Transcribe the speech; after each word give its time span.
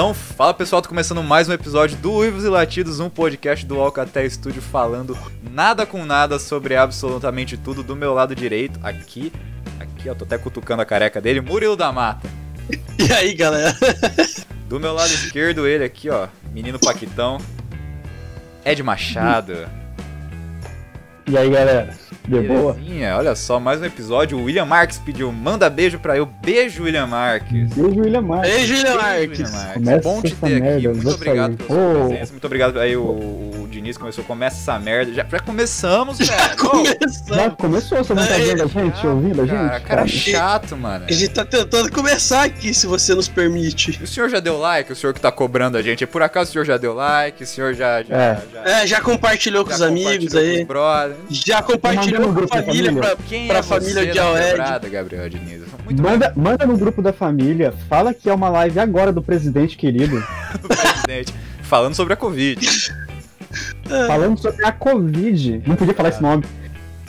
Então, 0.00 0.14
fala 0.14 0.54
pessoal, 0.54 0.80
tô 0.80 0.88
começando 0.88 1.22
mais 1.22 1.46
um 1.46 1.52
episódio 1.52 1.94
do 1.98 2.10
Uivos 2.14 2.42
e 2.42 2.48
Latidos, 2.48 3.00
um 3.00 3.10
podcast 3.10 3.66
do 3.66 3.78
Alcatel 3.78 4.30
Studio 4.30 4.62
falando 4.62 5.14
nada 5.42 5.84
com 5.84 6.06
nada 6.06 6.38
sobre 6.38 6.74
absolutamente 6.74 7.58
tudo 7.58 7.82
do 7.82 7.94
meu 7.94 8.14
lado 8.14 8.34
direito. 8.34 8.80
Aqui, 8.82 9.30
aqui, 9.78 10.08
ó, 10.08 10.14
tô 10.14 10.24
até 10.24 10.38
cutucando 10.38 10.80
a 10.80 10.86
careca 10.86 11.20
dele, 11.20 11.42
Murilo 11.42 11.76
da 11.76 11.92
Mata. 11.92 12.26
E 12.98 13.12
aí, 13.12 13.34
galera? 13.34 13.76
Do 14.70 14.80
meu 14.80 14.94
lado 14.94 15.12
esquerdo, 15.12 15.66
ele 15.66 15.84
aqui, 15.84 16.08
ó, 16.08 16.28
menino 16.50 16.78
Paquitão, 16.78 17.36
Ed 18.64 18.82
Machado. 18.82 19.68
E 21.30 21.38
aí, 21.38 21.48
galera? 21.48 21.90
De 22.26 22.40
boa? 22.42 22.76
Olha 23.18 23.34
só, 23.34 23.58
mais 23.60 23.80
um 23.80 23.84
episódio. 23.84 24.36
O 24.38 24.44
William 24.44 24.64
Marques 24.64 24.98
pediu, 24.98 25.30
manda 25.32 25.70
beijo 25.70 25.98
pra 25.98 26.16
eu. 26.16 26.26
Beijo, 26.26 26.82
William 26.84 27.06
Marques. 27.06 27.70
Beijo, 27.72 28.00
William 28.00 28.20
Marques. 28.22 28.50
Beijo, 28.52 28.74
William 28.74 28.92
Beijo, 28.92 29.02
Marques. 29.06 29.38
William 29.38 29.52
Marques. 29.52 29.74
Começa 29.74 30.00
Bom 30.08 30.22
te 30.22 30.34
ter 30.34 30.46
aqui. 30.46 30.60
merda, 30.60 30.88
Muito 30.90 31.02
vou 31.02 31.14
obrigado 31.14 31.56
sair. 31.56 31.66
pela 31.66 31.68
sua 31.68 32.04
Ô. 32.04 32.08
presença. 32.08 32.32
Muito 32.32 32.44
obrigado. 32.44 32.80
Aí 32.80 32.96
o, 32.96 33.02
o 33.02 33.68
Diniz 33.70 33.96
começou, 33.96 34.24
começa 34.24 34.56
essa 34.56 34.78
merda. 34.78 35.12
Já, 35.12 35.24
já 35.28 35.38
começamos, 35.40 36.18
velho. 36.18 36.30
Já 36.40 36.56
Começando. 36.56 37.56
começou? 37.56 37.98
Você 37.98 38.14
não 38.14 38.26
tá 38.26 38.34
Aí, 38.34 38.42
vendo 38.44 38.62
a 38.62 38.66
gente? 38.66 39.06
Ouvindo 39.06 39.42
a 39.42 39.46
gente? 39.46 39.56
Cara, 39.56 39.80
cara 39.80 40.06
chato, 40.06 40.76
mano. 40.76 41.04
A 41.08 41.12
gente 41.12 41.28
tá 41.30 41.44
tentando 41.44 41.90
começar 41.92 42.44
aqui, 42.44 42.74
se 42.74 42.86
você 42.86 43.14
nos 43.14 43.28
permite. 43.28 43.98
O 44.02 44.06
senhor 44.06 44.28
já 44.28 44.40
deu 44.40 44.58
like? 44.58 44.92
O 44.92 44.96
senhor 44.96 45.12
que 45.14 45.20
tá 45.20 45.32
cobrando 45.32 45.76
a 45.78 45.82
gente? 45.82 46.06
Por 46.06 46.22
acaso 46.22 46.50
o 46.50 46.52
senhor 46.52 46.64
já 46.64 46.76
deu 46.76 46.92
like? 46.94 47.42
O 47.42 47.46
senhor 47.46 47.72
já. 47.74 48.02
já, 48.02 48.14
É. 48.16 48.42
já, 48.52 48.62
É, 48.82 48.86
já 48.86 49.00
compartilhou 49.00 49.64
com 49.64 49.70
já 49.70 49.76
os 49.76 49.82
amigos 49.82 50.32
compartilhou 50.32 50.42
com 50.44 50.50
aí. 50.50 50.60
os 50.62 50.66
brothers? 50.66 51.19
Já 51.28 51.62
compartilhou 51.62 52.22
com 52.22 52.30
a 52.30 52.32
grupo 52.32 52.54
da 52.54 52.62
família, 52.62 52.90
família? 52.92 53.16
pra, 53.16 53.24
Quem 53.28 53.46
pra 53.48 53.58
é 53.58 53.62
família 53.62 54.06
de 54.12 54.18
Aled. 54.18 54.88
Gabriel 54.90 55.28
Diniz? 55.28 55.62
Muito 55.84 56.02
Manda, 56.02 56.32
manda 56.36 56.66
no 56.66 56.76
grupo 56.76 57.02
da 57.02 57.12
família, 57.12 57.72
fala 57.88 58.12
que 58.14 58.28
é 58.28 58.34
uma 58.34 58.48
live 58.48 58.78
agora 58.80 59.12
do 59.12 59.22
presidente 59.22 59.76
querido, 59.76 60.16
obrigado, 60.64 60.68
presidente. 60.68 61.34
Falando 61.62 61.94
sobre 61.94 62.14
a 62.14 62.16
Covid. 62.16 62.66
falando 64.06 64.38
sobre 64.40 64.64
a 64.64 64.72
Covid. 64.72 65.62
Não 65.66 65.76
podia 65.76 65.94
falar 65.94 66.08
esse 66.10 66.22
nome. 66.22 66.44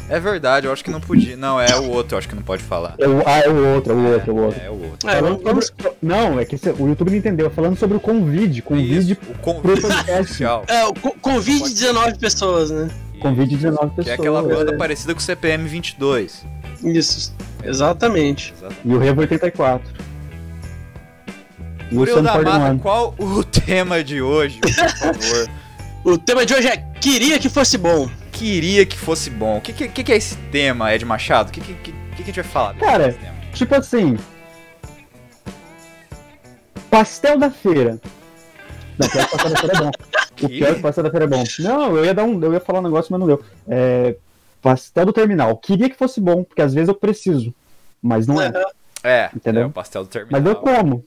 É 0.09 0.19
verdade, 0.19 0.67
eu 0.67 0.73
acho 0.73 0.83
que 0.83 0.91
não 0.91 0.99
podia. 0.99 1.37
Não, 1.37 1.59
é 1.59 1.73
o 1.77 1.89
outro, 1.89 2.15
eu 2.15 2.19
acho 2.19 2.27
que 2.27 2.35
não 2.35 2.41
pode 2.41 2.61
falar. 2.61 2.95
É 2.97 3.07
o, 3.07 3.23
ah, 3.25 3.39
é 3.39 3.47
o 3.49 3.73
outro, 3.75 3.93
é 3.93 3.95
o 3.95 4.11
outro, 4.11 4.31
é 4.31 4.33
o 4.33 4.37
outro. 4.43 4.59
É, 4.59 4.65
é 4.65 4.69
o 4.69 4.73
outro. 4.81 5.09
É, 5.09 5.61
sobre- 5.61 5.95
Não, 6.01 6.37
é 6.37 6.43
que 6.43 6.55
esse- 6.55 6.69
o 6.69 6.87
YouTube 6.89 7.11
não 7.11 7.17
entendeu. 7.17 7.49
Falando 7.49 7.77
sobre 7.77 7.95
o 7.95 7.99
Convide. 7.99 8.61
Convide, 8.61 9.13
Isso, 9.13 9.21
o 9.31 9.37
convite 9.37 9.79
pro 9.79 9.89
podcast. 9.89 10.43
é, 10.67 10.85
o 10.85 10.93
co- 10.93 11.15
convide 11.21 11.73
19 11.73 12.17
pessoas, 12.17 12.69
né? 12.71 12.89
Convide 13.21 13.55
19 13.55 13.95
pessoas. 13.95 14.05
Que 14.05 14.11
é 14.11 14.13
aquela 14.13 14.41
banda 14.41 14.75
parecida 14.75 15.13
com 15.13 15.19
o 15.19 15.23
CPM 15.23 15.67
22. 15.67 16.45
Isso, 16.83 17.33
exatamente. 17.63 18.53
E 18.83 18.93
o 18.93 18.97
Revo 18.99 19.21
84. 19.21 19.87
E 21.91 21.95
o 21.95 21.97
Murilo 21.99 22.21
da 22.21 22.33
Mata, 22.33 22.43
41. 22.43 22.79
qual 22.79 23.15
o 23.17 23.43
tema 23.43 24.03
de 24.03 24.21
hoje, 24.21 24.59
por 24.59 24.71
favor? 24.71 25.49
O 26.03 26.17
tema 26.17 26.43
de 26.43 26.55
hoje 26.55 26.67
é 26.67 26.77
Queria 26.99 27.37
que 27.37 27.47
fosse 27.47 27.77
bom. 27.77 28.09
Queria 28.31 28.85
que 28.85 28.97
fosse 28.97 29.29
bom. 29.29 29.57
O 29.57 29.61
que, 29.61 29.71
que, 29.71 30.03
que 30.03 30.11
é 30.11 30.15
esse 30.15 30.35
tema, 30.51 30.93
Ed 30.93 31.05
Machado? 31.05 31.49
O 31.49 31.51
que, 31.51 31.61
que, 31.61 31.73
que, 31.75 31.91
que 31.91 32.21
a 32.21 32.25
gente 32.25 32.41
vai 32.41 32.43
falar? 32.43 32.73
Cara? 32.75 33.15
Tipo 33.53 33.75
assim. 33.75 34.17
Pastel 36.89 37.37
da 37.37 37.51
feira. 37.51 37.99
Não, 39.01 39.09
pior 39.09 39.27
que 39.27 39.49
da 39.49 39.55
feira 39.59 39.75
é 39.75 39.79
bom. 39.81 39.89
O 39.89 40.35
Que? 40.35 40.47
pior 40.47 40.75
que 40.75 40.81
pastel 40.81 41.03
da 41.03 41.09
feira 41.11 41.25
é 41.25 41.27
bom. 41.27 41.43
Não, 41.59 41.97
eu 41.97 42.05
ia 42.05 42.13
dar 42.13 42.23
um. 42.23 42.41
Eu 42.43 42.53
ia 42.53 42.59
falar 42.59 42.79
um 42.79 42.83
negócio, 42.83 43.11
mas 43.11 43.19
não 43.19 43.27
deu. 43.27 43.43
É. 43.67 44.15
Pastel 44.61 45.05
do 45.05 45.13
terminal. 45.13 45.57
Queria 45.57 45.89
que 45.89 45.95
fosse 45.97 46.21
bom, 46.21 46.43
porque 46.43 46.61
às 46.61 46.73
vezes 46.73 46.87
eu 46.87 46.95
preciso. 46.95 47.53
Mas 48.01 48.27
não 48.27 48.41
é. 48.41 48.51
É, 49.03 49.29
Entendeu? 49.35 49.63
é 49.63 49.65
o 49.65 49.71
pastel 49.71 50.03
do 50.03 50.09
terminal. 50.09 50.39
Mas 50.41 50.49
eu 50.51 50.55
como. 50.59 51.03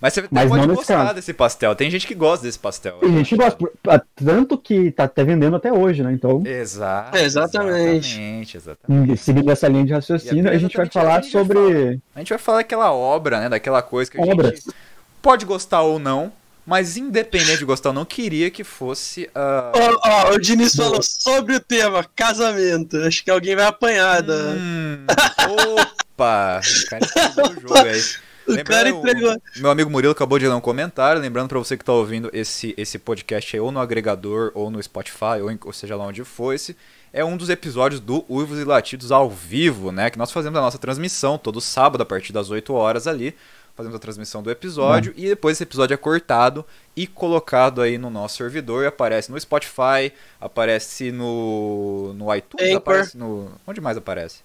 Mas 0.00 0.12
você 0.12 0.24
Mas 0.30 0.48
pode 0.50 0.66
gostar 0.66 1.12
desse 1.14 1.32
pastel. 1.32 1.74
Tem 1.74 1.88
gente 1.90 2.06
que 2.06 2.14
gosta 2.14 2.44
desse 2.44 2.58
pastel. 2.58 2.98
Tem 2.98 3.12
gente 3.16 3.28
que 3.30 3.36
gosta. 3.36 3.56
por- 3.56 3.72
ah, 3.88 4.00
Tanto 4.16 4.58
que 4.58 4.90
tá 4.90 5.04
até 5.04 5.24
vendendo 5.24 5.56
até 5.56 5.72
hoje, 5.72 6.02
né? 6.02 6.12
Então, 6.12 6.42
Exato. 6.44 7.16
Exatamente. 7.16 8.08
Exatamente, 8.18 8.56
exatamente. 8.56 9.16
seguindo 9.18 9.50
essa 9.50 9.66
linha 9.68 9.84
de 9.86 9.92
raciocínio, 9.94 10.50
a 10.50 10.58
gente 10.58 10.76
vai 10.76 10.86
falar 10.86 11.16
a 11.16 11.20
gente 11.22 11.32
vai 11.32 11.42
sobre. 11.44 12.00
A 12.14 12.18
gente 12.18 12.28
vai 12.30 12.38
falar 12.38 12.58
daquela 12.58 12.92
obra, 12.92 13.40
né? 13.40 13.48
Daquela 13.48 13.80
coisa 13.80 14.10
que 14.10 14.18
a 14.18 14.22
Obras. 14.22 14.50
gente 14.60 14.74
pode 15.22 15.46
gostar 15.46 15.80
ou 15.82 15.98
não, 15.98 16.30
mas 16.66 16.96
independente 16.96 17.58
de 17.58 17.64
gostar 17.64 17.90
ou 17.90 17.94
não, 17.94 18.04
queria 18.04 18.50
que 18.50 18.64
fosse. 18.64 19.28
ah, 19.34 19.72
Ó, 19.74 20.00
ó, 20.30 20.34
o 20.34 20.38
Diniz 20.38 20.74
falou 20.74 21.00
sobre 21.02 21.56
o 21.56 21.60
tema 21.60 22.04
casamento. 22.16 22.96
Acho 22.98 23.22
que 23.24 23.30
alguém 23.30 23.54
vai 23.56 23.66
apanhar. 23.66 24.22
da- 24.22 24.34
Hum, 24.56 25.04
opa! 25.48 26.60
O 26.60 26.88
cara 26.90 27.04
entregou 27.04 27.50
o 27.50 27.60
jogo 27.60 27.78
aí. 27.88 28.02
O 28.46 28.62
cara 28.62 28.90
entregou. 28.90 29.34
Meu 29.56 29.70
amigo 29.70 29.88
Murilo 29.88 30.12
acabou 30.12 30.38
de 30.38 30.46
ler 30.46 30.52
um 30.52 30.60
comentário. 30.60 31.18
Lembrando 31.18 31.48
pra 31.48 31.58
você 31.58 31.78
que 31.78 31.84
tá 31.84 31.94
ouvindo 31.94 32.28
esse, 32.30 32.74
esse 32.76 32.98
podcast 32.98 33.56
aí, 33.56 33.60
ou 33.60 33.72
no 33.72 33.80
agregador, 33.80 34.52
ou 34.54 34.70
no 34.70 34.82
Spotify, 34.82 35.40
ou, 35.42 35.50
em- 35.50 35.58
ou 35.64 35.72
seja 35.72 35.96
lá 35.96 36.04
onde 36.04 36.22
for, 36.24 36.52
esse 36.52 36.76
é 37.10 37.24
um 37.24 37.38
dos 37.38 37.48
episódios 37.48 38.02
do 38.02 38.22
Uivos 38.28 38.58
e 38.58 38.64
Latidos 38.64 39.10
ao 39.10 39.30
vivo, 39.30 39.90
né? 39.90 40.10
Que 40.10 40.18
nós 40.18 40.30
fazemos 40.30 40.58
a 40.58 40.60
nossa 40.60 40.76
transmissão 40.76 41.38
todo 41.38 41.58
sábado 41.58 42.02
a 42.02 42.04
partir 42.04 42.34
das 42.34 42.50
8 42.50 42.74
horas 42.74 43.06
ali. 43.06 43.34
Fazemos 43.76 43.96
a 43.96 43.98
transmissão 43.98 44.40
do 44.40 44.50
episódio 44.52 45.12
e 45.16 45.26
depois 45.26 45.56
esse 45.56 45.64
episódio 45.64 45.94
é 45.94 45.96
cortado 45.96 46.64
e 46.94 47.08
colocado 47.08 47.82
aí 47.82 47.98
no 47.98 48.08
nosso 48.08 48.36
servidor 48.36 48.84
e 48.84 48.86
aparece 48.86 49.32
no 49.32 49.40
Spotify, 49.40 50.12
aparece 50.40 51.10
no, 51.10 52.12
no 52.14 52.32
iTunes, 52.32 52.66
Anchor. 52.68 52.76
aparece 52.78 53.18
no. 53.18 53.50
Onde 53.66 53.80
mais 53.80 53.96
aparece? 53.96 54.42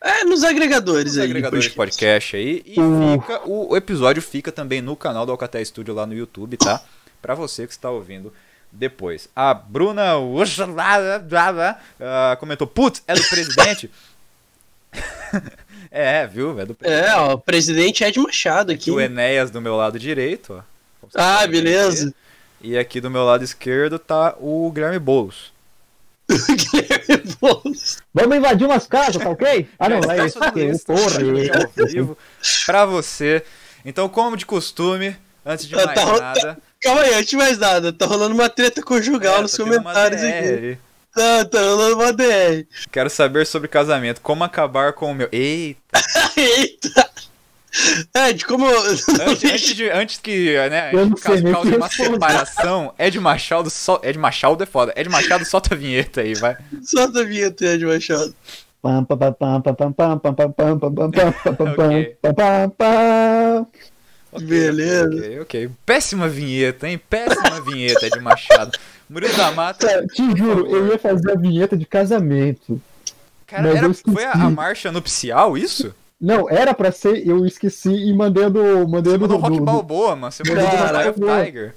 É, 0.00 0.24
nos 0.24 0.42
agregadores 0.42 1.12
Os 1.12 1.18
aí. 1.18 1.24
agregadores 1.24 1.64
de 1.66 1.70
podcast 1.70 2.36
aí. 2.36 2.62
E 2.66 2.80
Uh. 2.80 3.20
fica, 3.20 3.48
o, 3.48 3.72
o 3.72 3.76
episódio 3.76 4.20
fica 4.20 4.50
também 4.50 4.80
no 4.82 4.96
canal 4.96 5.24
do 5.24 5.30
Alcatel 5.32 5.64
Studio 5.64 5.94
lá 5.94 6.04
no 6.06 6.14
YouTube, 6.14 6.56
tá? 6.56 6.82
Pra 7.22 7.34
você 7.36 7.64
que 7.64 7.72
está 7.72 7.90
ouvindo 7.90 8.32
depois. 8.72 9.28
A 9.34 9.54
Bruna 9.54 10.14
ah, 12.00 12.36
comentou: 12.38 12.66
Putz, 12.66 13.02
é 13.06 13.14
do 13.14 13.22
presidente? 13.24 13.90
é, 15.90 16.26
viu? 16.26 16.58
É 16.60 16.64
do 16.66 16.74
presidente. 16.74 17.08
É, 17.08 17.16
ó, 17.16 17.34
o 17.34 17.38
presidente 17.38 18.04
Ed 18.04 18.18
Machado 18.20 18.72
aqui. 18.72 18.82
Aqui 18.82 18.90
o 18.90 19.00
Enéas 19.00 19.50
do 19.50 19.60
meu 19.60 19.76
lado 19.76 19.98
direito, 19.98 20.54
ó. 20.54 21.08
Ah, 21.14 21.46
beleza. 21.46 22.06
ver. 22.06 22.14
E 22.60 22.76
aqui 22.76 23.00
do 23.00 23.10
meu 23.10 23.24
lado 23.24 23.44
esquerdo 23.44 23.98
tá 23.98 24.34
o 24.40 24.70
Guilherme 24.72 24.98
Boulos. 24.98 25.52
Guilherme 26.28 27.34
Boulos. 27.40 27.98
Vamos 28.12 28.36
invadir 28.36 28.66
umas 28.66 28.86
casas, 28.86 29.22
tá 29.22 29.28
ok? 29.30 29.68
Ah, 29.78 29.88
não, 29.88 30.00
Está 30.00 30.16
é 30.16 30.26
isso 30.26 30.42
aqui. 30.42 30.78
Porra, 30.84 31.16
ao 31.16 31.70
eu- 31.76 31.86
vivo 31.86 32.18
pra 32.66 32.84
você. 32.84 33.42
Então, 33.84 34.08
como 34.08 34.36
de 34.36 34.44
costume, 34.44 35.16
antes 35.46 35.66
de 35.66 35.74
Tá- 35.74 35.86
mais 35.86 36.00
tá- 36.00 36.20
nada. 36.20 36.58
Calma 36.82 37.00
aí, 37.02 37.14
antes 37.14 37.30
de 37.30 37.36
mais 37.36 37.58
nada. 37.58 37.92
Tá 37.92 38.06
rolando 38.06 38.34
uma 38.34 38.48
treta 38.48 38.82
conjugal 38.82 39.38
É, 39.38 39.42
nos 39.42 39.52
tá 39.52 39.62
comentários 39.64 40.22
aqui. 40.22 40.78
Quero 42.90 43.10
saber 43.10 43.46
sobre 43.46 43.68
casamento. 43.68 44.20
Como 44.20 44.44
acabar 44.44 44.92
com 44.92 45.10
o 45.10 45.14
meu. 45.14 45.28
Eita! 45.32 46.00
Eita! 46.36 47.08
É, 48.14 48.32
de 48.32 48.44
como. 48.44 48.66
Antes, 48.66 49.08
antes, 49.44 49.74
de, 49.74 49.90
antes 49.90 50.18
que, 50.18 50.54
né, 50.68 50.90
eu 50.92 51.00
antes 51.00 51.22
caso 51.22 51.42
cause 51.52 51.76
uma 51.76 51.88
separação, 51.88 52.94
Ed 52.98 53.20
Machado 53.20 53.70
só. 53.70 54.00
Ed 54.02 54.18
Machado 54.18 54.62
é 54.62 54.66
foda. 54.66 54.92
Ed 54.96 55.08
Machado 55.08 55.44
solta 55.44 55.74
a 55.74 55.76
vinheta 55.76 56.22
aí, 56.22 56.34
vai. 56.34 56.56
Solta 56.82 57.20
a 57.20 57.24
vinheta, 57.24 57.64
Ed 57.66 57.84
Machado. 57.84 58.34
okay. 64.32 64.46
Beleza. 64.46 65.16
Ok, 65.16 65.40
ok. 65.40 65.70
Péssima 65.84 66.28
vinheta, 66.28 66.88
hein? 66.88 66.98
Péssima 66.98 67.60
vinheta, 67.60 68.06
Ed 68.06 68.20
Machado. 68.20 68.78
Murilo 69.08 69.36
da 69.36 69.50
Mata. 69.52 69.86
Cara, 69.86 70.06
te 70.06 70.36
juro, 70.36 70.66
eu 70.66 70.86
ia 70.88 70.98
fazer 70.98 71.32
a 71.32 71.34
vinheta 71.34 71.76
de 71.76 71.86
casamento. 71.86 72.80
Cara, 73.46 73.62
Mas 73.62 73.76
era, 73.76 73.94
foi 73.94 74.24
a, 74.24 74.32
a 74.32 74.50
marcha 74.50 74.92
nupcial, 74.92 75.56
isso? 75.56 75.94
Não, 76.20 76.50
era 76.50 76.74
pra 76.74 76.92
ser, 76.92 77.26
eu 77.26 77.46
esqueci 77.46 77.88
e 77.90 78.12
do. 78.12 78.18
Mandei 78.18 78.44
a 78.44 78.48
Você 78.50 79.18
do. 79.18 79.20
mandou 79.20 79.38
Rock 79.38 79.50
do- 79.52 79.58
do- 79.60 79.64
Balboa, 79.64 80.16
mano. 80.16 80.32
Você 80.32 80.42
mandou 80.46 80.64
Cara, 80.70 81.04
eu- 81.06 81.14
Tiger. 81.44 81.74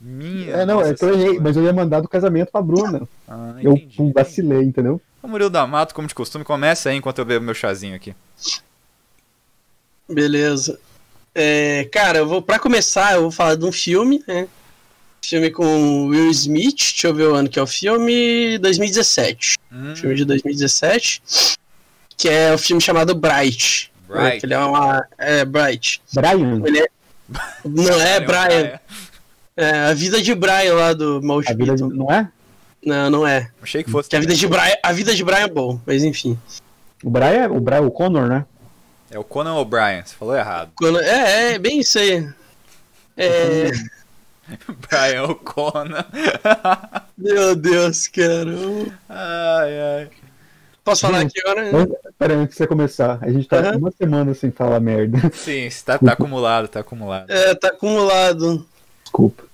Minha. 0.00 0.50
É, 0.52 0.64
não, 0.66 0.80
é 0.80 0.94
que 0.94 1.04
eu 1.04 1.12
errei, 1.12 1.38
mas 1.40 1.56
eu 1.56 1.64
ia 1.64 1.72
mandar 1.72 2.00
do 2.00 2.08
casamento 2.08 2.50
pra 2.52 2.62
Bruna. 2.62 3.02
Ah, 3.28 3.54
Eu 3.62 3.72
entendi. 3.72 3.96
pum, 3.96 4.12
vacilei, 4.14 4.62
entendeu? 4.62 5.00
O 5.22 5.28
Murilo 5.28 5.50
da 5.50 5.66
Mata, 5.66 5.92
como 5.94 6.08
de 6.08 6.14
costume, 6.14 6.42
começa 6.44 6.88
aí 6.88 6.96
enquanto 6.96 7.18
eu 7.18 7.24
bebo 7.24 7.44
meu 7.44 7.54
chazinho 7.54 7.94
aqui. 7.96 8.14
Beleza. 10.08 10.78
É, 11.34 11.84
cara, 11.92 12.18
eu 12.18 12.26
vou, 12.28 12.42
pra 12.42 12.58
começar, 12.58 13.14
eu 13.14 13.22
vou 13.22 13.30
falar 13.30 13.54
de 13.56 13.64
um 13.64 13.70
filme, 13.72 14.22
né? 14.26 14.48
Filme 15.22 15.50
com 15.50 16.06
Will 16.06 16.30
Smith, 16.30 16.76
deixa 16.76 17.08
eu 17.08 17.14
ver 17.14 17.28
o 17.28 17.34
ano 17.34 17.48
que 17.48 17.58
é 17.58 17.62
o 17.62 17.66
filme, 17.66 18.58
2017. 18.58 19.56
Hum, 19.72 19.94
Filme 19.94 20.14
de 20.14 20.24
2017, 20.24 21.22
que 22.16 22.28
é 22.28 22.52
o 22.52 22.58
filme 22.58 22.80
chamado 22.80 23.14
Bright. 23.14 23.92
Bright. 24.08 24.44
ele 24.44 24.54
é 24.54 24.58
uma. 24.58 25.06
É, 25.18 25.44
Bright. 25.44 26.02
Brian, 26.12 26.62
Ele 26.64 26.80
é. 26.80 26.88
Não 27.64 28.00
é 28.00 28.20
Brian. 28.20 28.80
É 29.56 29.70
a 29.90 29.94
vida 29.94 30.20
de 30.22 30.34
Brian 30.34 30.74
lá 30.74 30.92
do 30.92 31.20
a 31.46 31.52
vida 31.52 31.76
de, 31.76 31.82
não 31.82 32.10
é? 32.10 32.28
Não, 32.82 33.10
não 33.10 33.26
é. 33.26 33.50
Achei 33.60 33.84
que 33.84 33.90
fosse. 33.90 34.08
Que 34.08 34.16
a 34.16 34.20
vida 34.20 34.34
de 34.34 34.46
Brian, 34.46 34.74
a 34.82 34.92
vida 34.92 35.14
de 35.14 35.22
Brian 35.22 35.44
é 35.44 35.48
bom, 35.48 35.78
mas 35.84 36.02
enfim. 36.02 36.38
O 37.04 37.10
Brian, 37.10 37.50
o 37.50 37.60
Brian, 37.60 37.82
o 37.82 37.90
Connor, 37.90 38.26
né? 38.26 38.46
É 39.10 39.18
o 39.18 39.24
Conan 39.24 39.54
O'Brien, 39.56 40.02
você 40.04 40.14
falou 40.14 40.36
errado. 40.36 40.70
Quando, 40.76 41.00
é, 41.00 41.54
é 41.54 41.58
bem 41.58 41.80
isso 41.80 41.98
aí. 41.98 42.28
É, 43.16 43.70
Brian 44.88 45.24
O'Connor. 45.24 46.04
meu 47.16 47.56
Deus, 47.56 48.08
cara. 48.08 48.50
ai, 49.08 49.80
ai. 49.80 50.10
Posso 50.82 51.02
falar 51.02 51.20
aqui 51.20 51.40
agora? 51.44 51.70
Mas, 51.72 51.88
Pera 52.18 52.34
aí, 52.34 52.40
antes 52.40 52.52
de 52.52 52.58
você 52.58 52.66
começar. 52.66 53.18
A 53.20 53.30
gente 53.30 53.46
tá 53.46 53.58
Aham. 53.58 53.76
uma 53.76 53.90
semana 53.90 54.34
sem 54.34 54.50
falar 54.50 54.80
merda. 54.80 55.18
Sim, 55.32 55.68
tá, 55.84 55.98
tá 55.98 56.12
acumulado, 56.12 56.68
tá 56.68 56.80
acumulado. 56.80 57.30
É, 57.30 57.54
tá 57.54 57.68
acumulado. 57.68 58.66
Desculpa. 59.04 59.44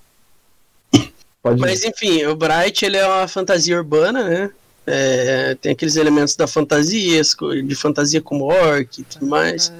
Pode 1.41 1.61
Mas 1.61 1.83
enfim, 1.85 2.25
o 2.25 2.35
Bright 2.35 2.85
ele 2.85 2.97
é 2.97 3.07
uma 3.07 3.27
fantasia 3.27 3.77
urbana, 3.77 4.23
né? 4.23 4.51
É, 4.89 5.53
tem 5.55 5.73
aqueles 5.73 5.97
elementos 5.97 6.37
da 6.37 6.47
fantasia, 6.47 7.21
de 7.65 7.75
fantasia 7.75 8.21
como 8.21 8.45
orc 8.45 9.01
e 9.01 9.03
tudo 9.03 9.27
mais. 9.27 9.71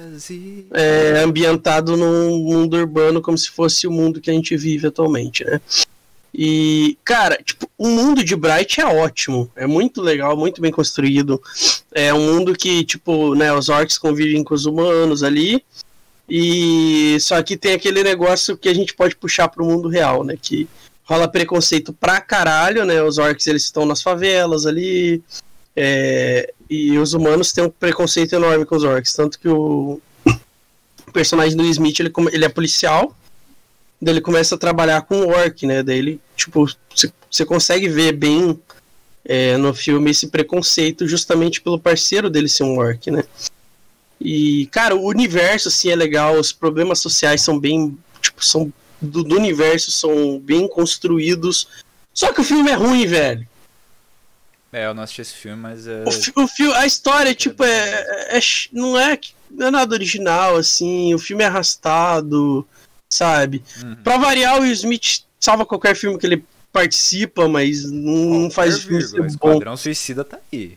É 0.70 1.20
ambientado 1.20 1.96
num 1.96 2.38
mundo 2.38 2.76
urbano 2.76 3.22
como 3.22 3.38
se 3.38 3.48
fosse 3.50 3.86
o 3.86 3.90
mundo 3.90 4.20
que 4.20 4.30
a 4.30 4.34
gente 4.34 4.54
vive 4.54 4.86
atualmente, 4.86 5.44
né? 5.44 5.62
E, 6.32 6.98
cara, 7.02 7.38
tipo, 7.42 7.68
o 7.78 7.88
mundo 7.88 8.22
de 8.22 8.36
Bright 8.36 8.82
é 8.82 8.84
ótimo. 8.84 9.50
É 9.56 9.66
muito 9.66 10.02
legal, 10.02 10.36
muito 10.36 10.60
bem 10.60 10.70
construído. 10.70 11.40
É 11.90 12.12
um 12.12 12.34
mundo 12.34 12.54
que, 12.54 12.84
tipo, 12.84 13.34
né, 13.34 13.50
os 13.52 13.70
orcs 13.70 13.96
convivem 13.96 14.44
com 14.44 14.54
os 14.54 14.66
humanos 14.66 15.22
ali. 15.22 15.64
E 16.28 17.16
só 17.20 17.42
que 17.42 17.56
tem 17.56 17.72
aquele 17.72 18.04
negócio 18.04 18.58
que 18.58 18.68
a 18.68 18.74
gente 18.74 18.94
pode 18.94 19.16
puxar 19.16 19.48
pro 19.48 19.64
mundo 19.64 19.88
real, 19.88 20.22
né? 20.22 20.36
Que 20.40 20.68
rola 21.08 21.26
preconceito 21.26 21.92
pra 21.92 22.20
caralho, 22.20 22.84
né? 22.84 23.02
Os 23.02 23.16
orcs 23.16 23.46
eles 23.46 23.64
estão 23.64 23.86
nas 23.86 24.02
favelas 24.02 24.66
ali. 24.66 25.22
é, 25.74 26.52
e 26.68 26.98
os 26.98 27.14
humanos 27.14 27.52
têm 27.52 27.64
um 27.64 27.70
preconceito 27.70 28.34
enorme 28.34 28.66
com 28.66 28.76
os 28.76 28.84
orcs. 28.84 29.14
Tanto 29.14 29.38
que 29.38 29.48
o, 29.48 30.00
o 30.26 31.12
personagem 31.12 31.56
do 31.56 31.64
Smith 31.64 31.98
ele, 31.98 32.12
ele 32.30 32.44
é 32.44 32.48
policial. 32.48 33.16
Daí 34.00 34.14
ele 34.14 34.20
começa 34.20 34.54
a 34.54 34.58
trabalhar 34.58 35.00
com 35.02 35.22
o 35.22 35.28
orc, 35.28 35.66
né? 35.66 35.82
Daí 35.82 35.98
ele, 35.98 36.20
tipo, 36.36 36.66
você 37.30 37.44
consegue 37.46 37.88
ver 37.88 38.12
bem 38.12 38.60
é, 39.24 39.56
no 39.56 39.72
filme 39.72 40.10
esse 40.10 40.28
preconceito 40.28 41.08
justamente 41.08 41.60
pelo 41.60 41.80
parceiro 41.80 42.28
dele 42.28 42.48
ser 42.48 42.64
um 42.64 42.78
orc, 42.78 43.10
né? 43.10 43.24
E, 44.20 44.66
cara, 44.66 44.94
o 44.94 45.06
universo, 45.06 45.68
assim, 45.68 45.90
é 45.90 45.96
legal, 45.96 46.38
os 46.38 46.52
problemas 46.52 46.98
sociais 46.98 47.40
são 47.40 47.58
bem, 47.58 47.96
tipo, 48.20 48.44
são 48.44 48.72
do, 49.00 49.22
do 49.22 49.36
universo 49.36 49.90
são 49.90 50.38
bem 50.38 50.68
construídos. 50.68 51.68
Só 52.12 52.32
que 52.32 52.40
o 52.40 52.44
filme 52.44 52.70
é 52.70 52.74
ruim, 52.74 53.06
velho. 53.06 53.46
É, 54.72 54.86
eu 54.86 54.94
não 54.94 55.02
assisti 55.02 55.22
esse 55.22 55.34
filme, 55.34 55.56
mas 55.62 55.86
é. 55.86 56.04
O, 56.06 56.10
fi- 56.10 56.32
o 56.36 56.46
fi- 56.46 56.72
a 56.74 56.84
história, 56.86 57.34
tipo, 57.34 57.64
é, 57.64 57.68
é- 58.30 58.38
é 58.38 58.40
não, 58.72 58.98
é, 58.98 59.18
não 59.50 59.66
é 59.68 59.70
nada 59.70 59.94
original, 59.94 60.56
assim. 60.56 61.14
O 61.14 61.18
filme 61.18 61.42
é 61.42 61.46
arrastado, 61.46 62.66
sabe? 63.08 63.62
Uhum. 63.82 63.96
Pra 64.04 64.18
variar, 64.18 64.58
o 64.58 64.62
Will 64.62 64.72
Smith 64.72 65.22
salva 65.40 65.64
qualquer 65.64 65.94
filme 65.96 66.18
que 66.18 66.26
ele 66.26 66.44
participa, 66.70 67.48
mas 67.48 67.90
não, 67.90 68.40
não 68.40 68.50
faz 68.50 68.76
o 68.76 68.82
filme 68.82 69.02
ser 69.02 69.20
bom. 69.20 69.26
Esquadrão 69.26 69.76
Suicida 69.76 70.22
tá 70.22 70.38
aí. 70.52 70.76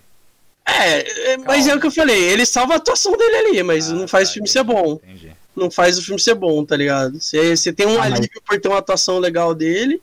É, 0.66 1.32
é, 1.34 1.38
mas 1.38 1.68
é 1.68 1.76
o 1.76 1.80
que 1.80 1.88
eu 1.88 1.92
falei. 1.92 2.18
Ele 2.24 2.46
salva 2.46 2.76
a 2.76 2.78
atuação 2.78 3.18
dele 3.18 3.36
ali, 3.36 3.64
mas 3.64 3.92
Ah, 3.92 3.94
não 3.96 4.08
faz 4.08 4.30
tá, 4.30 4.32
o 4.32 4.34
filme 4.36 4.50
entendi, 4.50 4.60
ser 4.60 4.64
bom. 4.64 5.00
Entendi. 5.04 5.32
Não 5.56 5.70
faz 5.70 5.98
o 5.98 6.02
filme 6.04 6.20
ser 6.20 6.34
bom, 6.36 6.64
tá 6.66 6.76
ligado? 6.78 7.20
Você 7.20 7.74
tem 7.74 7.86
um 7.88 7.96
Ah, 7.96 8.10
mas- 8.10 8.14
alívio 8.14 8.42
por 8.46 8.60
ter 8.60 8.68
uma 8.70 8.78
atuação 8.78 9.20
legal 9.20 9.54
dele. 9.54 10.02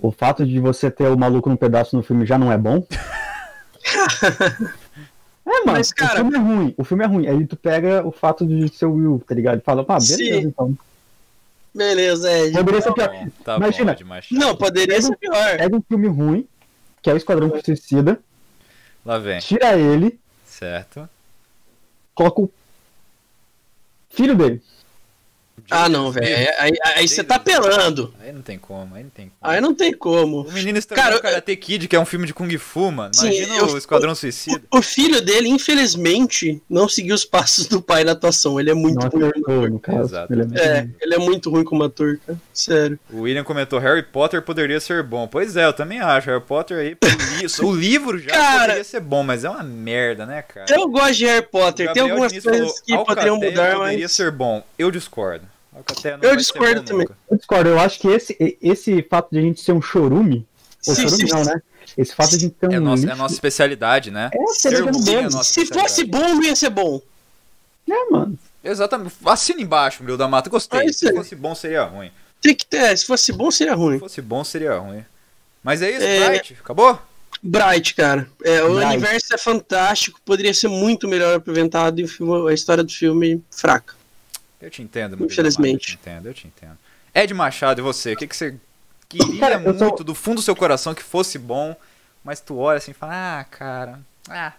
O 0.00 0.10
fato 0.12 0.44
de 0.46 0.58
você 0.60 0.90
ter 0.90 1.08
o 1.08 1.18
maluco 1.18 1.48
no 1.48 1.56
pedaço 1.56 1.96
no 1.96 2.02
filme 2.02 2.24
já 2.26 2.38
não 2.38 2.52
é 2.52 2.58
bom? 2.58 2.84
é, 5.46 5.50
mano, 5.60 5.62
Mas, 5.66 5.92
cara- 5.92 6.14
o 6.14 6.16
filme 6.30 6.36
é 6.36 6.40
ruim, 6.40 6.74
o 6.76 6.84
filme 6.84 7.04
é 7.04 7.06
ruim. 7.06 7.26
Aí 7.26 7.46
tu 7.46 7.56
pega 7.56 8.06
o 8.06 8.10
fato 8.12 8.46
de 8.46 8.68
ser 8.68 8.86
o 8.86 8.92
Will, 8.92 9.22
tá 9.26 9.34
ligado? 9.34 9.58
E 9.58 9.62
fala, 9.62 9.82
ah, 9.82 9.94
beleza, 9.94 10.16
Sim. 10.16 10.36
então. 10.46 10.76
Beleza, 11.74 12.30
é. 12.30 12.50
Poderia 12.50 12.80
ser 12.80 12.88
Tá 12.88 12.94
pior. 12.94 13.08
bom, 13.24 13.28
tá 13.44 13.56
Imagina. 13.56 13.94
bom. 13.98 14.14
Não, 14.32 14.56
poderia 14.56 15.00
ser 15.02 15.16
pior. 15.16 15.56
Pega 15.58 15.76
um 15.76 15.82
filme 15.82 16.08
ruim, 16.08 16.46
que 17.02 17.10
é 17.10 17.14
o 17.14 17.16
Esquadrão 17.16 17.52
Suicida, 17.64 18.18
Lá 19.04 19.18
vem. 19.18 19.38
tira 19.38 19.78
ele, 19.78 20.18
Certo. 20.44 21.08
coloca 22.14 22.40
o 22.42 22.50
filho 24.10 24.34
dele. 24.34 24.62
Ah, 25.70 25.88
não, 25.88 26.10
velho. 26.10 26.26
Aí, 26.26 26.48
aí- 26.58 26.78
aí 26.96 27.08
você 27.08 27.22
tá 27.22 27.34
apelando. 27.36 28.14
Aí 28.20 28.32
não 28.32 28.40
tem 28.42 28.58
como, 28.58 28.94
aí 28.94 29.02
não 29.02 29.10
tem 29.10 29.26
como. 29.28 29.52
Aí 29.52 29.60
não 29.60 29.74
tem 29.74 29.92
como. 29.92 30.40
O 30.42 30.52
menino 30.52 30.78
estragou 30.78 31.04
Cara, 31.04 31.16
o 31.16 31.20
Karate 31.20 31.54
Kid, 31.56 31.88
que 31.88 31.94
é 31.96 32.00
um 32.00 32.06
filme 32.06 32.26
de 32.26 32.32
Kung 32.34 32.48
Fu, 32.58 32.90
mano. 32.90 33.12
Sim, 33.14 33.26
Imagina 33.26 33.56
eu- 33.56 33.66
o 33.74 33.78
Esquadrão 33.78 34.14
Suicida. 34.14 34.62
O 34.72 34.80
filho 34.82 35.20
dele, 35.20 35.48
infelizmente, 35.48 36.62
não 36.68 36.88
seguiu 36.88 37.14
os 37.14 37.24
passos 37.24 37.66
do 37.66 37.80
pai 37.82 38.04
na 38.04 38.12
atuação. 38.12 38.58
Ele 38.58 38.70
é 38.70 38.74
muito 38.74 38.98
Não 38.98 39.08
ruim. 39.08 39.30
acertou, 39.30 39.68
no 39.70 39.78
caso. 39.78 40.00
Exato. 40.00 40.32
Ele 40.32 40.42
é 40.42 40.44
muito 40.46 40.58
É, 40.60 40.80
ruim. 40.80 40.94
ele 41.00 41.14
é 41.14 41.18
muito 41.18 41.50
ruim 41.50 41.64
como 41.64 41.84
ator, 41.84 42.18
cara. 42.26 42.38
Sério. 42.52 42.98
O 43.10 43.20
William 43.22 43.44
comentou, 43.44 43.78
Harry 43.78 44.02
Potter 44.02 44.42
poderia 44.42 44.80
ser 44.80 45.02
bom. 45.02 45.26
Pois 45.28 45.56
é, 45.56 45.64
eu 45.66 45.72
também 45.72 46.00
acho. 46.00 46.28
Harry 46.30 46.42
Potter 46.42 46.78
aí, 46.78 46.88
li- 46.90 46.96
o 47.62 47.72
livro 47.74 48.18
já 48.18 48.30
Cara- 48.30 48.60
poderia 48.62 48.84
ser 48.84 49.00
bom, 49.00 49.22
mas 49.22 49.44
é 49.44 49.50
uma 49.50 49.62
merda, 49.62 50.24
né, 50.26 50.42
cara? 50.42 50.66
Eu 50.70 50.88
gosto 50.88 51.14
de 51.16 51.26
Harry 51.26 51.46
Potter. 51.46 51.90
O 51.90 51.92
Tem 51.92 52.02
algumas 52.02 52.32
Diniz 52.32 52.44
coisas 52.44 52.80
falou, 52.86 53.04
que 53.04 53.04
poderiam 53.06 53.36
mudar, 53.36 53.76
poderia 53.76 54.02
mas. 54.04 54.12
ser 54.12 54.30
bom. 54.30 54.62
Eu 54.78 54.90
discordo. 54.90 55.44
Não 56.20 56.30
Eu 56.30 56.36
discordo 56.36 56.82
também. 56.82 57.06
nunca. 57.06 57.16
Eu 57.30 57.36
discordo, 57.36 57.70
eu 57.70 57.78
acho 57.80 57.98
que 57.98 58.08
esse, 58.08 58.58
esse 58.60 59.02
fato 59.02 59.28
de 59.30 59.38
a 59.38 59.42
gente 59.42 59.60
ser 59.60 59.72
um 59.72 59.80
chorume, 59.82 60.46
ou 60.86 60.94
Sim, 60.94 61.02
chorume 61.02 61.28
sim, 61.28 61.34
não, 61.34 61.44
sim. 61.44 61.50
né? 61.50 61.62
Esse 61.96 62.14
fato 62.14 62.30
de 62.30 62.36
a 62.36 62.38
gente 62.40 62.54
ter 62.54 62.68
um 62.68 62.72
É 62.72 62.76
a 62.76 62.80
nossa, 62.80 63.06
é 63.08 63.12
a 63.12 63.16
nossa 63.16 63.34
especialidade, 63.34 64.10
né? 64.10 64.30
É, 64.32 64.46
Ser 64.54 64.82
bom. 64.82 64.90
é 65.38 65.42
Se 65.42 65.66
fosse 65.66 66.04
bom, 66.04 66.34
não 66.34 66.42
ia 66.42 66.54
ser 66.54 66.70
bom. 66.70 67.00
É, 67.90 68.10
mano. 68.10 68.38
Exatamente. 68.62 69.14
Assina 69.24 69.60
embaixo, 69.62 70.04
meu 70.04 70.16
da 70.16 70.28
mata. 70.28 70.50
Gostei. 70.50 70.84
Mas, 70.84 70.96
Se 70.96 71.08
é. 71.08 71.12
fosse 71.14 71.34
bom, 71.34 71.54
seria 71.54 71.84
ruim. 71.84 72.10
Tem 72.42 72.54
que 72.54 72.66
ter. 72.66 72.96
Se 72.96 73.06
fosse 73.06 73.32
bom, 73.32 73.50
seria 73.50 73.72
Se 73.72 73.78
ruim. 73.78 73.98
fosse 73.98 74.20
bom, 74.20 74.44
seria 74.44 74.76
ruim. 74.78 75.04
Mas 75.62 75.80
é 75.82 75.90
isso, 75.90 76.02
É. 76.04 76.28
Bright. 76.28 76.56
Acabou? 76.60 77.00
Bright, 77.42 77.94
cara. 77.94 78.28
É, 78.44 78.62
o 78.62 78.74
Bright. 78.74 78.86
universo 78.96 79.34
é 79.34 79.38
fantástico. 79.38 80.20
Poderia 80.24 80.52
ser 80.52 80.68
muito 80.68 81.08
melhor 81.08 81.36
apresentado 81.36 81.98
e 82.00 82.04
o 82.04 82.08
filme- 82.08 82.50
a 82.50 82.52
história 82.54 82.84
do 82.84 82.92
filme 82.92 83.42
fraca. 83.50 83.94
Eu 84.60 84.70
te 84.70 84.82
entendo, 84.82 85.22
Infelizmente. 85.24 85.72
Eu 85.74 85.78
te 85.78 85.94
entendo, 85.94 86.26
eu 86.26 86.34
te 86.34 86.46
entendo. 86.46 86.76
Ed 87.14 87.32
Machado, 87.34 87.80
e 87.80 87.82
você? 87.82 88.12
O 88.12 88.16
que, 88.16 88.26
que 88.26 88.36
você 88.36 88.56
queria 89.08 89.40
Cara, 89.40 89.58
muito 89.58 89.78
sou- 89.78 90.04
do 90.04 90.14
fundo 90.14 90.36
do 90.36 90.42
seu 90.42 90.54
coração 90.56 90.94
que 90.94 91.02
fosse 91.02 91.38
bom, 91.38 91.76
mas 92.24 92.40
tu 92.40 92.56
olha 92.58 92.78
assim 92.78 92.90
e 92.90 92.94
fala, 92.94 93.40
ah, 93.40 93.44
cara, 93.44 94.00
ah, 94.28 94.52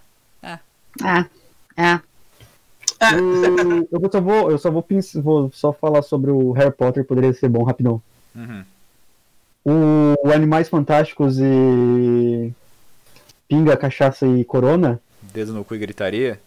Eu, 3.13 3.87
eu 3.91 4.09
só 4.11 4.21
vou, 4.21 4.51
eu 4.51 4.57
só 4.57 4.71
vou, 4.71 4.85
vou 5.15 5.51
só 5.53 5.71
falar 5.73 6.01
sobre 6.01 6.31
o 6.31 6.51
Harry 6.53 6.71
Potter, 6.71 7.05
poderia 7.05 7.33
ser 7.33 7.49
bom 7.49 7.63
rapidão. 7.63 8.01
uhum. 8.35 8.63
O, 9.65 10.27
o 10.27 10.31
Animais 10.31 10.69
Fantásticos 10.69 11.37
e 11.39 12.53
Pinga, 13.47 13.75
Cachaça 13.75 14.25
e 14.25 14.43
Corona 14.45 14.99
dedo 15.33 15.53
no 15.53 15.63
cu 15.63 15.75
e 15.75 15.77
gritaria. 15.77 16.39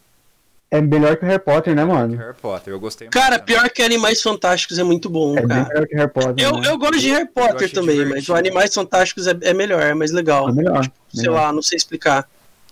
É 0.73 0.81
melhor 0.81 1.17
que 1.19 1.25
o 1.25 1.29
Harry 1.29 1.39
Potter, 1.39 1.75
né, 1.75 1.85
mano? 1.85 2.17
Harry 2.17 2.35
Potter, 2.35 2.73
eu 2.73 2.81
gostei 2.81 3.05
muito 3.05 3.13
Cara, 3.13 3.39
pior 3.39 3.69
que 3.69 3.83
Animais 3.83 4.23
Fantásticos 4.23 4.79
é 4.79 4.83
muito 4.83 5.11
bom, 5.11 5.37
É 5.37 5.47
cara. 5.47 5.69
melhor 5.69 5.87
que 5.87 5.95
Harry 5.95 6.11
Potter. 6.11 6.35
Eu, 6.47 6.53
né? 6.59 6.69
eu 6.69 6.79
gosto 6.79 6.99
de 6.99 7.11
Harry 7.11 7.29
Potter 7.29 7.71
também, 7.71 8.07
mas 8.07 8.27
o 8.27 8.35
Animais 8.35 8.73
Fantásticos 8.73 9.27
é, 9.27 9.37
é 9.43 9.53
melhor, 9.53 9.83
é 9.83 9.93
mais 9.93 10.13
legal. 10.13 10.49
É 10.49 10.53
melhor. 10.53 10.83
Sei 11.13 11.25
melhor. 11.29 11.35
lá, 11.35 11.53
não 11.53 11.61
sei 11.61 11.77
explicar. 11.77 12.27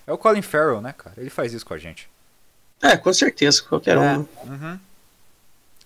É 0.07 0.13
o 0.13 0.17
Colin 0.17 0.41
Farrell, 0.41 0.81
né, 0.81 0.95
cara? 0.97 1.15
Ele 1.19 1.29
faz 1.29 1.53
isso 1.53 1.67
com 1.67 1.75
a 1.75 1.79
gente. 1.79 2.09
É, 2.83 2.97
com 2.97 3.13
certeza, 3.13 3.63
qualquer 3.69 3.99
É. 3.99 4.01
um. 4.01 4.27
Uhum. 4.47 4.79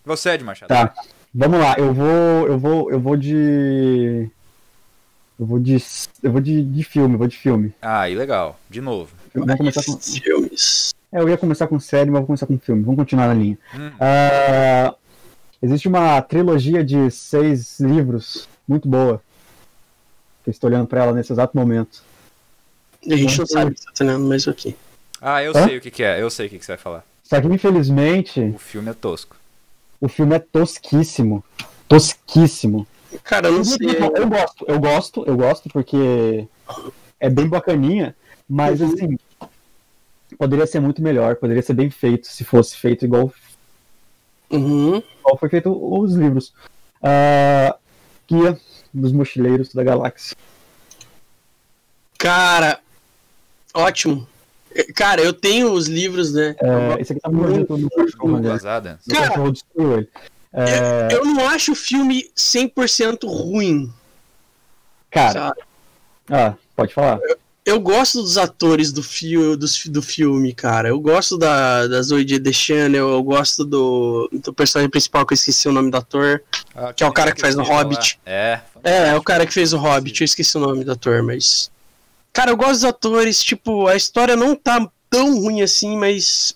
Você, 0.05 0.31
Ed 0.31 0.45
Machado. 0.45 0.69
Tá. 0.69 0.95
Vamos 1.35 1.59
lá, 1.59 1.75
eu 1.77 1.93
vou. 1.93 2.47
Eu 2.47 2.59
vou. 2.59 2.91
Eu 2.93 3.01
vou 3.01 3.17
de. 3.17 4.31
Eu 5.41 5.47
vou 5.47 5.59
de. 5.59 5.83
Eu 6.23 6.31
vou 6.31 6.41
de, 6.41 6.63
de 6.63 6.85
filme, 6.85 7.15
eu 7.17 7.19
vou 7.19 7.27
de 7.27 7.37
filme. 7.37 7.75
Ah, 7.83 8.03
aí 8.03 8.15
legal. 8.15 8.57
De 8.71 8.81
novo. 8.81 9.11
Vamos 9.35 9.57
começar 9.57 9.83
com. 9.83 9.99
Filmes. 9.99 10.95
É, 11.15 11.21
eu 11.21 11.29
ia 11.29 11.39
começar 11.39 11.69
com 11.69 11.79
série, 11.79 12.11
mas 12.11 12.19
vou 12.21 12.27
começar 12.27 12.47
com 12.47 12.59
filme. 12.59 12.83
Vamos 12.83 12.99
continuar 12.99 13.29
na 13.29 13.35
linha. 13.35 13.57
Hum. 13.73 13.93
Ah, 14.01 14.95
existe 15.63 15.87
uma 15.87 16.21
trilogia 16.21 16.83
de 16.85 17.09
seis 17.13 17.79
livros 17.79 18.49
muito 18.67 18.89
boa. 18.89 19.23
Que 20.43 20.51
eu 20.51 20.53
estou 20.53 20.69
olhando 20.69 20.89
pra 20.89 21.05
ela 21.05 21.13
nesse 21.13 21.33
exato 21.33 21.57
momento. 21.57 22.03
A 23.09 23.15
gente 23.17 23.39
não 23.39 23.47
sabe 23.47 23.71
o 23.71 23.75
que 23.75 23.85
tá 23.85 23.93
tendo, 23.95 24.19
mas 24.19 24.47
ok. 24.49 24.77
Ah, 25.21 25.41
eu 25.43 25.53
Hã? 25.57 25.69
sei 25.69 25.77
o 25.79 25.81
que, 25.81 25.91
que 25.91 26.03
é. 26.03 26.21
Eu 26.21 26.29
sei 26.31 26.47
o 26.47 26.51
que, 26.51 26.59
que 26.59 26.65
você 26.65 26.73
vai 26.73 26.79
falar. 26.79 27.05
Só 27.23 27.41
que 27.41 27.47
infelizmente 27.47 28.41
O 28.55 28.59
filme 28.59 28.91
é 28.91 28.95
tosco. 28.95 29.37
o 30.01 30.09
filme 30.09 30.35
é 30.35 30.39
tosquíssimo. 30.41 31.45
Tosquíssimo. 31.89 32.87
Cara, 33.23 33.47
eu 33.49 33.53
não 33.53 33.65
sei. 33.65 33.79
Eu 34.17 34.29
gosto, 34.29 34.65
eu 34.67 34.81
gosto, 34.81 35.25
eu 35.27 35.37
gosto 35.37 35.69
porque 35.71 36.47
é 37.21 37.31
bem 37.31 37.47
bacaninha, 37.49 38.17
mas 38.49 38.81
Uhum. 38.81 38.93
assim, 38.93 39.19
poderia 40.39 40.67
ser 40.67 40.81
muito 40.81 41.03
melhor, 41.03 41.37
poderia 41.37 41.63
ser 41.63 41.75
bem 41.75 41.91
feito 41.91 42.27
se 42.27 42.45
fosse 42.45 42.77
feito 42.77 43.05
igual, 43.05 43.33
Uhum. 44.51 45.03
igual 45.21 45.39
foi 45.39 45.49
feito 45.49 45.71
os 45.71 46.15
livros. 46.15 46.53
Ah, 47.03 47.77
Guia 48.29 48.59
dos 48.93 49.13
Mochileiros 49.13 49.73
da 49.75 49.83
Galáxia. 49.83 50.37
Cara, 52.19 52.81
ótimo. 53.75 54.27
É, 54.75 54.85
Cara, 54.93 55.21
eu 55.23 55.33
tenho 55.33 55.73
os 55.73 55.87
livros, 55.87 56.33
né? 56.33 56.57
É, 56.61 57.01
esse 57.01 57.13
aqui 57.13 57.21
tá 57.21 57.31
muito 57.31 57.77
no 57.77 57.89
cachorro, 57.91 58.39
né? 58.41 58.59
Cara- 58.59 58.99
cachorro 59.29 59.53
destruiu 59.53 59.99
ele. 59.99 60.09
É... 60.53 61.09
Eu, 61.13 61.19
eu, 61.19 61.25
não 61.25 61.49
acho 61.49 61.73
o 61.73 61.75
filme 61.77 62.31
100% 62.37 63.27
ruim. 63.27 63.93
Cara. 65.11 65.33
Sabe? 65.33 65.61
Ah, 66.31 66.55
pode 66.77 66.95
falar. 66.95 67.19
Eu, 67.23 67.37
eu 67.65 67.81
gosto 67.81 68.21
dos 68.21 68.37
atores 68.37 68.93
do, 68.93 69.03
fio, 69.03 69.57
do, 69.57 69.67
do 69.87 70.03
filme, 70.03 70.53
cara. 70.53 70.89
Eu 70.89 71.01
gosto 71.01 71.39
da, 71.39 71.87
da 71.87 72.03
Zoe 72.03 72.25
de 72.25 72.53
Channel, 72.53 73.09
eu 73.09 73.23
gosto 73.23 73.65
do, 73.65 74.29
do 74.33 74.53
personagem 74.53 74.91
principal, 74.91 75.25
que 75.25 75.33
eu 75.33 75.37
esqueci 75.37 75.67
o 75.69 75.73
nome 75.73 75.91
do 75.91 75.97
ator, 75.97 76.43
ah, 76.75 76.93
que 76.93 77.03
é 77.03 77.07
o 77.07 77.13
cara 77.13 77.33
que 77.33 77.41
faz 77.41 77.57
o 77.57 77.63
Hobbit. 77.63 78.21
É, 78.27 78.61
é, 78.83 79.09
é 79.09 79.17
o 79.17 79.23
cara 79.23 79.47
que 79.47 79.53
fez 79.53 79.73
o 79.73 79.79
Hobbit, 79.79 80.21
eu 80.21 80.25
esqueci 80.27 80.57
o 80.59 80.61
nome 80.61 80.85
do 80.85 80.93
ator, 80.93 81.23
mas. 81.23 81.71
Cara, 82.33 82.51
eu 82.51 82.57
gosto 82.57 82.73
dos 82.73 82.85
atores, 82.85 83.43
tipo, 83.43 83.87
a 83.87 83.97
história 83.97 84.37
não 84.37 84.55
tá 84.55 84.87
tão 85.09 85.41
ruim 85.41 85.63
assim, 85.63 85.97
mas 85.97 86.55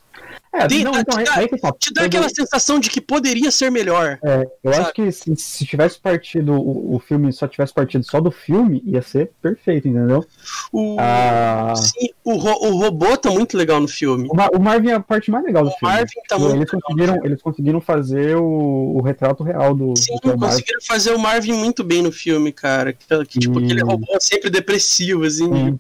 é, 0.53 0.67
Tem, 0.67 0.83
não, 0.83 0.99
então, 0.99 1.23
te, 1.23 1.31
é, 1.31 1.45
é 1.45 1.49
tá. 1.49 1.73
te 1.79 1.93
dá 1.93 2.05
aquela 2.05 2.29
sensação 2.29 2.81
de 2.81 2.89
que 2.89 3.01
poderia 3.01 3.51
ser 3.51 3.71
melhor. 3.71 4.19
É, 4.25 4.49
eu 4.65 4.73
sabe? 4.73 4.85
acho 4.85 4.93
que 4.95 5.13
se, 5.13 5.37
se 5.37 5.67
tivesse 5.67 5.99
partido 5.99 6.53
o, 6.53 6.97
o, 6.97 6.99
filme, 6.99 7.33
só 7.33 7.47
tivesse 7.47 7.75
partido 7.75 8.05
só 8.05 8.21
do 8.21 8.31
filme, 8.31 8.83
ia 8.87 9.03
ser 9.03 9.31
perfeito, 9.43 9.89
entendeu? 9.89 10.25
O, 10.73 10.97
ah, 10.99 11.75
sim, 11.77 12.09
o, 12.25 12.33
o 12.33 12.79
robô 12.79 13.17
tá 13.17 13.31
muito 13.31 13.57
legal 13.59 13.81
no 13.81 13.89
filme. 13.89 14.27
O, 14.29 14.57
o 14.57 14.61
Marvin 14.61 14.89
é 14.89 14.95
a 14.95 15.01
parte 15.01 15.31
mais 15.31 15.45
legal 15.45 15.65
do 15.65 15.71
filme. 15.73 15.95
Marvin 15.95 16.21
tá 16.29 16.37
tipo, 16.37 16.49
muito 16.49 16.57
eles 16.57 16.71
conseguiram, 16.71 17.25
eles 17.25 17.43
conseguiram 17.43 17.81
fazer 17.81 18.37
o, 18.37 18.97
o 18.97 19.03
retrato 19.03 19.43
real 19.43 19.75
do. 19.75 19.95
Sim, 19.97 20.17
do 20.23 20.39
conseguiram 20.39 20.81
fazer 20.87 21.13
o 21.13 21.19
Marvin 21.19 21.53
muito 21.53 21.85
bem 21.85 22.01
no 22.01 22.11
filme, 22.11 22.53
cara. 22.53 22.93
Que, 22.95 23.07
que 23.27 23.39
tipo, 23.39 23.59
aquele 23.59 23.83
robô 23.83 24.17
sempre 24.19 24.49
depressivo, 24.49 25.25
assim, 25.25 25.45
sim, 25.45 25.79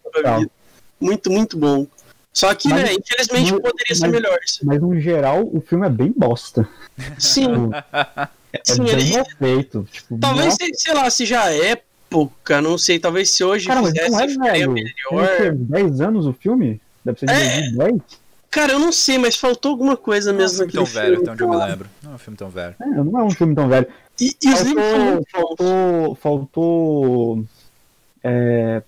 muito, 1.00 1.30
muito 1.30 1.56
bom. 1.56 1.86
Só 2.38 2.54
que, 2.54 2.68
mas, 2.68 2.84
né, 2.84 2.92
infelizmente 2.92 3.52
mas, 3.52 3.60
poderia 3.60 3.94
ser 3.96 4.06
melhor. 4.06 4.38
Mas 4.62 4.80
no 4.80 5.00
geral, 5.00 5.44
o 5.52 5.60
filme 5.60 5.86
é 5.88 5.90
bem 5.90 6.14
bosta. 6.16 6.68
Sim. 7.18 7.68
é 8.52 8.60
Sim, 8.62 8.84
bem 8.84 8.92
ele... 8.92 9.16
mal 9.16 9.26
feito. 9.36 9.88
Tipo, 9.90 10.18
talvez, 10.20 10.54
sei, 10.54 10.72
sei 10.72 10.94
lá, 10.94 11.10
seja 11.10 11.50
época, 11.50 12.62
não 12.62 12.78
sei, 12.78 13.00
talvez 13.00 13.30
se 13.30 13.42
hoje 13.42 13.66
Cara, 13.66 13.82
fizesse 13.82 14.12
mas 14.12 14.36
não 14.36 14.46
é 14.46 14.52
velho. 14.52 14.70
melhor. 14.70 15.52
10 15.52 16.00
anos 16.00 16.26
o 16.26 16.32
filme? 16.32 16.80
Deve 17.04 17.18
ser 17.18 17.26
de 17.26 17.32
é... 17.32 17.60
2010? 17.72 18.02
Cara, 18.52 18.72
eu 18.72 18.78
não 18.78 18.92
sei, 18.92 19.18
mas 19.18 19.34
faltou 19.34 19.72
alguma 19.72 19.96
coisa 19.96 20.30
não 20.30 20.38
mesmo 20.38 20.62
é 20.62 20.66
um 20.66 20.70
filme 20.70 20.72
tão 20.72 20.84
velho, 20.84 21.16
filme, 21.16 21.32
então 21.32 21.52
eu 21.52 21.58
me 21.58 21.66
lembro. 21.66 21.90
Não 22.04 22.12
é 22.12 22.14
um 22.14 22.18
filme 22.18 22.36
tão 22.36 22.50
velho. 22.50 22.74
É, 22.80 22.86
não 22.86 23.20
é 23.20 23.24
um 23.24 23.30
filme 23.30 23.54
tão 23.56 23.68
velho. 23.68 23.86
E, 24.20 24.36
e 24.40 24.52
faltou, 24.52 25.26
faltou, 25.32 26.14
faltou 26.14 27.44
é... 28.22 28.80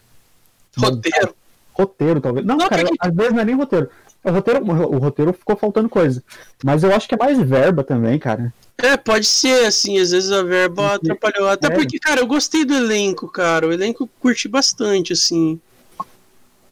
roteiro 0.78 1.35
roteiro, 1.72 2.20
talvez. 2.20 2.46
Não, 2.46 2.56
não 2.56 2.68
cara, 2.68 2.84
que... 2.84 2.96
às 2.98 3.14
vezes 3.14 3.32
não 3.32 3.40
é 3.40 3.44
nem 3.44 3.54
roteiro. 3.54 3.88
O 4.22 4.30
roteiro, 4.30 4.64
o 4.64 4.98
roteiro 4.98 5.32
ficou 5.32 5.56
faltando 5.56 5.88
coisa. 5.88 6.22
Mas 6.62 6.82
eu 6.82 6.94
acho 6.94 7.08
que 7.08 7.14
é 7.14 7.18
mais 7.18 7.38
verba 7.38 7.82
também, 7.82 8.18
cara. 8.18 8.52
É, 8.76 8.96
pode 8.96 9.26
ser, 9.26 9.66
assim, 9.66 9.98
às 9.98 10.10
vezes 10.10 10.30
a 10.30 10.42
verba 10.42 10.94
atrapalhou. 10.94 11.48
Até 11.48 11.68
é. 11.68 11.70
porque, 11.70 11.98
cara, 11.98 12.20
eu 12.20 12.26
gostei 12.26 12.64
do 12.64 12.74
elenco, 12.74 13.28
cara. 13.28 13.66
O 13.66 13.72
elenco 13.72 14.08
curti 14.20 14.48
bastante, 14.48 15.12
assim. 15.12 15.58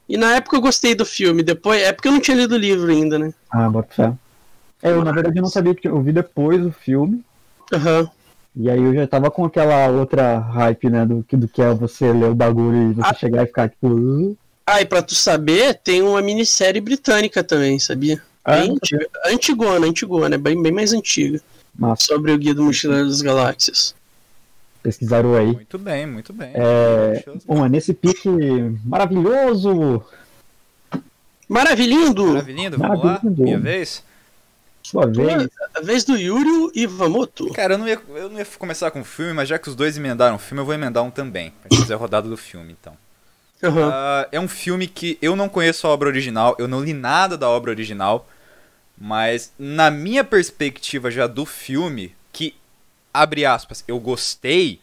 E 0.08 0.16
na 0.16 0.36
época 0.36 0.56
eu 0.56 0.60
gostei 0.60 0.94
do 0.94 1.04
filme, 1.04 1.42
depois. 1.42 1.82
É 1.82 1.92
porque 1.92 2.08
eu 2.08 2.12
não 2.12 2.20
tinha 2.20 2.36
lido 2.36 2.54
o 2.54 2.58
livro 2.58 2.90
ainda, 2.90 3.18
né? 3.18 3.32
Ah, 3.50 3.68
bota 3.68 3.94
fé. 3.94 4.12
É, 4.82 4.90
eu 4.90 5.04
na 5.04 5.12
verdade 5.12 5.40
não 5.40 5.48
sabia 5.48 5.74
que 5.74 5.88
eu 5.88 6.00
vi 6.00 6.12
depois 6.12 6.64
o 6.64 6.70
filme. 6.70 7.24
Aham. 7.72 8.00
Uhum. 8.00 8.08
E 8.56 8.68
aí 8.68 8.82
eu 8.82 8.92
já 8.92 9.06
tava 9.06 9.30
com 9.30 9.44
aquela 9.44 9.86
outra 9.88 10.38
hype, 10.38 10.90
né? 10.90 11.06
Do, 11.06 11.24
do 11.30 11.48
que 11.48 11.62
é 11.62 11.72
você 11.72 12.12
ler 12.12 12.30
o 12.30 12.34
bagulho 12.34 12.90
e 12.90 12.94
você 12.94 13.10
ah. 13.10 13.14
chegar 13.14 13.44
e 13.44 13.46
ficar 13.46 13.68
tipo. 13.68 13.88
Uh. 13.88 14.36
Ah, 14.70 14.82
e 14.82 14.84
pra 14.84 15.00
tu 15.00 15.14
saber, 15.14 15.80
tem 15.82 16.02
uma 16.02 16.20
minissérie 16.20 16.78
britânica 16.78 17.42
também, 17.42 17.78
sabia? 17.78 18.22
Ah, 18.44 18.56
bem 18.58 18.72
antiga, 18.72 19.08
antigona, 19.24 19.86
antigona, 19.86 20.34
é 20.34 20.38
bem, 20.38 20.62
bem 20.62 20.70
mais 20.70 20.92
antiga. 20.92 21.40
Massa. 21.74 22.04
Sobre 22.04 22.32
o 22.32 22.38
Guia 22.38 22.54
do 22.54 22.64
Mochileiro 22.64 23.08
das 23.08 23.22
Galáxias. 23.22 23.94
Pesquisaram 24.82 25.34
aí. 25.34 25.52
Muito 25.52 25.78
bem, 25.78 26.04
muito 26.04 26.34
bem. 26.34 26.50
É... 26.52 27.24
Bom, 27.46 27.64
é 27.64 27.68
nesse 27.70 27.94
pique 27.94 28.28
maravilhoso. 28.84 30.04
Maravilhindo! 31.48 32.26
Maravilhindo, 32.26 32.76
vamos 32.76 33.02
lá? 33.02 33.20
Minha 33.24 33.58
vez? 33.58 34.02
Sua 34.82 35.06
vez. 35.06 35.48
A 35.74 35.80
vez 35.80 36.04
do 36.04 36.14
Yuri 36.14 36.72
Ivamoto. 36.74 37.50
Cara, 37.54 37.72
eu 37.72 37.78
não, 37.78 37.88
ia, 37.88 37.98
eu 38.10 38.28
não 38.28 38.38
ia 38.38 38.46
começar 38.58 38.90
com 38.90 39.00
o 39.00 39.04
filme, 39.04 39.32
mas 39.32 39.48
já 39.48 39.58
que 39.58 39.70
os 39.70 39.74
dois 39.74 39.96
emendaram 39.96 40.36
o 40.36 40.38
filme, 40.38 40.60
eu 40.60 40.66
vou 40.66 40.74
emendar 40.74 41.02
um 41.02 41.10
também. 41.10 41.54
Pra 41.62 41.70
gente 41.70 41.80
fazer 41.80 41.94
a 41.94 41.96
rodada 41.96 42.28
do 42.28 42.36
filme, 42.36 42.76
então. 42.78 42.92
Uhum. 43.62 43.88
Uh, 43.88 44.28
é 44.30 44.38
um 44.38 44.48
filme 44.48 44.86
que 44.86 45.18
eu 45.20 45.34
não 45.34 45.48
conheço 45.48 45.86
a 45.86 45.90
obra 45.90 46.08
original, 46.08 46.54
eu 46.58 46.68
não 46.68 46.82
li 46.82 46.92
nada 46.92 47.36
da 47.36 47.48
obra 47.48 47.70
original, 47.70 48.28
mas 48.96 49.52
na 49.58 49.90
minha 49.90 50.22
perspectiva 50.22 51.10
já 51.10 51.26
do 51.26 51.44
filme, 51.44 52.14
que, 52.32 52.54
abre 53.12 53.44
aspas, 53.44 53.82
eu 53.88 53.98
gostei, 53.98 54.80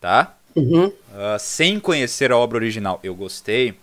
tá? 0.00 0.36
Uhum. 0.56 0.86
Uh, 0.86 1.38
sem 1.38 1.78
conhecer 1.78 2.32
a 2.32 2.36
obra 2.36 2.56
original, 2.56 2.98
eu 3.02 3.14
gostei. 3.14 3.76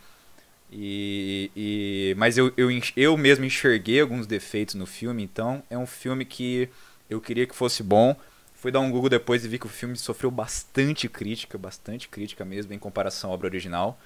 E, 0.75 1.51
e, 1.55 2.15
mas 2.17 2.35
eu, 2.35 2.51
eu, 2.57 2.67
eu 2.97 3.15
mesmo 3.15 3.45
enxerguei 3.45 4.01
alguns 4.01 4.25
defeitos 4.25 4.73
no 4.73 4.88
filme, 4.88 5.23
então 5.23 5.62
é 5.69 5.77
um 5.77 5.85
filme 5.85 6.25
que 6.25 6.67
eu 7.07 7.21
queria 7.21 7.45
que 7.45 7.55
fosse 7.55 7.83
bom. 7.83 8.15
Fui 8.55 8.71
dar 8.71 8.79
um 8.79 8.89
Google 8.89 9.09
depois 9.09 9.45
e 9.45 9.47
vi 9.47 9.59
que 9.59 9.67
o 9.67 9.69
filme 9.69 9.95
sofreu 9.95 10.31
bastante 10.31 11.07
crítica, 11.07 11.57
bastante 11.57 12.09
crítica 12.09 12.43
mesmo 12.43 12.73
em 12.73 12.79
comparação 12.79 13.29
à 13.29 13.33
obra 13.33 13.47
original. 13.47 14.00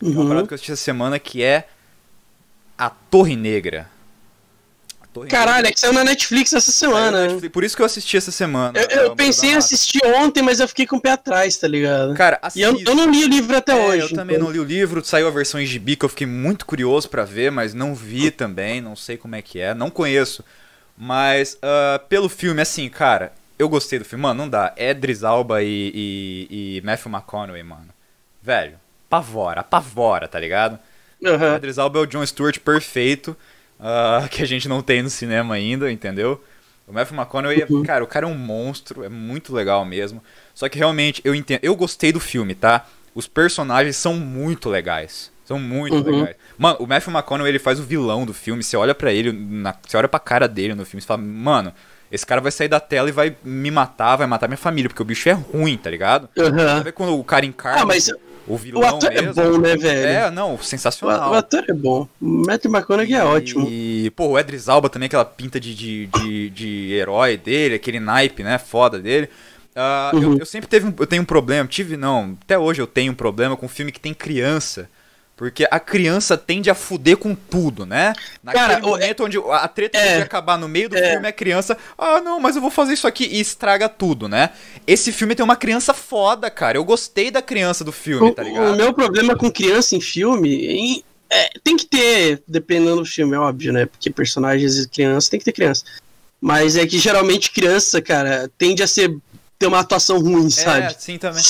Uhum. 0.00 0.12
Uma 0.12 0.28
parada 0.28 0.46
que 0.46 0.52
eu 0.52 0.54
assisti 0.54 0.72
essa 0.72 0.82
semana 0.82 1.18
que 1.18 1.42
é 1.42 1.68
A 2.76 2.90
Torre 2.90 3.36
Negra. 3.36 3.88
Torre 5.12 5.28
Caralho, 5.28 5.56
Negra. 5.56 5.68
é 5.68 5.72
que 5.72 5.80
saiu 5.80 5.92
na 5.92 6.04
Netflix 6.04 6.52
essa 6.54 6.72
semana. 6.72 7.26
Netflix, 7.26 7.52
por 7.52 7.64
isso 7.64 7.76
que 7.76 7.82
eu 7.82 7.86
assisti 7.86 8.16
essa 8.16 8.32
semana. 8.32 8.78
Eu, 8.78 9.02
eu 9.02 9.16
pensei 9.16 9.50
em 9.50 9.56
assistir 9.56 10.00
ontem, 10.06 10.42
mas 10.42 10.58
eu 10.58 10.66
fiquei 10.66 10.86
com 10.86 10.96
o 10.96 11.00
pé 11.00 11.10
atrás, 11.10 11.56
tá 11.56 11.68
ligado? 11.68 12.14
Cara, 12.14 12.38
assista. 12.40 12.58
E 12.58 12.62
eu, 12.62 12.80
eu 12.80 12.94
não 12.94 13.10
li 13.10 13.24
o 13.24 13.28
livro 13.28 13.54
até 13.54 13.72
é, 13.72 13.86
hoje. 13.86 14.00
Eu 14.00 14.06
então. 14.06 14.16
também 14.16 14.38
não 14.38 14.50
li 14.50 14.58
o 14.58 14.64
livro, 14.64 15.04
saiu 15.04 15.28
a 15.28 15.30
versão 15.30 15.60
em 15.60 15.66
gibi 15.66 15.96
que 15.96 16.04
eu 16.04 16.08
fiquei 16.08 16.26
muito 16.26 16.64
curioso 16.64 17.08
para 17.10 17.24
ver, 17.24 17.52
mas 17.52 17.74
não 17.74 17.94
vi 17.94 18.30
também, 18.30 18.80
não 18.80 18.96
sei 18.96 19.18
como 19.18 19.36
é 19.36 19.42
que 19.42 19.60
é, 19.60 19.74
não 19.74 19.90
conheço. 19.90 20.42
Mas 20.96 21.54
uh, 21.54 21.98
pelo 22.08 22.28
filme, 22.28 22.62
assim, 22.62 22.88
cara, 22.88 23.32
eu 23.58 23.68
gostei 23.68 23.98
do 23.98 24.04
filme. 24.04 24.22
Mano, 24.22 24.42
não 24.42 24.48
dá. 24.48 24.72
Edris 24.76 25.22
Alba 25.22 25.62
e, 25.62 25.92
e, 25.94 26.78
e 26.78 26.82
Matthew 26.82 27.12
McConaughey, 27.12 27.62
mano. 27.62 27.88
Velho, 28.42 28.78
apavora, 29.12 29.60
apavora, 29.60 30.26
tá 30.26 30.40
ligado? 30.40 30.78
Uhum. 31.20 31.52
O 31.52 31.56
Idris 31.56 31.76
Elba 31.76 31.98
é 31.98 32.02
o 32.02 32.06
John 32.06 32.24
Stewart 32.24 32.58
perfeito, 32.60 33.36
uh, 33.78 34.26
que 34.30 34.42
a 34.42 34.46
gente 34.46 34.68
não 34.68 34.80
tem 34.80 35.02
no 35.02 35.10
cinema 35.10 35.54
ainda, 35.54 35.92
entendeu? 35.92 36.42
O 36.88 36.92
Matthew 36.92 37.16
McConaughey, 37.16 37.66
uhum. 37.68 37.82
cara, 37.82 38.02
o 38.02 38.06
cara 38.06 38.26
é 38.26 38.28
um 38.28 38.34
monstro, 38.34 39.04
é 39.04 39.08
muito 39.08 39.54
legal 39.54 39.84
mesmo. 39.84 40.22
Só 40.54 40.68
que 40.68 40.78
realmente, 40.78 41.20
eu 41.24 41.34
entendo, 41.34 41.60
eu 41.62 41.76
gostei 41.76 42.10
do 42.10 42.18
filme, 42.18 42.54
tá? 42.54 42.86
Os 43.14 43.28
personagens 43.28 43.96
são 43.96 44.14
muito 44.14 44.68
legais. 44.68 45.30
São 45.44 45.58
muito 45.58 45.94
uhum. 45.94 46.20
legais. 46.20 46.36
Mano, 46.56 46.78
o 46.80 46.86
Matthew 46.86 47.12
McConaughey, 47.12 47.50
ele 47.50 47.58
faz 47.58 47.78
o 47.78 47.84
vilão 47.84 48.24
do 48.24 48.32
filme. 48.32 48.62
Você 48.62 48.76
olha 48.76 48.94
para 48.94 49.12
ele, 49.12 49.30
na, 49.32 49.74
você 49.86 49.96
olha 49.96 50.08
pra 50.08 50.18
cara 50.18 50.48
dele 50.48 50.74
no 50.74 50.84
filme 50.84 51.02
e 51.02 51.06
fala, 51.06 51.20
mano, 51.22 51.72
esse 52.10 52.26
cara 52.26 52.40
vai 52.40 52.50
sair 52.50 52.68
da 52.68 52.80
tela 52.80 53.08
e 53.08 53.12
vai 53.12 53.36
me 53.44 53.70
matar, 53.70 54.16
vai 54.16 54.26
matar 54.26 54.48
minha 54.48 54.58
família, 54.58 54.88
porque 54.88 55.02
o 55.02 55.04
bicho 55.04 55.28
é 55.28 55.32
ruim, 55.32 55.76
tá 55.76 55.88
ligado? 55.88 56.28
Uhum. 56.36 56.58
Sabe 56.58 56.92
quando 56.92 57.16
o 57.16 57.24
cara 57.24 57.46
encarna... 57.46 57.82
Ah, 57.82 57.86
mas 57.86 58.10
o 58.46 58.56
vilão 58.56 58.82
o 58.82 58.86
ator 58.86 59.12
é 59.12 59.22
mesmo. 59.22 59.40
é 59.40 59.44
bom, 59.44 59.58
né, 59.58 59.76
velho? 59.76 60.06
É, 60.06 60.30
não, 60.30 60.58
sensacional. 60.58 61.30
O, 61.30 61.32
o 61.32 61.36
ator 61.36 61.64
é 61.68 61.72
bom. 61.72 62.08
O 62.20 62.26
Matthew 62.46 62.70
McConaughey 62.70 63.14
é 63.14 63.24
ótimo. 63.24 63.66
E, 63.70 64.10
pô, 64.16 64.28
o 64.28 64.38
Edris 64.38 64.68
Alba 64.68 64.88
também, 64.88 65.06
aquela 65.06 65.24
pinta 65.24 65.60
de, 65.60 65.74
de, 65.74 66.06
de, 66.06 66.50
de 66.50 66.92
herói 66.92 67.36
dele, 67.36 67.76
aquele 67.76 68.00
naipe, 68.00 68.42
né, 68.42 68.58
foda 68.58 68.98
dele. 68.98 69.28
Uh, 69.74 70.16
uhum. 70.16 70.22
eu, 70.22 70.38
eu, 70.40 70.46
sempre 70.46 70.68
teve 70.68 70.86
um, 70.86 70.94
eu 70.98 71.06
tenho 71.06 71.22
um 71.22 71.26
problema, 71.26 71.66
tive 71.66 71.96
não, 71.96 72.36
até 72.42 72.58
hoje 72.58 72.82
eu 72.82 72.86
tenho 72.86 73.12
um 73.12 73.14
problema 73.14 73.56
com 73.56 73.66
filme 73.68 73.90
que 73.90 74.00
tem 74.00 74.12
criança. 74.12 74.88
Porque 75.36 75.66
a 75.70 75.80
criança 75.80 76.36
tende 76.36 76.70
a 76.70 76.74
fuder 76.74 77.16
com 77.16 77.34
tudo, 77.34 77.84
né? 77.86 78.12
Naquele 78.42 78.64
Cara, 78.64 78.80
momento 78.80 79.22
é... 79.22 79.26
onde 79.26 79.38
a 79.38 79.66
treta 79.66 79.98
é... 79.98 80.14
tem 80.14 80.22
acabar 80.22 80.58
no 80.58 80.68
meio 80.68 80.88
do 80.88 80.96
é... 80.96 81.12
filme, 81.12 81.26
a 81.26 81.32
criança, 81.32 81.76
ah, 81.98 82.20
não, 82.20 82.38
mas 82.38 82.54
eu 82.54 82.62
vou 82.62 82.70
fazer 82.70 82.92
isso 82.92 83.06
aqui 83.06 83.24
e 83.24 83.40
estraga 83.40 83.88
tudo, 83.88 84.28
né? 84.28 84.50
Esse 84.86 85.10
filme 85.10 85.34
tem 85.34 85.42
uma 85.42 85.56
criança 85.56 85.94
foda, 85.94 86.50
cara. 86.50 86.76
Eu 86.76 86.84
gostei 86.84 87.30
da 87.30 87.42
criança 87.42 87.82
do 87.82 87.92
filme, 87.92 88.30
o, 88.30 88.34
tá 88.34 88.42
ligado? 88.42 88.72
O 88.72 88.76
meu 88.76 88.92
problema 88.92 89.34
com 89.34 89.50
criança 89.50 89.96
em 89.96 90.00
filme 90.00 90.66
em, 90.66 91.04
é, 91.30 91.50
tem 91.64 91.76
que 91.76 91.86
ter, 91.86 92.42
dependendo 92.46 92.96
do 92.96 93.06
filme, 93.06 93.34
é 93.34 93.38
óbvio, 93.38 93.72
né? 93.72 93.86
Porque 93.86 94.10
personagens 94.10 94.76
de 94.76 94.86
criança 94.86 95.30
tem 95.30 95.38
que 95.38 95.46
ter 95.46 95.52
criança. 95.52 95.84
Mas 96.38 96.76
é 96.76 96.86
que 96.86 96.98
geralmente 96.98 97.50
criança, 97.50 98.02
cara, 98.02 98.50
tende 98.58 98.82
a 98.82 98.86
ser 98.86 99.16
ter 99.58 99.66
uma 99.68 99.78
atuação 99.78 100.18
ruim, 100.18 100.50
sabe? 100.50 100.86
É, 100.86 100.90
sim, 100.90 101.16
também. 101.16 101.42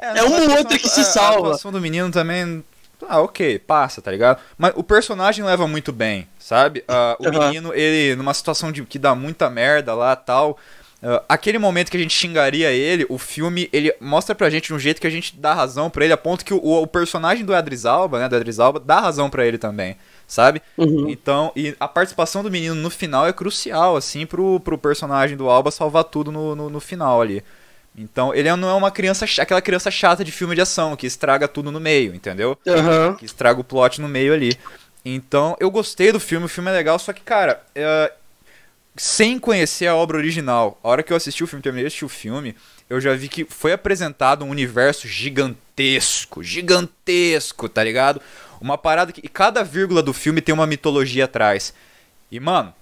É, 0.00 0.18
é 0.18 0.22
uma 0.24 0.40
ou 0.40 0.58
outra 0.58 0.78
que 0.78 0.88
se 0.88 1.04
salva. 1.04 1.48
A 1.48 1.50
atuação 1.50 1.70
do 1.70 1.80
menino 1.80 2.10
também 2.10 2.64
ah, 3.08 3.20
ok, 3.20 3.58
passa, 3.60 4.02
tá 4.02 4.10
ligado? 4.10 4.40
Mas 4.56 4.72
o 4.76 4.82
personagem 4.82 5.44
leva 5.44 5.66
muito 5.66 5.92
bem, 5.92 6.28
sabe? 6.38 6.80
Uh, 6.80 7.24
o 7.24 7.28
uhum. 7.28 7.46
menino, 7.46 7.74
ele, 7.74 8.14
numa 8.16 8.34
situação 8.34 8.70
de 8.70 8.84
que 8.84 8.98
dá 8.98 9.14
muita 9.14 9.48
merda 9.48 9.94
lá 9.94 10.14
tal, 10.14 10.58
Uh, 11.00 11.22
aquele 11.28 11.58
momento 11.58 11.92
que 11.92 11.96
a 11.96 12.00
gente 12.00 12.12
xingaria 12.12 12.72
ele, 12.72 13.06
o 13.08 13.18
filme, 13.18 13.68
ele 13.72 13.94
mostra 14.00 14.34
pra 14.34 14.50
gente 14.50 14.66
de 14.66 14.74
um 14.74 14.80
jeito 14.80 15.00
que 15.00 15.06
a 15.06 15.10
gente 15.10 15.36
dá 15.36 15.54
razão 15.54 15.88
pra 15.88 16.04
ele, 16.04 16.12
a 16.12 16.16
ponto 16.16 16.44
que 16.44 16.52
o, 16.52 16.58
o 16.58 16.86
personagem 16.88 17.44
do 17.44 17.54
Adris 17.54 17.84
Alba, 17.86 18.18
né, 18.18 18.28
do 18.28 18.34
Adris 18.34 18.58
Alba, 18.58 18.80
dá 18.80 18.98
razão 18.98 19.30
pra 19.30 19.46
ele 19.46 19.58
também, 19.58 19.96
sabe? 20.26 20.60
Uhum. 20.76 21.08
Então, 21.08 21.52
e 21.54 21.76
a 21.78 21.86
participação 21.86 22.42
do 22.42 22.50
menino 22.50 22.74
no 22.74 22.90
final 22.90 23.28
é 23.28 23.32
crucial, 23.32 23.96
assim, 23.96 24.26
pro, 24.26 24.58
pro 24.58 24.76
personagem 24.76 25.36
do 25.36 25.48
Alba 25.48 25.70
salvar 25.70 26.02
tudo 26.02 26.32
no, 26.32 26.56
no, 26.56 26.68
no 26.68 26.80
final 26.80 27.22
ali. 27.22 27.44
Então, 27.98 28.32
ele 28.32 28.54
não 28.54 28.70
é 28.70 28.74
uma 28.74 28.92
criança, 28.92 29.26
aquela 29.42 29.60
criança 29.60 29.90
chata 29.90 30.24
de 30.24 30.30
filme 30.30 30.54
de 30.54 30.60
ação, 30.60 30.94
que 30.94 31.04
estraga 31.04 31.48
tudo 31.48 31.72
no 31.72 31.80
meio, 31.80 32.14
entendeu? 32.14 32.56
Uhum. 32.64 33.16
Que 33.16 33.24
estraga 33.24 33.60
o 33.60 33.64
plot 33.64 34.00
no 34.00 34.08
meio 34.08 34.32
ali. 34.32 34.56
Então, 35.04 35.56
eu 35.58 35.68
gostei 35.68 36.12
do 36.12 36.20
filme, 36.20 36.46
o 36.46 36.48
filme 36.48 36.70
é 36.70 36.74
legal, 36.74 36.96
só 37.00 37.12
que, 37.12 37.22
cara, 37.22 37.60
é, 37.74 38.12
sem 38.96 39.36
conhecer 39.36 39.88
a 39.88 39.96
obra 39.96 40.16
original. 40.16 40.78
A 40.80 40.88
hora 40.88 41.02
que 41.02 41.12
eu 41.12 41.16
assisti 41.16 41.42
o 41.42 41.46
filme, 41.48 41.60
terminei 41.60 41.82
de 41.82 41.88
assistir 41.88 42.04
o 42.04 42.08
filme, 42.08 42.54
eu 42.88 43.00
já 43.00 43.14
vi 43.14 43.28
que 43.28 43.44
foi 43.44 43.72
apresentado 43.72 44.44
um 44.44 44.50
universo 44.50 45.08
gigantesco, 45.08 46.40
gigantesco, 46.40 47.68
tá 47.68 47.82
ligado? 47.82 48.22
Uma 48.60 48.78
parada 48.78 49.10
que 49.10 49.20
e 49.24 49.28
cada 49.28 49.64
vírgula 49.64 50.04
do 50.04 50.12
filme 50.12 50.40
tem 50.40 50.54
uma 50.54 50.68
mitologia 50.68 51.24
atrás. 51.24 51.74
E 52.30 52.38
mano, 52.38 52.72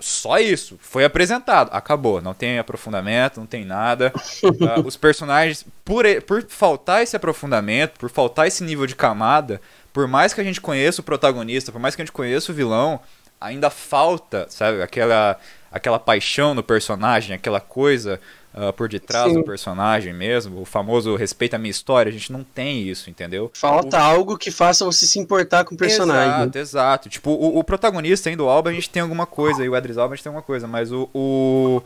só 0.00 0.38
isso, 0.38 0.78
foi 0.80 1.04
apresentado, 1.04 1.70
acabou, 1.72 2.22
não 2.22 2.32
tem 2.32 2.58
aprofundamento, 2.58 3.40
não 3.40 3.46
tem 3.46 3.64
nada. 3.64 4.12
uh, 4.42 4.80
os 4.86 4.96
personagens, 4.96 5.64
por, 5.84 6.04
por 6.22 6.42
faltar 6.48 7.02
esse 7.02 7.16
aprofundamento, 7.16 7.98
por 7.98 8.08
faltar 8.08 8.46
esse 8.46 8.62
nível 8.62 8.86
de 8.86 8.94
camada, 8.94 9.60
por 9.92 10.06
mais 10.06 10.32
que 10.32 10.40
a 10.40 10.44
gente 10.44 10.60
conheça 10.60 11.00
o 11.00 11.04
protagonista, 11.04 11.72
por 11.72 11.80
mais 11.80 11.96
que 11.96 12.02
a 12.02 12.04
gente 12.04 12.12
conheça 12.12 12.52
o 12.52 12.54
vilão, 12.54 13.00
ainda 13.40 13.70
falta, 13.70 14.46
sabe, 14.48 14.82
aquela, 14.82 15.38
aquela 15.70 15.98
paixão 15.98 16.54
no 16.54 16.62
personagem, 16.62 17.34
aquela 17.34 17.60
coisa 17.60 18.20
uh, 18.54 18.72
por 18.72 18.88
detrás 18.88 19.30
Sim. 19.30 19.38
do 19.38 19.44
personagem 19.44 20.12
mesmo, 20.12 20.60
o 20.60 20.64
famoso 20.64 21.14
respeita 21.16 21.56
a 21.56 21.58
minha 21.58 21.70
história, 21.70 22.10
a 22.10 22.12
gente 22.12 22.32
não 22.32 22.42
tem 22.42 22.82
isso, 22.82 23.10
entendeu? 23.10 23.50
Falta 23.54 23.96
o... 23.96 24.00
algo 24.00 24.38
que 24.38 24.50
faça 24.50 24.84
você 24.84 25.06
se 25.06 25.18
importar 25.18 25.64
com 25.64 25.74
o 25.74 25.78
personagem. 25.78 26.42
Exato, 26.42 26.58
exato. 26.58 27.08
Tipo, 27.08 27.30
o, 27.30 27.58
o 27.58 27.64
protagonista 27.64 28.28
ainda 28.28 28.42
do 28.42 28.48
Alba, 28.48 28.70
a 28.70 28.72
gente 28.72 28.90
tem 28.90 29.02
alguma 29.02 29.26
coisa, 29.26 29.64
e 29.64 29.68
o 29.68 29.76
Edris 29.76 29.98
Alba 29.98 30.14
a 30.14 30.16
gente 30.16 30.24
tem 30.24 30.30
alguma 30.30 30.42
coisa, 30.42 30.66
mas 30.66 30.92
o, 30.92 31.08
o, 31.12 31.82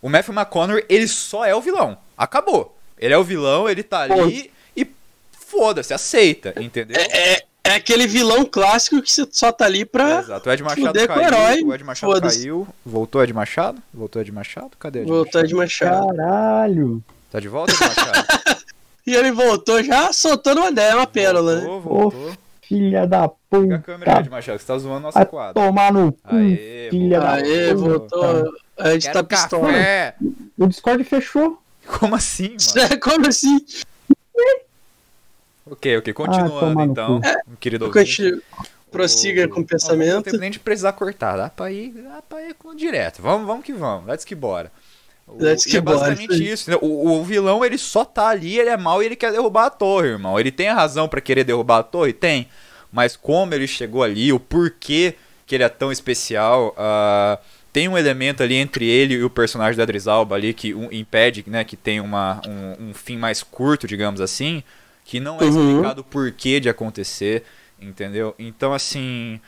o 0.00 0.08
Matthew 0.08 0.34
McConaughey, 0.34 0.84
ele 0.88 1.08
só 1.08 1.44
é 1.44 1.54
o 1.54 1.60
vilão. 1.60 1.98
Acabou. 2.16 2.76
Ele 2.98 3.14
é 3.14 3.18
o 3.18 3.24
vilão, 3.24 3.68
ele 3.68 3.82
tá 3.82 4.02
ali 4.02 4.52
e 4.76 4.86
foda-se, 5.32 5.94
aceita, 5.94 6.54
entendeu? 6.60 6.96
É, 7.00 7.34
é, 7.34 7.42
é 7.62 7.74
aquele 7.74 8.06
vilão 8.06 8.44
clássico 8.44 9.00
que 9.02 9.10
só 9.30 9.52
tá 9.52 9.66
ali 9.66 9.84
pra. 9.84 10.20
Exato, 10.20 10.48
o 10.48 10.52
Ed 10.52 10.62
Machado 10.62 10.92
caiu. 10.94 11.08
Com 11.08 11.14
o, 11.14 11.22
herói, 11.22 11.62
o 11.62 11.74
Ed 11.74 11.84
Machado 11.84 12.20
caiu. 12.20 12.68
Voltou 12.84 13.22
Ed 13.22 13.32
Machado? 13.32 13.82
Voltou 13.92 14.22
Ed 14.22 14.32
Machado? 14.32 14.70
Cadê 14.78 15.00
Ed 15.00 15.08
Voltou 15.08 15.40
Ed 15.40 15.54
Machado. 15.54 16.16
Caralho! 16.16 17.02
Tá 17.30 17.38
de 17.40 17.48
volta, 17.48 17.72
Ed 17.72 17.80
Machado? 17.80 18.60
e 19.06 19.14
ele 19.14 19.32
voltou 19.32 19.82
já 19.82 20.12
soltando 20.12 20.60
uma 20.60 20.70
ideia, 20.70 20.96
uma 20.96 21.06
pérola, 21.06 21.56
né? 21.56 21.66
Voltou, 21.66 22.32
filha 22.62 23.06
da 23.06 23.28
puta. 23.28 23.38
Pega 23.50 23.76
a 23.76 23.78
câmera 23.78 24.12
aí, 24.12 24.20
Ed 24.20 24.30
Machado, 24.30 24.58
você 24.58 24.66
tá 24.66 24.78
zoando 24.78 25.00
nossa 25.00 25.26
quadra. 25.26 25.54
Tomar 25.54 25.92
no 25.92 26.12
cu, 26.12 26.34
Aê, 26.34 26.88
filha 26.90 27.20
da 27.20 27.32
Aê, 27.32 27.74
voltou. 27.74 28.52
A 28.78 28.92
gente 28.92 29.12
tá 29.12 29.22
pistola. 29.22 29.68
O 30.58 30.66
Discord 30.66 31.04
fechou. 31.04 31.60
Como 31.98 32.14
assim, 32.14 32.56
mano? 32.76 33.00
Como 33.00 33.26
assim? 33.26 33.58
Ok, 35.70 35.98
ok. 35.98 36.12
Continuando, 36.12 36.80
ah, 36.80 36.84
então, 36.84 37.20
é, 37.24 37.36
querido 37.60 37.86
ouvinte. 37.86 38.42
Prossiga 38.90 39.46
o... 39.46 39.48
com 39.48 39.60
o 39.60 39.64
pensamento. 39.64 40.14
Não 40.14 40.22
tem 40.22 40.38
nem 40.38 40.50
de 40.50 40.58
precisar 40.58 40.92
cortar. 40.92 41.36
Dá 41.36 41.48
pra 41.48 41.70
ir, 41.70 41.92
dá 41.92 42.20
pra 42.20 42.42
ir 42.42 42.56
direto. 42.76 43.22
Vamos, 43.22 43.46
vamos 43.46 43.64
que 43.64 43.72
vamos. 43.72 44.08
Let's 44.08 44.24
que 44.24 44.34
bora. 44.34 44.72
Let's 45.28 45.64
que 45.64 45.76
é 45.76 45.80
basicamente 45.80 46.44
isso. 46.44 46.72
O, 46.82 47.20
o, 47.20 47.24
vilão, 47.24 47.64
ele 47.64 47.78
só 47.78 48.04
tá 48.04 48.28
ali, 48.28 48.58
ele 48.58 48.68
é 48.68 48.76
mau 48.76 49.00
e 49.00 49.06
ele 49.06 49.14
quer 49.14 49.30
derrubar 49.30 49.66
a 49.66 49.70
torre, 49.70 50.08
irmão. 50.08 50.40
Ele 50.40 50.50
tem 50.50 50.66
a 50.66 50.74
razão 50.74 51.08
para 51.08 51.20
querer 51.20 51.44
derrubar 51.44 51.78
a 51.78 51.82
torre? 51.84 52.12
Tem. 52.12 52.48
Mas 52.92 53.14
como 53.14 53.54
ele 53.54 53.68
chegou 53.68 54.02
ali, 54.02 54.32
o 54.32 54.40
porquê 54.40 55.14
que 55.46 55.54
ele 55.54 55.64
é 55.64 55.68
tão 55.68 55.92
especial... 55.92 56.74
Uh, 56.76 57.38
tem 57.72 57.86
um 57.86 57.96
elemento 57.96 58.42
ali 58.42 58.56
entre 58.56 58.84
ele 58.84 59.14
e 59.14 59.22
o 59.22 59.30
personagem 59.30 59.78
da 59.78 59.84
Drisalba 59.84 60.34
ali 60.34 60.52
que 60.52 60.74
um, 60.74 60.90
impede 60.90 61.44
né, 61.46 61.62
que 61.62 61.76
tenha 61.76 62.02
uma, 62.02 62.42
um, 62.44 62.88
um 62.88 62.92
fim 62.92 63.16
mais 63.16 63.44
curto, 63.44 63.86
digamos 63.86 64.20
assim 64.20 64.64
que 65.04 65.20
não 65.20 65.38
é 65.38 65.44
uhum. 65.44 65.48
explicado 65.48 66.00
o 66.02 66.04
porquê 66.04 66.60
de 66.60 66.68
acontecer, 66.68 67.44
entendeu? 67.80 68.34
Então, 68.38 68.72
assim. 68.72 69.40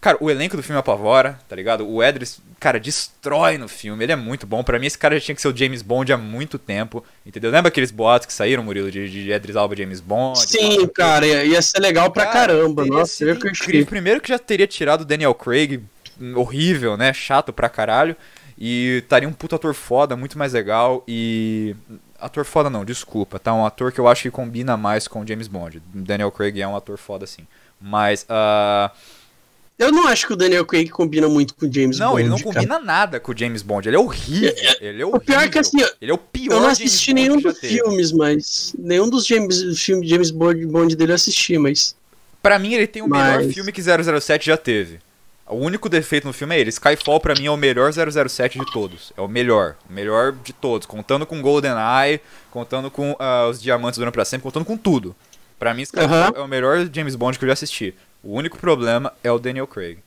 Cara, 0.00 0.16
o 0.20 0.30
elenco 0.30 0.56
do 0.56 0.62
filme 0.62 0.78
apavora, 0.78 1.40
tá 1.48 1.56
ligado? 1.56 1.84
O 1.84 2.00
Edris, 2.00 2.40
cara, 2.60 2.78
destrói 2.78 3.58
no 3.58 3.66
filme. 3.66 4.04
Ele 4.04 4.12
é 4.12 4.16
muito 4.16 4.46
bom. 4.46 4.62
Para 4.62 4.78
mim, 4.78 4.86
esse 4.86 4.96
cara 4.96 5.18
já 5.18 5.24
tinha 5.26 5.34
que 5.34 5.42
ser 5.42 5.48
o 5.48 5.56
James 5.56 5.82
Bond 5.82 6.12
há 6.12 6.16
muito 6.16 6.56
tempo, 6.56 7.04
entendeu? 7.26 7.50
Lembra 7.50 7.68
aqueles 7.68 7.90
boatos 7.90 8.26
que 8.26 8.32
saíram, 8.32 8.62
Murilo, 8.62 8.92
de, 8.92 9.10
de 9.10 9.32
Edris 9.32 9.56
Alba 9.56 9.74
James 9.74 10.00
Bond? 10.00 10.38
Sim, 10.38 10.86
cara, 10.86 11.26
ia, 11.26 11.60
ser 11.60 11.80
legal 11.80 12.12
pra 12.12 12.26
cara, 12.26 12.52
caramba. 12.52 12.86
Nossa, 12.86 13.24
eu 13.24 13.36
que 13.36 13.84
Primeiro 13.84 14.20
que 14.20 14.28
já 14.28 14.38
teria 14.38 14.68
tirado 14.68 15.00
o 15.00 15.04
Daniel 15.04 15.34
Craig, 15.34 15.82
horrível, 16.36 16.96
né? 16.96 17.12
Chato 17.12 17.52
pra 17.52 17.68
caralho. 17.68 18.16
E 18.56 18.98
estaria 19.02 19.28
um 19.28 19.32
puto 19.32 19.54
ator 19.54 19.74
foda, 19.74 20.16
muito 20.16 20.38
mais 20.38 20.52
legal. 20.52 21.04
E 21.08 21.74
Ator 22.20 22.44
foda 22.44 22.68
não, 22.68 22.84
desculpa, 22.84 23.38
tá? 23.38 23.54
Um 23.54 23.64
ator 23.64 23.92
que 23.92 24.00
eu 24.00 24.08
acho 24.08 24.22
que 24.22 24.30
combina 24.30 24.76
mais 24.76 25.06
com 25.06 25.26
James 25.26 25.46
Bond. 25.46 25.80
Daniel 25.94 26.32
Craig 26.32 26.60
é 26.60 26.66
um 26.66 26.76
ator 26.76 26.98
foda, 26.98 27.26
sim. 27.26 27.46
Mas, 27.80 28.24
uh... 28.24 28.90
Eu 29.78 29.92
não 29.92 30.08
acho 30.08 30.26
que 30.26 30.32
o 30.32 30.36
Daniel 30.36 30.66
Craig 30.66 30.88
combina 30.88 31.28
muito 31.28 31.54
com 31.54 31.66
o 31.66 31.72
James 31.72 32.00
não, 32.00 32.08
Bond. 32.08 32.14
Não, 32.14 32.18
ele 32.18 32.28
não 32.28 32.38
combina 32.40 32.74
cara. 32.74 32.84
nada 32.84 33.20
com 33.20 33.30
o 33.30 33.38
James 33.38 33.62
Bond. 33.62 33.88
Ele 33.88 33.96
é 33.96 34.00
horrível. 34.00 34.52
É, 34.56 34.66
é 34.66 34.88
ele 34.88 35.02
é 35.02 35.06
horrível. 35.06 35.14
O 35.14 35.20
pior 35.20 35.42
é 35.44 35.48
que 35.48 35.58
assim, 35.58 35.78
ele 36.00 36.10
é 36.10 36.14
o 36.14 36.18
pior 36.18 36.54
Eu 36.54 36.60
não 36.62 36.68
assisti 36.68 37.14
nenhum 37.14 37.40
dos 37.40 37.58
filmes, 37.60 38.10
mas. 38.10 38.74
Nenhum 38.76 39.08
dos 39.08 39.24
James, 39.24 39.80
filmes 39.80 40.08
James 40.08 40.30
Bond, 40.32 40.66
Bond 40.66 40.96
dele 40.96 41.12
eu 41.12 41.14
assisti, 41.14 41.56
mas. 41.56 41.94
Pra 42.42 42.58
mim, 42.58 42.74
ele 42.74 42.88
tem 42.88 43.02
o 43.02 43.08
mas... 43.08 43.36
melhor 43.38 43.52
filme 43.52 43.70
que 43.70 43.80
007 43.80 44.46
já 44.46 44.56
teve. 44.56 44.98
O 45.48 45.56
único 45.56 45.88
defeito 45.88 46.26
no 46.26 46.32
filme 46.32 46.54
é 46.54 46.60
ele. 46.60 46.70
Skyfall, 46.70 47.20
para 47.20 47.34
mim, 47.34 47.46
é 47.46 47.50
o 47.50 47.56
melhor 47.56 47.92
007 47.92 48.58
de 48.58 48.72
todos. 48.72 49.12
É 49.16 49.20
o 49.20 49.28
melhor. 49.28 49.76
O 49.88 49.92
melhor 49.92 50.32
de 50.32 50.52
todos. 50.52 50.86
Contando 50.86 51.24
com 51.24 51.40
GoldenEye, 51.40 52.20
contando 52.50 52.90
com 52.90 53.12
uh, 53.12 53.48
os 53.50 53.60
Diamantes 53.60 53.98
Duram 53.98 54.12
Pra 54.12 54.24
Sempre, 54.24 54.42
contando 54.42 54.64
com 54.64 54.76
tudo. 54.76 55.16
Para 55.58 55.74
mim, 55.74 55.82
Skyfall 55.82 56.08
uhum. 56.08 56.36
é 56.36 56.40
o 56.40 56.48
melhor 56.48 56.88
James 56.92 57.16
Bond 57.16 57.38
que 57.38 57.44
eu 57.44 57.48
já 57.48 57.54
assisti. 57.54 57.94
O 58.22 58.34
único 58.34 58.58
problema 58.58 59.12
é 59.24 59.30
o 59.32 59.38
Daniel 59.38 59.66
Craig. 59.66 59.98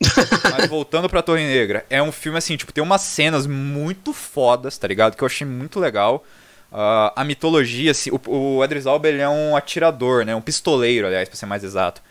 Mas 0.56 0.68
voltando 0.68 1.08
pra 1.08 1.22
Torre 1.22 1.42
Negra, 1.42 1.84
é 1.88 2.02
um 2.02 2.12
filme 2.12 2.38
assim, 2.38 2.56
tipo, 2.56 2.72
tem 2.72 2.84
umas 2.84 3.00
cenas 3.00 3.46
muito 3.46 4.12
fodas, 4.12 4.76
tá 4.76 4.86
ligado? 4.86 5.16
Que 5.16 5.22
eu 5.22 5.26
achei 5.26 5.46
muito 5.46 5.80
legal. 5.80 6.24
Uh, 6.70 7.12
a 7.14 7.24
mitologia, 7.24 7.90
assim, 7.90 8.10
o, 8.10 8.20
o 8.30 8.64
Edris 8.64 8.86
Alba 8.86 9.08
ele 9.08 9.20
é 9.20 9.28
um 9.28 9.56
atirador, 9.56 10.24
né? 10.24 10.34
Um 10.34 10.40
pistoleiro, 10.40 11.06
aliás, 11.06 11.28
pra 11.28 11.36
ser 11.36 11.46
mais 11.46 11.64
exato. 11.64 12.02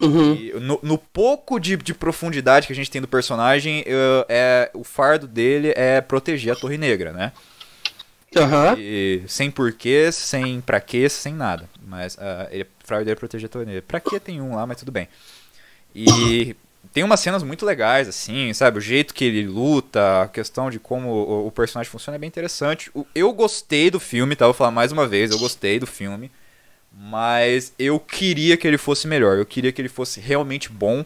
Uhum. 0.00 0.60
No, 0.60 0.78
no, 0.82 0.98
pouco 0.98 1.58
de, 1.58 1.76
de, 1.76 1.94
profundidade 1.94 2.66
que 2.66 2.72
a 2.72 2.76
gente 2.76 2.90
tem 2.90 3.00
do 3.00 3.08
personagem, 3.08 3.80
uh, 3.80 4.26
é, 4.28 4.70
o 4.74 4.84
fardo 4.84 5.26
dele 5.26 5.72
é 5.74 6.02
proteger 6.02 6.52
a 6.52 6.56
Torre 6.56 6.76
Negra, 6.76 7.12
né? 7.12 7.32
Uhum. 8.34 8.78
E, 8.78 9.22
sem 9.26 9.50
porquê, 9.50 10.12
sem 10.12 10.60
pra 10.60 10.80
quê, 10.80 11.08
sem 11.08 11.32
nada. 11.32 11.68
Mas 11.86 12.16
uh, 12.16 12.46
ele, 12.50 12.64
o 12.64 12.86
fardo 12.86 13.04
dele 13.06 13.16
é 13.16 13.18
proteger 13.18 13.46
a 13.46 13.48
Torre 13.48 13.64
Negra. 13.64 13.82
Pra 13.82 13.98
quê 13.98 14.20
tem 14.20 14.40
um 14.40 14.54
lá, 14.54 14.66
mas 14.66 14.78
tudo 14.78 14.92
bem. 14.92 15.08
E 15.94 16.54
tem 16.92 17.02
umas 17.02 17.20
cenas 17.20 17.42
muito 17.42 17.64
legais, 17.64 18.06
assim, 18.06 18.52
sabe? 18.52 18.78
O 18.78 18.82
jeito 18.82 19.14
que 19.14 19.24
ele 19.24 19.46
luta, 19.46 20.22
a 20.22 20.28
questão 20.28 20.70
de 20.70 20.78
como 20.78 21.08
o, 21.08 21.46
o 21.46 21.50
personagem 21.50 21.90
funciona 21.90 22.16
é 22.16 22.18
bem 22.18 22.28
interessante. 22.28 22.90
O, 22.94 23.06
eu 23.14 23.32
gostei 23.32 23.90
do 23.90 23.98
filme, 23.98 24.36
tá? 24.36 24.44
Vou 24.44 24.54
falar 24.54 24.70
mais 24.70 24.92
uma 24.92 25.06
vez, 25.06 25.30
eu 25.30 25.38
gostei 25.38 25.78
do 25.78 25.86
filme. 25.86 26.30
Mas 26.98 27.74
eu 27.78 28.00
queria 28.00 28.56
que 28.56 28.66
ele 28.66 28.78
fosse 28.78 29.06
melhor. 29.06 29.36
Eu 29.36 29.44
queria 29.44 29.70
que 29.70 29.80
ele 29.80 29.88
fosse 29.88 30.18
realmente 30.18 30.70
bom. 30.70 31.04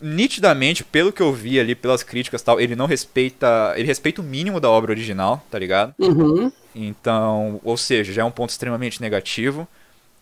Nitidamente, 0.00 0.84
pelo 0.84 1.12
que 1.12 1.22
eu 1.22 1.32
vi 1.32 1.58
ali, 1.58 1.74
pelas 1.74 2.02
críticas 2.02 2.42
e 2.42 2.44
tal, 2.44 2.60
ele 2.60 2.76
não 2.76 2.86
respeita. 2.86 3.72
Ele 3.76 3.86
respeita 3.86 4.20
o 4.20 4.24
mínimo 4.24 4.60
da 4.60 4.68
obra 4.68 4.92
original, 4.92 5.44
tá 5.50 5.58
ligado? 5.58 5.94
Uhum. 5.98 6.52
Então, 6.74 7.60
ou 7.64 7.76
seja, 7.76 8.12
já 8.12 8.22
é 8.22 8.24
um 8.24 8.30
ponto 8.30 8.50
extremamente 8.50 9.00
negativo. 9.00 9.66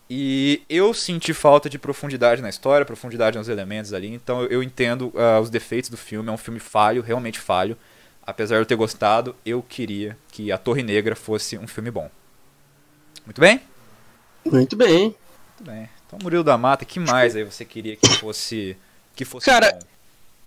E 0.09 0.61
eu 0.69 0.93
senti 0.93 1.33
falta 1.33 1.69
de 1.69 1.79
profundidade 1.79 2.41
na 2.41 2.49
história, 2.49 2.85
profundidade 2.85 3.37
nos 3.37 3.49
elementos 3.49 3.93
ali. 3.93 4.13
Então 4.13 4.43
eu 4.43 4.63
entendo 4.63 5.07
uh, 5.15 5.41
os 5.41 5.49
defeitos 5.49 5.89
do 5.89 5.97
filme. 5.97 6.29
É 6.29 6.31
um 6.31 6.37
filme 6.37 6.59
falho, 6.59 7.01
realmente 7.01 7.39
falho. 7.39 7.77
Apesar 8.25 8.55
de 8.55 8.61
eu 8.61 8.65
ter 8.65 8.75
gostado, 8.75 9.35
eu 9.45 9.61
queria 9.61 10.17
que 10.31 10.49
A 10.51 10.57
Torre 10.57 10.81
Negra 10.81 11.15
fosse 11.15 11.57
um 11.57 11.67
filme 11.67 11.91
bom. 11.91 12.09
Muito 13.25 13.41
bem? 13.41 13.59
Muito 14.45 14.75
bem. 14.75 15.01
Muito 15.03 15.63
bem. 15.63 15.89
Então, 16.07 16.19
Murilo 16.21 16.43
da 16.43 16.57
Mata, 16.57 16.85
que 16.85 16.99
mais 16.99 17.35
aí 17.35 17.43
você 17.43 17.65
queria 17.65 17.95
que 17.95 18.07
fosse 18.17 18.77
que 19.15 19.25
fosse 19.25 19.45
Cara, 19.45 19.77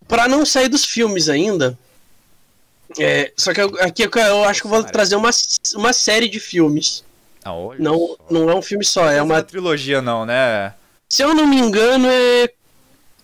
pra 0.08 0.28
não 0.28 0.44
sair 0.44 0.68
dos 0.68 0.84
filmes 0.84 1.28
ainda, 1.28 1.78
é, 2.98 3.32
só 3.36 3.52
que 3.52 3.60
eu, 3.60 3.76
aqui 3.80 4.02
eu, 4.02 4.44
acho 4.44 4.60
que 4.60 4.66
eu 4.66 4.70
vou 4.70 4.84
trazer 4.84 5.16
uma, 5.16 5.30
uma 5.74 5.92
série 5.92 6.28
de 6.28 6.38
filmes. 6.38 7.04
Ah, 7.44 7.52
não, 7.78 8.16
não 8.30 8.50
é 8.50 8.54
um 8.54 8.62
filme 8.62 8.84
só, 8.84 9.10
é 9.10 9.22
uma... 9.22 9.34
Não 9.34 9.40
é 9.40 9.42
trilogia 9.42 10.02
não, 10.02 10.26
né? 10.26 10.74
Se 11.08 11.22
eu 11.22 11.34
não 11.34 11.46
me 11.46 11.56
engano, 11.56 12.08
é... 12.08 12.48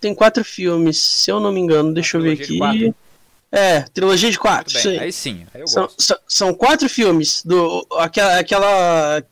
tem 0.01 0.15
quatro 0.15 0.45
filmes. 0.45 0.99
Se 0.99 1.31
eu 1.31 1.41
não 1.41 1.53
me 1.53 1.61
engano, 1.61 1.93
deixa 1.93 2.17
eu 2.17 2.23
ver 2.23 2.41
aqui. 2.41 2.95
É, 3.51 3.83
trilogia 3.83 4.31
de 4.31 4.39
quatro. 4.39 4.81
Bem, 4.83 4.99
aí 4.99 5.13
sim, 5.13 5.45
aí 5.53 5.61
eu 5.61 5.67
são, 5.67 5.83
gosto. 5.83 6.17
São, 6.27 6.55
quatro 6.55 6.89
filmes 6.89 7.43
do 7.45 7.87
aquela, 7.99 8.39
aquela 8.39 9.23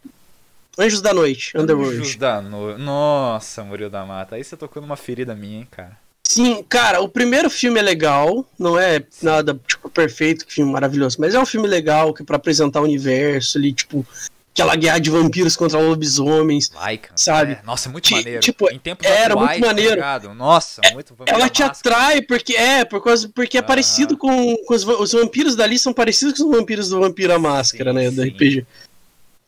Anjos 0.79 1.01
da 1.01 1.13
Noite, 1.13 1.53
Underworld. 1.57 1.99
Anjos 1.99 2.17
da 2.17 2.41
Noite. 2.41 2.81
Nossa, 2.81 3.63
Murilo 3.65 3.91
da 3.91 4.05
Mata. 4.05 4.37
Aí 4.37 4.45
você 4.45 4.57
tocou 4.57 4.81
numa 4.81 4.97
ferida 4.97 5.35
minha, 5.35 5.59
hein, 5.59 5.69
cara. 5.71 5.99
Sim, 6.31 6.65
cara, 6.69 7.01
o 7.01 7.09
primeiro 7.09 7.51
filme 7.51 7.81
é 7.81 7.83
legal, 7.83 8.47
não 8.57 8.79
é 8.79 9.01
Sim. 9.11 9.27
nada 9.27 9.61
tipo 9.67 9.91
perfeito, 9.91 10.47
que 10.47 10.53
filme 10.55 10.71
maravilhoso, 10.71 11.17
mas 11.19 11.35
é 11.35 11.41
um 11.41 11.45
filme 11.45 11.67
legal 11.67 12.15
que 12.15 12.23
é 12.23 12.25
para 12.25 12.37
apresentar 12.37 12.81
o 12.81 12.85
universo 12.85 13.59
ali, 13.59 13.73
tipo, 13.73 14.07
aquela 14.53 14.77
guerra 14.77 15.01
de 15.01 15.11
vampiros 15.11 15.57
contra 15.57 15.81
lobisomens. 15.81 16.71
Lycan, 16.87 17.17
sabe? 17.17 17.53
É. 17.55 17.61
Nossa, 17.65 17.89
muito 17.89 18.13
maneiro. 18.13 18.41
Tipo, 18.41 18.69
era 19.03 19.35
atuais, 19.35 19.49
muito 19.49 19.61
tá 19.61 19.67
maneiro. 19.67 20.01
Tá 20.01 20.35
Nossa, 20.35 20.81
é, 20.85 20.93
muito 20.93 21.15
Ela 21.27 21.49
te 21.49 21.65
atrai 21.65 22.23
porque 22.23 22.55
é, 22.55 22.85
por 22.85 23.03
causa, 23.03 23.29
porque 23.35 23.59
é 23.59 23.63
parecido 23.63 24.17
com, 24.17 24.57
com 24.67 24.75
os, 24.75 24.85
os, 24.85 25.13
vampiros 25.13 25.57
dali 25.57 25.81
são 25.81 25.93
parecidos 25.93 26.39
com 26.39 26.49
os 26.49 26.57
vampiros 26.57 26.91
do 26.91 27.01
Vampiro 27.01 27.33
a 27.33 27.41
Máscara, 27.41 27.91
sim, 27.91 27.99
né, 27.99 28.11
do 28.11 28.23
RPG. 28.23 28.67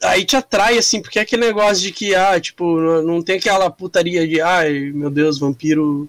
Aí 0.03 0.25
te 0.25 0.37
atrai 0.37 0.79
assim, 0.79 1.01
porque 1.01 1.19
é 1.19 1.23
aquele 1.23 1.47
negócio 1.47 1.83
de 1.83 1.93
que 1.93 2.15
ah, 2.15 2.41
tipo, 2.41 2.81
não 3.03 3.23
tem 3.23 3.37
aquela 3.37 3.71
putaria 3.71 4.27
de 4.27 4.41
ai, 4.41 4.91
meu 4.93 5.11
Deus, 5.11 5.38
vampiro 5.38 6.09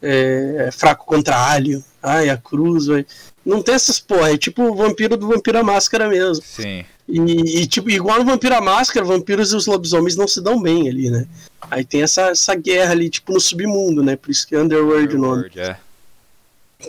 é, 0.00 0.66
é 0.68 0.70
fraco 0.70 1.04
contra 1.04 1.36
alho. 1.36 1.84
Ai, 2.02 2.30
a 2.30 2.36
cruz, 2.36 2.86
vai. 2.86 3.04
Não 3.44 3.62
tem 3.62 3.74
essas 3.74 4.00
porra, 4.00 4.32
é 4.32 4.38
tipo 4.38 4.62
o 4.62 4.74
vampiro 4.74 5.16
do 5.16 5.28
Vampiro 5.28 5.58
a 5.58 5.62
Máscara 5.62 6.08
mesmo. 6.08 6.42
Sim. 6.44 6.84
E, 7.10 7.62
e, 7.62 7.66
tipo, 7.66 7.90
igual 7.90 8.20
no 8.20 8.24
Vampiro 8.24 8.54
à 8.54 8.60
Máscara, 8.60 9.04
vampiros 9.04 9.52
e 9.52 9.56
os 9.56 9.66
lobisomens 9.66 10.14
não 10.14 10.28
se 10.28 10.40
dão 10.40 10.62
bem 10.62 10.88
ali, 10.88 11.10
né? 11.10 11.26
Aí 11.68 11.84
tem 11.84 12.02
essa, 12.02 12.30
essa 12.30 12.54
guerra 12.54 12.92
ali, 12.92 13.10
tipo, 13.10 13.32
no 13.32 13.40
submundo, 13.40 14.02
né? 14.02 14.14
Por 14.14 14.30
isso 14.30 14.46
que 14.46 14.54
é 14.54 14.58
Underworld, 14.60 15.16
Underworld 15.16 15.16
o 15.16 15.18
nome. 15.18 15.50
É. 15.56 15.76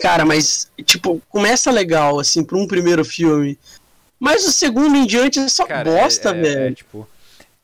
Cara, 0.00 0.24
mas, 0.24 0.70
tipo, 0.84 1.20
começa 1.28 1.72
legal, 1.72 2.20
assim, 2.20 2.44
pra 2.44 2.56
um 2.56 2.68
primeiro 2.68 3.04
filme. 3.04 3.58
Mas 4.22 4.46
o 4.46 4.52
segundo 4.52 4.94
em 4.94 5.04
diante 5.04 5.40
é 5.40 5.48
só 5.48 5.66
Cara, 5.66 5.82
bosta, 5.90 6.28
é, 6.28 6.30
é, 6.30 6.42
velho. 6.42 6.66
É, 6.68 6.72
tipo, 6.72 7.08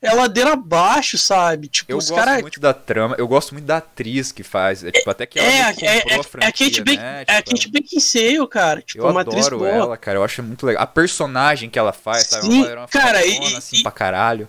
é 0.02 0.12
ladeira 0.12 0.54
abaixo, 0.54 1.16
sabe? 1.16 1.68
Tipo, 1.68 1.92
eu 1.92 1.98
os 1.98 2.10
gosto 2.10 2.24
cara... 2.24 2.40
muito 2.40 2.58
da 2.58 2.74
trama, 2.74 3.14
eu 3.16 3.28
gosto 3.28 3.52
muito 3.52 3.64
da 3.64 3.76
atriz 3.76 4.32
que 4.32 4.42
faz. 4.42 4.82
É, 4.82 4.90
tipo, 4.90 5.08
até 5.08 5.24
que 5.24 5.38
ela 5.38 5.46
é, 5.48 5.74
é, 5.82 6.14
é, 6.18 6.22
franquia, 6.24 6.40
é 6.40 6.48
a 6.48 6.52
Kate, 6.52 6.84
né? 6.84 7.24
é 7.28 7.36
a 7.36 7.42
Kate 7.44 7.60
tipo, 7.60 7.72
Beckinsale, 7.74 8.48
cara. 8.48 8.82
Tipo, 8.82 9.04
eu 9.04 9.08
uma 9.08 9.20
atriz 9.20 9.46
adoro 9.46 9.58
boa. 9.58 9.70
ela, 9.70 9.96
cara. 9.96 10.18
Eu 10.18 10.24
acho 10.24 10.42
muito 10.42 10.66
legal. 10.66 10.82
A 10.82 10.86
personagem 10.88 11.70
que 11.70 11.78
ela 11.78 11.92
faz, 11.92 12.26
sabe? 12.26 12.46
Sim, 12.46 12.64
uma, 12.64 12.74
uma 12.74 12.88
cara, 12.88 13.24
e, 13.24 13.54
assim, 13.54 13.76
e, 13.76 13.82
pra 13.84 13.92
caralho. 13.92 14.48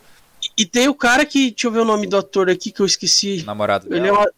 E 0.57 0.65
tem 0.65 0.87
o 0.87 0.95
cara 0.95 1.23
que. 1.27 1.51
Deixa 1.51 1.67
eu 1.67 1.71
ver 1.71 1.79
o 1.81 1.85
nome 1.85 2.07
do 2.07 2.17
ator 2.17 2.49
aqui 2.49 2.71
que 2.71 2.79
eu 2.79 2.87
esqueci. 2.87 3.41
O 3.43 3.45
namorado 3.45 3.85
Ele 3.85 3.99
dela. 3.99 4.07
É 4.07 4.11
uma... 4.11 4.31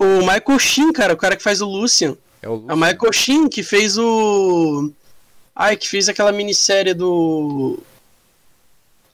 O 0.00 0.18
Michael 0.18 0.58
Sheen, 0.58 0.92
cara, 0.92 1.14
o 1.14 1.16
cara 1.16 1.36
que 1.36 1.44
faz 1.44 1.60
o 1.60 1.66
Lucian. 1.66 2.16
É 2.42 2.48
o 2.48 2.54
Lucian. 2.54 2.72
É 2.72 2.74
o 2.74 2.76
Michael 2.76 3.12
Sheen 3.12 3.48
que 3.48 3.62
fez 3.62 3.96
o. 3.96 4.92
Ai, 5.54 5.76
que 5.76 5.88
fez 5.88 6.08
aquela 6.08 6.32
minissérie 6.32 6.94
do 6.94 7.78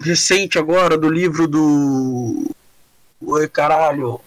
recente 0.00 0.58
agora 0.58 0.96
do 0.96 1.08
livro 1.08 1.48
do. 1.48 2.50
Oi, 3.20 3.48
caralho. 3.48 4.20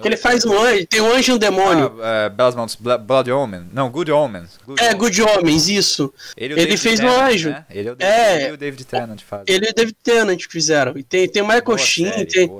Que 0.00 0.08
ele 0.08 0.16
faz 0.16 0.44
um 0.44 0.58
anjo, 0.58 0.86
tem 0.86 1.00
um 1.00 1.12
anjo 1.12 1.32
e 1.32 1.34
um 1.34 1.38
demônio. 1.38 1.98
Ah, 2.00 2.28
uh, 2.28 2.34
Belas 2.34 2.54
Mãos, 2.54 2.76
Blood 2.76 3.30
Omen. 3.30 3.66
Não, 3.72 3.90
Good 3.90 4.10
Omens. 4.10 4.58
Good 4.66 4.82
é, 4.82 4.94
Good 4.94 5.22
Omens, 5.22 5.68
isso. 5.68 6.12
Ele, 6.36 6.60
ele 6.60 6.76
fez 6.76 7.00
Tennant, 7.00 7.12
um 7.12 7.22
anjo. 7.22 7.50
Né? 7.50 7.64
Ele 7.70 7.88
é 7.88 7.92
o 7.92 7.96
David, 7.96 8.14
é, 8.14 8.42
ele 8.42 8.52
o 8.52 8.56
David 8.56 8.84
Tennant 8.84 9.20
faz. 9.22 9.42
Ele 9.46 9.66
e 9.66 9.70
o 9.70 9.74
David 9.74 9.96
Tennant 10.02 10.38
que 10.38 10.52
fizeram. 10.52 10.96
E 10.96 11.02
tem, 11.02 11.28
tem 11.28 11.42
o 11.42 11.46
Michael 11.46 11.78
Sheen, 11.78 12.26
tem, 12.26 12.50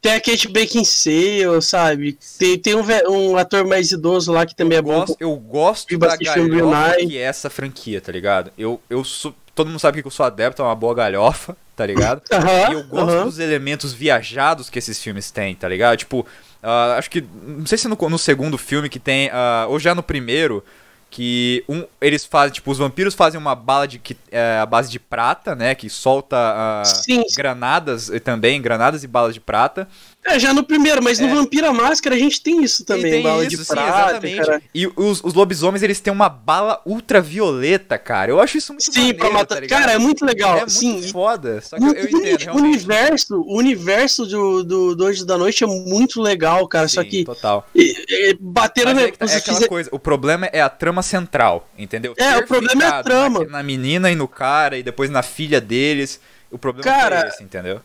tem 0.00 0.12
a 0.14 0.20
Kate 0.20 0.48
Beckinsale, 0.48 1.62
sabe? 1.62 2.18
Tem, 2.38 2.58
tem 2.58 2.74
um, 2.74 2.84
um 3.08 3.36
ator 3.36 3.66
mais 3.66 3.90
idoso 3.92 4.32
lá 4.32 4.46
que 4.46 4.54
também 4.54 4.76
eu 4.76 4.80
é 4.80 4.82
bom. 4.82 5.00
Gosto, 5.00 5.16
eu 5.20 5.36
gosto 5.36 5.98
da 5.98 6.16
galhofa 6.16 6.96
que 6.96 7.18
é 7.18 7.22
essa 7.22 7.50
franquia, 7.50 8.00
tá 8.00 8.12
ligado? 8.12 8.50
Eu, 8.56 8.80
eu 8.88 9.04
sou 9.04 9.34
todo 9.56 9.68
mundo 9.68 9.80
sabe 9.80 10.02
que 10.02 10.06
eu 10.06 10.10
sou 10.10 10.26
adepto 10.26 10.62
a 10.62 10.66
uma 10.66 10.74
boa 10.74 10.94
galhofa, 10.94 11.56
tá 11.74 11.84
ligado? 11.84 12.22
Uhum, 12.30 12.70
e 12.70 12.74
eu 12.74 12.84
gosto 12.84 13.16
uhum. 13.16 13.24
dos 13.24 13.38
elementos 13.38 13.92
viajados 13.94 14.68
que 14.68 14.78
esses 14.78 15.02
filmes 15.02 15.30
têm, 15.30 15.54
tá 15.54 15.66
ligado? 15.66 15.96
Tipo, 15.96 16.26
uh, 16.66 16.98
acho 16.98 17.10
que. 17.10 17.24
Não 17.42 17.66
sei 17.66 17.78
se 17.78 17.88
no, 17.88 17.96
no 17.96 18.18
segundo 18.18 18.58
filme 18.58 18.88
que 18.88 18.98
tem. 18.98 19.28
Uh, 19.28 19.68
ou 19.68 19.78
já 19.78 19.94
no 19.94 20.02
primeiro. 20.02 20.64
Que 21.08 21.64
um, 21.68 21.86
eles 22.00 22.26
fazem, 22.26 22.52
tipo, 22.52 22.70
os 22.70 22.78
vampiros 22.78 23.14
fazem 23.14 23.40
uma 23.40 23.54
bala 23.54 23.86
de 23.86 23.98
que 23.98 24.16
é 24.30 24.58
a 24.58 24.66
base 24.66 24.90
de 24.90 24.98
prata, 24.98 25.54
né? 25.54 25.74
Que 25.74 25.88
solta 25.88 26.36
uh, 26.36 27.36
granadas 27.36 28.10
também, 28.24 28.60
granadas 28.60 29.04
e 29.04 29.06
balas 29.06 29.32
de 29.32 29.40
prata. 29.40 29.88
É, 30.26 30.40
já 30.40 30.52
no 30.52 30.64
primeiro, 30.64 31.00
mas 31.02 31.20
é. 31.20 31.26
no 31.26 31.34
Vampira 31.34 31.72
Máscara 31.72 32.16
a 32.16 32.18
gente 32.18 32.40
tem 32.40 32.62
isso 32.62 32.84
também, 32.84 33.12
tem 33.12 33.22
bala 33.22 33.44
isso, 33.44 33.56
de 33.56 33.64
sim, 33.64 33.72
prata. 33.72 34.10
Exatamente. 34.10 34.36
Cara. 34.44 34.62
E 34.74 34.86
os, 34.88 35.22
os, 35.22 35.34
lobisomens, 35.34 35.82
eles 35.84 36.00
têm 36.00 36.12
uma 36.12 36.28
bala 36.28 36.82
ultravioleta, 36.84 37.96
cara. 37.96 38.32
Eu 38.32 38.40
acho 38.40 38.58
isso 38.58 38.72
muito 38.72 38.92
Sim, 38.92 38.98
maneiro, 38.98 39.18
pra 39.18 39.30
matar. 39.30 39.60
Tá 39.60 39.66
cara, 39.68 39.92
é 39.92 39.98
muito 39.98 40.24
legal. 40.24 40.58
É 40.58 40.68
sim. 40.68 40.94
muito 40.94 41.12
foda. 41.12 41.60
Só 41.60 41.76
que 41.76 41.84
eu, 41.84 41.92
eu 41.92 42.04
entendo, 42.06 42.52
o 42.52 42.56
universo, 42.56 43.40
o 43.40 43.56
universo 43.56 44.26
do, 44.26 44.64
do, 44.64 44.96
do 44.96 45.24
da 45.24 45.38
Noite 45.38 45.62
é 45.62 45.66
muito 45.66 46.20
legal, 46.20 46.66
cara. 46.66 46.88
Sim, 46.88 46.94
só 46.94 47.04
que. 47.04 47.24
Total. 47.24 47.68
E, 47.72 47.94
e, 48.08 48.36
bateram 48.40 48.94
Mas 48.94 49.02
na. 49.02 49.08
é, 49.08 49.10
que, 49.12 49.24
é 49.24 49.36
aquela 49.36 49.68
coisa, 49.68 49.88
o 49.92 49.98
problema 49.98 50.46
é 50.46 50.60
a 50.60 50.68
trama 50.68 51.02
central, 51.02 51.68
entendeu? 51.78 52.14
É, 52.16 52.34
Ter 52.34 52.44
o 52.44 52.46
problema 52.48 52.82
é 52.82 52.86
a 52.86 53.02
trama. 53.02 53.44
Na, 53.44 53.50
na 53.50 53.62
menina 53.62 54.10
e 54.10 54.16
no 54.16 54.26
cara, 54.26 54.76
e 54.76 54.82
depois 54.82 55.08
na 55.08 55.22
filha 55.22 55.60
deles. 55.60 56.20
O 56.50 56.58
problema 56.58 56.84
cara, 56.84 57.24
é 57.24 57.28
esse, 57.28 57.42
entendeu? 57.42 57.80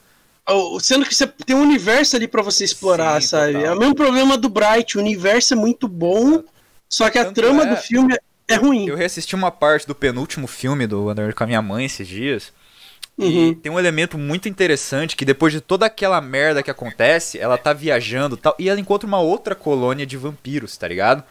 Sendo 0.82 1.06
que 1.06 1.16
você 1.16 1.28
tem 1.28 1.56
um 1.56 1.62
universo 1.62 2.16
ali 2.16 2.28
para 2.28 2.42
você 2.42 2.64
explorar, 2.66 3.22
Sim, 3.22 3.28
sabe? 3.28 3.54
total. 3.54 3.66
É 3.68 3.72
o 3.76 3.80
mesmo 3.80 3.96
problema 3.96 4.38
do 4.38 4.50
Bright. 4.50 4.98
O 4.98 5.02
universo 5.02 5.54
é 5.54 5.58
muito 5.58 5.88
bom, 5.88 6.44
só 6.90 7.10
que 7.10 7.18
a 7.20 7.26
Tanto 7.26 7.36
trama 7.36 7.64
é- 7.64 7.66
do 7.68 7.78
filme 7.78 8.18
é 8.48 8.56
ruim. 8.56 8.88
Eu 8.88 8.96
reassisti 8.96 9.36
uma 9.36 9.52
parte 9.52 9.88
do 9.88 9.96
penúltimo 9.96 10.48
filme 10.48 10.86
do 10.88 11.10
Underworld 11.10 11.36
com 11.36 11.44
a 11.44 11.48
minha 11.48 11.62
mãe 11.62 11.86
esses 11.86 12.08
dias. 12.08 12.52
E 13.18 13.24
Uhum. 13.24 13.54
tem 13.56 13.72
um 13.72 13.80
elemento 13.80 14.18
muito 14.18 14.50
interessante 14.50 15.16
que 15.16 15.24
depois 15.24 15.54
de 15.54 15.62
toda 15.62 15.86
aquela 15.86 16.20
merda 16.20 16.64
que 16.64 16.72
acontece, 16.72 17.38
ela 17.40 17.58
tá 17.58 17.72
viajando 17.72 18.36
e 18.36 18.40
tal, 18.40 18.56
e 18.58 18.68
ela 18.68 18.80
encontra 18.80 19.06
uma 19.08 19.20
outra 19.20 19.54
colônia 19.54 20.06
de 20.06 20.18
vampiros, 20.18 20.76
tá 20.76 20.88
ligado? 20.88 21.24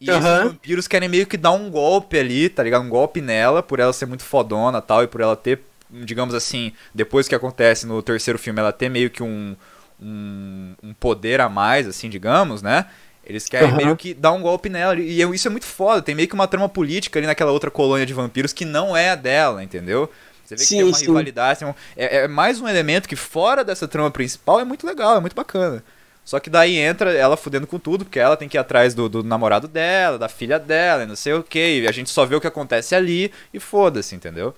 E 0.00 0.06
esses 0.14 0.22
Aham. 0.26 0.40
vampiros 0.40 0.88
querem 0.88 1.08
meio 1.08 1.26
que 1.26 1.36
dar 1.36 1.52
um 1.52 1.70
golpe 1.70 2.18
ali, 2.18 2.48
tá 2.48 2.62
ligado? 2.62 2.82
Um 2.84 2.88
golpe 2.88 3.20
nela, 3.20 3.62
por 3.62 3.78
ela 3.78 3.92
ser 3.92 4.06
muito 4.06 4.22
fodona 4.24 4.78
e 4.78 4.82
tal, 4.82 5.02
e 5.02 5.06
por 5.06 5.20
ela 5.20 5.36
ter, 5.36 5.60
digamos 6.04 6.34
assim, 6.34 6.72
depois 6.94 7.28
que 7.28 7.34
acontece 7.34 7.86
no 7.86 8.02
terceiro 8.02 8.38
filme, 8.38 8.60
ela 8.60 8.72
ter 8.72 8.88
meio 8.88 9.10
que 9.10 9.22
um, 9.22 9.56
um, 10.00 10.74
um 10.82 10.94
poder 10.94 11.40
a 11.40 11.48
mais, 11.48 11.86
assim, 11.86 12.08
digamos, 12.08 12.62
né? 12.62 12.86
Eles 13.26 13.48
querem 13.48 13.72
Aham. 13.72 13.72
meio 13.72 13.96
que 13.96 14.12
dar 14.12 14.32
um 14.32 14.42
golpe 14.42 14.68
nela. 14.68 14.98
E 15.00 15.20
eu- 15.20 15.34
isso 15.34 15.48
é 15.48 15.50
muito 15.50 15.64
foda. 15.66 16.02
Tem 16.02 16.14
meio 16.14 16.28
que 16.28 16.34
uma 16.34 16.46
trama 16.46 16.68
política 16.68 17.18
ali 17.18 17.26
naquela 17.26 17.52
outra 17.52 17.70
colônia 17.70 18.04
de 18.04 18.12
vampiros 18.12 18.52
que 18.52 18.64
não 18.64 18.94
é 18.96 19.10
a 19.10 19.14
dela, 19.14 19.62
entendeu? 19.64 20.10
Você 20.44 20.56
vê 20.56 20.66
que 20.66 20.74
Sim, 20.74 20.74
tem 20.74 20.84
uma 20.84 20.98
sim. 20.98 20.98
rivalidade. 20.98 21.60
tem 21.60 21.68
um- 21.68 21.74
é, 21.96 22.24
é 22.24 22.28
mais 22.28 22.60
um 22.60 22.68
elemento 22.68 23.08
que 23.08 23.16
fora 23.16 23.64
dessa 23.64 23.88
trama 23.88 24.10
principal 24.10 24.60
é 24.60 24.64
muito 24.64 24.86
legal, 24.86 25.16
é 25.16 25.20
muito 25.20 25.34
bacana. 25.36 25.82
Só 26.24 26.38
que 26.40 26.48
daí 26.50 26.76
entra 26.78 27.12
ela 27.12 27.36
fudendo 27.36 27.66
com 27.66 27.78
tudo, 27.78 28.04
porque 28.04 28.18
ela 28.18 28.36
tem 28.36 28.48
que 28.48 28.56
ir 28.56 28.60
atrás 28.60 28.94
do, 28.94 29.08
do 29.08 29.22
namorado 29.22 29.68
dela, 29.68 30.18
da 30.18 30.28
filha 30.28 30.58
dela, 30.58 31.02
e 31.02 31.06
não 31.06 31.16
sei 31.16 31.34
o 31.34 31.42
que. 31.42 31.80
E 31.82 31.88
a 31.88 31.92
gente 31.92 32.08
só 32.10 32.24
vê 32.26 32.34
o 32.34 32.40
que 32.40 32.46
acontece 32.46 32.94
ali 32.94 33.30
e 33.52 33.60
foda-se, 33.60 34.14
entendeu? 34.14 34.54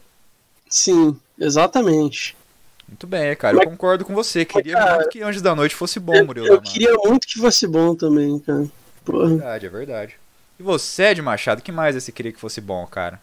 Sim, 0.70 1.20
exatamente. 1.38 2.36
Muito 2.88 3.06
bem, 3.06 3.34
cara. 3.34 3.54
Eu 3.54 3.58
Mas- 3.60 3.68
concordo 3.68 4.04
com 4.04 4.14
você. 4.14 4.44
Queria 4.44 4.74
cara, 4.74 4.94
muito 4.96 5.08
que 5.10 5.22
Anjos 5.22 5.42
da 5.42 5.54
Noite 5.54 5.74
fosse 5.74 5.98
bom, 5.98 6.14
eu, 6.14 6.24
Murilo 6.26 6.46
eu 6.46 6.60
queria 6.60 6.92
muito 7.04 7.26
que 7.26 7.38
fosse 7.40 7.66
bom 7.66 7.94
também, 7.94 8.38
cara. 8.38 8.62
É 8.62 8.68
Porra. 9.04 9.28
verdade, 9.28 9.66
é 9.66 9.68
verdade. 9.68 10.14
E 10.58 10.62
você, 10.62 11.04
Ed 11.10 11.20
Machado, 11.22 11.62
que 11.62 11.72
mais 11.72 11.94
você 11.96 12.12
queria 12.12 12.32
que 12.32 12.38
fosse 12.40 12.60
bom, 12.60 12.86
cara? 12.86 13.20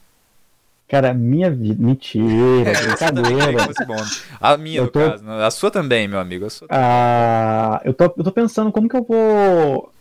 Cara, 0.87 1.13
minha 1.13 1.49
vida. 1.49 1.81
Mentira, 1.81 2.71
brincadeira. 2.85 3.53
que 3.57 3.73
fosse 3.73 3.85
bom. 3.85 3.95
A 4.39 4.57
minha, 4.57 4.79
Eu 4.79 4.83
no 4.85 4.91
tô- 4.91 4.99
caso. 4.99 5.29
A 5.29 5.49
sua 5.49 5.71
também, 5.71 6.07
meu 6.07 6.19
amigo. 6.19 6.45
A 6.45 6.49
sua 6.49 6.67
Ah, 6.69 7.81
eu, 7.85 7.93
tô, 7.93 8.03
eu 8.03 8.23
tô 8.23 8.31
pensando 8.31 8.71
como 8.71 8.87
que 8.89 8.95
eu 8.97 9.03
vou 9.03 9.91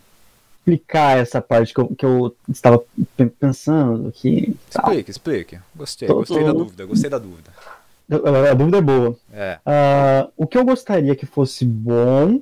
explicar 0.59 1.17
essa 1.17 1.41
parte 1.41 1.73
que 1.73 1.79
eu, 1.79 1.87
que 1.87 2.05
eu 2.05 2.35
estava 2.49 2.83
pe- 3.17 3.25
pensando 3.27 4.09
aqui. 4.09 4.55
Explique, 4.69 5.09
explique. 5.11 5.59
Gostei, 5.75 6.07
Tô- 6.07 6.15
gostei 6.15 6.43
da 6.43 6.51
tô- 6.51 6.57
dúvida, 6.59 6.85
gostei 6.85 7.09
da 7.09 7.17
dúvida. 7.17 7.49
A, 8.49 8.53
dúvida 8.53 8.77
é 8.77 8.81
boa. 8.81 9.15
É. 9.31 9.59
Ah, 9.65 10.27
o 10.37 10.45
que 10.47 10.57
eu 10.57 10.65
gostaria 10.65 11.15
que 11.15 11.25
fosse 11.25 11.65
bom. 11.65 12.39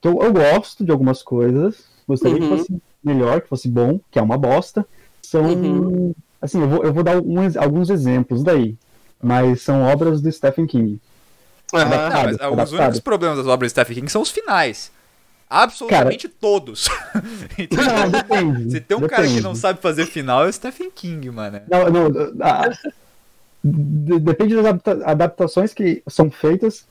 que 0.00 0.08
Eu, 0.08 0.22
eu 0.22 0.32
gosto 0.32 0.84
de 0.84 0.90
algumas 0.90 1.22
coisas. 1.22 1.84
Gostaria 2.08 2.36
Uhum. 2.40 2.42
que 2.50 2.56
fosse 2.58 2.82
melhor, 3.02 3.40
que 3.40 3.48
fosse 3.48 3.68
bom, 3.68 4.00
que 4.10 4.18
é 4.18 4.22
uma 4.22 4.38
bosta. 4.38 4.86
São. 5.22 5.44
Uhum. 5.44 6.14
Assim, 6.40 6.60
eu 6.60 6.68
vou, 6.68 6.84
eu 6.84 6.92
vou 6.92 7.02
dar 7.02 7.16
alguns, 7.16 7.56
alguns 7.56 7.90
exemplos 7.90 8.42
daí. 8.42 8.76
Mas 9.22 9.62
são 9.62 9.82
obras 9.82 10.20
do 10.20 10.30
Stephen 10.30 10.66
King. 10.66 11.00
Aham. 11.74 11.84
Não, 11.84 11.90
mas 11.90 11.98
Adaptado, 12.00 12.28
os 12.34 12.40
adaptado. 12.40 12.80
únicos 12.80 13.00
problemas 13.00 13.38
das 13.38 13.46
obras 13.46 13.68
de 13.72 13.80
Stephen 13.80 13.94
King 13.96 14.12
são 14.12 14.22
os 14.22 14.30
finais. 14.30 14.92
Absolutamente 15.48 16.28
todos. 16.28 16.88
Então, 17.58 17.82
Não, 17.84 18.10
depende. 18.10 18.70
Se 18.72 18.80
tem 18.80 18.96
um 18.96 19.00
cara 19.00 19.22
que 19.22 19.28
depende. 19.28 19.42
não 19.42 19.54
sabe 19.54 19.80
fazer 19.80 20.04
final, 20.06 20.44
é 20.44 20.48
o 20.48 20.52
Stephen 20.52 20.90
King, 20.90 21.30
mano. 21.30 21.60
Não, 21.68 21.88
não, 21.90 22.36
ah, 22.42 22.68
depende 24.20 24.54
das 24.54 24.64
adapta- 24.66 25.02
adaptações 25.04 25.72
que 25.74 26.02
são 26.08 26.30
feitas. 26.30 26.86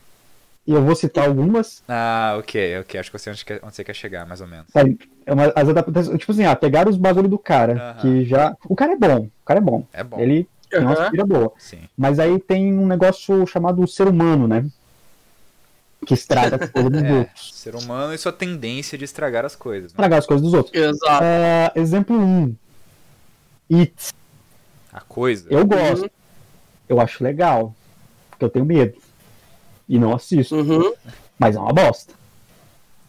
E 0.67 0.71
eu 0.73 0.83
vou 0.83 0.95
citar 0.95 1.27
algumas. 1.27 1.83
Ah, 1.87 2.37
ok, 2.39 2.79
ok. 2.79 2.99
Acho 2.99 3.11
que 3.11 3.15
eu 3.15 3.19
sei 3.19 3.33
onde, 3.33 3.45
onde 3.61 3.75
você 3.75 3.83
quer 3.83 3.93
chegar, 3.93 4.25
mais 4.25 4.41
ou 4.41 4.47
menos. 4.47 4.65
Sabe, 4.73 4.97
é 5.23 5.31
uma, 5.31 5.53
as 5.55 5.69
adaptações, 5.69 6.17
tipo 6.19 6.31
assim, 6.31 6.43
ah, 6.43 6.55
pegaram 6.55 6.89
os 6.89 6.97
bagulho 6.97 7.27
do 7.27 7.37
cara, 7.37 7.95
que 8.01 8.25
já. 8.25 8.55
O 8.67 8.75
cara 8.75 8.93
é 8.93 8.95
bom, 8.95 9.25
o 9.25 9.45
cara 9.45 9.59
é 9.59 9.61
bom. 9.61 9.85
É 9.93 10.03
bom. 10.03 10.19
Ele 10.19 10.47
tem 10.67 10.79
uma 10.79 10.93
aspira 10.93 11.23
boa. 11.23 11.53
Sim. 11.59 11.81
Mas 11.95 12.17
aí 12.17 12.39
tem 12.39 12.73
um 12.73 12.87
negócio 12.87 13.45
chamado 13.45 13.87
ser 13.87 14.07
humano, 14.07 14.47
né? 14.47 14.65
Que 16.03 16.15
estraga 16.15 16.63
as 16.63 16.69
coisas 16.71 16.91
dos 16.91 17.01
É, 17.05 17.13
outros. 17.13 17.53
ser 17.53 17.75
humano 17.75 18.13
e 18.13 18.17
sua 18.17 18.33
tendência 18.33 18.97
de 18.97 19.05
estragar 19.05 19.45
as 19.45 19.55
coisas. 19.55 19.91
né? 19.91 19.95
Estragar 19.95 20.17
as 20.17 20.25
coisas 20.25 20.43
dos 20.43 20.53
outros. 20.55 20.75
Exato. 20.75 21.23
É, 21.23 21.71
exemplo 21.75 22.17
1. 22.17 22.55
It. 23.71 24.13
A 24.91 25.01
coisa. 25.01 25.47
Eu 25.51 25.63
gosto. 25.63 26.09
Eu 26.87 26.99
acho 26.99 27.23
legal. 27.23 27.75
Porque 28.29 28.45
eu 28.45 28.49
tenho 28.49 28.65
medo. 28.65 28.97
E 29.87 29.99
não 29.99 30.13
assisto. 30.13 30.55
Uhum. 30.55 30.93
Mas 31.37 31.55
é 31.55 31.59
uma 31.59 31.73
bosta. 31.73 32.13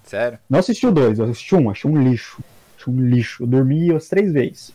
Sério? 0.04 0.38
Não 0.48 0.58
assisti 0.58 0.86
o 0.86 0.92
dois, 0.92 1.18
eu 1.18 1.24
assisti 1.24 1.54
um, 1.54 1.70
achei 1.70 1.90
um 1.90 2.00
lixo. 2.02 2.42
Achei 2.78 2.92
um 2.92 3.08
lixo. 3.08 3.42
Eu 3.42 3.46
dormi 3.46 3.90
umas 3.90 4.08
três 4.08 4.32
vezes. 4.32 4.72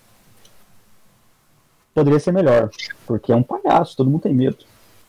Poderia 1.93 2.19
ser 2.19 2.31
melhor. 2.31 2.69
Porque 3.05 3.31
é 3.31 3.35
um 3.35 3.43
palhaço, 3.43 3.95
todo 3.95 4.09
mundo 4.09 4.23
tem 4.23 4.33
medo. 4.33 4.57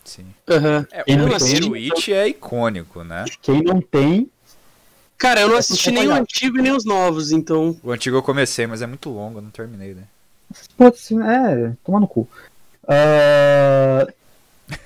Sim. 0.05 0.27
Uhum. 0.49 0.87
É, 0.91 1.01
o 1.03 1.05
primeiro 1.05 1.75
It 1.75 2.13
é 2.13 2.29
icônico, 2.29 3.05
né? 3.05 3.25
Quem 3.41 3.63
não 3.63 3.81
tem, 3.81 4.31
Cara, 5.23 5.41
eu 5.43 5.49
não 5.49 5.57
assisti 5.57 5.93
nem 5.93 6.09
o 6.09 6.13
antigo 6.13 6.59
e 6.59 6.63
nem 6.63 6.73
os 6.73 6.85
novos, 6.85 7.31
então. 7.31 7.79
O 7.81 7.93
antigo 7.93 8.17
eu 8.17 8.23
comecei, 8.25 8.67
mas 8.67 8.83
é 8.83 8.89
muito 8.89 9.09
longo, 9.09 9.39
eu 9.39 9.43
não 9.43 9.51
terminei, 9.51 9.95
né? 9.95 10.03
ser. 10.97 11.15
É, 11.23 11.73
toma 11.85 12.01
no 12.01 12.09
cu. 12.09 12.29
Ah, 12.89 14.07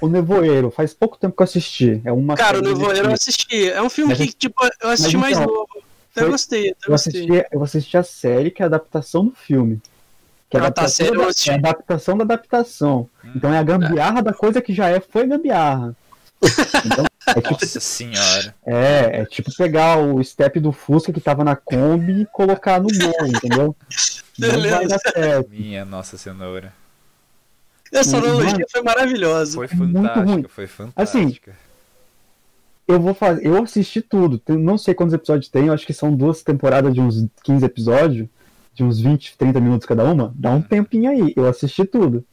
o 0.00 0.08
Nevoeiro, 0.08 0.70
faz 0.70 0.92
pouco 0.94 1.16
tempo 1.16 1.36
que 1.36 1.42
eu 1.42 1.44
assisti. 1.44 2.00
É 2.04 2.12
uma 2.12 2.36
Cara, 2.36 2.58
o 2.58 2.62
Nevoeiro 2.62 3.08
eu 3.08 3.14
assisti. 3.14 3.70
É 3.70 3.82
um 3.82 3.90
filme 3.90 4.14
Mas- 4.16 4.28
que, 4.28 4.32
tipo, 4.36 4.56
eu 4.82 4.90
assisti 4.90 5.16
mas 5.16 5.32
mais 5.36 5.38
então, 5.38 5.54
novo. 5.54 5.68
Até 6.12 6.22
foi- 6.22 6.30
gostei, 6.30 6.70
até 6.70 6.86
Eu 6.86 6.90
gostei. 6.92 7.12
assisti, 7.22 7.46
eu 7.52 7.62
assisti 7.62 7.96
a 7.96 8.02
série, 8.02 8.50
que 8.50 8.62
é 8.62 8.64
a 8.64 8.68
adaptação 8.68 9.26
do 9.26 9.32
filme. 9.34 9.80
Que 10.48 10.56
é 10.56 10.60
a 10.60 10.62
Ah, 10.66 10.70
tá, 10.70 10.82
adaptação, 10.82 11.06
sério, 11.06 11.20
eu 11.22 11.26
da, 11.26 11.32
é 11.46 11.50
a 11.50 11.54
adaptação 11.70 12.16
da 12.18 12.24
adaptação. 12.24 13.08
Então 13.34 13.52
é 13.52 13.58
a 13.58 13.62
gambiarra 13.62 14.22
da 14.22 14.32
coisa 14.32 14.62
que 14.62 14.72
já 14.72 14.88
é, 14.88 15.00
foi 15.00 15.26
gambiarra. 15.26 15.94
Então, 16.84 17.04
é 17.28 17.34
tipo, 17.34 17.50
Nossa 17.52 17.80
senhora. 17.80 18.54
é, 18.64 19.20
é 19.22 19.24
tipo 19.24 19.50
pegar 19.56 19.98
o 19.98 20.22
step 20.22 20.60
do 20.60 20.70
Fusca 20.70 21.12
que 21.12 21.20
tava 21.20 21.42
na 21.42 21.56
Kombi 21.56 22.22
e 22.22 22.26
colocar 22.26 22.80
no 22.80 22.88
gol, 22.88 23.26
entendeu? 23.26 23.74
Não 24.38 24.48
Beleza. 24.50 24.76
vai 24.76 24.86
dar 24.86 24.98
certo. 24.98 25.50
Minha 25.50 25.84
nossa 25.84 26.16
cenoura. 26.16 26.72
Essa 27.92 28.20
Mano, 28.20 28.38
analogia 28.40 28.66
foi 28.70 28.82
maravilhosa. 28.82 29.54
Foi 29.54 29.66
É 29.70 29.74
muito 29.74 29.96
ruim. 29.96 30.06
fantástica, 30.08 30.48
foi 30.48 30.66
fantástica. 30.66 31.52
Eu 32.88 33.00
vou 33.00 33.14
fazer. 33.14 33.44
Eu 33.46 33.62
assisti 33.62 34.00
tudo. 34.00 34.38
Tem- 34.38 34.56
não 34.56 34.78
sei 34.78 34.94
quantos 34.94 35.14
episódios 35.14 35.48
tem, 35.48 35.66
eu 35.66 35.72
acho 35.72 35.86
que 35.86 35.92
são 35.92 36.14
duas 36.14 36.42
temporadas 36.42 36.94
de 36.94 37.00
uns 37.00 37.26
15 37.42 37.64
episódios, 37.64 38.28
de 38.74 38.84
uns 38.84 39.00
20, 39.00 39.36
30 39.36 39.60
minutos 39.60 39.86
cada 39.86 40.04
uma. 40.04 40.32
Dá 40.36 40.50
um 40.50 40.62
tempinho 40.62 41.10
aí. 41.10 41.32
Eu 41.36 41.48
assisti 41.48 41.84
tudo. 41.84 42.24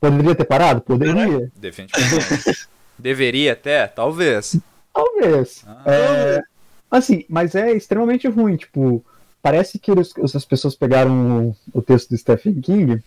Poderia 0.00 0.34
ter 0.34 0.44
parado? 0.44 0.80
Poderia. 0.80 1.50
Definitivamente. 1.56 2.66
Deveria 2.98 3.52
até? 3.52 3.86
Talvez. 3.86 4.56
Talvez. 4.92 5.64
Ah. 5.66 5.82
É, 5.86 6.42
assim, 6.90 7.24
mas 7.28 7.54
é 7.54 7.72
extremamente 7.72 8.26
ruim. 8.28 8.56
Tipo, 8.56 9.04
parece 9.40 9.78
que 9.78 9.90
eles- 9.92 10.12
as 10.34 10.44
pessoas 10.44 10.74
pegaram 10.74 11.48
o, 11.48 11.56
o 11.78 11.80
texto 11.82 12.10
do 12.10 12.18
Stephen 12.18 12.60
King, 12.60 13.00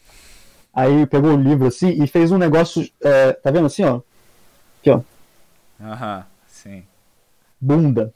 aí 0.76 1.06
pegou 1.06 1.32
o 1.32 1.42
livro 1.42 1.68
assim 1.68 2.04
e 2.04 2.06
fez 2.06 2.32
um 2.32 2.38
negócio. 2.38 2.88
é, 3.02 3.34
tá 3.34 3.50
vendo 3.50 3.66
assim, 3.68 3.84
ó? 3.84 4.02
Aqui, 4.82 4.92
ó. 4.92 5.02
Aham, 5.82 6.26
sim. 6.48 6.84
Bunda. 7.60 8.14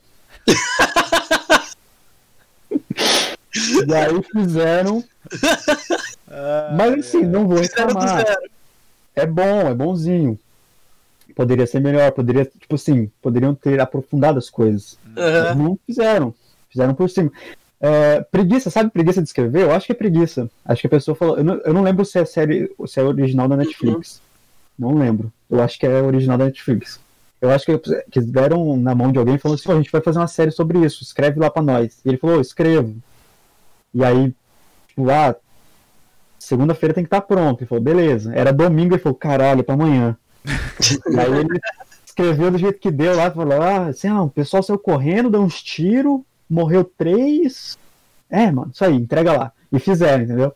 e 3.88 3.94
aí 3.94 4.24
fizeram. 4.32 5.04
Mas 6.78 7.00
assim, 7.00 7.26
não 7.26 7.48
vou 7.48 7.60
reclamar. 7.60 8.26
zero. 8.26 8.50
É 9.16 9.26
bom, 9.26 9.62
é 9.62 9.74
bonzinho. 9.74 10.40
Poderia 11.36 11.66
ser 11.66 11.80
melhor, 11.80 12.12
poderia, 12.12 12.46
tipo 12.46 12.76
assim, 12.76 13.10
poderiam 13.22 13.56
ter 13.56 13.80
aprofundado 13.80 14.38
as 14.38 14.50
coisas. 14.50 14.98
Aham. 15.18 15.56
Não 15.56 15.80
fizeram. 15.86 16.34
Fizeram 16.70 16.94
por 16.94 17.10
cima. 17.10 17.32
É, 17.82 18.22
preguiça, 18.22 18.70
sabe 18.70 18.90
preguiça 18.90 19.22
de 19.22 19.28
escrever? 19.30 19.64
Eu 19.64 19.72
acho 19.72 19.86
que 19.86 19.94
é 19.94 19.96
preguiça. 19.96 20.50
Acho 20.66 20.82
que 20.82 20.88
a 20.88 20.92
pessoa 20.92 21.16
falou. 21.16 21.38
Eu 21.38 21.44
não, 21.44 21.56
eu 21.56 21.74
não 21.74 21.82
lembro 21.82 22.04
se 22.04 22.20
é 22.20 22.26
série, 22.26 22.70
se 22.86 23.00
é 23.00 23.04
original 23.04 23.48
da 23.48 23.56
Netflix. 23.56 24.22
Não 24.78 24.98
lembro. 24.98 25.32
Eu 25.50 25.62
acho 25.62 25.80
que 25.80 25.86
é 25.86 26.02
original 26.02 26.38
da 26.38 26.46
Netflix. 26.46 27.00
Eu 27.42 27.50
acho 27.52 27.66
que, 27.66 27.78
que 27.78 28.20
eles 28.20 28.30
deram 28.30 28.76
na 28.76 28.94
mão 28.94 29.12
de 29.12 29.20
alguém 29.20 29.36
e 29.36 29.40
falou 29.40 29.56
assim: 29.56 29.70
"Ó, 29.70 29.74
a 29.74 29.78
gente 29.78 29.92
vai 29.92 30.02
fazer 30.02 30.20
uma 30.20 30.28
série 30.28 30.52
sobre 30.52 30.80
isso, 30.80 31.04
escreve 31.04 31.40
lá 31.40 31.50
pra 31.50 31.64
nós. 31.64 32.00
E 32.04 32.10
ele 32.10 32.18
falou: 32.18 32.42
escrevo. 32.42 32.96
E 33.94 34.04
aí, 34.04 34.34
tipo, 34.88 35.10
ah, 35.10 35.36
segunda-feira 36.38 36.94
tem 36.94 37.04
que 37.04 37.08
estar 37.08 37.22
pronto. 37.22 37.62
Ele 37.62 37.68
falou: 37.68 37.84
beleza. 37.84 38.34
Era 38.36 38.52
domingo, 38.52 38.94
ele 38.94 39.02
falou: 39.02 39.18
caralho, 39.18 39.64
pra 39.64 39.76
amanhã. 39.76 40.18
e 40.46 40.50
aí 41.18 41.40
ele 41.40 41.60
escreveu 42.06 42.52
do 42.52 42.58
jeito 42.58 42.80
que 42.80 42.92
deu 42.92 43.16
lá, 43.16 43.32
falou: 43.32 43.62
ah, 43.62 43.88
assim, 43.88 44.10
ah, 44.10 44.24
o 44.24 44.30
pessoal 44.30 44.62
saiu 44.62 44.78
correndo, 44.78 45.30
deu 45.30 45.42
uns 45.42 45.64
tiros, 45.64 46.20
morreu 46.50 46.84
três. 46.84 47.78
É, 48.30 48.52
mano, 48.52 48.72
isso 48.74 48.84
aí, 48.84 48.96
entrega 48.96 49.34
lá. 49.34 49.52
E 49.72 49.80
fizeram, 49.80 50.24
entendeu? 50.24 50.54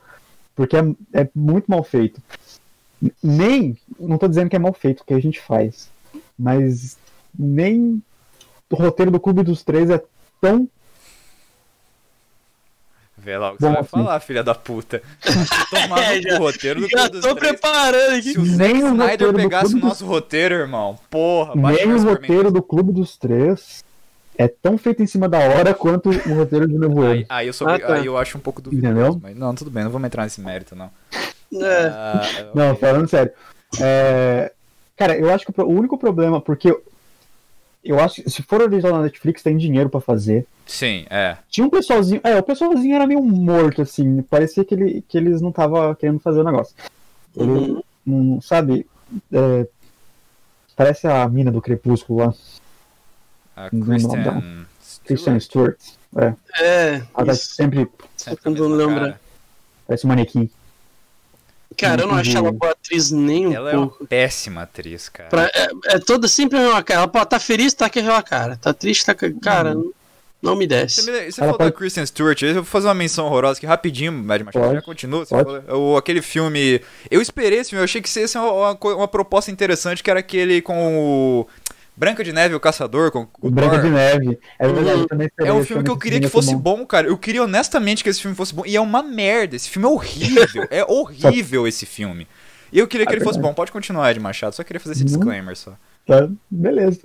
Porque 0.56 0.76
é, 0.78 0.82
é 1.14 1.30
muito 1.36 1.66
mal 1.70 1.84
feito. 1.84 2.22
Nem, 3.22 3.78
não 4.00 4.18
tô 4.18 4.28
dizendo 4.28 4.50
que 4.50 4.56
é 4.56 4.60
mal 4.60 4.74
feito 4.74 5.02
o 5.02 5.06
que 5.06 5.14
a 5.14 5.20
gente 5.20 5.40
faz, 5.42 5.90
mas 6.40 6.98
nem 7.38 8.02
o 8.70 8.76
roteiro 8.76 9.12
do 9.12 9.20
Clube 9.20 9.44
dos 9.44 9.62
Três 9.64 9.90
é 9.90 10.02
tão. 10.40 10.68
Vê 13.18 13.38
lá 13.38 13.52
o 13.52 13.56
que 13.58 13.62
Bom, 13.62 13.68
você 13.68 13.74
vai 13.74 13.82
assim. 13.82 13.90
falar, 13.90 14.20
filha 14.20 14.44
da 14.44 14.56
puta. 14.56 15.02
Tomar 15.70 16.00
É, 16.16 16.22
já- 16.22 16.38
cu, 16.38 16.44
roteiro 16.44 16.82
do 16.82 16.90
Já 16.90 16.98
Clube 16.98 17.12
dos 17.12 17.22
tô 17.22 17.36
preparando 17.36 18.16
aqui. 18.16 18.32
Se 18.34 18.38
o 18.40 18.46
Nem 18.46 18.84
o 18.84 18.88
Snyder 18.90 19.34
pegasse 19.34 19.66
o 19.66 19.70
Clube 19.70 19.82
dos- 19.82 19.90
nosso 19.90 20.06
roteiro, 20.06 20.56
irmão, 20.56 20.98
porra, 21.10 21.56
Nem 21.56 21.94
o 21.94 22.02
roteiro 22.04 22.52
do 22.52 22.62
Clube 22.62 22.92
dos 22.92 23.18
Três 23.18 23.84
é 24.38 24.48
tão 24.48 24.78
feito 24.78 25.02
em 25.04 25.08
cima 25.08 25.28
da 25.30 25.40
hora 25.40 25.74
quanto 25.74 26.10
o 26.10 26.34
roteiro 26.34 26.68
de 26.68 26.74
Aí, 26.74 26.80
Nevoeiro. 26.80 27.26
aí 27.30 27.48
eu, 27.48 27.54
sou, 27.54 27.68
Ah, 27.68 27.78
tá. 27.80 27.96
aí 27.96 28.06
eu 28.06 28.18
acho 28.18 28.38
um 28.38 28.42
pouco 28.42 28.62
duvidoso. 28.62 28.92
Entendeu? 28.94 29.20
Mas, 29.22 29.36
não, 29.36 29.54
tudo 29.54 29.70
bem, 29.72 29.84
não 29.84 29.92
vamos 29.92 30.06
entrar 30.08 30.24
nesse 30.24 30.42
mérito, 30.42 30.76
não. 30.76 30.90
É. 31.54 31.88
Ah, 31.92 32.22
Não, 32.56 32.76
falando 32.76 33.08
sério. 33.08 33.32
É, 33.80 34.52
Cara, 34.96 35.18
eu 35.18 35.32
acho 35.34 35.46
que 35.46 35.62
o 35.62 35.66
único 35.68 35.98
problema, 35.98 36.40
porque 36.40 36.70
eu- 36.70 36.84
eu 37.84 38.00
acho 38.00 38.22
que 38.24 38.30
se 38.30 38.42
for 38.44 38.62
original 38.62 38.94
na 38.98 39.02
Netflix, 39.04 39.42
tem 39.44 39.58
dinheiro 39.58 39.90
pra 39.90 40.00
fazer. 40.00 40.46
Sim, 40.66 41.06
é. 41.10 41.36
Tinha 41.50 41.66
um 41.66 41.70
pessoalzinho. 41.70 42.22
É, 42.24 42.38
o 42.38 42.44
pessoalzinho 42.44 42.96
era 42.96 43.06
meio 43.08 43.22
morto, 43.22 43.82
assim. 43.82 44.22
Parecia 44.22 44.64
que, 44.64 44.74
ele, 44.74 45.04
que 45.08 45.18
eles 45.18 45.42
não 45.42 45.50
estavam 45.50 45.94
querendo 45.96 46.20
fazer 46.20 46.40
o 46.42 46.44
negócio. 46.44 46.76
Ele, 47.36 47.52
Uhum. 47.52 47.84
não, 48.06 48.42
sabe? 48.42 48.86
é, 49.32 49.68
parece 50.76 51.08
a 51.08 51.28
mina 51.28 51.52
do 51.52 51.62
Crepúsculo 51.62 52.20
lá, 52.20 52.34
A 53.56 53.70
Kristen 53.70 54.20
não. 54.24 54.66
Christian 55.06 55.40
Stewart. 55.40 55.78
Stewart. 55.80 56.36
É, 56.60 57.02
Ela 57.16 57.26
tá 57.26 57.34
isso. 57.34 57.56
sempre. 57.56 57.88
Sempre 58.16 58.44
Tentando 58.44 58.68
lembrar. 58.76 59.00
cara. 59.00 59.22
Parece 59.88 60.06
um 60.06 60.10
manequim. 60.10 60.50
Cara, 61.76 62.04
eu 62.04 62.08
não 62.08 62.16
acho 62.16 62.38
ela 62.38 62.52
boa 62.52 62.72
atriz 62.72 63.10
nem 63.10 63.48
um 63.48 63.54
Ela 63.54 63.72
é 63.72 63.76
uma 63.78 63.88
pouco. 63.88 64.06
péssima 64.06 64.62
atriz, 64.62 65.10
cara. 65.10 65.30
Pra- 65.30 65.50
é, 65.56 65.70
é 65.96 66.00
toda 66.00 66.28
sempre 66.28 66.58
a 66.60 66.62
mesma 66.62 66.84
cara. 66.84 67.00
Ela 67.02 67.08
pô, 67.08 67.26
tá 67.26 67.40
feliz, 67.40 67.74
tá 67.74 67.90
com 67.90 68.00
aquela 68.00 68.22
cara. 68.22 68.58
Tá 68.58 68.74
triste, 68.74 69.06
tá 69.06 69.16
com. 69.16 69.40
Cara, 69.40 69.76
Uhum. 69.76 69.92
não 70.40 70.56
me 70.56 70.68
desce. 70.68 71.02
Você, 71.02 71.12
me, 71.12 71.18
você 71.32 71.42
Ela 71.42 71.48
falou 71.52 71.52
da 71.58 71.66
pode- 71.66 71.76
Kristen 71.76 72.06
Stewart, 72.06 72.40
eu 72.44 72.54
vou 72.56 72.64
fazer 72.64 72.88
uma 72.88 72.94
menção 72.94 73.26
horrorosa 73.26 73.58
aqui 73.58 73.66
rapidinho, 73.66 74.12
Mad 74.14 74.44
Pode. 74.52 74.76
já 74.76 74.82
continua. 74.84 75.26
Falou, 75.26 75.64
o, 75.94 75.98
aquele 75.98 76.22
filme. 76.22 76.80
Eu 77.10 77.20
esperei 77.24 77.58
esse 77.58 77.72
filme, 77.72 77.82
eu 77.82 77.86
achei 77.86 78.02
que 78.04 78.08
isso 78.08 78.20
ia 78.20 78.28
ser 78.28 78.38
uma, 78.38 78.52
uma, 78.52 78.78
uma 78.96 79.08
proposta 79.08 79.50
interessante, 79.50 80.04
que 80.04 80.12
era 80.12 80.20
aquele 80.20 80.62
com 80.62 80.96
o. 80.96 81.48
Branca 81.96 82.24
de 82.24 82.34
Neve, 82.34 82.56
o 82.56 82.60
Caçador, 82.60 83.12
com 83.12 83.22
o 83.22 83.28
O 83.48 83.52
Branca 83.52 83.76
Thor. 83.76 83.84
de 83.84 83.90
Neve. 83.92 84.40
É 84.58 84.68
verdade, 84.68 85.00
eu 85.02 85.08
também 85.08 85.30
É 85.40 85.54
um 85.54 85.64
filme 85.64 85.84
que 85.84 85.92
eu 85.92 85.98
queria 85.98 86.20
que 86.20 86.28
fosse 86.28 86.56
bom, 86.56 86.86
cara. 86.86 87.08
Eu 87.08 87.18
queria 87.18 87.44
honestamente 87.44 88.04
que 88.04 88.10
esse 88.10 88.20
filme 88.22 88.36
fosse 88.36 88.54
bom. 88.54 88.64
E 88.66 88.76
é 88.76 88.82
uma 88.82 89.04
merda. 89.04 89.56
Esse 89.56 89.70
filme 89.70 89.88
é 89.88 89.92
horrível. 89.92 90.68
é 90.72 90.84
horrível 90.92 91.68
esse 91.68 91.86
filme. 91.86 92.28
E 92.72 92.80
eu 92.80 92.88
queria 92.88 93.06
que 93.06 93.12
Ah, 93.14 93.16
ele 93.16 93.24
fosse 93.24 93.38
verdade. 93.38 93.52
bom. 93.52 93.56
Pode 93.56 93.72
continuar, 93.72 94.10
Ed 94.10 94.20
Machado. 94.20 94.56
Só 94.56 94.64
queria 94.64 94.80
fazer 94.80 94.94
esse 94.94 95.04
Não. 95.04 95.12
disclaimer 95.12 95.56
só. 95.56 95.74
Tá, 96.08 96.28
beleza. 96.50 97.02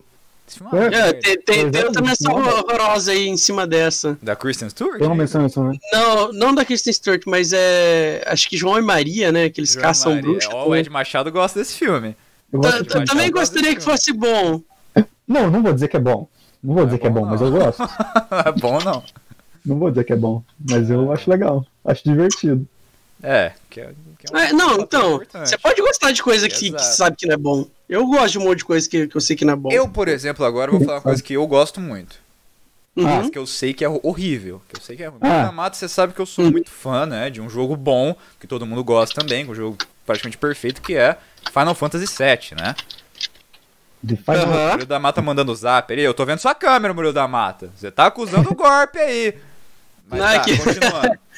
É 0.59 0.65
uma 0.65 0.85
É, 0.87 0.87
É, 1.11 1.13
tem, 1.13 1.35
tem, 1.37 1.45
tem 1.45 1.85
outra 1.85 2.01
Exatamente. 2.03 2.09
menção 2.09 2.35
horrorosa 2.37 3.13
aí 3.13 3.29
em 3.29 3.37
cima 3.37 3.67
dessa. 3.67 4.19
Da 4.23 4.35
Kristen 4.35 4.71
Stewart? 4.71 4.97
Tem 4.99 5.07
uma 5.07 5.15
menção 5.15 5.43
né? 5.43 5.77
Não, 5.93 6.33
não 6.33 6.55
da 6.55 6.65
Kristen 6.65 6.91
Stewart, 6.95 7.23
mas 7.27 7.53
é. 7.53 8.23
Acho 8.27 8.49
que 8.49 8.57
João 8.57 8.79
e 8.79 8.83
Maria, 8.83 9.31
né? 9.31 9.51
Que 9.51 9.61
eles 9.61 9.73
João 9.75 9.83
caçam 9.83 10.19
bruxas. 10.19 10.51
Ó, 10.55 10.69
o 10.71 10.75
Ed 10.75 10.89
Machado 10.89 11.31
gosta 11.31 11.59
desse 11.59 11.75
filme. 11.77 12.17
Eu 12.51 12.61
Ta- 12.63 12.71
gosto 12.71 12.83
de 12.85 12.89
ta- 12.89 13.05
Também 13.05 13.31
gostaria 13.31 13.77
que 13.77 13.83
fosse 13.83 14.11
bom. 14.11 14.63
Não, 15.29 15.51
não 15.51 15.63
vou 15.63 15.73
dizer 15.73 15.89
que 15.89 15.97
é 15.97 16.01
bom. 16.01 16.27
Não 16.63 16.75
vou 16.75 16.77
Não 16.77 16.83
é 16.83 16.87
dizer 16.87 16.99
que 16.99 17.07
é 17.07 17.11
bom, 17.11 17.21
bom, 17.21 17.27
mas 17.27 17.41
não. 17.41 17.49
eu 17.49 17.53
gosto. 17.53 17.83
é 18.47 18.53
bom, 18.53 18.79
não. 18.81 19.05
Não 19.65 19.79
vou 19.79 19.91
dizer 19.91 20.05
que 20.05 20.13
é 20.13 20.17
bom, 20.17 20.43
mas 20.59 20.89
eu 20.89 21.13
acho 21.13 21.31
legal. 21.31 21.65
Acho 21.85 22.03
divertido. 22.05 22.67
É, 23.23 23.53
que 23.69 23.81
é, 23.81 23.91
que 24.19 24.35
é, 24.35 24.49
é 24.49 24.53
Não, 24.53 24.81
então, 24.81 25.21
você 25.35 25.59
pode 25.59 25.81
gostar 25.81 26.13
de 26.13 26.23
coisa 26.23 26.49
que, 26.49 26.71
que, 26.71 26.85
sabe 26.85 27.17
que 27.17 27.27
não 27.27 27.35
é 27.35 27.37
bom. 27.37 27.67
Eu 27.89 28.07
gosto 28.07 28.33
de 28.33 28.39
um 28.39 28.45
monte 28.45 28.59
de 28.59 28.65
coisa 28.65 28.89
que, 28.89 29.09
que 29.09 29.17
eu 29.17 29.21
sei 29.21 29.37
que 29.37 29.45
não 29.45 29.55
é 29.55 29.57
bom. 29.57 29.71
Eu, 29.73 29.89
por 29.89 30.09
exemplo, 30.09 30.45
agora 30.45 30.71
vou 30.71 30.81
falar 30.81 30.99
uma 30.99 31.03
coisa 31.03 31.23
que 31.23 31.35
eu 31.35 31.47
gosto 31.47 31.81
muito. 31.81 32.17
Uhum. 32.97 33.05
Mas 33.05 33.31
que 33.31 33.39
eu 33.39 33.47
sei 33.47 33.73
que 33.73 33.85
é 33.85 33.89
horrível. 33.89 34.61
Que 34.69 34.77
eu 34.77 34.83
sei 34.83 34.97
que 34.97 35.03
é 35.03 35.09
ruim. 35.09 35.21
Ah. 35.23 35.53
Mata, 35.53 35.77
você 35.77 35.89
sabe 35.89 36.13
que 36.13 36.21
eu 36.21 36.27
sou 36.27 36.45
uhum. 36.45 36.51
muito 36.51 36.71
fã, 36.71 37.07
né? 37.07 37.31
De 37.31 37.41
um 37.41 37.49
jogo 37.49 37.77
bom, 37.77 38.15
que 38.41 38.47
todo 38.47 38.67
mundo 38.67 38.83
gosta 38.83 39.21
também, 39.21 39.49
um 39.49 39.55
jogo 39.55 39.79
praticamente 40.07 40.39
perfeito, 40.39 40.81
que 40.81 40.95
é 40.95 41.17
Final 41.53 41.75
Fantasy 41.75 42.07
VII, 42.07 42.57
né? 42.57 42.75
De 44.03 44.17
Final... 44.17 44.47
Uhum. 44.47 44.71
Murilo 44.71 44.87
da 44.87 44.99
Mata 44.99 45.21
mandando 45.21 45.55
zap 45.55 45.93
ali. 45.93 46.03
Eu 46.03 46.15
tô 46.15 46.25
vendo 46.25 46.39
sua 46.39 46.55
câmera, 46.55 46.95
Murilo 46.95 47.13
da 47.13 47.27
Mata. 47.27 47.71
Você 47.77 47.91
tá 47.91 48.07
acusando 48.07 48.51
o 48.51 48.55
golpe 48.55 48.99
aí. 48.99 49.35
Mas 50.09 50.21
Não, 50.21 50.27
tá, 50.27 50.41
que... 50.41 50.57
continuando. 50.59 51.19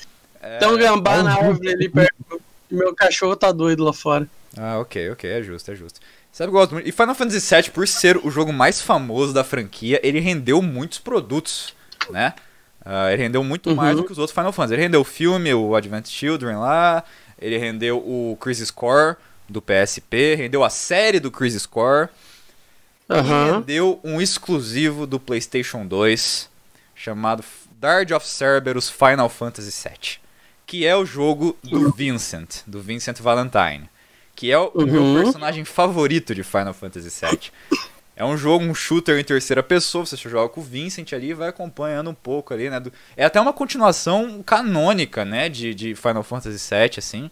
É... 0.42 0.56
Tem 0.56 0.68
um 0.68 0.78
gambá 0.78 1.22
na 1.22 1.34
árvore 1.34 1.70
ali 1.70 1.86
perto. 1.86 2.40
Meu 2.70 2.94
cachorro 2.94 3.36
tá 3.36 3.52
doido 3.52 3.84
lá 3.84 3.92
fora. 3.92 4.26
Ah, 4.56 4.78
ok, 4.78 5.10
ok. 5.10 5.28
É 5.30 5.42
justo, 5.42 5.70
é 5.70 5.74
justo. 5.74 6.00
Sabe, 6.32 6.48
eu 6.48 6.52
gosto 6.52 6.72
muito. 6.72 6.88
E 6.88 6.92
Final 6.92 7.14
Fantasy 7.14 7.54
VII, 7.54 7.70
por 7.70 7.86
ser 7.86 8.16
o 8.16 8.30
jogo 8.30 8.52
mais 8.52 8.80
famoso 8.80 9.34
da 9.34 9.44
franquia, 9.44 10.00
ele 10.02 10.20
rendeu 10.20 10.62
muitos 10.62 10.98
produtos, 10.98 11.74
né? 12.08 12.32
Uh, 12.80 13.10
ele 13.12 13.22
rendeu 13.22 13.44
muito 13.44 13.68
uhum. 13.68 13.76
mais 13.76 13.96
do 13.96 14.04
que 14.04 14.12
os 14.12 14.18
outros 14.18 14.34
Final 14.34 14.52
Fantasy. 14.52 14.74
Ele 14.74 14.82
rendeu 14.82 15.00
o 15.00 15.04
filme, 15.04 15.52
o 15.52 15.74
Advent 15.74 16.08
Children 16.08 16.56
lá, 16.56 17.04
ele 17.38 17.58
rendeu 17.58 17.98
o 17.98 18.36
Crisis 18.40 18.70
Core 18.70 19.16
do 19.48 19.60
PSP, 19.60 20.36
rendeu 20.36 20.64
a 20.64 20.70
série 20.70 21.20
do 21.20 21.30
Crisis 21.30 21.66
Core, 21.66 22.08
uhum. 23.10 23.48
e 23.48 23.50
rendeu 23.52 24.00
um 24.04 24.20
exclusivo 24.20 25.06
do 25.06 25.18
PlayStation 25.18 25.86
2 25.86 26.48
chamado 26.94 27.44
Dard 27.78 28.12
of 28.14 28.26
Cerberus 28.26 28.88
Final 28.88 29.28
Fantasy 29.28 29.88
VII, 29.88 30.18
que 30.66 30.86
é 30.86 30.94
o 30.94 31.04
jogo 31.04 31.56
do 31.62 31.90
Vincent, 31.92 32.62
do 32.66 32.80
Vincent 32.80 33.18
Valentine 33.20 33.88
que 34.40 34.50
é 34.50 34.58
o 34.58 34.70
uhum. 34.74 34.86
meu 34.86 35.22
personagem 35.22 35.66
favorito 35.66 36.34
de 36.34 36.42
Final 36.42 36.72
Fantasy 36.72 37.10
VII. 37.10 37.52
É 38.16 38.24
um 38.24 38.38
jogo, 38.38 38.64
um 38.64 38.74
shooter 38.74 39.18
em 39.18 39.24
terceira 39.24 39.62
pessoa, 39.62 40.06
você 40.06 40.16
joga 40.16 40.48
com 40.48 40.62
o 40.62 40.64
Vincent 40.64 41.12
ali 41.12 41.28
e 41.28 41.34
vai 41.34 41.50
acompanhando 41.50 42.08
um 42.08 42.14
pouco 42.14 42.54
ali, 42.54 42.70
né? 42.70 42.80
Do... 42.80 42.90
É 43.18 43.26
até 43.26 43.38
uma 43.38 43.52
continuação 43.52 44.42
canônica, 44.42 45.26
né, 45.26 45.50
de, 45.50 45.74
de 45.74 45.94
Final 45.94 46.22
Fantasy 46.22 46.56
VII, 46.56 46.90
assim. 46.96 47.30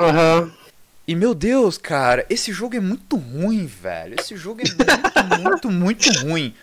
Aham. 0.00 0.40
Uhum. 0.40 0.67
E 1.08 1.14
meu 1.14 1.34
Deus, 1.34 1.78
cara, 1.78 2.26
esse 2.28 2.52
jogo 2.52 2.76
é 2.76 2.80
muito 2.80 3.16
ruim, 3.16 3.64
velho. 3.64 4.14
Esse 4.20 4.36
jogo 4.36 4.60
é 4.60 4.64
muito, 4.68 5.40
muito, 5.40 5.70
muito 5.70 6.12
ruim. 6.20 6.54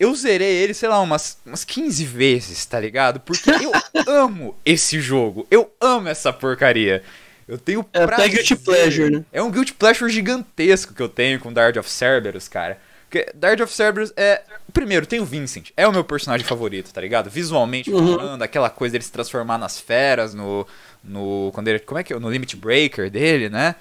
Eu 0.00 0.14
zerei 0.14 0.50
ele, 0.50 0.72
sei 0.72 0.88
lá, 0.88 0.98
umas, 0.98 1.36
umas 1.44 1.62
15 1.62 2.06
vezes, 2.06 2.64
tá 2.64 2.80
ligado? 2.80 3.20
Porque 3.20 3.50
eu 3.50 3.70
amo 4.10 4.56
esse 4.64 4.98
jogo. 4.98 5.46
Eu 5.50 5.70
amo 5.78 6.08
essa 6.08 6.32
porcaria. 6.32 7.02
Eu 7.46 7.58
tenho 7.58 7.84
é 7.92 8.06
prazer. 8.06 8.24
É 8.24 8.28
guilty 8.30 8.56
pleasure, 8.56 9.10
né? 9.10 9.24
É 9.30 9.42
um 9.42 9.50
guilty 9.50 9.74
pleasure 9.74 10.10
gigantesco 10.10 10.94
que 10.94 11.02
eu 11.02 11.08
tenho 11.10 11.38
com 11.38 11.52
Dard 11.52 11.78
of 11.78 11.90
Cerberus, 11.90 12.48
cara. 12.48 12.78
Porque 13.14 13.30
Dard 13.34 13.62
of 13.62 13.72
Cerberus 13.72 14.10
é. 14.16 14.42
Primeiro, 14.72 15.06
tem 15.06 15.20
o 15.20 15.24
Vincent. 15.24 15.70
É 15.76 15.86
o 15.86 15.92
meu 15.92 16.02
personagem 16.02 16.46
favorito, 16.46 16.92
tá 16.92 17.00
ligado? 17.00 17.28
Visualmente 17.28 17.90
uhum. 17.90 18.16
falando, 18.16 18.42
aquela 18.42 18.70
coisa 18.70 18.92
dele 18.92 19.04
se 19.04 19.12
transformar 19.12 19.58
nas 19.58 19.78
feras 19.78 20.32
no. 20.32 20.66
No 21.04 21.50
quando 21.52 21.68
ele, 21.68 21.78
como 21.78 21.98
é 21.98 22.02
que 22.02 22.12
é? 22.12 22.18
No 22.18 22.30
Limit 22.30 22.56
Breaker 22.56 23.10
dele, 23.10 23.48
né? 23.48 23.74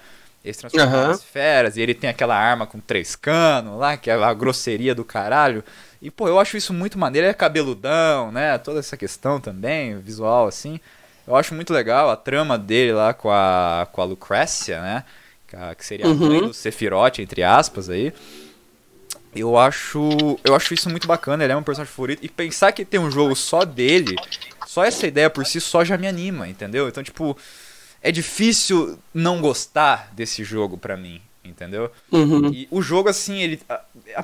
Ele 0.44 0.54
se 0.54 0.60
transforma 0.60 0.86
uhum. 0.86 1.08
nas 1.08 1.24
feras 1.24 1.78
e 1.78 1.82
ele 1.82 1.94
tem 1.94 2.10
aquela 2.10 2.36
arma 2.36 2.68
com 2.68 2.80
três 2.80 3.16
canos 3.16 3.80
lá, 3.80 3.96
que 3.96 4.10
é 4.10 4.14
a 4.14 4.34
grosseria 4.34 4.94
do 4.94 5.06
caralho. 5.06 5.64
E, 6.02 6.12
pô, 6.12 6.28
eu 6.28 6.38
acho 6.38 6.58
isso 6.58 6.74
muito 6.74 7.00
maneiro. 7.00 7.26
Ele 7.26 7.32
é 7.32 7.34
cabeludão, 7.34 8.30
né? 8.30 8.58
Toda 8.58 8.80
essa 8.80 8.98
questão 8.98 9.40
também, 9.40 9.98
visual 10.00 10.48
assim. 10.48 10.82
Eu 11.26 11.38
acho 11.38 11.56
muito 11.56 11.72
legal 11.72 12.10
a 12.10 12.18
trama 12.18 12.58
dele 12.58 12.92
lá 12.92 13.14
com 13.14 13.32
a, 13.32 13.88
com 13.90 14.02
a 14.02 14.06
Lucrécia, 14.06 14.82
né? 14.82 15.06
Que 15.78 15.86
seria 15.86 16.08
uhum. 16.08 16.12
a 16.12 16.16
mãe 16.16 16.40
do 16.42 16.54
Sephiroth, 16.54 17.20
entre 17.20 17.42
aspas, 17.42 17.90
aí. 17.90 18.12
Eu 19.36 19.58
acho, 19.58 20.38
eu 20.44 20.54
acho 20.54 20.74
isso 20.74 20.90
muito 20.90 21.08
bacana, 21.08 21.44
ele 21.44 21.54
é 21.54 21.56
um 21.56 21.64
personagem 21.64 21.92
favorito. 21.94 22.20
E 22.24 22.28
pensar 22.28 22.72
que 22.72 22.84
tem 22.84 23.00
um 23.00 23.10
jogo 23.10 23.36
só 23.36 23.64
dele, 23.64 24.16
só 24.74 24.84
essa 24.84 25.06
ideia 25.06 25.30
por 25.30 25.46
si 25.46 25.62
só 25.62 25.86
já 25.86 25.98
me 25.98 26.08
anima, 26.08 26.48
entendeu? 26.48 26.88
Então, 26.88 27.04
tipo, 27.04 27.38
é 28.02 28.12
difícil 28.12 28.98
não 29.14 29.40
gostar 29.40 30.12
desse 30.14 30.44
jogo 30.44 30.78
pra 30.78 30.98
mim 30.98 31.22
entendeu? 31.46 31.92
Uhum. 32.10 32.54
E 32.54 32.70
o 32.72 32.82
jogo, 32.82 33.10
assim, 33.10 33.42
ele 33.42 33.62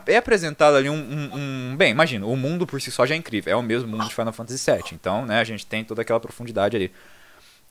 é 0.07 0.15
apresentado 0.15 0.77
ali 0.77 0.89
um, 0.89 0.95
um, 0.95 1.71
um, 1.71 1.75
Bem, 1.75 1.91
imagina, 1.91 2.25
o 2.25 2.35
mundo 2.35 2.65
por 2.65 2.81
si 2.81 2.89
só 2.89 3.05
já 3.05 3.13
é 3.13 3.17
incrível. 3.17 3.51
É 3.51 3.55
o 3.57 3.62
mesmo 3.62 3.89
mundo 3.89 4.07
de 4.07 4.15
Final 4.15 4.31
Fantasy 4.31 4.71
VII. 4.71 4.83
Então, 4.93 5.25
né, 5.25 5.41
a 5.41 5.43
gente 5.43 5.65
tem 5.65 5.83
toda 5.83 6.01
aquela 6.01 6.19
profundidade 6.19 6.77
ali. 6.77 6.91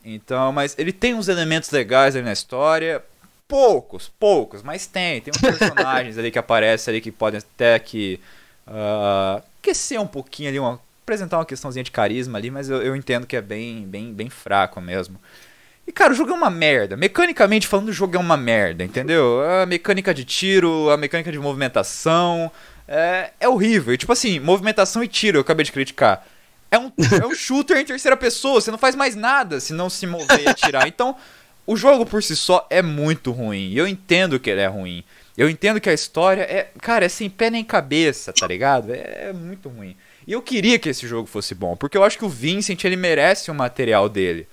Então, 0.04 0.52
mas 0.52 0.74
ele 0.78 0.92
tem 0.92 1.14
uns 1.14 1.28
elementos 1.28 1.70
legais 1.70 2.14
ali 2.14 2.26
na 2.26 2.32
história. 2.32 3.02
Poucos, 3.48 4.12
poucos, 4.20 4.62
mas 4.62 4.86
tem. 4.86 5.22
Tem 5.22 5.32
uns 5.34 5.40
personagens 5.40 6.16
ali 6.18 6.30
que 6.30 6.38
aparecem 6.38 6.92
ali 6.92 7.00
que 7.00 7.10
podem 7.10 7.38
até 7.38 7.78
que. 7.78 8.20
Uh, 8.66 9.42
aquecer 9.60 9.98
um 9.98 10.06
pouquinho 10.06 10.50
ali, 10.50 10.58
uma, 10.58 10.78
apresentar 11.08 11.38
uma 11.38 11.46
questãozinha 11.46 11.82
de 11.82 11.90
carisma 11.90 12.38
ali, 12.38 12.50
mas 12.50 12.68
eu, 12.68 12.82
eu 12.82 12.94
entendo 12.94 13.26
que 13.26 13.34
é 13.34 13.40
bem, 13.40 13.86
bem, 13.86 14.12
bem 14.12 14.28
fraco 14.28 14.78
mesmo. 14.80 15.18
E, 15.86 15.92
cara, 15.92 16.12
o 16.12 16.14
jogo 16.14 16.32
é 16.32 16.34
uma 16.34 16.50
merda. 16.50 16.98
Mecanicamente 16.98 17.66
falando, 17.66 17.88
o 17.88 17.92
jogo 17.92 18.14
é 18.14 18.18
uma 18.18 18.36
merda, 18.36 18.84
entendeu? 18.84 19.40
A 19.42 19.64
mecânica 19.64 20.12
de 20.12 20.22
tiro, 20.22 20.90
a 20.90 20.98
mecânica 20.98 21.32
de 21.32 21.38
movimentação. 21.38 22.52
É, 22.86 23.30
é 23.40 23.48
horrível. 23.48 23.94
E, 23.94 23.96
tipo 23.96 24.12
assim, 24.12 24.38
movimentação 24.38 25.02
e 25.02 25.08
tiro, 25.08 25.38
eu 25.38 25.40
acabei 25.40 25.64
de 25.64 25.72
criticar. 25.72 26.26
É 26.70 26.78
um, 26.78 26.92
é 27.22 27.26
um 27.26 27.34
shooter 27.34 27.78
em 27.78 27.86
terceira 27.86 28.18
pessoa. 28.18 28.60
Você 28.60 28.70
não 28.70 28.76
faz 28.76 28.94
mais 28.94 29.16
nada 29.16 29.60
se 29.60 29.72
não 29.72 29.88
se 29.88 30.06
mover 30.06 30.42
e 30.42 30.48
atirar. 30.48 30.86
Então, 30.86 31.16
o 31.66 31.74
jogo 31.74 32.04
por 32.04 32.22
si 32.22 32.36
só 32.36 32.66
é 32.68 32.82
muito 32.82 33.32
ruim. 33.32 33.72
Eu 33.72 33.88
entendo 33.88 34.38
que 34.38 34.50
ele 34.50 34.60
é 34.60 34.66
ruim. 34.66 35.02
Eu 35.38 35.48
entendo 35.48 35.80
que 35.80 35.88
a 35.88 35.94
história 35.94 36.42
é. 36.42 36.70
Cara, 36.82 37.06
é 37.06 37.08
sem 37.08 37.30
pé 37.30 37.48
nem 37.48 37.64
cabeça, 37.64 38.30
tá 38.30 38.46
ligado? 38.46 38.92
É, 38.92 39.28
é 39.28 39.32
muito 39.32 39.70
ruim. 39.70 39.96
E 40.28 40.32
eu 40.32 40.42
queria 40.42 40.78
que 40.78 40.90
esse 40.90 41.06
jogo 41.08 41.26
fosse 41.26 41.54
bom, 41.54 41.74
porque 41.74 41.96
eu 41.96 42.04
acho 42.04 42.18
que 42.18 42.24
o 42.24 42.28
Vincent 42.28 42.84
ele 42.84 42.96
merece 42.96 43.50
o 43.50 43.54
material 43.54 44.10
dele. 44.10 44.46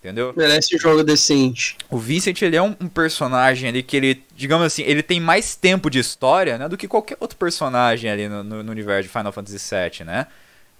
Entendeu? 0.00 0.32
Merece 0.34 0.74
um 0.74 0.78
jogo 0.78 1.04
decente. 1.04 1.76
O 1.90 1.98
Vincent, 1.98 2.40
ele 2.40 2.56
é 2.56 2.62
um, 2.62 2.74
um, 2.80 2.88
personagem 2.88 3.68
ali 3.68 3.82
que 3.82 3.94
ele, 3.94 4.24
digamos 4.34 4.64
assim, 4.64 4.82
ele 4.84 5.02
tem 5.02 5.20
mais 5.20 5.54
tempo 5.54 5.90
de 5.90 5.98
história, 5.98 6.56
né, 6.56 6.66
do 6.66 6.78
que 6.78 6.88
qualquer 6.88 7.18
outro 7.20 7.36
personagem 7.36 8.10
ali 8.10 8.26
no, 8.26 8.42
no, 8.42 8.62
no 8.62 8.72
universo 8.72 9.02
de 9.02 9.08
Final 9.10 9.30
Fantasy 9.30 9.58
VII, 9.58 10.06
né? 10.06 10.28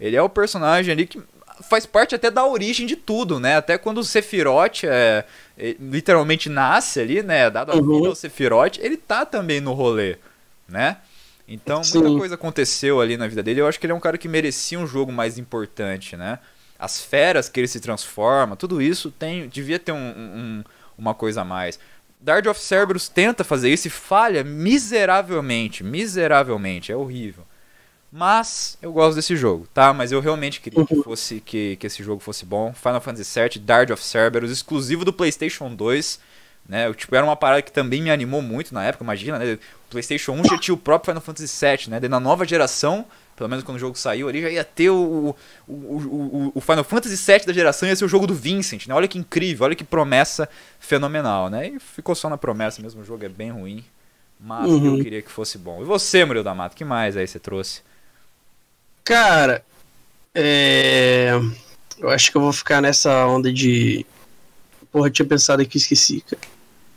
Ele 0.01 0.17
é 0.17 0.23
o 0.23 0.31
personagem 0.31 0.93
ali 0.93 1.07
que 1.07 1.21
faz 1.69 1.85
parte 1.85 2.15
até 2.15 2.31
da 2.31 2.47
origem 2.47 2.87
de 2.87 2.97
tudo, 2.97 3.39
né? 3.39 3.57
Até 3.57 3.77
quando 3.77 3.99
o 3.99 4.05
Sephiroth 4.05 4.85
é, 4.85 5.27
é, 5.59 5.77
literalmente 5.79 6.49
nasce 6.49 7.01
ali, 7.01 7.23
né? 7.23 7.51
Dado 7.51 7.73
a 7.73 7.77
uhum. 7.77 7.97
vida 7.97 8.09
ao 8.09 8.15
Sephiroth, 8.15 8.79
ele 8.79 8.97
tá 8.97 9.27
também 9.27 9.61
no 9.61 9.75
rolê, 9.75 10.17
né? 10.67 10.97
Então, 11.49 11.83
Sim. 11.83 12.01
muita 12.01 12.19
coisa 12.19 12.35
aconteceu 12.35 13.01
ali 13.01 13.17
na 13.17 13.27
vida 13.27 13.43
dele. 13.43 13.63
Eu 13.63 13.67
acho 13.67 13.81
que 13.81 13.87
ele 13.87 13.93
é 13.93 13.97
um 13.97 14.01
cara 14.01 14.19
que 14.19 14.29
merecia 14.29 14.79
um 14.79 14.87
jogo 14.87 15.11
mais 15.11 15.39
importante, 15.39 16.17
né? 16.17 16.39
as 16.79 17.01
feras 17.01 17.49
que 17.49 17.59
ele 17.59 17.67
se 17.67 17.81
transforma, 17.81 18.55
tudo 18.55 18.81
isso 18.81 19.11
tem 19.11 19.49
devia 19.49 19.79
ter 19.79 19.93
um, 19.93 19.97
um, 19.97 20.65
uma 20.97 21.13
coisa 21.13 21.41
a 21.41 21.45
mais. 21.45 21.79
Dard 22.21 22.49
of 22.49 22.61
Cerberus 22.61 23.09
tenta 23.09 23.43
fazer 23.43 23.73
isso 23.73 23.89
e 23.89 23.91
falha 23.91 24.45
miseravelmente, 24.45 25.83
miseravelmente, 25.83 26.93
é 26.93 26.97
horrível. 26.97 27.45
Mas 28.11 28.79
eu 28.81 28.93
gosto 28.93 29.17
desse 29.17 29.37
jogo, 29.37 29.67
tá? 29.75 29.93
Mas 29.93 30.13
eu 30.13 30.21
realmente 30.21 30.61
queria 30.61 30.85
que 30.87 31.03
fosse 31.03 31.41
que, 31.41 31.77
que 31.77 31.87
esse 31.87 32.03
jogo 32.03 32.23
fosse 32.23 32.47
bom. 32.47 32.73
Final 32.73 33.01
Fantasy 33.01 33.39
VII, 33.39 33.59
Dard 33.59 33.93
of 33.93 34.03
Cerberus, 34.03 34.51
exclusivo 34.51 35.05
do 35.05 35.13
PlayStation 35.13 35.75
2, 35.75 36.19
né? 36.69 36.93
Tipo, 36.93 37.17
era 37.17 37.25
uma 37.25 37.37
parada 37.37 37.63
que 37.63 37.73
também 37.73 38.03
me 38.03 38.11
animou 38.11 38.43
muito 38.43 38.75
na 38.75 38.85
época, 38.85 39.03
imagina, 39.03 39.39
né? 39.39 39.55
O 39.55 39.91
PlayStation 39.91 40.33
1 40.33 40.45
já 40.45 40.59
tinha 40.59 40.75
o 40.75 40.79
próprio 40.79 41.13
Final 41.13 41.23
Fantasy 41.23 41.67
VII, 41.67 41.91
né? 41.91 42.01
Daí 42.01 42.09
na 42.09 42.21
nova 42.21 42.45
geração 42.45 43.07
pelo 43.39 43.49
menos 43.49 43.65
quando 43.65 43.77
o 43.77 43.81
jogo 43.81 43.97
saiu 43.97 44.29
ali, 44.29 44.43
já 44.43 44.51
ia 44.51 44.65
ter 44.65 44.91
o, 44.91 45.35
o, 45.69 45.73
o, 45.73 46.53
o 46.57 46.61
Final 46.61 46.83
Fantasy 46.83 47.17
VII 47.17 47.47
da 47.47 47.53
geração, 47.53 47.89
ia 47.89 47.95
ser 47.95 48.05
o 48.05 48.09
jogo 48.09 48.27
do 48.27 48.35
Vincent, 48.35 48.89
né? 48.89 48.95
Olha 48.95 49.07
que 49.07 49.17
incrível, 49.17 49.65
olha 49.65 49.77
que 49.77 49.85
promessa 49.85 50.49
fenomenal, 50.81 51.49
né? 51.49 51.69
E 51.69 51.79
ficou 51.79 52.17
só 52.17 52.29
na 52.29 52.37
promessa 52.37 52.83
mesmo, 52.83 53.01
o 53.01 53.05
jogo 53.05 53.25
é 53.25 53.29
bem 53.29 53.53
ruim, 53.53 53.85
mas 54.41 54.69
uhum. 54.69 54.97
eu 54.97 55.05
queria 55.05 55.23
que 55.23 55.31
fosse 55.31 55.57
bom. 55.57 55.81
E 55.81 55.85
você, 55.85 56.25
Murilo 56.25 56.43
da 56.43 56.53
Mata, 56.53 56.75
que 56.75 56.85
mais 56.85 57.17
aí 57.17 57.29
você 57.29 57.39
trouxe? 57.39 57.83
Cara, 59.05 59.65
é... 60.35 61.31
eu 61.97 62.11
acho 62.11 62.33
que 62.33 62.37
eu 62.37 62.43
vou 62.43 62.53
ficar 62.53 62.83
nessa 62.83 63.25
onda 63.25 63.53
de... 63.53 64.05
Porra, 64.91 65.07
eu 65.07 65.13
tinha 65.13 65.27
pensado 65.27 65.63
aqui 65.63 65.79
e 65.79 65.81
esqueci, 65.81 66.23
cara. 66.23 66.43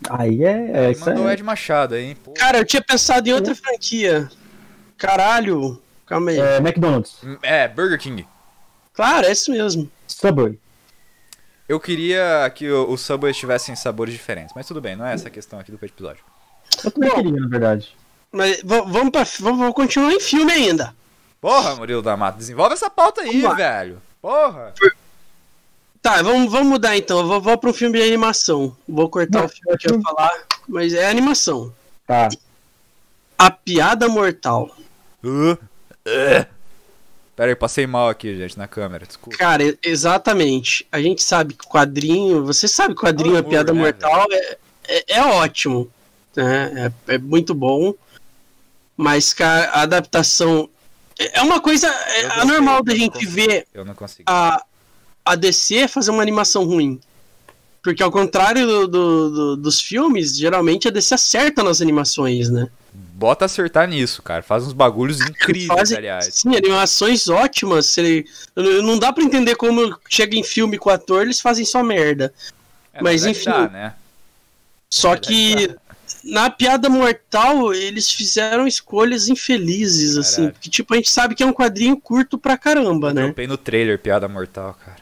Aí 0.09 0.43
é. 0.43 0.91
é 0.91 0.95
mandou 0.97 1.29
é... 1.29 1.33
Ed 1.33 1.43
Machado 1.43 1.95
aí, 1.95 2.05
hein? 2.05 2.15
Porra. 2.15 2.35
Cara, 2.37 2.57
eu 2.57 2.65
tinha 2.65 2.81
pensado 2.81 3.27
em 3.27 3.33
outra 3.33 3.53
franquia. 3.55 4.29
Caralho, 4.97 5.81
Calma 6.11 6.31
aí. 6.31 6.39
É, 6.41 6.57
McDonald's. 6.57 7.21
É, 7.41 7.69
Burger 7.69 7.97
King. 7.97 8.27
Claro, 8.93 9.25
é 9.25 9.31
isso 9.31 9.49
mesmo. 9.49 9.89
Subway. 10.05 10.59
Eu 11.69 11.79
queria 11.79 12.51
que 12.53 12.69
o, 12.69 12.91
o 12.91 12.97
Subway 12.97 13.33
tivessem 13.33 13.77
sabores 13.77 14.13
diferentes, 14.13 14.53
mas 14.53 14.67
tudo 14.67 14.81
bem, 14.81 14.93
não 14.93 15.05
é 15.05 15.13
essa 15.13 15.29
a 15.29 15.31
questão 15.31 15.57
aqui 15.57 15.71
do 15.71 15.85
episódio. 15.85 16.21
Eu 16.83 16.91
também 16.91 17.09
Bom, 17.09 17.15
queria, 17.15 17.39
na 17.39 17.47
verdade. 17.47 17.95
Mas 18.29 18.61
vamos, 18.61 19.09
pra, 19.09 19.23
vamos, 19.39 19.59
vamos 19.59 19.73
continuar 19.73 20.11
em 20.11 20.19
filme 20.19 20.51
ainda. 20.51 20.93
Porra, 21.39 21.77
Murilo 21.77 22.01
da 22.01 22.17
Mata, 22.17 22.37
desenvolve 22.37 22.73
essa 22.73 22.89
pauta 22.89 23.21
aí, 23.21 23.41
velho. 23.55 24.01
Porra. 24.21 24.73
Tá, 26.01 26.21
vamos, 26.23 26.51
vamos 26.51 26.67
mudar 26.67 26.97
então. 26.97 27.19
Eu 27.19 27.27
vou, 27.27 27.39
vou 27.41 27.57
para 27.57 27.69
um 27.69 27.73
filme 27.73 27.99
de 27.99 28.03
animação. 28.03 28.75
Vou 28.87 29.07
cortar 29.07 29.39
Não, 29.39 29.45
o 29.45 29.49
filme 29.49 29.77
que 29.77 29.91
eu 29.91 29.97
ia 29.97 30.01
falar, 30.01 30.31
mas 30.67 30.93
é 30.93 31.07
animação. 31.07 31.71
Tá. 32.07 32.27
A 33.37 33.51
Piada 33.51 34.07
Mortal. 34.07 34.75
Uh, 35.23 35.53
uh. 35.53 36.45
Pera 37.35 37.51
aí, 37.51 37.55
passei 37.55 37.87
mal 37.87 38.09
aqui, 38.09 38.35
gente, 38.35 38.57
na 38.57 38.67
câmera, 38.67 39.05
desculpa. 39.05 39.37
Cara, 39.37 39.77
exatamente. 39.83 40.85
A 40.91 40.99
gente 40.99 41.23
sabe 41.23 41.53
que 41.53 41.65
o 41.65 41.69
quadrinho. 41.69 42.45
Você 42.45 42.67
sabe 42.67 42.93
que 42.95 43.01
o 43.01 43.05
quadrinho 43.05 43.37
Amor, 43.37 43.47
A 43.47 43.49
Piada 43.49 43.73
né, 43.73 43.81
Mortal 43.81 44.25
é, 44.31 44.57
é, 44.87 45.03
é, 45.07 45.23
ótimo. 45.23 45.89
Né? 46.35 46.91
É, 47.07 47.15
é 47.15 47.17
muito 47.17 47.53
bom. 47.53 47.93
Mas, 48.97 49.33
cara, 49.33 49.69
a 49.71 49.81
adaptação. 49.81 50.67
É, 51.17 51.39
é 51.39 51.41
uma 51.41 51.59
coisa 51.59 51.87
é 51.87 52.41
anormal 52.41 52.83
da 52.83 52.93
gente 52.93 53.25
ver 53.25 53.65
a, 54.25 54.63
a 55.25 55.35
DC 55.35 55.87
fazer 55.87 56.11
uma 56.11 56.21
animação 56.21 56.63
ruim. 56.63 56.99
Porque 57.83 58.03
ao 58.03 58.11
contrário 58.11 58.65
do, 58.65 58.87
do, 58.87 59.29
do, 59.29 59.57
dos 59.57 59.81
filmes, 59.81 60.37
geralmente 60.37 60.87
a 60.87 60.91
DC 60.91 61.15
acerta 61.15 61.63
nas 61.63 61.81
animações, 61.81 62.49
né? 62.49 62.69
Bota 62.93 63.45
acertar 63.45 63.87
nisso, 63.87 64.21
cara. 64.21 64.43
Faz 64.43 64.65
uns 64.65 64.73
bagulhos 64.73 65.19
incríveis, 65.25 65.67
Fazem, 65.67 65.97
aliás. 65.97 66.29
Sim, 66.31 66.55
animações 66.55 67.27
ótimas. 67.27 67.97
Ele, 67.97 68.25
não 68.55 68.99
dá 68.99 69.11
para 69.11 69.23
entender 69.23 69.55
como 69.55 69.97
chega 70.09 70.35
em 70.35 70.43
filme 70.43 70.77
com 70.77 70.89
ator, 70.89 71.23
eles 71.23 71.39
fazem 71.39 71.65
só 71.65 71.81
merda. 71.81 72.33
É, 72.93 73.01
mas 73.01 73.25
enfim. 73.25 73.49
Dá, 73.49 73.67
né? 73.69 73.93
Só 74.89 75.15
que 75.15 75.73
na 76.23 76.49
piada 76.49 76.89
mortal, 76.89 77.73
eles 77.73 78.11
fizeram 78.11 78.67
escolhas 78.67 79.27
infelizes, 79.27 80.17
assim. 80.17 80.49
Porque, 80.49 80.69
tipo, 80.69 80.93
a 80.93 80.97
gente 80.97 81.09
sabe 81.09 81.33
que 81.33 81.41
é 81.41 81.45
um 81.45 81.53
quadrinho 81.53 81.97
curto 81.97 82.37
pra 82.37 82.57
caramba, 82.57 83.13
né? 83.13 83.33
Eu 83.35 83.47
no 83.47 83.57
trailer 83.57 83.97
piada 83.97 84.27
mortal, 84.27 84.77
cara. 84.85 85.00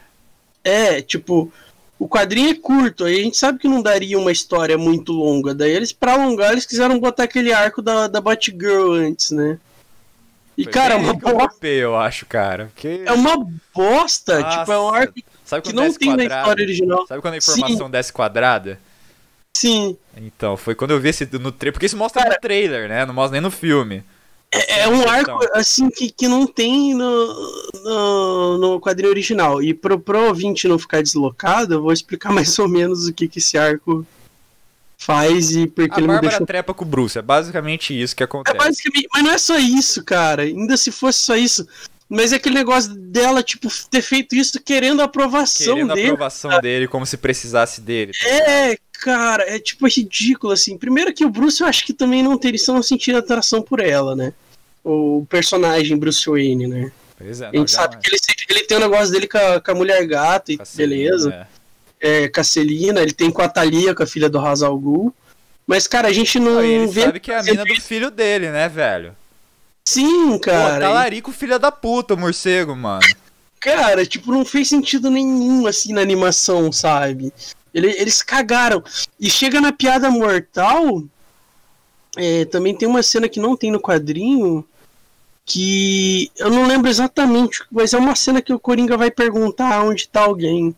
É, 0.62 1.00
tipo, 1.00 1.52
o 1.98 2.08
quadrinho 2.08 2.50
é 2.50 2.54
curto, 2.54 3.04
aí 3.04 3.20
a 3.20 3.22
gente 3.24 3.36
sabe 3.36 3.58
que 3.58 3.68
não 3.68 3.82
daria 3.82 4.18
uma 4.18 4.32
história 4.32 4.78
muito 4.78 5.12
longa. 5.12 5.54
Daí 5.54 5.70
eles, 5.70 5.92
pra 5.92 6.14
alongar, 6.14 6.52
eles 6.52 6.66
quiseram 6.66 6.98
botar 6.98 7.24
aquele 7.24 7.52
arco 7.52 7.82
da, 7.82 8.08
da 8.08 8.20
Batgirl 8.20 8.92
antes, 8.92 9.30
né? 9.30 9.58
E, 10.56 10.64
Foi 10.64 10.72
cara, 10.72 10.94
é 10.94 10.96
uma 10.96 11.14
bosta. 11.14 11.66
Eu 11.66 11.96
acho, 11.96 12.26
cara. 12.26 12.70
Que... 12.76 13.02
É 13.06 13.12
uma 13.12 13.46
bosta. 13.74 14.40
Nossa. 14.40 14.58
Tipo, 14.58 14.72
é 14.72 14.78
um 14.78 14.88
arco 14.88 15.14
que 15.14 15.72
não 15.72 15.92
tem 15.92 16.08
quadrado? 16.08 16.16
na 16.16 16.24
história 16.24 16.62
original. 16.62 17.06
Sabe 17.06 17.22
quando 17.22 17.34
a 17.34 17.38
informação 17.38 17.86
Sim. 17.86 17.90
desce 17.90 18.12
quadrada? 18.12 18.78
Sim. 19.56 19.96
Então, 20.16 20.56
foi 20.56 20.74
quando 20.74 20.92
eu 20.92 21.00
vi 21.00 21.08
esse 21.08 21.28
no 21.38 21.52
trailer. 21.52 21.72
Porque 21.72 21.86
isso 21.86 21.96
mostra 21.96 22.22
cara, 22.22 22.34
no 22.34 22.40
trailer, 22.40 22.88
né? 22.88 23.04
Não 23.04 23.14
mostra 23.14 23.32
nem 23.32 23.40
no 23.40 23.50
filme. 23.50 24.04
É, 24.52 24.80
é 24.80 24.88
um 24.88 25.08
arco, 25.08 25.38
assim, 25.54 25.88
que, 25.88 26.10
que 26.10 26.26
não 26.26 26.46
tem 26.46 26.92
no, 26.92 27.64
no, 27.84 28.58
no 28.58 28.80
quadrinho 28.80 29.10
original. 29.10 29.62
E 29.62 29.72
pro, 29.72 29.98
pro 29.98 30.26
ouvinte 30.26 30.66
não 30.66 30.78
ficar 30.78 31.02
deslocado, 31.02 31.74
eu 31.74 31.82
vou 31.82 31.92
explicar 31.92 32.32
mais 32.34 32.58
ou 32.58 32.68
menos 32.68 33.06
o 33.06 33.12
que, 33.12 33.28
que 33.28 33.38
esse 33.38 33.56
arco 33.56 34.04
faz 34.98 35.52
e 35.52 35.66
porque 35.66 35.94
a 35.94 35.98
ele 35.98 36.06
Bárbara 36.08 36.20
me 36.20 36.28
deixou... 36.28 36.46
trepa 36.46 36.74
com 36.74 36.84
o 36.84 36.88
Bruce, 36.88 37.18
é 37.18 37.22
basicamente 37.22 37.98
isso 37.98 38.14
que 38.14 38.22
acontece. 38.22 38.54
É 38.54 38.58
basicamente... 38.58 39.08
Mas 39.14 39.22
não 39.24 39.30
é 39.30 39.38
só 39.38 39.58
isso, 39.58 40.04
cara. 40.04 40.42
Ainda 40.42 40.76
se 40.76 40.90
fosse 40.90 41.20
só 41.20 41.36
isso. 41.36 41.66
Mas 42.06 42.32
é 42.32 42.36
aquele 42.36 42.56
negócio 42.56 42.92
dela, 42.92 43.40
tipo, 43.40 43.68
ter 43.88 44.02
feito 44.02 44.34
isso 44.34 44.60
querendo 44.60 45.00
a 45.00 45.04
aprovação 45.04 45.74
querendo 45.74 45.94
dele. 45.94 46.08
a 46.08 46.12
aprovação 46.12 46.50
cara. 46.50 46.62
dele, 46.62 46.88
como 46.88 47.06
se 47.06 47.16
precisasse 47.16 47.80
dele. 47.80 48.12
Tá 48.12 48.28
é, 48.28 48.76
cara, 49.00 49.44
é 49.48 49.58
tipo 49.58 49.88
ridículo, 49.88 50.52
assim. 50.52 50.76
Primeiro 50.76 51.12
que 51.12 51.24
o 51.24 51.30
Bruce 51.30 51.60
eu 51.60 51.66
acho 51.66 51.84
que 51.84 51.92
também 51.92 52.22
não 52.22 52.36
teria 52.36 52.60
não 52.68 52.82
sentido 52.82 53.18
atração 53.18 53.62
por 53.62 53.80
ela, 53.80 54.14
né? 54.14 54.32
O 54.84 55.26
personagem 55.28 55.96
Bruce 55.96 56.28
Wayne, 56.28 56.66
né? 56.66 56.92
Pois 57.16 57.40
é, 57.40 57.48
a 57.48 57.56
gente 57.56 57.70
sabe 57.70 57.98
que 57.98 58.08
ele, 58.08 58.18
ele, 58.48 58.60
tem 58.64 58.76
um 58.76 58.80
negócio 58.80 59.12
dele 59.12 59.26
com 59.26 59.38
a, 59.38 59.60
com 59.60 59.70
a 59.70 59.74
mulher 59.74 60.06
gata 60.06 60.52
e 60.52 60.58
beleza. 60.74 61.46
É. 62.00 62.24
é, 62.24 62.28
com 62.28 62.40
a 62.40 62.44
Celina, 62.44 63.00
ele 63.00 63.12
tem 63.12 63.30
com 63.30 63.42
a 63.42 63.48
Thalia, 63.48 63.94
com 63.94 64.02
a 64.02 64.06
filha 64.06 64.28
do 64.28 64.38
Hazal 64.38 64.78
Ghul. 64.78 65.14
Mas, 65.66 65.86
cara, 65.86 66.08
a 66.08 66.12
gente 66.12 66.38
não, 66.38 66.62
ele 66.62 66.86
vê. 66.86 67.02
sabe 67.02 67.20
que 67.20 67.30
é 67.30 67.38
a 67.38 67.42
mina 67.42 67.64
do 67.64 67.80
filho 67.80 68.10
dele, 68.10 68.50
né, 68.50 68.68
velho? 68.68 69.14
Sim, 69.84 70.38
cara. 70.38 70.74
Pô, 70.74 70.80
talarico, 70.80 71.32
filha 71.32 71.58
da 71.58 71.70
puta, 71.70 72.16
morcego, 72.16 72.74
mano. 72.74 73.00
Cara, 73.60 74.06
tipo, 74.06 74.32
não 74.32 74.44
fez 74.44 74.68
sentido 74.68 75.10
nenhum, 75.10 75.66
assim, 75.66 75.92
na 75.92 76.00
animação, 76.00 76.72
sabe? 76.72 77.32
Ele, 77.74 77.88
eles 77.98 78.22
cagaram. 78.22 78.82
E 79.18 79.30
chega 79.30 79.60
na 79.60 79.72
piada 79.72 80.10
mortal. 80.10 81.02
É, 82.16 82.44
também 82.46 82.74
tem 82.74 82.88
uma 82.88 83.02
cena 83.02 83.28
que 83.28 83.40
não 83.40 83.56
tem 83.56 83.70
no 83.70 83.80
quadrinho. 83.80 84.64
Que 85.44 86.30
eu 86.36 86.50
não 86.50 86.66
lembro 86.66 86.88
exatamente, 86.88 87.64
mas 87.72 87.92
é 87.92 87.98
uma 87.98 88.14
cena 88.14 88.40
que 88.40 88.52
o 88.52 88.58
Coringa 88.58 88.96
vai 88.96 89.10
perguntar 89.10 89.82
onde 89.82 90.08
tá 90.08 90.20
alguém. 90.20 90.74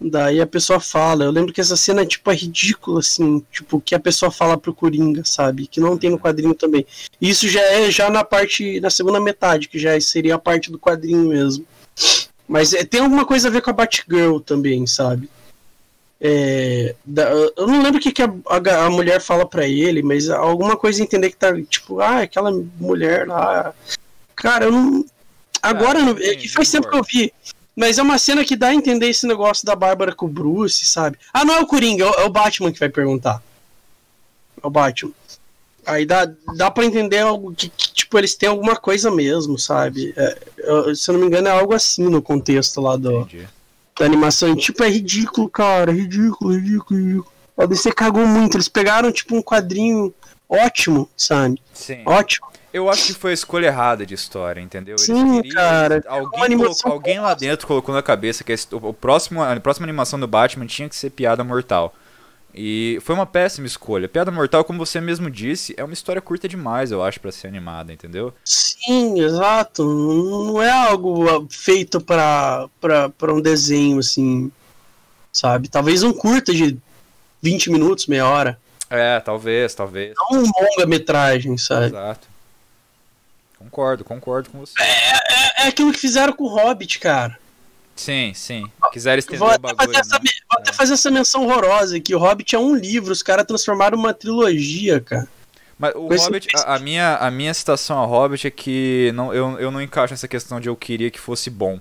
Daí 0.00 0.40
a 0.40 0.46
pessoa 0.46 0.80
fala. 0.80 1.24
Eu 1.24 1.30
lembro 1.30 1.52
que 1.52 1.60
essa 1.60 1.76
cena 1.76 2.04
tipo, 2.04 2.30
é 2.30 2.34
ridícula, 2.34 3.00
assim. 3.00 3.44
Tipo, 3.52 3.80
que 3.80 3.94
a 3.94 4.00
pessoa 4.00 4.30
fala 4.30 4.58
pro 4.58 4.74
Coringa, 4.74 5.24
sabe? 5.24 5.66
Que 5.66 5.80
não 5.80 5.96
tem 5.96 6.10
no 6.10 6.18
quadrinho 6.18 6.54
também. 6.54 6.86
Isso 7.20 7.48
já 7.48 7.60
é 7.60 7.90
já 7.90 8.10
na 8.10 8.24
parte. 8.24 8.80
na 8.80 8.90
segunda 8.90 9.20
metade, 9.20 9.68
que 9.68 9.78
já 9.78 9.98
seria 10.00 10.34
a 10.34 10.38
parte 10.38 10.70
do 10.70 10.78
quadrinho 10.78 11.28
mesmo. 11.28 11.64
Mas 12.48 12.74
é, 12.74 12.84
tem 12.84 13.00
alguma 13.00 13.24
coisa 13.24 13.48
a 13.48 13.50
ver 13.50 13.62
com 13.62 13.70
a 13.70 13.72
Batgirl 13.72 14.38
também, 14.38 14.86
sabe? 14.86 15.28
É, 16.24 16.94
da, 17.04 17.28
eu 17.32 17.66
não 17.66 17.82
lembro 17.82 17.98
o 17.98 18.00
que, 18.00 18.12
que 18.12 18.22
a, 18.22 18.32
a, 18.46 18.84
a 18.84 18.90
mulher 18.90 19.20
fala 19.20 19.44
para 19.44 19.66
ele, 19.66 20.04
mas 20.04 20.30
alguma 20.30 20.76
coisa 20.76 21.02
entender 21.02 21.30
que 21.30 21.36
tá, 21.36 21.52
tipo, 21.62 21.98
ah, 21.98 22.20
aquela 22.20 22.52
mulher 22.78 23.26
lá. 23.26 23.74
Cara, 24.36 24.66
eu 24.66 24.70
não. 24.70 25.04
Agora, 25.60 25.98
ah, 25.98 26.16
é 26.20 26.36
que 26.36 26.48
faz 26.48 26.70
tempo 26.70 26.88
que 26.88 26.96
eu 26.96 27.02
vi. 27.02 27.32
Mas 27.74 27.98
é 27.98 28.02
uma 28.02 28.18
cena 28.18 28.44
que 28.44 28.54
dá 28.54 28.68
a 28.68 28.74
entender 28.74 29.08
esse 29.08 29.26
negócio 29.26 29.66
da 29.66 29.74
Bárbara 29.74 30.14
com 30.14 30.26
o 30.26 30.28
Bruce, 30.28 30.84
sabe? 30.84 31.18
Ah, 31.32 31.44
não 31.44 31.54
é 31.54 31.60
o 31.60 31.66
Coringa, 31.66 32.04
é 32.04 32.08
o, 32.08 32.14
é 32.20 32.24
o 32.24 32.30
Batman 32.30 32.70
que 32.70 32.78
vai 32.78 32.88
perguntar. 32.88 33.42
É 34.62 34.66
o 34.66 34.70
Batman. 34.70 35.10
Aí 35.84 36.06
dá, 36.06 36.30
dá 36.56 36.70
pra 36.70 36.84
entender 36.84 37.18
algo 37.18 37.52
que, 37.52 37.68
que 37.68 37.92
tipo, 37.92 38.16
eles 38.16 38.36
têm 38.36 38.48
alguma 38.48 38.76
coisa 38.76 39.10
mesmo, 39.10 39.58
sabe? 39.58 40.14
É, 40.16 40.38
eu, 40.58 40.94
se 40.94 41.10
eu 41.10 41.14
não 41.14 41.20
me 41.20 41.26
engano, 41.26 41.48
é 41.48 41.50
algo 41.50 41.74
assim 41.74 42.08
no 42.08 42.22
contexto 42.22 42.80
lá 42.80 42.96
do. 42.96 43.22
Entendi 43.22 43.48
da 44.02 44.06
animação. 44.06 44.56
tipo, 44.56 44.82
é 44.82 44.88
ridículo, 44.88 45.48
cara. 45.48 45.92
Ridículo, 45.92 46.54
ridículo, 46.54 47.00
ridículo. 47.00 47.32
A 47.56 47.66
DC 47.66 47.92
cagou 47.92 48.26
muito. 48.26 48.56
Eles 48.56 48.68
pegaram, 48.68 49.12
tipo, 49.12 49.36
um 49.36 49.42
quadrinho 49.42 50.12
ótimo, 50.48 51.08
sabe? 51.16 51.62
Sim. 51.72 52.02
Ótimo. 52.04 52.48
Eu 52.72 52.88
acho 52.88 53.06
que 53.06 53.12
foi 53.12 53.32
a 53.32 53.34
escolha 53.34 53.66
errada 53.66 54.06
de 54.06 54.14
história, 54.14 54.60
entendeu? 54.60 54.94
Eles 54.94 55.04
Sim, 55.04 55.42
queriam, 55.42 55.54
cara. 55.54 56.02
Alguém, 56.06 56.56
colocou, 56.56 56.92
alguém 56.92 57.20
lá 57.20 57.34
dentro 57.34 57.66
colocou 57.66 57.94
na 57.94 58.02
cabeça 58.02 58.42
que 58.42 58.54
o 58.72 58.94
próximo, 58.94 59.42
a 59.42 59.60
próxima 59.60 59.84
animação 59.84 60.18
do 60.18 60.26
Batman 60.26 60.66
tinha 60.66 60.88
que 60.88 60.96
ser 60.96 61.10
piada 61.10 61.44
mortal. 61.44 61.94
E 62.54 62.98
foi 63.02 63.14
uma 63.14 63.24
péssima 63.24 63.66
escolha. 63.66 64.08
Piada 64.08 64.30
Mortal, 64.30 64.64
como 64.64 64.84
você 64.84 65.00
mesmo 65.00 65.30
disse, 65.30 65.74
é 65.76 65.84
uma 65.84 65.94
história 65.94 66.20
curta 66.20 66.46
demais, 66.46 66.90
eu 66.90 67.02
acho, 67.02 67.20
para 67.20 67.32
ser 67.32 67.48
animada, 67.48 67.92
entendeu? 67.92 68.34
Sim, 68.44 69.20
exato. 69.20 69.84
Não 69.84 70.62
é 70.62 70.70
algo 70.70 71.28
ah, 71.28 71.46
feito 71.48 72.00
para 72.00 72.68
um 73.28 73.40
desenho, 73.40 73.98
assim, 73.98 74.52
sabe? 75.32 75.68
Talvez 75.68 76.02
um 76.02 76.12
curta 76.12 76.52
de 76.52 76.76
20 77.40 77.70
minutos, 77.70 78.06
meia 78.06 78.28
hora. 78.28 78.58
É, 78.90 79.18
talvez, 79.20 79.74
talvez. 79.74 80.14
Não 80.16 80.40
um 80.40 80.50
longa-metragem, 80.60 81.56
sabe? 81.56 81.86
Exato. 81.86 82.28
Concordo, 83.58 84.04
concordo 84.04 84.50
com 84.50 84.60
você. 84.60 84.74
É, 84.78 84.84
é, 84.84 85.64
é 85.64 85.68
aquilo 85.68 85.92
que 85.92 85.98
fizeram 85.98 86.34
com 86.34 86.44
o 86.44 86.48
Hobbit, 86.48 86.98
cara. 86.98 87.38
Sim, 88.02 88.32
sim. 88.34 88.66
Quiser 88.92 89.18
estender 89.18 89.38
vou 89.38 89.48
o 89.48 89.58
bagulho. 89.58 89.76
Fazer 89.76 89.96
essa, 89.96 90.18
né? 90.18 90.30
Vou 90.50 90.60
até 90.60 90.70
é. 90.70 90.72
fazer 90.72 90.94
essa 90.94 91.10
menção 91.10 91.44
horrorosa 91.44 92.00
que 92.00 92.14
o 92.14 92.18
Hobbit 92.18 92.56
é 92.56 92.58
um 92.58 92.74
livro, 92.74 93.12
os 93.12 93.22
caras 93.22 93.46
transformaram 93.46 93.96
uma 93.96 94.12
trilogia, 94.12 95.00
cara. 95.00 95.28
Mas 95.78 95.94
o 95.94 96.08
Hobbit, 96.08 96.48
a, 96.56 96.74
a, 96.74 96.78
minha, 96.78 97.16
a 97.16 97.30
minha 97.30 97.54
citação 97.54 97.98
ao 97.98 98.08
Hobbit 98.08 98.46
é 98.46 98.50
que 98.50 99.12
não, 99.14 99.32
eu, 99.32 99.58
eu 99.60 99.70
não 99.70 99.80
encaixo 99.80 100.12
nessa 100.12 100.26
questão 100.26 100.60
de 100.60 100.68
eu 100.68 100.76
queria 100.76 101.10
que 101.10 101.20
fosse 101.20 101.48
bom. 101.48 101.78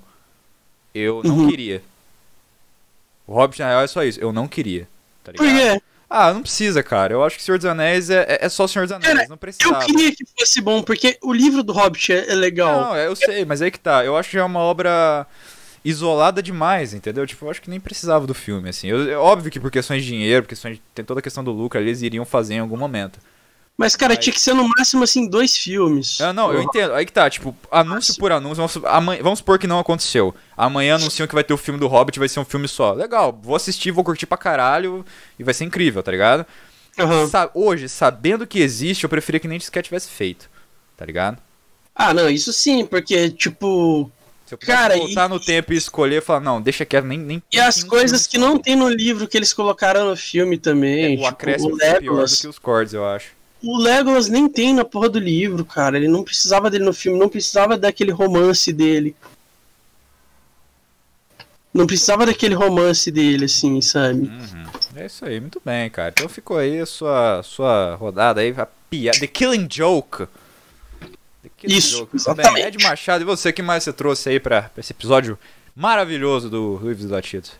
Eu 0.93 1.21
não 1.23 1.37
uhum. 1.37 1.49
queria. 1.49 1.81
O 3.25 3.33
Hobbit, 3.33 3.59
na 3.59 3.69
real, 3.69 3.81
é 3.81 3.87
só 3.87 4.03
isso. 4.03 4.19
Eu 4.19 4.31
não 4.31 4.47
queria. 4.47 4.87
Tá 5.23 5.31
Por 5.33 5.45
quê? 5.47 5.81
Ah, 6.09 6.33
não 6.33 6.41
precisa, 6.41 6.83
cara. 6.83 7.13
Eu 7.13 7.23
acho 7.23 7.37
que 7.37 7.43
Senhor 7.43 7.57
dos 7.57 7.65
Anéis 7.65 8.09
é, 8.09 8.25
é, 8.27 8.45
é 8.45 8.49
só 8.49 8.67
Senhor 8.67 8.85
dos 8.85 8.91
Anéis, 8.91 9.13
cara, 9.13 9.27
não 9.29 9.37
precisa. 9.37 9.63
Eu 9.63 9.79
queria 9.79 10.11
que 10.13 10.25
fosse 10.37 10.59
bom, 10.59 10.83
porque 10.83 11.17
o 11.21 11.31
livro 11.31 11.63
do 11.63 11.71
Hobbit 11.71 12.11
é, 12.11 12.31
é 12.31 12.35
legal. 12.35 12.81
Não, 12.81 12.97
eu 12.97 13.15
sei, 13.15 13.45
mas 13.45 13.61
aí 13.61 13.71
que 13.71 13.79
tá. 13.79 14.03
Eu 14.03 14.17
acho 14.17 14.29
que 14.29 14.37
é 14.37 14.43
uma 14.43 14.59
obra 14.59 15.25
isolada 15.83 16.41
demais, 16.41 16.93
entendeu? 16.93 17.25
Tipo, 17.25 17.45
eu 17.45 17.51
acho 17.51 17.61
que 17.61 17.69
nem 17.69 17.79
precisava 17.79 18.27
do 18.27 18.33
filme, 18.33 18.69
assim. 18.69 18.87
Eu, 18.87 19.09
é 19.09 19.17
óbvio 19.17 19.51
que 19.51 19.59
por 19.59 19.71
questões 19.71 20.03
de 20.03 20.09
dinheiro, 20.09 20.43
por 20.43 20.49
questões 20.49 20.75
de, 20.75 20.83
tem 20.93 21.03
toda 21.03 21.19
a 21.19 21.23
questão 21.23 21.43
do 21.43 21.51
lucro, 21.51 21.79
eles 21.79 22.01
iriam 22.01 22.25
fazer 22.25 22.55
em 22.55 22.59
algum 22.59 22.77
momento. 22.77 23.19
Mas, 23.77 23.95
cara, 23.95 24.15
tinha 24.15 24.31
que 24.31 24.39
ser 24.39 24.53
no 24.53 24.67
máximo, 24.67 25.03
assim, 25.03 25.27
dois 25.27 25.57
filmes. 25.57 26.21
Ah, 26.21 26.31
não, 26.31 26.53
eu 26.53 26.61
entendo. 26.61 26.93
Aí 26.93 27.03
que 27.03 27.11
tá, 27.11 27.27
tipo, 27.29 27.55
anúncio 27.71 28.15
por 28.15 28.31
anúncio. 28.31 28.57
Vamos, 28.57 28.77
amanhã, 28.85 29.23
vamos 29.23 29.39
supor 29.39 29.57
que 29.57 29.65
não 29.65 29.79
aconteceu. 29.79 30.35
Amanhã 30.55 30.95
anunciam 30.95 31.25
que 31.25 31.33
vai 31.33 31.43
ter 31.43 31.53
o 31.53 31.57
filme 31.57 31.79
do 31.79 31.87
Hobbit, 31.87 32.19
vai 32.19 32.29
ser 32.29 32.39
um 32.39 32.45
filme 32.45 32.67
só. 32.67 32.93
Legal, 32.93 33.39
vou 33.41 33.55
assistir, 33.55 33.89
vou 33.89 34.03
curtir 34.03 34.27
pra 34.27 34.37
caralho 34.37 35.03
e 35.39 35.43
vai 35.43 35.53
ser 35.53 35.63
incrível, 35.63 36.03
tá 36.03 36.11
ligado? 36.11 36.45
Uhum. 36.99 37.27
Sa 37.27 37.49
hoje, 37.55 37.89
sabendo 37.89 38.45
que 38.45 38.59
existe, 38.59 39.03
eu 39.03 39.09
preferia 39.09 39.39
que 39.39 39.47
nem 39.47 39.59
sequer 39.59 39.81
tivesse 39.81 40.09
feito, 40.09 40.47
tá 40.95 41.05
ligado? 41.05 41.39
Ah, 41.95 42.13
não, 42.13 42.29
isso 42.29 42.53
sim, 42.53 42.85
porque, 42.85 43.31
tipo, 43.31 44.11
Se 44.51 44.55
eu 44.55 44.59
Cara, 44.59 44.97
voltar 44.97 45.27
e... 45.27 45.29
no 45.29 45.39
tempo 45.39 45.71
e 45.71 45.77
escolher, 45.77 46.21
falar, 46.21 46.41
não, 46.41 46.61
deixa 46.61 46.83
quieto, 46.83 47.05
nem. 47.05 47.17
nem 47.17 47.41
e 47.49 47.57
as 47.57 47.85
coisas 47.85 48.27
que 48.27 48.37
não 48.37 48.57
tem 48.57 48.75
no 48.75 48.89
livro 48.89 49.25
que 49.25 49.37
eles 49.37 49.53
colocaram 49.53 50.09
no 50.09 50.17
filme 50.17 50.57
também. 50.57 51.05
É, 51.05 51.07
o 51.07 51.11
tipo, 51.11 51.25
acréscimo 51.25 51.75
o 51.75 51.81
é 51.81 51.99
pior 52.01 52.27
do 52.27 52.37
que 52.37 52.47
os 52.47 52.59
cordes, 52.59 52.93
eu 52.93 53.05
acho. 53.05 53.29
O 53.63 53.77
Legolas 53.77 54.27
nem 54.27 54.49
tem 54.49 54.73
na 54.73 54.83
porra 54.83 55.07
do 55.07 55.19
livro, 55.19 55.63
cara. 55.63 55.95
Ele 55.95 56.09
não 56.09 56.21
precisava 56.21 56.69
dele 56.69 56.83
no 56.83 56.91
filme, 56.91 57.17
não 57.17 57.29
precisava 57.29 57.77
daquele 57.77 58.11
romance 58.11 58.73
dele. 58.73 59.15
Não 61.73 61.87
precisava 61.87 62.25
daquele 62.25 62.53
romance 62.53 63.09
dele, 63.09 63.45
assim, 63.45 63.79
sabe? 63.79 64.23
Uhum. 64.23 64.65
É 64.97 65.05
isso 65.05 65.23
aí, 65.23 65.39
muito 65.39 65.61
bem, 65.63 65.89
cara. 65.89 66.09
Então 66.09 66.27
ficou 66.27 66.57
aí 66.57 66.81
a 66.81 66.85
sua, 66.85 67.41
sua 67.43 67.95
rodada 67.95 68.41
aí, 68.41 68.53
a 68.57 68.65
piada. 68.65 69.17
The 69.17 69.27
Killing 69.27 69.69
Joke. 69.71 70.27
Killing 71.61 71.77
isso, 71.77 71.97
Joke. 71.97 72.15
exatamente. 72.15 72.53
Bem, 72.53 72.65
Ed 72.65 72.83
Machado, 72.83 73.23
e 73.23 73.25
você, 73.25 73.53
que 73.53 73.61
mais 73.61 73.83
você 73.83 73.93
trouxe 73.93 74.29
aí 74.29 74.39
pra, 74.39 74.63
pra 74.63 74.79
esse 74.79 74.91
episódio 74.91 75.37
maravilhoso 75.75 76.49
do 76.49 76.75
Ruives 76.75 77.09
Latidos? 77.09 77.53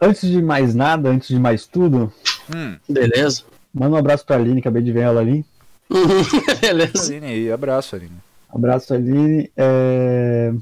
Antes 0.00 0.28
de 0.28 0.42
mais 0.42 0.74
nada, 0.74 1.08
antes 1.10 1.28
de 1.28 1.38
mais 1.38 1.66
tudo. 1.66 2.12
Hum. 2.54 2.76
Beleza. 2.88 3.42
Manda 3.72 3.96
um 3.96 3.98
abraço 3.98 4.24
pra 4.24 4.36
Aline, 4.36 4.60
acabei 4.60 4.82
de 4.82 4.92
ver 4.92 5.00
ela 5.02 5.20
ali. 5.20 5.44
Beleza. 6.60 7.12
Aline 7.12 7.26
aí, 7.26 7.52
abraço, 7.52 7.94
Aline. 7.94 8.16
Abraço, 8.48 8.94
Aline. 8.94 9.50
É 9.56 10.52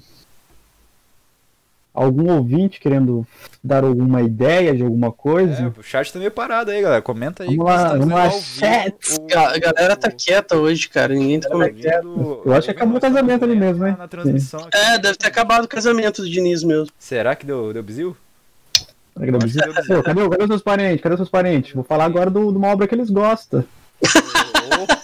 algum 1.94 2.32
ouvinte 2.32 2.80
querendo 2.80 3.26
dar 3.62 3.84
alguma 3.84 4.22
ideia 4.22 4.74
de 4.74 4.82
alguma 4.82 5.12
coisa. 5.12 5.72
É, 5.76 5.80
o 5.80 5.82
chat 5.82 6.12
tá 6.12 6.18
meio 6.18 6.30
parado 6.30 6.70
aí, 6.70 6.80
galera. 6.80 7.02
Comenta 7.02 7.42
aí. 7.42 7.56
Vamos 7.56 7.64
lá, 7.64 7.90
tá 7.90 7.96
vamos 7.96 8.14
lá, 8.14 8.30
chat. 8.30 8.94
A 9.34 9.58
galera 9.58 9.96
tá 9.96 10.10
quieta 10.10 10.56
hoje, 10.56 10.88
cara. 10.88 11.14
Ninguém 11.14 11.40
tá 11.40 11.48
comentando. 11.48 12.42
Eu 12.44 12.52
acho 12.54 12.66
que 12.66 12.70
acabou 12.70 12.96
o 12.96 13.00
casamento 13.00 13.44
ali 13.44 13.56
mesmo, 13.56 13.84
né? 13.84 13.94
Na 13.98 14.08
transmissão 14.08 14.66
é, 14.72 14.98
deve 14.98 15.16
ter 15.16 15.26
acabado 15.26 15.64
o 15.64 15.68
casamento 15.68 16.22
do 16.22 16.30
Diniz 16.30 16.62
mesmo. 16.64 16.88
Será 16.98 17.36
que 17.36 17.44
deu, 17.44 17.72
deu 17.72 17.82
bizil? 17.82 18.16
Será 19.14 19.26
que 19.26 19.32
deu 19.32 19.40
bizil? 19.40 19.62
Pô, 19.86 20.02
cadê, 20.02 20.28
cadê 20.28 20.42
os 20.42 20.48
seus 20.48 20.62
parentes? 20.62 21.02
Cadê 21.02 21.14
os 21.14 21.18
seus 21.18 21.30
parentes? 21.30 21.74
Vou 21.74 21.84
falar 21.84 22.04
agora 22.06 22.30
do, 22.30 22.50
de 22.50 22.56
uma 22.56 22.68
obra 22.68 22.88
que 22.88 22.94
eles 22.94 23.10
gostam. 23.10 23.64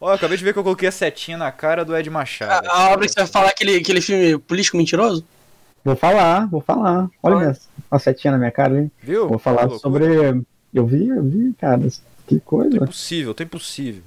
Ó, 0.00 0.10
oh, 0.10 0.12
acabei 0.12 0.36
de 0.36 0.44
ver 0.44 0.52
que 0.52 0.58
eu 0.58 0.62
coloquei 0.62 0.86
a 0.86 0.92
setinha 0.92 1.38
na 1.38 1.50
cara 1.50 1.82
do 1.82 1.96
Ed 1.96 2.10
Machado. 2.10 2.66
A, 2.66 2.76
a 2.76 2.90
obra 2.90 3.06
que 3.06 3.12
você 3.12 3.20
vai 3.20 3.26
falar 3.26 3.48
aquele, 3.48 3.76
aquele 3.76 4.02
filme 4.02 4.36
político 4.38 4.76
mentiroso? 4.76 5.24
Vou 5.84 5.94
falar, 5.94 6.46
vou 6.46 6.62
falar. 6.62 7.10
Olha 7.22 7.36
minha, 7.36 7.56
a 7.90 7.98
setinha 7.98 8.32
na 8.32 8.38
minha 8.38 8.50
cara, 8.50 8.80
hein? 8.80 8.90
Viu? 9.02 9.28
Vou 9.28 9.38
falar 9.38 9.68
sobre. 9.78 10.06
Eu 10.72 10.86
vi, 10.86 11.08
eu 11.08 11.22
vi, 11.22 11.52
cara. 11.54 11.82
Que 12.26 12.40
coisa. 12.40 12.78
Tá 12.78 12.84
impossível, 12.84 13.34
tá 13.34 13.44
impossível. 13.44 14.02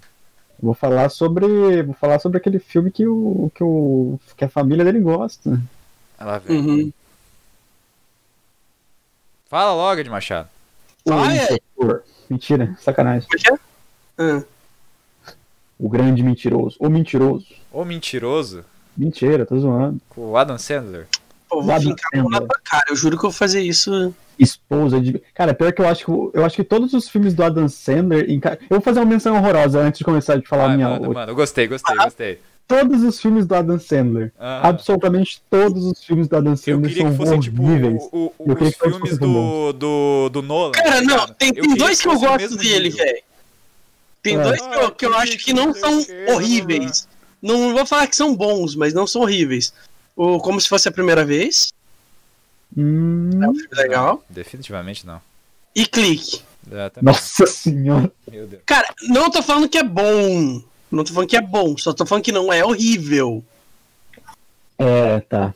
Vou 0.59 0.73
falar 0.73 1.09
sobre. 1.09 1.83
Vou 1.83 1.93
falar 1.93 2.17
sobre 2.17 2.39
aquele 2.39 2.57
filme 2.57 2.89
que 2.89 3.05
o. 3.05 3.51
que, 3.53 3.63
o, 3.63 4.19
que 4.35 4.43
a 4.43 4.49
família 4.49 4.83
dele 4.83 4.99
gosta. 4.99 5.61
Ela 6.19 6.39
vem. 6.39 6.57
Uhum. 6.57 6.93
Fala 9.45 9.73
logo, 9.73 10.03
de 10.03 10.09
Machado. 10.09 10.49
Vai, 11.05 11.37
Mentira, 12.29 12.75
sacanagem. 12.81 13.29
Hum. 14.19 14.43
O 15.79 15.87
grande 15.87 16.23
mentiroso. 16.23 16.75
O 16.79 16.89
mentiroso. 16.89 17.45
O 17.71 17.85
mentiroso? 17.85 18.65
Mentira, 18.97 19.45
tô 19.45 19.57
zoando. 19.59 20.01
Com 20.09 20.31
o 20.31 20.37
Adam 20.37 20.57
Sandler? 20.57 21.07
Pô, 21.47 21.61
vou 21.61 21.79
fincar 21.79 22.09
a 22.13 22.23
na 22.29 22.39
tua 22.39 22.59
cara. 22.63 22.85
Eu 22.89 22.95
juro 22.95 23.17
que 23.17 23.25
eu 23.25 23.29
vou 23.29 23.37
fazer 23.37 23.61
isso. 23.61 24.13
Esposa 24.37 25.01
de. 25.01 25.21
Cara, 25.33 25.53
pior 25.53 25.71
que 25.71 25.81
eu 25.81 25.87
acho 25.87 26.05
que 26.05 26.11
eu 26.11 26.45
acho 26.45 26.55
que 26.55 26.63
todos 26.63 26.93
os 26.93 27.09
filmes 27.09 27.33
do 27.33 27.43
Adam 27.43 27.67
Sandler. 27.67 28.27
Eu 28.29 28.39
vou 28.69 28.81
fazer 28.81 28.99
uma 28.99 29.05
menção 29.05 29.35
horrorosa 29.35 29.79
antes 29.79 29.99
de 29.99 30.03
começar 30.03 30.37
a 30.37 30.41
falar 30.43 30.65
a 30.65 30.75
minha. 30.75 30.89
Mano, 30.89 31.13
mano, 31.13 31.35
gostei, 31.35 31.67
gostei, 31.67 31.95
ah, 31.97 32.03
gostei. 32.03 32.39
Todos 32.67 33.01
os 33.01 33.19
filmes 33.19 33.45
do 33.47 33.55
Adam 33.55 33.79
Sandler. 33.79 34.31
Ah. 34.37 34.67
Absolutamente 34.67 35.41
todos 35.49 35.85
os 35.85 36.03
filmes 36.03 36.27
do 36.27 36.35
Adam 36.35 36.55
Sandler 36.55 36.95
são 36.95 37.15
fossem, 37.15 37.39
tipo, 37.39 37.63
horríveis. 37.63 38.03
Tipo, 38.03 38.17
o, 38.17 38.33
o, 38.37 38.51
os 38.51 38.75
filmes 38.75 39.17
do, 39.17 39.73
do, 39.73 40.29
do 40.29 40.41
Nolan. 40.41 40.71
Cara, 40.73 41.01
não, 41.01 41.27
tem, 41.29 41.53
tem 41.53 41.75
dois 41.75 41.97
que, 41.99 42.07
que 42.07 42.15
eu 42.15 42.19
gosto 42.19 42.57
dele, 42.57 42.89
velho. 42.89 43.21
Tem 44.21 44.35
ah. 44.35 44.43
dois 44.43 44.61
que 44.61 44.75
eu, 44.75 44.91
que 44.91 45.05
eu 45.05 45.15
acho 45.15 45.37
que 45.37 45.53
não 45.53 45.73
são 45.73 46.05
horríveis. 46.33 47.07
Não 47.41 47.73
vou 47.73 47.85
falar 47.85 48.07
que 48.07 48.15
são 48.15 48.35
bons, 48.35 48.75
mas 48.75 48.93
não 48.93 49.07
são 49.07 49.21
horríveis. 49.21 49.73
O 50.17 50.39
Como 50.39 50.59
Se 50.59 50.67
Fosse 50.67 50.89
a 50.89 50.91
Primeira 50.91 51.23
Vez. 51.23 51.71
Hum, 52.75 53.29
é 53.41 53.47
um 53.47 53.53
filme 53.53 53.75
legal. 53.75 54.15
Não, 54.15 54.35
definitivamente 54.35 55.05
não. 55.05 55.21
E 55.75 55.85
Clique. 55.85 56.41
É, 56.71 56.91
Nossa 57.01 57.45
senhora. 57.45 58.11
Cara, 58.65 58.93
não 59.03 59.29
tô 59.29 59.43
falando 59.43 59.69
que 59.69 59.77
é 59.77 59.83
bom. 59.83 60.61
Não 60.91 61.03
tô 61.03 61.13
falando 61.13 61.29
que 61.29 61.37
é 61.37 61.41
bom, 61.41 61.77
só 61.77 61.93
tô 61.93 62.05
falando 62.05 62.23
que 62.23 62.31
não 62.31 62.51
é 62.51 62.65
horrível. 62.65 63.45
É, 64.77 65.19
tá. 65.21 65.53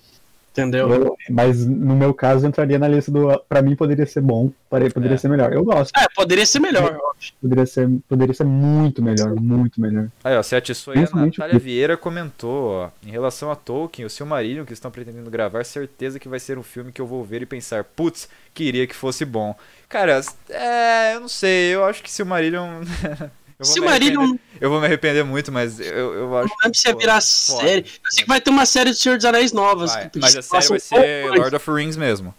Entendeu? 0.51 0.93
Eu, 0.93 1.17
mas 1.29 1.65
no 1.65 1.95
meu 1.95 2.13
caso 2.13 2.45
entraria 2.45 2.77
na 2.77 2.87
lista 2.87 3.09
do. 3.09 3.39
Pra 3.47 3.61
mim 3.61 3.73
poderia 3.73 4.05
ser 4.05 4.19
bom, 4.19 4.51
poderia 4.69 5.15
é. 5.15 5.17
ser 5.17 5.29
melhor. 5.29 5.53
Eu 5.53 5.63
gosto. 5.63 5.97
É, 5.97 6.05
poderia 6.13 6.45
ser 6.45 6.59
melhor. 6.59 6.99
Poderia 7.41 7.65
ser, 7.65 7.89
poderia 8.07 8.33
ser 8.33 8.43
muito 8.43 9.01
melhor, 9.01 9.33
muito 9.35 9.79
melhor. 9.79 10.09
Aí, 10.21 10.35
ó, 10.35 10.43
você 10.43 10.57
atiçou 10.57 10.93
aí, 10.93 11.07
a 11.09 11.15
Natália 11.15 11.57
Vieira 11.57 11.95
comentou, 11.95 12.69
ó. 12.69 12.89
Em 13.05 13.11
relação 13.11 13.49
a 13.49 13.55
Tolkien, 13.55 14.05
o 14.05 14.09
Silmarillion 14.09 14.65
que 14.65 14.73
estão 14.73 14.91
pretendendo 14.91 15.31
gravar, 15.31 15.63
certeza 15.63 16.19
que 16.19 16.27
vai 16.27 16.39
ser 16.39 16.57
um 16.57 16.63
filme 16.63 16.91
que 16.91 17.01
eu 17.01 17.07
vou 17.07 17.23
ver 17.23 17.41
e 17.41 17.45
pensar, 17.45 17.85
putz, 17.85 18.27
queria 18.53 18.85
que 18.85 18.95
fosse 18.95 19.23
bom. 19.23 19.55
Cara, 19.87 20.19
é, 20.49 21.15
eu 21.15 21.21
não 21.21 21.29
sei, 21.29 21.75
eu 21.75 21.85
acho 21.85 22.03
que 22.03 22.11
Silmarillion. 22.11 22.81
Eu 23.61 23.65
vou, 23.65 23.73
Silmarillion... 23.75 24.35
eu 24.59 24.69
vou 24.71 24.79
me 24.79 24.87
arrepender 24.87 25.23
muito, 25.23 25.51
mas 25.51 25.79
eu, 25.79 26.13
eu 26.15 26.37
acho. 26.37 26.49
Não 26.49 26.55
lembro 26.63 26.77
se 26.79 26.87
ia 26.87 26.95
virar 26.95 27.21
série. 27.21 27.81
Eu 28.03 28.11
sei 28.11 28.23
que 28.23 28.27
vai 28.27 28.41
ter 28.41 28.49
uma 28.49 28.65
série 28.65 28.89
do 28.89 28.95
Senhor 28.95 29.17
dos 29.17 29.25
Anéis 29.25 29.53
novas. 29.53 29.93
Vai, 29.93 30.09
mas 30.15 30.35
a 30.35 30.41
série 30.41 30.67
vai 30.67 30.79
ser 30.79 31.29
Lord 31.29 31.55
of 31.55 31.65
the 31.65 31.71
Rings 31.71 31.95
mesmo. 31.95 32.33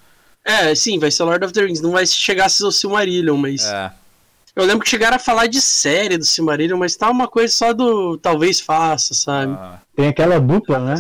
É, 0.44 0.74
sim, 0.74 0.98
vai 0.98 1.12
ser 1.12 1.22
Lord 1.22 1.44
of 1.44 1.54
the 1.54 1.62
Rings. 1.62 1.80
Não 1.80 1.92
vai 1.92 2.04
chegar 2.06 2.46
a 2.46 2.48
ser 2.48 2.64
o 2.64 2.72
Silmarillion, 2.72 3.36
mas. 3.36 3.64
É. 3.64 3.92
Eu 4.56 4.64
lembro 4.64 4.82
que 4.82 4.90
chegaram 4.90 5.14
a 5.14 5.20
falar 5.20 5.46
de 5.46 5.60
série 5.60 6.18
do 6.18 6.24
Silmarillion, 6.24 6.76
mas 6.76 6.96
tá 6.96 7.08
uma 7.08 7.28
coisa 7.28 7.54
só 7.54 7.72
do 7.72 8.18
talvez 8.18 8.58
faça, 8.58 9.14
sabe? 9.14 9.52
Ah. 9.52 9.78
Tem 9.94 10.08
aquela 10.08 10.40
dupla, 10.40 10.80
né? 10.80 10.94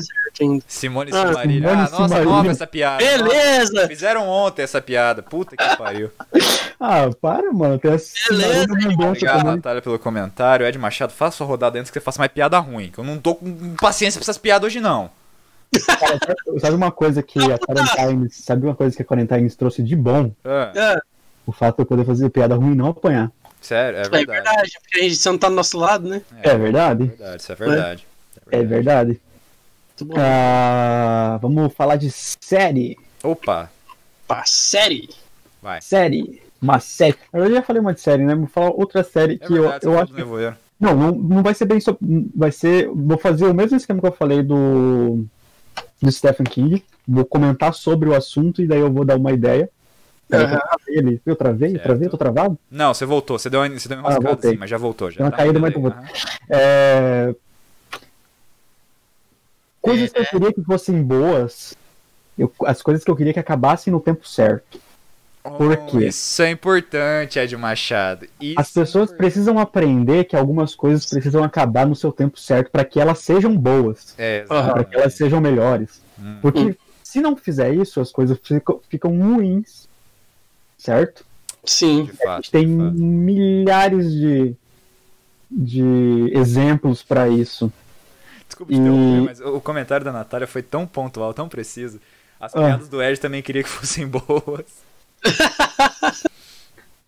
Simone 0.66 1.10
ah, 1.12 1.26
Silmarillion. 1.26 1.70
Ah, 1.70 1.76
nossa, 1.76 1.96
Silmarillion. 1.96 2.32
nova 2.32 2.50
essa 2.50 2.66
piada. 2.66 3.04
Beleza! 3.04 3.72
Nossa, 3.72 3.88
fizeram 3.88 4.28
ontem 4.28 4.62
essa 4.62 4.80
piada. 4.80 5.22
Puta 5.22 5.56
que 5.56 5.76
pariu. 5.76 6.10
ah, 6.80 7.10
para, 7.20 7.52
mano. 7.52 7.78
Tem 7.78 7.92
essa 7.92 8.12
Beleza, 8.28 8.66
Obrigado, 8.72 9.44
Natália, 9.44 9.82
pelo 9.82 9.98
comentário. 9.98 10.66
Ed 10.66 10.78
Machado, 10.78 11.12
faça 11.12 11.36
sua 11.36 11.46
rodada 11.46 11.78
antes 11.78 11.90
que 11.90 11.98
você 11.98 12.04
faça 12.04 12.18
mais 12.18 12.32
piada 12.32 12.58
ruim. 12.58 12.90
Que 12.90 12.98
eu 12.98 13.04
não 13.04 13.18
tô 13.18 13.34
com 13.34 13.74
paciência 13.76 14.18
pra 14.18 14.24
essas 14.24 14.38
piadas 14.38 14.66
hoje, 14.66 14.80
não. 14.80 15.10
Cara, 15.86 16.18
sabe 16.60 16.76
uma 16.76 16.92
coisa 16.92 17.22
que 17.22 17.38
a 17.40 17.58
Quarantine, 17.58 18.30
sabe 18.30 18.66
uma 18.66 18.74
coisa 18.74 18.94
que 18.94 19.02
a 19.02 19.04
Quarantine 19.04 19.50
trouxe 19.50 19.82
de 19.82 19.96
bom? 19.96 20.30
É. 20.44 21.00
O 21.46 21.52
fato 21.52 21.76
de 21.76 21.82
eu 21.82 21.86
poder 21.86 22.04
fazer 22.04 22.28
piada 22.30 22.54
ruim 22.54 22.72
e 22.72 22.76
não 22.76 22.88
apanhar. 22.88 23.30
Sério, 23.60 23.98
é 23.98 24.02
verdade. 24.02 24.22
É 24.22 24.34
verdade, 24.34 24.72
porque 24.82 24.98
a 24.98 25.08
gente 25.08 25.26
não 25.26 25.38
tá 25.38 25.48
do 25.48 25.54
nosso 25.54 25.78
lado, 25.78 26.08
né? 26.08 26.20
É, 26.42 26.50
é 26.50 26.58
verdade. 26.58 27.04
É 27.04 27.06
verdade, 27.06 27.42
isso 27.42 27.52
é 27.52 27.54
verdade. 27.54 28.06
É 28.50 28.62
verdade. 28.62 29.12
É 29.12 29.31
ah, 30.16 31.38
vamos 31.40 31.72
falar 31.74 31.96
de 31.96 32.10
série. 32.10 32.96
Opa. 33.22 33.70
Pá, 34.26 34.42
série. 34.46 35.08
Vai. 35.60 35.80
Série. 35.80 36.42
Uma 36.60 36.78
série. 36.80 37.16
Eu 37.32 37.50
já 37.50 37.62
falei 37.62 37.80
uma 37.80 37.92
de 37.92 38.00
série, 38.00 38.24
né? 38.24 38.34
Vou 38.34 38.46
falar 38.46 38.70
outra 38.70 39.02
série 39.02 39.34
é 39.34 39.38
que 39.38 39.52
verdade, 39.52 39.84
eu, 39.84 39.92
eu 39.92 39.98
acho. 39.98 40.14
Que... 40.14 40.22
Não, 40.80 40.96
não, 40.96 41.12
não 41.12 41.42
vai 41.42 41.54
ser 41.54 41.66
bem. 41.66 41.80
So... 41.80 41.96
Vai 42.34 42.52
ser. 42.52 42.88
Vou 42.88 43.18
fazer 43.18 43.46
o 43.46 43.54
mesmo 43.54 43.76
esquema 43.76 44.00
que 44.00 44.06
eu 44.06 44.12
falei 44.12 44.42
do. 44.42 45.24
Do 46.00 46.10
Stephen 46.10 46.44
King. 46.44 46.84
Vou 47.06 47.24
comentar 47.24 47.74
sobre 47.74 48.08
o 48.08 48.14
assunto 48.14 48.62
e 48.62 48.66
daí 48.66 48.80
eu 48.80 48.92
vou 48.92 49.04
dar 49.04 49.16
uma 49.16 49.32
ideia. 49.32 49.68
Ele, 50.88 51.20
eu 51.26 51.36
travei, 51.36 51.74
eu 51.74 51.82
travei, 51.82 52.06
eu 52.06 52.10
tô 52.10 52.16
travado? 52.16 52.58
Não, 52.70 52.94
você 52.94 53.04
voltou, 53.04 53.38
você 53.38 53.50
deu, 53.50 53.60
você 53.68 53.88
deu 53.88 53.98
uma 53.98 54.08
ah, 54.08 54.12
enroscada 54.12 54.48
assim, 54.48 54.56
mas 54.56 54.70
já 54.70 54.78
voltou. 54.78 55.10
Já 55.10 55.18
deu 55.18 55.26
uma 55.26 55.30
tá 55.30 55.36
caída, 55.36 55.58
mas 55.58 55.74
voltou. 55.74 56.02
É... 56.48 57.34
Coisas 59.82 60.10
que 60.10 60.18
eu 60.18 60.24
queria 60.24 60.52
que 60.52 60.62
fossem 60.62 61.02
boas, 61.02 61.76
eu, 62.38 62.50
as 62.64 62.80
coisas 62.80 63.04
que 63.04 63.10
eu 63.10 63.16
queria 63.16 63.32
que 63.32 63.38
acabassem 63.38 63.92
no 63.92 64.00
tempo 64.00 64.26
certo. 64.26 64.80
Por 65.42 65.72
oh, 65.72 65.86
quê? 65.86 66.06
Isso 66.06 66.40
é 66.40 66.50
importante, 66.50 67.38
Ed 67.38 67.56
Machado. 67.56 68.28
Isso 68.40 68.60
as 68.60 68.70
pessoas 68.70 69.12
é 69.12 69.16
precisam 69.16 69.58
aprender 69.58 70.24
que 70.24 70.36
algumas 70.36 70.74
coisas 70.74 71.04
precisam 71.04 71.42
acabar 71.42 71.84
no 71.84 71.96
seu 71.96 72.12
tempo 72.12 72.38
certo 72.38 72.70
para 72.70 72.84
que 72.84 73.00
elas 73.00 73.18
sejam 73.18 73.56
boas. 73.56 74.14
É, 74.16 74.42
para 74.42 74.84
que 74.84 74.94
elas 74.94 75.14
sejam 75.14 75.40
melhores. 75.40 76.00
Hum. 76.18 76.38
Porque 76.40 76.78
se 77.02 77.20
não 77.20 77.36
fizer 77.36 77.74
isso, 77.74 78.00
as 78.00 78.12
coisas 78.12 78.38
ficam, 78.40 78.80
ficam 78.88 79.18
ruins 79.18 79.90
certo? 80.82 81.24
Sim. 81.64 82.08
Fato, 82.08 82.28
a 82.28 82.36
gente 82.36 82.50
tem 82.50 82.66
milhares 82.66 84.10
de, 84.12 84.54
de 85.50 86.30
exemplos 86.32 87.02
para 87.02 87.28
isso. 87.28 87.72
Desculpa 88.52 88.72
te 88.74 88.78
e... 88.78 89.20
mas 89.22 89.40
o 89.40 89.60
comentário 89.62 90.04
da 90.04 90.12
Natália 90.12 90.46
foi 90.46 90.62
tão 90.62 90.86
pontual, 90.86 91.32
tão 91.32 91.48
preciso. 91.48 91.98
As 92.38 92.54
ah. 92.54 92.58
piadas 92.58 92.88
do 92.88 93.02
Ed 93.02 93.18
também 93.18 93.40
queria 93.40 93.62
que 93.62 93.68
fossem 93.68 94.06
boas. 94.06 94.66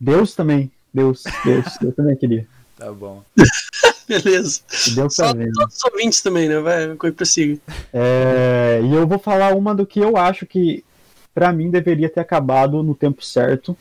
Deus 0.01 0.35
também. 0.35 0.73
Deus, 0.93 1.25
Deus, 1.45 1.67
eu 1.83 1.93
também 1.93 2.17
queria. 2.17 2.47
Tá 2.79 2.91
bom. 2.91 3.23
Beleza. 4.09 4.61
Deu 4.95 5.05
pra 5.05 5.11
Só 5.11 5.35
ver. 5.35 5.47
né? 5.47 5.53
todos 5.55 5.77
os 5.77 5.85
ouvintes 5.85 6.23
também, 6.23 6.49
né? 6.49 6.61
Vai, 6.61 6.95
coi 6.97 7.13
prossiga. 7.13 7.61
É, 7.93 8.81
e 8.83 8.95
eu 8.95 9.07
vou 9.07 9.19
falar 9.19 9.55
uma 9.55 9.75
do 9.75 9.87
que 9.87 10.01
eu 10.01 10.17
acho 10.17 10.47
que, 10.47 10.83
pra 11.35 11.53
mim, 11.53 11.71
deveria 11.71 12.09
ter 12.09 12.21
acabado 12.21 12.83
no 12.83 12.95
tempo 12.95 13.25
certo. 13.25 13.77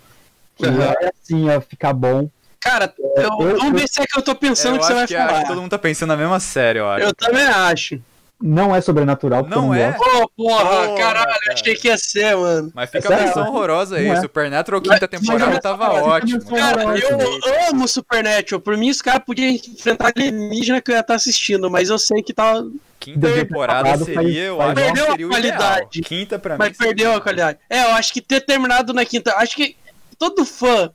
Que 0.58 0.66
Aham. 0.66 0.94
é 1.02 1.12
assim, 1.14 1.46
ia 1.46 1.62
ficar 1.62 1.94
bom. 1.94 2.30
Cara, 2.64 2.94
eu- 2.98 3.24
eu- 3.24 3.58
vamos 3.58 3.82
ver 3.82 3.88
se 3.88 4.02
é 4.02 4.06
que 4.06 4.18
eu 4.18 4.22
tô 4.24 4.34
pensando 4.36 4.76
eu 4.76 4.80
que 4.80 4.86
você 4.86 4.94
acho 4.94 5.00
vai 5.00 5.08
que, 5.08 5.16
acho 5.16 5.28
que 5.28 5.34
falar. 5.34 5.48
todo 5.48 5.62
mundo 5.62 5.72
tá 5.72 5.78
pensando 5.80 6.10
na 6.10 6.18
mesma 6.18 6.40
série, 6.40 6.80
eu 6.80 6.90
acho. 6.90 7.06
Eu 7.06 7.14
também 7.14 7.44
acho. 7.46 8.00
Não 8.46 8.76
é 8.76 8.82
sobrenatural, 8.82 9.44
porque 9.46 9.56
Não 9.56 9.74
é? 9.74 9.94
Pô, 9.94 10.30
porra, 10.36 10.66
Porra, 10.66 10.98
caralho, 10.98 11.26
cara. 11.28 11.54
achei 11.54 11.76
que 11.76 11.88
ia 11.88 11.98
ser, 11.98 12.36
mano. 12.36 12.72
Mas 12.76 12.90
fica 12.90 12.98
Essa 13.08 13.14
a 13.14 13.18
é- 13.20 13.26
menção 13.26 13.48
horrorosa 13.48 13.96
aí. 13.96 14.08
é. 14.08 14.20
Supernatural 14.20 14.82
quinta 14.82 15.08
temporada 15.08 15.60
tava 15.62 15.94
ótimo. 15.94 16.44
Cara, 16.46 16.84
eu 16.98 17.70
amo 17.70 17.88
Supernatural. 17.88 18.60
Por 18.60 18.76
mim, 18.76 18.90
os 18.90 19.02
caras 19.02 19.24
podiam 19.26 19.50
enfrentar 19.50 20.12
alienígena 20.14 20.82
que 20.82 20.92
eu 20.92 20.96
ia 20.96 21.00
estar 21.02 21.16
assistindo, 21.16 21.72
mas 21.72 21.90
eu 21.90 21.98
sei 21.98 22.22
que 22.22 22.34
tá. 22.34 22.62
Quinta 23.00 23.32
temporada 23.32 23.98
seria, 23.98 24.14
faz- 24.16 24.36
eu 24.36 24.58
faz- 24.58 24.70
acho 24.70 24.76
que 24.76 24.84
Perdeu 24.84 25.04
a 25.04 25.12
seria 25.12 25.14
ideal. 25.26 25.30
qualidade. 25.30 26.02
Quinta 26.02 26.40
pra 26.40 26.54
mim. 26.56 26.60
Mas 26.60 26.78
perdeu 26.78 27.14
a 27.16 27.22
qualidade. 27.22 27.60
É, 27.70 27.84
eu 27.84 27.92
acho 27.96 28.12
que 28.14 28.20
ter 28.22 28.42
terminado 28.42 28.94
na 28.94 29.06
quinta. 29.06 29.34
Acho 29.38 29.56
que 29.56 29.76
todo 30.20 30.44
fã 30.44 30.86
É. 30.86 30.90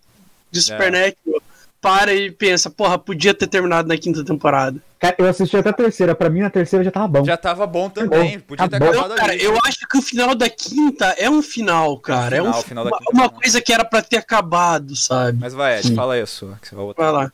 de 0.50 0.60
Supernatural 0.62 1.40
para 1.80 2.12
e 2.12 2.30
pensa, 2.30 2.68
porra, 2.70 2.98
podia 2.98 3.32
ter 3.32 3.46
terminado 3.46 3.86
na 3.88 3.96
quinta 3.96 4.24
temporada. 4.24 4.80
Cara, 4.98 5.14
eu 5.18 5.26
assisti 5.28 5.56
até 5.56 5.68
a 5.70 5.72
terceira. 5.72 6.14
Pra 6.14 6.28
mim, 6.28 6.40
na 6.40 6.50
terceira 6.50 6.84
já 6.84 6.90
tava 6.90 7.06
bom. 7.06 7.24
Já 7.24 7.36
tava 7.36 7.66
bom 7.66 7.88
também. 7.88 8.38
bom. 8.38 8.44
Podia 8.48 8.68
ter 8.68 8.78
Tá 8.78 8.84
bom. 8.84 8.90
acabado 8.90 9.08
Não, 9.10 9.16
cara, 9.16 9.32
ali. 9.32 9.44
eu 9.44 9.56
acho 9.64 9.86
que 9.88 9.96
o 9.96 10.02
final 10.02 10.34
da 10.34 10.50
quinta 10.50 11.06
é 11.18 11.30
um 11.30 11.40
final, 11.40 11.96
cara. 12.00 12.36
É, 12.36 12.42
um, 12.42 12.46
final, 12.46 12.58
o 12.60 12.62
final 12.64 12.84
da 12.84 12.90
uma, 12.90 12.98
quinta 12.98 13.10
uma 13.12 13.24
é 13.24 13.26
um 13.26 13.30
coisa 13.30 13.60
que 13.60 13.72
era 13.72 13.84
pra 13.84 14.02
ter 14.02 14.16
acabado, 14.16 14.96
sabe? 14.96 15.38
Mas 15.40 15.54
vai, 15.54 15.78
Ed, 15.78 15.86
Sim. 15.88 15.94
fala 15.94 16.26
sua. 16.26 16.58
Que 16.60 16.68
você 16.68 16.74
vai 16.74 16.84
botar. 16.84 17.02
Vai 17.04 17.12
lá. 17.12 17.32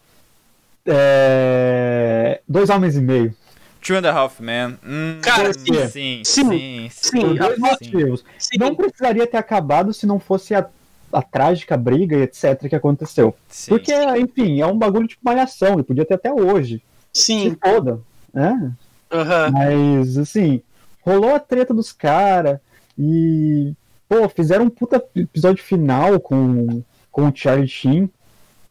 É... 0.87 2.41
Dois 2.47 2.69
homens 2.71 2.97
e 2.97 3.01
meio. 3.01 3.35
Two 3.81 3.97
and 3.97 4.07
a 4.09 4.13
Half 4.13 4.41
Men. 4.41 4.79
Hum, 4.85 5.19
Cara, 5.23 5.53
sim, 5.53 5.65
sim. 5.65 5.89
sim, 5.89 6.23
Sim. 6.25 6.49
sim, 6.51 6.89
Sim, 6.91 7.21
Por 7.21 7.39
dois 7.39 7.55
sim. 7.55 7.61
motivos. 7.61 8.25
Sim, 8.39 8.59
Não 8.59 8.75
precisaria 8.75 9.27
ter 9.27 9.37
acabado 9.37 9.93
se 9.93 10.07
não 10.07 10.19
fosse 10.19 10.55
a, 10.55 10.67
a 11.15 11.23
trágica 11.23 11.77
briga 11.77 12.17
e 12.17 12.23
etc 12.23 12.69
que 12.69 12.75
aconteceu. 12.77 13.35
sim. 13.49 13.71
Porque, 13.71 13.93
enfim, 14.19 14.61
é 14.61 14.67
um 14.67 14.77
bagulho 14.79 15.07
tipo 15.07 15.23
malhação. 15.25 15.75
Ele 15.75 15.83
podia 15.83 16.05
ter 16.05 16.15
até 16.15 16.33
hoje. 16.33 16.83
sim. 17.13 17.51
Se 17.51 17.57
foda. 17.57 18.01
Né? 18.33 18.73
aham. 19.13 19.51
Mas, 19.53 20.19
assim, 20.19 20.61
rolou 21.03 21.35
a 21.35 21.39
treta 21.39 21.73
dos 21.73 21.93
caras 21.93 22.59
e, 22.99 23.73
pô, 24.09 24.29
fizeram 24.29 24.65
um 24.65 24.71
puta 24.71 25.03
episódio 25.15 25.63
final 25.63 26.19
com, 26.21 26.83
com 27.13 27.29
o 27.29 27.33
Charlie 27.35 27.69
Sheen. 27.69 28.11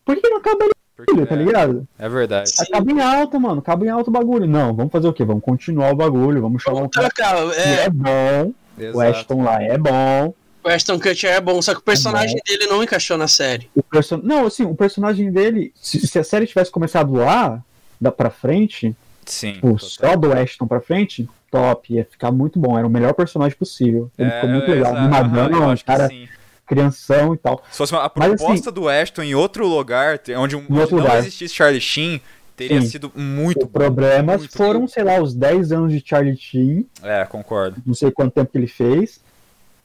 Por 0.06 0.18
que 0.18 0.28
não 0.30 0.38
acaba 0.38 0.66
Porque 0.98 1.12
ele, 1.14 1.26
tá 1.26 1.36
é- 1.36 1.38
ligado? 1.38 1.88
É 1.98 2.10
verdade. 2.10 2.52
Acaba 2.60 2.91
em 2.91 3.00
alta, 3.02 3.39
mano. 3.39 3.60
Acaba 3.60 3.86
em 3.86 3.89
alta 3.89 4.10
o 4.10 4.14
bagulho. 4.14 4.46
Não, 4.48 4.74
vamos 4.74 4.91
fazer 4.91 5.08
o 5.08 5.14
quê? 5.14 5.24
Vamos 5.24 5.44
continuar 5.44 5.94
o 5.94 5.96
bagulho. 5.96 6.41
Vamos 6.41 6.62
chamar 6.62 6.78
um 6.80 6.89
Vamos 6.89 6.96
cara 6.96 7.10
trocar. 7.10 7.36
que 7.54 7.60
É, 7.62 7.86
é 7.86 7.89
bom. 7.89 8.54
O 8.78 8.82
Exato. 8.82 9.02
Ashton 9.02 9.44
lá 9.44 9.64
é 9.64 9.78
bom. 9.78 10.34
O 10.64 10.70
Ashton 10.70 10.99
Kutcher 10.99 11.32
é 11.32 11.41
bom, 11.41 11.61
só 11.61 11.74
que 11.74 11.80
o 11.80 11.84
personagem 11.84 12.38
dele 12.45 12.66
não 12.68 12.84
encaixou 12.84 13.18
na 13.18 13.28
série. 13.28 13.70
O 13.76 13.84
person... 13.84 14.20
Não, 14.24 14.45
assim, 14.47 14.64
o 14.66 14.76
personagem 14.76 15.32
dele, 15.32 15.74
se, 15.82 16.05
se 16.07 16.18
a 16.20 16.24
série 16.24 16.47
tivesse 16.47 16.72
começado 16.72 17.14
lá, 17.14 17.61
da 17.99 18.11
pra 18.11 18.30
frente, 18.30 18.95
Sim. 19.26 19.53
tipo, 19.53 19.74
total. 19.74 19.89
só 19.89 20.16
do 20.16 20.34
Ashton 20.34 20.68
pra 20.68 20.82
frente, 20.82 21.28
top, 21.51 21.93
ia 21.93 22.05
ficar 22.09 22.32
muito 22.32 22.59
bom. 22.59 22.78
Era 22.78 22.88
o 22.88 22.89
melhor 22.89 23.14
personagem 23.14 23.57
possível. 23.57 24.11
Ele 24.18 24.30
É, 24.30 24.36
ficou 24.36 24.49
muito 24.49 24.70
legal. 24.72 24.91
eu 24.93 24.97
Animadão, 24.99 25.70
acho 25.70 25.84
que 25.84 25.91
cara, 25.91 26.07
sim. 26.07 26.28
crianção 26.66 27.34
e 27.34 27.38
tal. 27.38 27.64
Se 27.72 27.78
fosse 27.78 27.93
uma, 27.93 28.05
a 28.05 28.11
Mas, 28.16 28.28
assim, 28.34 28.38
proposta 28.38 28.72
do 28.72 28.89
Ashton 28.89 29.24
em 29.24 29.36
outro 29.36 29.68
lugar, 29.68 30.20
onde, 30.38 30.55
um- 30.55 30.66
onde 30.70 30.80
outro 30.80 30.95
não 30.97 31.03
lugar. 31.03 31.20
existisse 31.20 31.53
Charlie 31.53 31.80
Sheen, 31.82 32.20
teria 32.55 32.82
Sim. 32.82 32.88
sido 32.88 33.11
muito 33.16 33.59
Os 33.59 33.64
bom. 33.66 33.72
problemas 33.72 34.39
muito 34.41 34.57
foram, 34.57 34.88
sei 34.88 35.03
lá, 35.03 35.20
os 35.22 35.34
10 35.34 35.72
anos 35.72 35.91
de 35.91 36.03
Charlie 36.05 36.38
Sheen, 36.38 36.86
É, 37.01 37.26
concordo. 37.26 37.82
não 37.86 37.93
sei 37.93 38.11
quanto 38.11 38.34
tempo 38.34 38.51
que 38.51 38.57
ele 38.57 38.68
fez, 38.68 39.20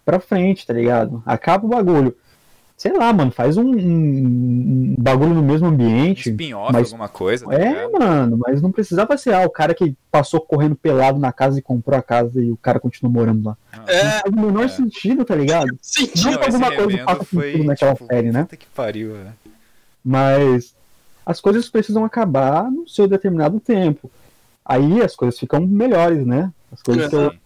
pra 0.08 0.18
frente, 0.20 0.66
tá 0.66 0.72
ligado? 0.72 1.22
Acaba 1.26 1.66
o 1.66 1.68
bagulho. 1.68 2.16
Sei 2.78 2.92
lá, 2.96 3.12
mano, 3.12 3.30
faz 3.30 3.56
um, 3.58 3.64
um- 3.74 3.76
um 3.76 4.94
bagulho 4.98 5.34
no 5.34 5.42
mesmo 5.42 5.66
ambiente. 5.66 6.30
Spin-off, 6.30 6.72
mas- 6.72 6.86
alguma 6.92 7.08
coisa. 7.08 7.44
tá 7.44 7.52
É, 7.54 7.68
ligado? 7.68 7.92
mano, 7.98 8.38
mas 8.38 8.62
não 8.62 8.70
precisava 8.72 9.18
ser 9.18 9.34
ah, 9.34 9.44
o 9.44 9.50
cara 9.50 9.74
que 9.74 9.94
passou 10.10 10.40
correndo 10.40 10.76
pelado 10.76 11.18
na 11.18 11.30
casa 11.32 11.58
e 11.58 11.62
comprou 11.62 11.98
a 11.98 12.02
casa 12.02 12.40
e 12.42 12.50
o 12.50 12.56
cara 12.56 12.80
continua 12.80 13.12
morando 13.12 13.44
lá. 13.48 13.56
É, 13.86 14.02
Não 14.04 14.10
faz 14.12 14.22
o 14.32 14.40
menor 14.40 14.64
É. 14.64 14.68
sentido, 14.68 15.24
tá 15.26 15.34
ligado? 15.34 15.76
senti. 15.82 16.24
Não, 16.24 16.32
alguma 16.42 16.72
coisa 16.74 16.98
faça 17.04 17.24
foi, 17.24 17.46
sentido 17.52 17.64
naquela 17.66 17.92
tipo, 17.94 18.06
série, 18.06 18.30
né? 18.32 18.42
Puta 18.44 18.56
que 18.56 18.66
pariu, 18.66 19.14
é. 19.16 19.26
Mas 20.04 20.74
as 21.26 21.40
coisas 21.40 21.68
precisam 21.68 22.04
acabar 22.04 22.70
no 22.70 22.88
seu 22.88 23.06
determinado 23.06 23.60
tempo. 23.60 24.10
Aí 24.64 25.02
as 25.02 25.14
coisas 25.16 25.38
ficam 25.38 25.60
melhores, 25.66 26.24
né? 26.24 26.50
As 26.72 26.80
coisas 26.82 27.08
que 27.08 27.14
eu, 27.16 27.30
Sim. 27.32 27.38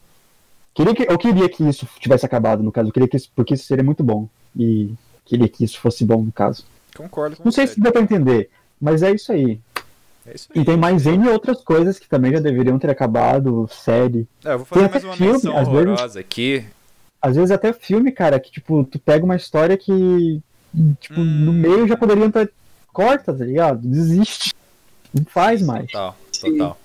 Queria 0.75 0.95
que 0.95 1.03
eu 1.11 1.19
queria 1.19 1.49
que 1.49 1.63
isso 1.69 1.87
tivesse 1.99 2.25
acabado, 2.27 2.63
no 2.63 2.73
caso. 2.73 2.89
Eu 2.89 2.93
queria 2.93 3.09
que 3.09 3.17
isso, 3.17 3.31
porque 3.35 3.55
isso 3.55 3.65
seria 3.65 3.85
muito 3.85 4.03
bom. 4.03 4.29
E 4.57 4.93
queria 5.25 5.49
que 5.49 5.65
isso 5.65 5.79
fosse 5.81 6.05
bom, 6.05 6.23
no 6.23 6.33
caso. 6.33 6.65
Concordo 6.97 7.37
Não 7.45 7.51
sei 7.53 7.67
você. 7.67 7.75
se 7.75 7.81
deu 7.81 7.91
pra 7.93 8.03
entender, 8.03 8.51
mas 8.81 9.03
é 9.03 9.11
isso 9.13 9.33
aí. 9.33 9.59
É 10.27 10.35
isso 10.35 10.49
aí. 10.55 10.61
E 10.61 10.65
tem 10.65 10.77
mais 10.77 11.07
N 11.07 11.29
outras 11.29 11.63
coisas 11.63 11.99
que 11.99 12.09
também 12.09 12.33
já 12.33 12.39
deveriam 12.41 12.79
ter 12.79 12.91
acabado, 12.91 13.69
série. 13.73 14.27
É, 14.45 14.53
eu 14.53 14.59
vou 14.59 14.67
fazer 14.67 14.81
tem 14.89 14.91
mais 14.91 14.97
até 14.97 15.07
uma 15.07 15.17
filme, 15.17 15.33
menção 15.33 15.57
às 15.59 15.69
vezes. 15.69 16.17
aqui. 16.17 16.65
Às 17.21 17.37
vezes 17.37 17.51
até 17.51 17.73
filme, 17.73 18.11
cara, 18.13 18.39
que 18.41 18.51
tipo, 18.51 18.85
tu 18.85 18.99
pega 18.99 19.25
uma 19.25 19.37
história 19.37 19.77
que 19.77 20.41
tipo, 21.01 21.21
Hum. 21.21 21.25
no 21.45 21.53
meio 21.53 21.87
já 21.89 21.97
poderiam 21.97 22.29
estar 22.29 22.49
corta, 22.93 23.33
tá 23.33 23.45
ligado? 23.45 23.81
Desiste. 23.87 24.53
Não 25.15 25.25
faz 25.25 25.63
mais. 25.63 25.87
Total, 25.91 26.17
total. 26.41 26.79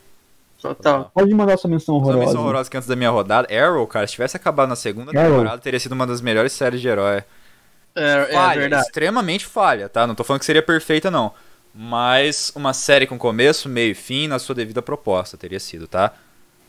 Total. 0.62 1.12
Pode 1.14 1.34
mandar 1.34 1.58
sua 1.58 1.70
menção 1.70 1.95
horrorosa. 1.95 2.26
menção 2.26 2.41
horrorosa 2.41 2.70
que 2.70 2.78
antes 2.78 2.89
da 2.89 2.95
minha 2.95 3.10
rodada, 3.10 3.47
Arrow, 3.53 3.86
cara, 3.86 4.08
se 4.08 4.14
tivesse 4.14 4.36
acabado 4.36 4.68
na 4.68 4.76
segunda 4.76 5.12
Arrow. 5.12 5.32
temporada, 5.32 5.62
teria 5.62 5.80
sido 5.80 5.91
uma 5.91 6.08
das 6.08 6.20
melhores 6.20 6.51
séries 6.51 6.82
de 6.82 6.88
herói. 6.88 7.24
É, 7.95 8.28
é 8.30 8.34
falha, 8.34 8.62
verdade. 8.62 8.86
extremamente 8.86 9.45
falha, 9.45 9.89
tá? 9.89 10.05
Não 10.05 10.16
tô 10.16 10.24
falando 10.24 10.39
que 10.39 10.45
seria 10.45 10.64
perfeita, 10.64 11.10
não. 11.10 11.32
Mas 11.74 12.51
uma 12.55 12.74
série 12.74 13.05
com 13.05 13.18
começo, 13.18 13.70
meio 13.70 13.91
e 13.91 13.95
fim, 13.95 14.28
na 14.28 14.39
sua 14.39 14.55
devida 14.55 14.82
proposta, 14.82 15.38
teria 15.38 15.60
sido, 15.60 15.88
tá? 15.88 16.14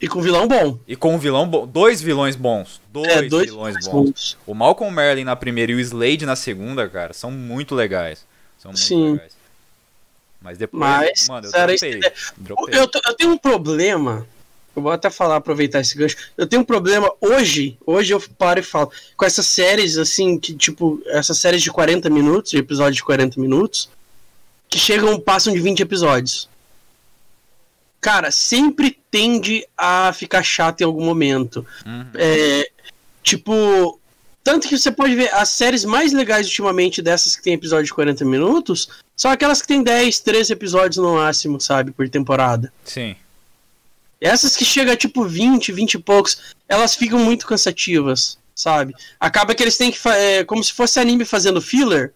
E 0.01 0.07
com 0.07 0.21
vilão 0.21 0.47
bom. 0.47 0.79
E 0.87 0.95
com 0.95 1.15
um 1.15 1.19
vilão 1.19 1.49
bom. 1.49 1.67
Dois 1.67 2.01
vilões 2.01 2.37
bons. 2.37 2.81
Dois, 2.93 3.09
é, 3.09 3.23
dois 3.23 3.47
vilões 3.47 3.75
vilões 3.75 3.87
bons. 3.87 4.11
bons. 4.11 4.39
O 4.47 4.55
Malcolm 4.55 4.95
Merlin 4.95 5.25
na 5.25 5.35
primeira 5.35 5.73
e 5.73 5.75
o 5.75 5.81
Slade 5.81 6.25
na 6.25 6.37
segunda, 6.37 6.89
cara, 6.89 7.13
são 7.13 7.31
muito 7.31 7.75
legais. 7.75 8.25
São 8.59 8.71
muito 8.71 8.85
Sim. 8.85 9.13
legais. 9.13 9.38
Mas 10.41 10.57
depois, 10.57 10.81
Mas, 10.81 11.29
mano, 11.29 11.47
eu 11.47 11.53
era 11.55 11.73
dropei. 11.73 12.01
dropei. 12.37 12.79
Eu, 12.79 12.91
eu 13.07 13.17
tenho 13.17 13.33
um 13.33 13.39
problema. 13.39 14.27
Eu 14.75 14.83
vou 14.83 14.93
até 14.93 15.11
falar, 15.11 15.37
aproveitar 15.37 15.81
esse 15.81 15.97
gancho. 15.97 16.17
Eu 16.37 16.47
tenho 16.47 16.63
um 16.63 16.65
problema 16.65 17.11
hoje. 17.21 17.77
Hoje 17.85 18.13
eu 18.15 18.21
paro 18.39 18.61
e 18.61 18.63
falo. 18.63 18.93
Com 19.17 19.25
essas 19.25 19.47
séries, 19.47 19.99
assim, 19.99 20.39
que 20.39 20.55
tipo, 20.55 21.03
essas 21.07 21.39
séries 21.39 21.63
de 21.63 21.73
40 21.73 22.09
minutos, 22.09 22.53
de 22.53 22.59
episódios 22.59 22.97
de 22.97 23.03
40 23.03 23.41
minutos, 23.41 23.89
que 24.69 24.79
chegam, 24.79 25.19
passam 25.19 25.53
de 25.53 25.59
20 25.59 25.81
episódios. 25.81 26.49
Cara, 28.01 28.31
sempre 28.31 28.97
tende 29.11 29.67
a 29.77 30.13
ficar 30.13 30.45
chato 30.45 30.83
em 30.83 30.85
algum 30.85 31.05
momento. 31.05 31.67
Uhum. 31.85 32.07
É, 32.15 32.71
tipo, 33.25 33.99
tanto 34.45 34.67
que 34.69 34.79
você 34.79 34.91
pode 34.91 35.15
ver 35.15 35.33
as 35.35 35.49
séries 35.51 35.85
mais 35.85 36.13
legais 36.13 36.47
ultimamente 36.47 37.03
dessas 37.03 37.37
que 37.37 37.43
tem 37.43 37.55
episódio 37.55 37.85
de 37.87 37.95
40 37.95 38.25
minutos, 38.25 38.89
são 39.17 39.31
aquelas 39.31 39.61
que 39.61 39.69
tem 39.69 39.83
10, 39.83 40.21
13 40.21 40.53
episódios 40.53 40.97
no 40.97 41.15
máximo, 41.17 41.61
sabe, 41.61 41.91
por 41.91 42.09
temporada. 42.09 42.73
Sim. 42.85 43.15
Essas 44.21 44.57
que 44.57 44.65
chega 44.65 44.97
tipo 44.97 45.25
20, 45.25 45.71
20 45.73 45.95
e 45.95 45.99
poucos, 45.99 46.55
elas 46.69 46.95
ficam 46.97 47.19
muito 47.19 47.47
cansativas, 47.47 48.37
sabe? 48.55 48.95
Acaba 49.21 49.55
que 49.55 49.63
eles 49.63 49.77
têm 49.77 49.93
que 49.93 49.99
é, 50.09 50.45
como 50.45 50.63
se 50.65 50.73
fosse 50.73 50.99
anime 50.99 51.25
fazendo 51.25 51.61
filler, 51.61 52.13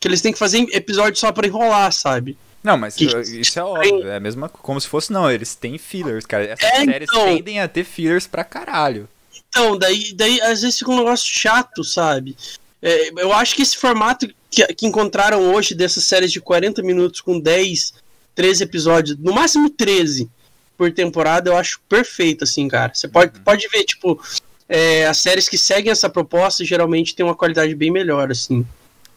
que 0.00 0.08
eles 0.08 0.20
têm 0.20 0.32
que 0.32 0.38
fazer 0.38 0.66
episódio 0.72 1.18
só 1.18 1.30
pra 1.30 1.46
enrolar, 1.46 1.92
sabe? 1.92 2.36
Não, 2.64 2.76
mas 2.76 2.96
Que- 2.96 3.04
isso 3.04 3.58
é 3.60 3.62
óbvio. 3.62 4.08
É 4.08 4.16
a 4.16 4.20
mesma 4.20 4.48
como 4.48 4.80
se 4.80 4.88
fosse, 4.88 5.12
não. 5.12 5.30
Eles 5.30 5.54
têm 5.54 5.78
fillers, 5.78 6.26
cara. 6.26 6.44
Essas 6.46 6.64
É, 6.64 6.84
séries 6.84 7.08
então. 7.08 7.24
tendem 7.26 7.60
a 7.60 7.68
ter 7.68 7.84
fillers 7.84 8.26
pra 8.26 8.42
caralho. 8.42 9.08
Então, 9.56 9.78
daí, 9.78 10.12
daí 10.12 10.38
às 10.42 10.60
vezes 10.60 10.78
fica 10.78 10.90
um 10.90 10.98
negócio 10.98 11.26
chato, 11.26 11.82
sabe? 11.82 12.36
É, 12.82 13.08
eu 13.22 13.32
acho 13.32 13.56
que 13.56 13.62
esse 13.62 13.74
formato 13.74 14.28
que, 14.50 14.66
que 14.74 14.86
encontraram 14.86 15.50
hoje 15.50 15.74
dessas 15.74 16.04
séries 16.04 16.30
de 16.30 16.42
40 16.42 16.82
minutos 16.82 17.22
com 17.22 17.40
10, 17.40 17.94
13 18.34 18.64
episódios, 18.64 19.18
no 19.18 19.32
máximo 19.32 19.70
13 19.70 20.28
por 20.76 20.92
temporada, 20.92 21.48
eu 21.48 21.56
acho 21.56 21.80
perfeito, 21.88 22.44
assim, 22.44 22.68
cara. 22.68 22.92
Você 22.94 23.08
pode, 23.08 23.40
pode 23.40 23.66
ver, 23.68 23.84
tipo, 23.84 24.22
é, 24.68 25.06
as 25.06 25.16
séries 25.16 25.48
que 25.48 25.56
seguem 25.56 25.90
essa 25.90 26.10
proposta 26.10 26.62
geralmente 26.62 27.16
têm 27.16 27.24
uma 27.24 27.34
qualidade 27.34 27.74
bem 27.74 27.90
melhor, 27.90 28.30
assim. 28.30 28.66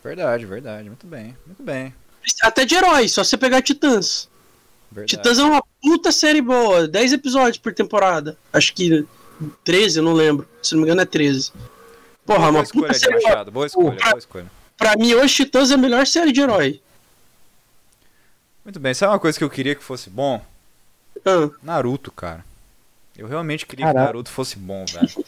Verdade, 0.02 0.46
verdade. 0.46 0.88
Muito 0.88 1.06
bem, 1.06 1.36
muito 1.46 1.62
bem. 1.62 1.94
Até 2.42 2.64
de 2.64 2.76
heróis, 2.76 3.12
só 3.12 3.26
você 3.26 3.36
pegar 3.36 3.62
Titãs. 3.62 4.30
Verdade. 4.90 5.18
Titãs 5.18 5.38
é 5.38 5.44
uma 5.44 5.62
puta 5.82 6.14
série 6.14 6.42
boa, 6.42 6.88
10 6.88 7.12
episódios 7.12 7.58
por 7.58 7.74
temporada. 7.74 8.38
Acho 8.54 8.74
que 8.74 9.06
13, 9.64 10.00
eu 10.00 10.04
não 10.04 10.14
lembro. 10.14 10.48
Se 10.62 10.74
não 10.74 10.82
me 10.82 10.88
engano 10.88 11.02
é 11.02 11.06
13. 11.06 11.52
Porra, 12.26 12.40
boa 12.40 12.50
uma 12.52 12.64
escolha 12.64 12.88
puta 12.88 12.94
de 12.94 13.00
série 13.00 13.14
boa. 13.20 13.30
Machado. 13.30 13.52
Boa 13.52 13.66
escolha, 13.68 13.92
Pra- 13.98 14.10
boa 14.12 14.20
escolha. 14.20 14.52
Pra 14.78 14.96
mim, 14.96 15.14
hoje 15.14 15.34
Titãs 15.36 15.72
é 15.72 15.74
a 15.74 15.78
melhor 15.78 16.06
série 16.08 16.32
de 16.32 16.42
herói. 16.42 16.82
Muito 18.64 18.80
bem, 18.80 18.94
sabe 18.94 19.14
uma 19.14 19.20
coisa 19.20 19.38
que 19.38 19.44
eu 19.44 19.50
queria 19.50 19.76
que 19.76 19.84
fosse 19.84 20.10
bom? 20.10 20.44
Ah. 21.26 21.50
Naruto, 21.62 22.12
cara. 22.12 22.46
Eu 23.18 23.28
realmente 23.28 23.66
queria 23.66 23.86
Caraca. 23.86 24.00
que 24.02 24.06
Naruto 24.08 24.30
fosse 24.32 24.58
bom, 24.58 24.86
velho. 24.86 25.26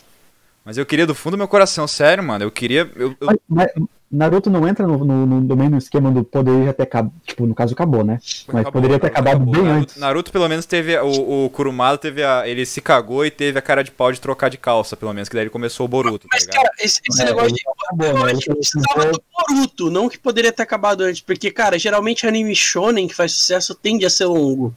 Mas 0.64 0.78
eu 0.78 0.86
queria 0.86 1.08
do 1.08 1.16
fundo 1.16 1.34
do 1.34 1.38
meu 1.40 1.48
coração, 1.48 1.88
sério, 1.88 2.24
mano. 2.24 2.44
Eu 2.46 2.52
queria. 2.52 2.90
Eu, 2.96 3.10
eu... 3.20 3.28
Mas, 3.28 3.38
mas, 3.50 3.72
Naruto 4.12 4.50
não 4.50 4.68
entra 4.68 4.86
no, 4.86 4.98
no, 5.06 5.26
no, 5.26 5.42
no 5.42 5.56
mesmo 5.56 5.78
esquema 5.78 6.12
do 6.12 6.24
poder 6.24 6.66
já 6.66 6.74
ter 6.74 6.84
acabado. 6.84 7.14
Tipo, 7.26 7.46
no 7.46 7.56
caso 7.56 7.74
acabou, 7.74 8.04
né? 8.04 8.20
Mas 8.48 8.62
acabou, 8.62 8.72
poderia 8.74 9.00
ter 9.00 9.08
acabado 9.08 9.38
acabou. 9.38 9.54
bem 9.54 9.64
Naruto, 9.64 9.82
antes. 9.82 9.96
Naruto, 9.98 10.32
pelo 10.32 10.50
menos, 10.50 10.66
teve. 10.66 10.98
O, 10.98 11.46
o 11.46 11.50
Kurumada 11.50 11.98
teve 11.98 12.22
a. 12.22 12.48
Ele 12.48 12.66
se 12.66 12.82
cagou 12.82 13.26
e 13.26 13.32
teve 13.32 13.58
a 13.58 13.62
cara 13.62 13.84
de 13.84 13.92
pau 13.92 14.12
de 14.12 14.20
trocar 14.20 14.50
de 14.50 14.58
calça, 14.58 14.98
pelo 14.98 15.14
menos, 15.14 15.30
que 15.30 15.36
daí 15.36 15.44
ele 15.44 15.50
começou 15.50 15.86
o 15.86 15.90
Boruto. 15.90 16.28
Mas, 16.30 16.46
tá 16.46 16.54
cara, 16.54 16.70
esse, 16.80 17.00
esse 17.10 17.22
é, 17.22 17.26
negócio 17.26 17.54
de. 17.54 17.62
Eu 18.06 18.26
acho 18.26 18.40
que 18.40 18.56
precisava 18.56 19.12
do 19.12 19.24
Boruto, 19.48 19.90
não 19.90 20.10
que 20.10 20.20
poderia 20.20 20.52
ter 20.52 20.64
acabado 20.64 21.02
antes. 21.02 21.22
Porque, 21.22 21.50
cara, 21.50 21.80
geralmente 21.80 22.28
anime 22.28 22.54
shonen 22.54 23.08
que 23.08 23.16
faz 23.16 23.32
sucesso 23.32 23.74
tende 23.74 24.06
a 24.06 24.10
ser 24.10 24.26
longo. 24.26 24.76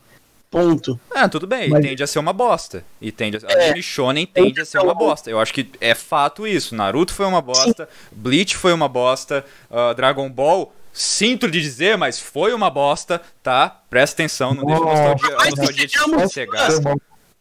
Ponto. 0.54 1.00
Ah, 1.12 1.28
tudo 1.28 1.48
bem, 1.48 1.68
Mas... 1.68 1.84
tende 1.84 2.00
a 2.00 2.06
ser 2.06 2.20
uma 2.20 2.32
bosta. 2.32 2.84
E 3.00 3.10
tende 3.10 3.38
a... 3.38 3.40
É, 3.50 3.64
Anime 3.64 3.82
Shonen 3.82 4.24
tende 4.24 4.60
a 4.60 4.64
ser 4.64 4.78
uma 4.78 4.94
bosta. 4.94 5.28
Eu 5.28 5.40
acho 5.40 5.52
que 5.52 5.68
é 5.80 5.96
fato 5.96 6.46
isso. 6.46 6.76
Naruto 6.76 7.12
foi 7.12 7.26
uma 7.26 7.42
bosta, 7.42 7.88
Sim. 7.90 8.16
Bleach 8.16 8.56
foi 8.56 8.72
uma 8.72 8.88
bosta, 8.88 9.44
uh, 9.68 9.92
Dragon 9.96 10.30
Ball, 10.30 10.72
sinto 10.92 11.46
lhe 11.48 11.60
dizer, 11.60 11.98
mas 11.98 12.20
foi 12.20 12.54
uma 12.54 12.70
bosta, 12.70 13.20
tá? 13.42 13.68
Presta 13.90 14.14
atenção, 14.14 14.54
não 14.54 14.64
deixa 14.64 14.80
a 14.80 14.86
nostalgia, 14.86 15.36
a 15.36 15.44
nostalgia 15.50 15.88
te 15.88 16.32
cegar. 16.32 16.70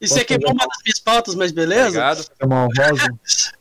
Isso 0.03 0.19
aqui 0.19 0.33
é 0.33 0.37
uma 0.37 0.67
das 0.67 0.77
minhas 0.83 0.99
pautas, 0.99 1.35
mas 1.35 1.51
beleza? 1.51 1.87
Obrigado. 1.87 2.25
É 2.39 2.45
uma 2.45 2.67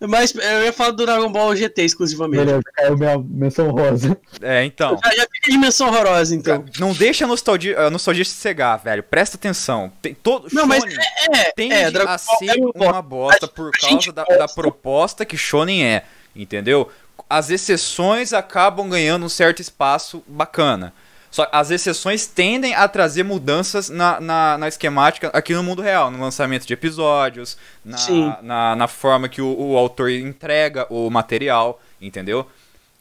mas 0.08 0.34
eu 0.34 0.64
ia 0.64 0.72
falar 0.72 0.90
do 0.90 1.04
Dragon 1.04 1.30
Ball 1.30 1.54
GT 1.54 1.84
exclusivamente. 1.84 2.44
Beleza, 2.44 2.62
caiu 2.74 2.98
minha 2.98 3.18
menção 3.18 3.70
rosa. 3.70 4.16
É, 4.40 4.64
então. 4.64 4.98
Já, 5.04 5.10
já 5.14 5.26
fica 5.30 5.50
de 5.50 5.58
menção 5.58 5.88
horrorosa, 5.88 6.34
então. 6.34 6.64
Não 6.78 6.92
deixa 6.92 7.24
a 7.24 7.28
nostalgia, 7.28 7.78
a 7.78 7.90
nostalgia 7.90 8.24
se 8.24 8.32
cegar, 8.32 8.78
velho. 8.82 9.02
Presta 9.02 9.36
atenção. 9.36 9.92
Tem 10.02 10.14
todo 10.14 10.48
Não, 10.52 10.66
mas 10.66 10.82
é, 10.84 11.48
é, 11.48 11.52
tende 11.52 11.74
é, 11.74 12.02
a 12.02 12.18
ser 12.18 12.58
é 12.58 12.84
uma 12.86 13.00
bosta 13.00 13.46
por 13.46 13.70
causa 13.70 14.12
da, 14.12 14.24
da 14.24 14.48
proposta 14.48 15.24
que 15.24 15.36
Shonen 15.36 15.84
é, 15.84 16.04
entendeu? 16.34 16.90
As 17.30 17.50
exceções 17.50 18.32
acabam 18.32 18.88
ganhando 18.88 19.24
um 19.24 19.28
certo 19.28 19.60
espaço 19.60 20.22
bacana. 20.26 20.92
Só 21.32 21.48
as 21.50 21.70
exceções 21.70 22.26
tendem 22.26 22.74
a 22.74 22.86
trazer 22.86 23.22
mudanças 23.22 23.88
na, 23.88 24.20
na, 24.20 24.58
na, 24.58 24.68
esquemática 24.68 25.28
aqui 25.28 25.54
no 25.54 25.62
mundo 25.62 25.80
real, 25.80 26.10
no 26.10 26.20
lançamento 26.20 26.66
de 26.66 26.74
episódios, 26.74 27.56
na, 27.82 28.42
na, 28.42 28.76
na, 28.76 28.86
forma 28.86 29.30
que 29.30 29.40
o, 29.40 29.46
o, 29.58 29.78
autor 29.78 30.10
entrega 30.10 30.86
o 30.90 31.08
material, 31.08 31.80
entendeu? 31.98 32.46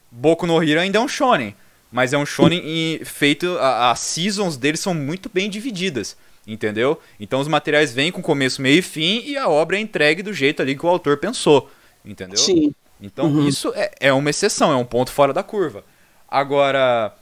Boku 0.09 0.47
no 0.47 0.63
Hero 0.63 0.79
ainda 0.79 0.97
é 0.97 1.01
um 1.01 1.09
shonen, 1.09 1.53
mas 1.91 2.13
é 2.13 2.17
um 2.17 2.25
shonen 2.25 2.61
e, 2.63 3.01
feito. 3.03 3.57
As 3.59 3.99
seasons 3.99 4.55
dele 4.55 4.77
são 4.77 4.93
muito 4.93 5.29
bem 5.29 5.49
divididas, 5.49 6.15
entendeu? 6.47 7.01
Então 7.19 7.41
os 7.41 7.49
materiais 7.49 7.93
vêm 7.93 8.13
com 8.13 8.21
começo, 8.21 8.61
meio 8.61 8.79
e 8.79 8.81
fim 8.81 9.23
e 9.25 9.35
a 9.35 9.49
obra 9.49 9.75
é 9.75 9.81
entregue 9.81 10.23
do 10.23 10.33
jeito 10.33 10.61
ali 10.61 10.73
que 10.77 10.85
o 10.85 10.89
autor 10.89 11.17
pensou, 11.17 11.69
entendeu? 12.05 12.37
Sim. 12.37 12.73
Então 13.01 13.25
uhum. 13.25 13.45
isso 13.45 13.73
é, 13.75 13.91
é 13.99 14.13
uma 14.13 14.29
exceção, 14.29 14.71
é 14.71 14.75
um 14.77 14.85
ponto 14.85 15.11
fora 15.11 15.33
da 15.33 15.43
curva. 15.43 15.83
Agora 16.29 17.13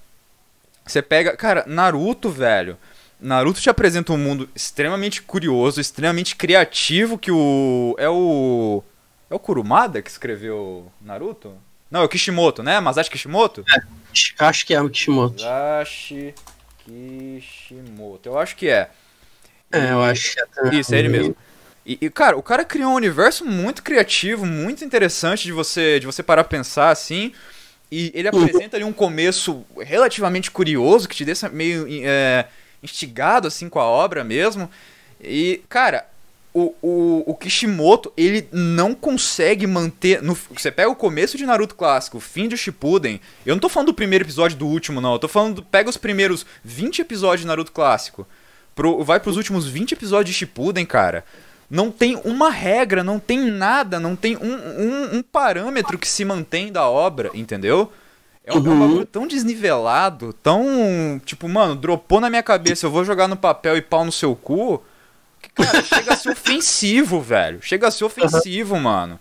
você 0.92 1.02
pega. 1.02 1.36
Cara, 1.36 1.64
Naruto, 1.68 2.30
velho. 2.30 2.78
Naruto 3.20 3.60
te 3.60 3.70
apresenta 3.70 4.14
um 4.14 4.18
mundo 4.18 4.50
extremamente 4.56 5.22
curioso, 5.22 5.82
extremamente 5.82 6.36
criativo, 6.36 7.18
que 7.18 7.32
o. 7.32 7.96
É 7.98 8.10
o. 8.10 8.84
É 9.30 9.36
o 9.36 9.40
Kurumada 9.40 10.02
que 10.02 10.10
escreveu 10.10 10.92
Naruto? 11.02 11.54
Não, 11.92 12.02
é 12.02 12.04
o 12.06 12.10
Kishimoto, 12.10 12.64
né? 12.64 12.80
Masashi 12.80 13.10
Kishimoto? 13.10 13.64
É, 13.76 13.82
acho 14.46 14.66
que 14.66 14.74
é 14.74 14.82
o 14.82 14.90
Kishimoto. 14.90 15.44
Masashi 15.44 16.34
Kishimoto. 16.86 18.30
Eu 18.30 18.38
acho 18.38 18.56
que 18.56 18.70
é. 18.70 18.90
É, 19.72 19.92
eu 19.92 20.02
acho 20.02 20.34
que 20.34 20.40
é. 20.40 20.76
Isso, 20.76 20.96
é 20.96 21.00
ele 21.00 21.10
mesmo. 21.10 21.36
E, 21.86 21.98
e, 22.02 22.10
cara, 22.10 22.38
o 22.38 22.44
cara 22.44 22.64
criou 22.64 22.92
um 22.92 22.96
universo 22.96 23.46
muito 23.46 23.82
criativo, 23.82 24.46
muito 24.46 24.84
interessante 24.84 25.44
de 25.44 25.52
você, 25.52 26.00
de 26.00 26.06
você 26.06 26.22
parar 26.22 26.42
a 26.42 26.46
pensar 26.46 26.90
assim. 26.90 27.34
E 27.92 28.12
ele 28.14 28.28
apresenta 28.28 28.78
ali 28.78 28.84
um 28.84 28.94
começo 28.94 29.66
relativamente 29.80 30.52
curioso, 30.52 31.10
que 31.10 31.16
te 31.16 31.26
deixa 31.26 31.50
meio 31.50 31.88
é, 32.04 32.46
instigado 32.84 33.48
assim 33.48 33.68
com 33.68 33.80
a 33.80 33.86
obra 33.86 34.24
mesmo. 34.24 34.70
E, 35.20 35.62
cara, 35.68 36.06
o, 36.54 36.74
o, 36.82 37.24
o, 37.26 37.36
Kishimoto, 37.36 38.14
ele 38.16 38.48
não 38.52 38.94
consegue 38.94 39.66
manter. 39.66 40.22
No, 40.22 40.38
você 40.52 40.72
pega 40.72 40.90
o 40.90 40.96
começo 40.96 41.38
de 41.38 41.46
Naruto 41.46 41.76
clássico, 41.76 42.18
o 42.18 42.22
fim 42.22 42.48
de 42.48 42.56
Shippuden. 42.56 43.20
Eu 43.46 43.56
não 43.56 43.60
tô 43.60 43.70
falando 43.70 43.88
do 43.88 43.94
primeiro 43.94 44.24
episódio 44.24 44.58
do 44.58 44.68
último, 44.68 45.02
não. 45.02 45.14
Eu 45.14 45.20
tô 45.20 45.28
falando. 45.28 45.56
Do, 45.56 45.64
pega 45.64 45.90
os 45.90 45.98
primeiros 45.98 46.46
20 46.64 47.02
episódios 47.02 47.42
de 47.42 47.48
Naruto 47.48 47.72
clássico. 47.72 48.28
Pro, 48.76 49.04
vai 49.04 49.20
pros 49.20 49.36
últimos 49.36 49.68
20 49.68 49.94
episódios 49.94 50.34
de 50.34 50.40
Shippuden, 50.40 50.86
cara 50.86 51.26
não 51.70 51.92
tem 51.92 52.20
uma 52.24 52.50
regra, 52.50 53.04
não 53.04 53.20
tem 53.20 53.40
nada, 53.40 54.00
não 54.00 54.16
tem 54.16 54.36
um, 54.38 54.54
um, 54.54 55.18
um 55.18 55.24
parâmetro 55.24 55.98
que 55.98 56.08
se 56.08 56.26
mantém 56.26 56.72
da 56.72 56.90
obra, 56.90 57.30
entendeu? 57.34 57.92
É 58.44 58.54
um, 58.54 58.58
uhum. 58.58 58.66
é 58.66 58.70
um 58.70 58.80
bagulho 58.80 59.06
tão 59.06 59.28
desnivelado, 59.28 60.34
tão. 60.34 61.22
Tipo, 61.24 61.48
mano, 61.48 61.76
dropou 61.76 62.20
na 62.20 62.30
minha 62.30 62.42
cabeça, 62.42 62.86
eu 62.86 62.92
vou 62.92 63.06
jogar 63.06 63.28
no 63.28 63.38
papel 63.38 63.78
e 63.78 63.82
pau 63.82 64.04
no 64.04 64.12
seu 64.12 64.36
cu. 64.36 64.84
Que, 65.42 65.50
cara, 65.50 65.84
chega 65.84 66.14
a 66.14 66.18
ser 66.18 66.30
ofensivo, 66.34 67.22
velho. 67.22 67.60
Chega 67.62 67.88
a 67.88 67.92
ser 67.92 68.06
ofensivo, 68.06 68.76
uhum. 68.76 68.82
mano 68.82 69.20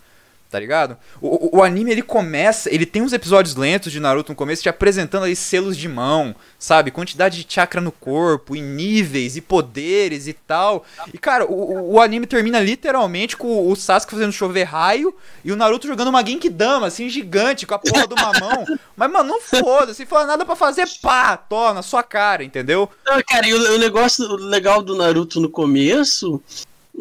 tá 0.51 0.59
ligado? 0.59 0.97
O, 1.21 1.57
o, 1.57 1.59
o, 1.59 1.63
anime 1.63 1.91
ele 1.91 2.03
começa, 2.03 2.73
ele 2.73 2.87
tem 2.87 3.03
uns 3.03 3.13
episódios 3.13 3.55
lentos 3.55 3.93
de 3.93 4.01
Naruto 4.01 4.33
no 4.33 4.37
começo 4.37 4.63
te 4.63 4.69
apresentando 4.69 5.25
aí 5.25 5.37
selos 5.37 5.77
de 5.77 5.89
mão, 5.89 6.35
sabe? 6.59 6.91
Quantidade 6.91 7.45
de 7.45 7.53
chakra 7.53 7.81
no 7.81 7.93
corpo, 7.93 8.57
e 8.57 8.61
níveis, 8.61 9.37
e 9.37 9.41
poderes 9.41 10.27
e 10.27 10.33
tal. 10.33 10.85
E 11.13 11.19
cara, 11.19 11.45
o, 11.45 11.95
o 11.95 12.01
anime 12.01 12.27
termina 12.27 12.61
literalmente 12.61 13.37
com 13.37 13.71
o 13.71 13.77
Sasuke 13.77 14.13
fazendo 14.13 14.33
chover 14.33 14.65
raio 14.65 15.15
e 15.45 15.53
o 15.53 15.57
Naruto 15.57 15.87
jogando 15.87 16.09
uma 16.09 16.25
Genkidama, 16.25 16.87
assim, 16.87 17.09
gigante, 17.09 17.67
com 17.67 17.75
a 17.75 17.79
porra 17.79 18.07
do 18.07 18.17
mamão. 18.17 18.65
Mas, 18.97 19.11
mano, 19.11 19.29
não 19.29 19.41
foda, 19.41 19.93
se 19.93 20.07
for 20.07 20.27
nada 20.27 20.45
para 20.45 20.57
fazer, 20.57 20.89
pá, 21.03 21.37
toma, 21.37 21.75
na 21.75 21.83
sua 21.83 22.03
cara, 22.03 22.43
entendeu? 22.43 22.89
Não, 23.07 23.23
cara, 23.23 23.47
e 23.47 23.55
o, 23.55 23.75
o 23.75 23.79
negócio 23.79 24.27
legal 24.37 24.83
do 24.83 24.97
Naruto 24.97 25.41
no 25.41 25.51
começo 25.51 26.43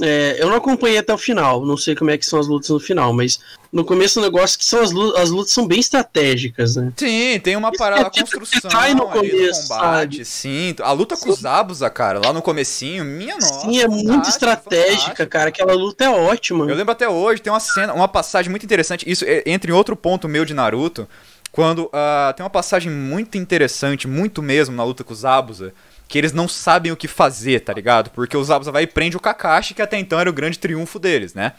é, 0.01 0.37
eu 0.39 0.49
não 0.49 0.57
acompanhei 0.57 0.99
até 0.99 1.13
o 1.13 1.17
final, 1.17 1.65
não 1.65 1.77
sei 1.77 1.95
como 1.95 2.11
é 2.11 2.17
que 2.17 2.25
são 2.25 2.39
as 2.39 2.47
lutas 2.47 2.69
no 2.69 2.79
final, 2.79 3.11
mas 3.13 3.39
no 3.71 3.83
começo 3.83 4.19
o 4.19 4.23
negócio 4.23 4.57
que 4.57 4.63
são 4.63 4.81
as 4.81 4.91
lutas, 4.91 5.21
as 5.21 5.29
lutas 5.29 5.51
são 5.51 5.67
bem 5.67 5.79
estratégicas, 5.79 6.75
né? 6.75 6.91
Sim, 6.95 7.39
tem 7.39 7.55
uma 7.55 7.71
parada, 7.71 8.07
a 8.07 8.11
construção 8.11 8.69
cai 8.69 8.93
no 8.93 9.07
começo, 9.07 9.69
combate, 9.69 10.17
sabe? 10.17 10.25
sim. 10.25 10.75
A 10.81 10.91
luta 10.91 11.17
com 11.17 11.29
os 11.29 11.45
Abusa, 11.45 11.89
cara, 11.89 12.21
lá 12.23 12.31
no 12.31 12.41
comecinho, 12.41 13.03
minha 13.03 13.35
nossa. 13.35 13.61
Sim, 13.61 13.79
é 13.79 13.87
muito 13.87 14.29
estratégica, 14.29 15.25
cara, 15.25 15.49
aquela 15.49 15.73
luta 15.73 16.05
é 16.05 16.09
ótima. 16.09 16.65
Eu 16.65 16.75
lembro 16.75 16.91
até 16.91 17.09
hoje, 17.09 17.41
tem 17.41 17.51
uma 17.51 17.59
cena, 17.59 17.93
uma 17.93 18.07
passagem 18.07 18.51
muito 18.51 18.63
interessante, 18.63 19.09
isso 19.09 19.25
é, 19.25 19.43
entra 19.45 19.71
em 19.71 19.73
outro 19.73 19.95
ponto 19.95 20.27
meu 20.27 20.45
de 20.45 20.53
Naruto, 20.53 21.07
quando 21.51 21.85
uh, 21.85 22.33
tem 22.35 22.43
uma 22.43 22.51
passagem 22.51 22.91
muito 22.91 23.37
interessante, 23.37 24.07
muito 24.07 24.43
mesmo, 24.43 24.75
na 24.75 24.83
luta 24.83 25.03
com 25.03 25.11
os 25.11 25.25
Abusa, 25.25 25.73
que 26.07 26.17
eles 26.17 26.33
não 26.33 26.47
sabem 26.47 26.91
o 26.91 26.97
que 26.97 27.07
fazer, 27.07 27.61
tá 27.61 27.73
ligado? 27.73 28.09
Porque 28.11 28.37
o 28.37 28.43
Zabuza 28.43 28.71
vai 28.71 28.83
e 28.83 28.87
prende 28.87 29.17
o 29.17 29.19
Kakashi, 29.19 29.73
que 29.73 29.81
até 29.81 29.99
então 29.99 30.19
era 30.19 30.29
o 30.29 30.33
grande 30.33 30.57
triunfo 30.57 30.97
deles, 30.97 31.33
né? 31.33 31.53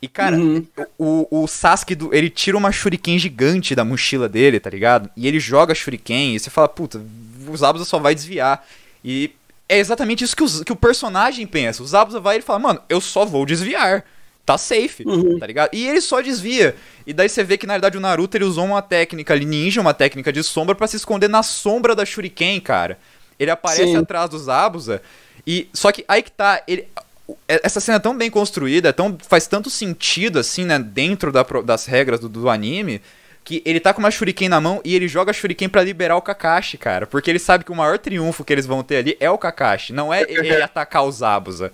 E, 0.00 0.06
cara, 0.06 0.36
uhum. 0.36 0.64
o, 0.96 1.42
o 1.42 1.46
Sasuke, 1.48 1.94
do, 1.94 2.14
ele 2.14 2.30
tira 2.30 2.56
uma 2.56 2.70
shuriken 2.70 3.18
gigante 3.18 3.74
da 3.74 3.84
mochila 3.84 4.28
dele, 4.28 4.60
tá 4.60 4.70
ligado? 4.70 5.10
E 5.16 5.26
ele 5.26 5.40
joga 5.40 5.72
a 5.72 5.74
shuriken 5.74 6.36
e 6.36 6.38
você 6.38 6.50
fala, 6.50 6.68
puta, 6.68 7.02
o 7.46 7.56
Zabuza 7.56 7.84
só 7.84 7.98
vai 7.98 8.14
desviar. 8.14 8.64
E 9.04 9.32
é 9.68 9.78
exatamente 9.78 10.22
isso 10.22 10.36
que, 10.36 10.44
o 10.44 10.64
que 10.64 10.72
o 10.72 10.76
personagem 10.76 11.46
pensa. 11.46 11.82
O 11.82 11.86
Zabuza 11.86 12.20
vai 12.20 12.38
e 12.38 12.42
fala, 12.42 12.60
mano, 12.60 12.80
eu 12.88 13.00
só 13.00 13.24
vou 13.24 13.44
desviar. 13.44 14.04
Tá 14.46 14.56
safe, 14.56 15.04
uhum. 15.04 15.38
tá 15.38 15.46
ligado? 15.46 15.70
E 15.74 15.86
ele 15.86 16.00
só 16.00 16.22
desvia. 16.22 16.74
E 17.06 17.12
daí 17.12 17.28
você 17.28 17.44
vê 17.44 17.58
que, 17.58 17.66
na 17.66 17.74
verdade, 17.74 17.98
o 17.98 18.00
Naruto 18.00 18.34
ele 18.36 18.44
usou 18.44 18.64
uma 18.64 18.80
técnica 18.80 19.34
ali 19.34 19.44
ninja, 19.44 19.80
uma 19.80 19.92
técnica 19.92 20.32
de 20.32 20.42
sombra 20.42 20.74
para 20.74 20.86
se 20.86 20.96
esconder 20.96 21.28
na 21.28 21.42
sombra 21.42 21.94
da 21.94 22.04
shuriken, 22.06 22.58
cara. 22.60 22.98
Ele 23.38 23.50
aparece 23.50 23.92
Sim. 23.92 23.96
atrás 23.96 24.28
dos 24.28 24.48
Abusa. 24.48 25.00
E 25.46 25.68
só 25.72 25.92
que 25.92 26.04
aí 26.08 26.22
que 26.22 26.30
tá, 26.30 26.62
ele, 26.66 26.88
essa 27.46 27.80
cena 27.80 27.96
é 27.96 28.00
tão 28.00 28.16
bem 28.16 28.30
construída, 28.30 28.88
é 28.88 28.92
tão, 28.92 29.16
faz 29.26 29.46
tanto 29.46 29.70
sentido 29.70 30.38
assim, 30.38 30.64
né, 30.64 30.78
dentro 30.78 31.30
da, 31.30 31.42
das 31.64 31.86
regras 31.86 32.20
do, 32.20 32.28
do, 32.28 32.48
anime, 32.48 33.00
que 33.44 33.62
ele 33.64 33.80
tá 33.80 33.94
com 33.94 34.00
uma 34.00 34.10
shuriken 34.10 34.48
na 34.48 34.60
mão 34.60 34.80
e 34.84 34.94
ele 34.94 35.08
joga 35.08 35.30
a 35.30 35.34
shuriken 35.34 35.68
para 35.68 35.82
liberar 35.82 36.16
o 36.16 36.22
Kakashi, 36.22 36.76
cara, 36.76 37.06
porque 37.06 37.30
ele 37.30 37.38
sabe 37.38 37.64
que 37.64 37.72
o 37.72 37.74
maior 37.74 37.98
triunfo 37.98 38.44
que 38.44 38.52
eles 38.52 38.66
vão 38.66 38.82
ter 38.82 38.96
ali 38.96 39.16
é 39.20 39.30
o 39.30 39.38
Kakashi, 39.38 39.92
não 39.92 40.12
é 40.12 40.22
ele 40.22 40.54
atacar 40.60 41.04
os 41.04 41.22
Abusa. 41.22 41.72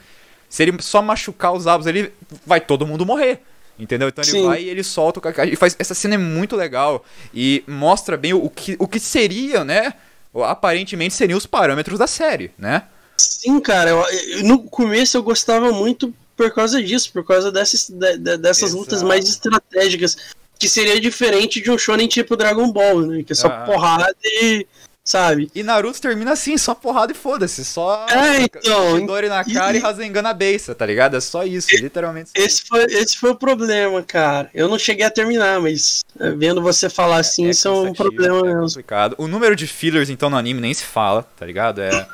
Se 0.48 0.62
ele 0.62 0.80
só 0.80 1.02
machucar 1.02 1.52
os 1.52 1.66
Abusa, 1.66 1.90
ele 1.90 2.12
vai 2.46 2.60
todo 2.60 2.86
mundo 2.86 3.04
morrer. 3.04 3.40
Entendeu? 3.76 4.06
Então 4.06 4.22
ele 4.22 4.30
Sim. 4.30 4.46
vai 4.46 4.62
e 4.62 4.68
ele 4.68 4.84
solta 4.84 5.18
o 5.18 5.22
Kakashi. 5.22 5.52
E 5.52 5.56
faz, 5.56 5.74
essa 5.80 5.94
cena 5.94 6.14
é 6.14 6.18
muito 6.18 6.54
legal. 6.54 7.04
E 7.34 7.64
mostra 7.66 8.16
bem 8.16 8.32
o 8.32 8.48
que, 8.48 8.76
o 8.78 8.86
que 8.86 9.00
seria, 9.00 9.64
né? 9.64 9.94
Aparentemente 10.42 11.14
seriam 11.14 11.36
os 11.36 11.46
parâmetros 11.46 11.98
da 11.98 12.06
série, 12.06 12.50
né? 12.58 12.84
Sim, 13.16 13.60
cara. 13.60 13.90
Eu, 13.90 14.04
no 14.44 14.62
começo 14.64 15.16
eu 15.16 15.22
gostava 15.22 15.70
muito 15.72 16.12
por 16.36 16.52
causa 16.52 16.82
disso, 16.82 17.12
por 17.12 17.24
causa 17.24 17.52
dessas, 17.52 17.88
de, 17.88 18.36
dessas 18.38 18.72
lutas 18.72 19.02
mais 19.02 19.28
estratégicas. 19.28 20.16
Que 20.58 20.68
seria 20.68 21.00
diferente 21.00 21.60
de 21.60 21.70
um 21.70 21.76
shonen 21.76 22.06
tipo 22.06 22.36
Dragon 22.36 22.70
Ball, 22.72 23.02
né? 23.02 23.22
Que 23.22 23.32
é 23.32 23.36
só 23.36 23.48
ah. 23.48 23.64
porrada 23.64 24.14
e, 24.24 24.66
sabe? 25.04 25.50
E 25.54 25.62
Naruto 25.62 26.00
termina 26.00 26.32
assim, 26.32 26.56
só 26.56 26.74
porrada 26.74 27.12
e 27.12 27.14
foda-se, 27.14 27.62
só 27.64 28.06
é, 28.08 28.42
então, 28.42 28.98
Chidori 28.98 29.28
na 29.28 29.44
cara 29.44 29.76
e, 29.76 29.80
e 29.80 29.82
Rasengan 29.82 30.22
na 30.22 30.32
beça, 30.32 30.74
tá 30.74 30.86
ligado? 30.86 31.16
É 31.16 31.20
só 31.20 31.44
isso, 31.44 31.68
e, 31.74 31.78
literalmente. 31.78 32.30
Esse 32.34 32.62
foi, 32.66 32.84
esse 32.84 33.16
foi 33.18 33.30
o 33.30 33.36
problema, 33.36 34.02
cara. 34.02 34.50
Eu 34.54 34.66
não 34.66 34.78
cheguei 34.78 35.04
a 35.04 35.10
terminar, 35.10 35.60
mas 35.60 36.02
é, 36.18 36.30
vendo 36.30 36.62
você 36.62 36.88
falar 36.88 37.18
é, 37.18 37.20
assim, 37.20 37.46
é 37.46 37.50
isso 37.50 37.68
é 37.68 37.70
um 37.70 37.92
problema 37.92 38.38
é 38.38 38.42
mesmo. 38.44 38.68
Complicado. 38.68 39.14
O 39.18 39.28
número 39.28 39.54
de 39.54 39.66
fillers, 39.66 40.08
então, 40.08 40.30
no 40.30 40.36
anime 40.36 40.60
nem 40.60 40.72
se 40.72 40.84
fala, 40.84 41.22
tá 41.36 41.44
ligado? 41.44 41.82
É, 41.82 42.08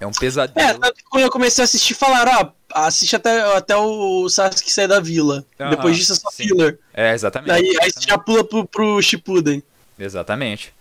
é 0.00 0.06
um 0.06 0.12
pesadelo. 0.12 0.84
É, 0.84 0.92
quando 1.08 1.22
eu 1.22 1.30
comecei 1.30 1.62
a 1.62 1.64
assistir, 1.64 1.94
falaram, 1.94 2.52
ah, 2.72 2.86
assiste 2.86 3.14
até, 3.14 3.40
até 3.56 3.76
o 3.76 4.28
Sasuke 4.28 4.72
sair 4.72 4.88
da 4.88 4.98
vila. 4.98 5.44
Depois 5.70 5.96
disso 5.96 6.12
é 6.12 6.16
só 6.16 6.30
sim. 6.30 6.48
filler. 6.48 6.78
É, 6.92 7.14
exatamente. 7.14 7.48
Daí, 7.48 7.68
exatamente. 7.68 7.84
aí 7.84 7.92
você 7.92 8.08
já 8.08 8.18
pula 8.18 8.42
pro, 8.42 8.66
pro 8.66 9.00
Shippuden. 9.00 9.62
Exatamente. 9.98 10.72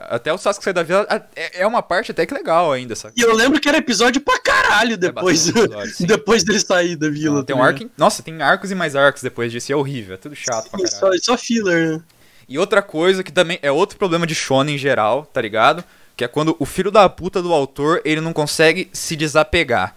Até 0.00 0.32
o 0.32 0.38
Sasuke 0.38 0.64
sair 0.64 0.72
da 0.72 0.82
vila 0.82 1.06
é, 1.34 1.62
é 1.62 1.66
uma 1.66 1.82
parte 1.82 2.10
até 2.10 2.24
que 2.24 2.34
legal 2.34 2.72
ainda, 2.72 2.94
sabe? 2.94 3.14
E 3.16 3.20
eu 3.20 3.34
lembro 3.34 3.60
que 3.60 3.68
era 3.68 3.78
episódio 3.78 4.20
pra 4.20 4.38
caralho 4.38 4.96
depois, 4.96 5.48
é 5.48 5.50
episódio, 5.50 5.94
depois 6.06 6.44
dele 6.44 6.60
sair 6.60 6.96
da 6.96 7.08
vila. 7.08 7.44
tem 7.44 7.56
um 7.56 7.62
arco, 7.62 7.90
nossa, 7.96 8.22
tem 8.22 8.40
arcos 8.40 8.70
e 8.70 8.74
mais 8.74 8.94
arcos 8.94 9.22
depois 9.22 9.50
disso, 9.50 9.70
e 9.70 9.74
é 9.74 9.76
horrível, 9.76 10.14
é 10.14 10.18
tudo 10.18 10.34
chato 10.34 10.64
sim, 10.64 10.70
pra 10.70 10.88
caralho. 10.88 11.22
Só, 11.22 11.32
só 11.32 11.38
filler, 11.38 11.92
né? 11.92 12.02
E 12.48 12.58
outra 12.58 12.80
coisa 12.80 13.22
que 13.22 13.30
também 13.30 13.58
é 13.60 13.70
outro 13.70 13.98
problema 13.98 14.26
de 14.26 14.34
shonen 14.34 14.76
em 14.76 14.78
geral, 14.78 15.26
tá 15.26 15.40
ligado? 15.40 15.84
Que 16.16 16.24
é 16.24 16.28
quando 16.28 16.56
o 16.58 16.64
filho 16.64 16.90
da 16.90 17.06
puta 17.08 17.42
do 17.42 17.52
autor, 17.52 18.00
ele 18.04 18.20
não 18.20 18.32
consegue 18.32 18.88
se 18.92 19.14
desapegar. 19.14 19.94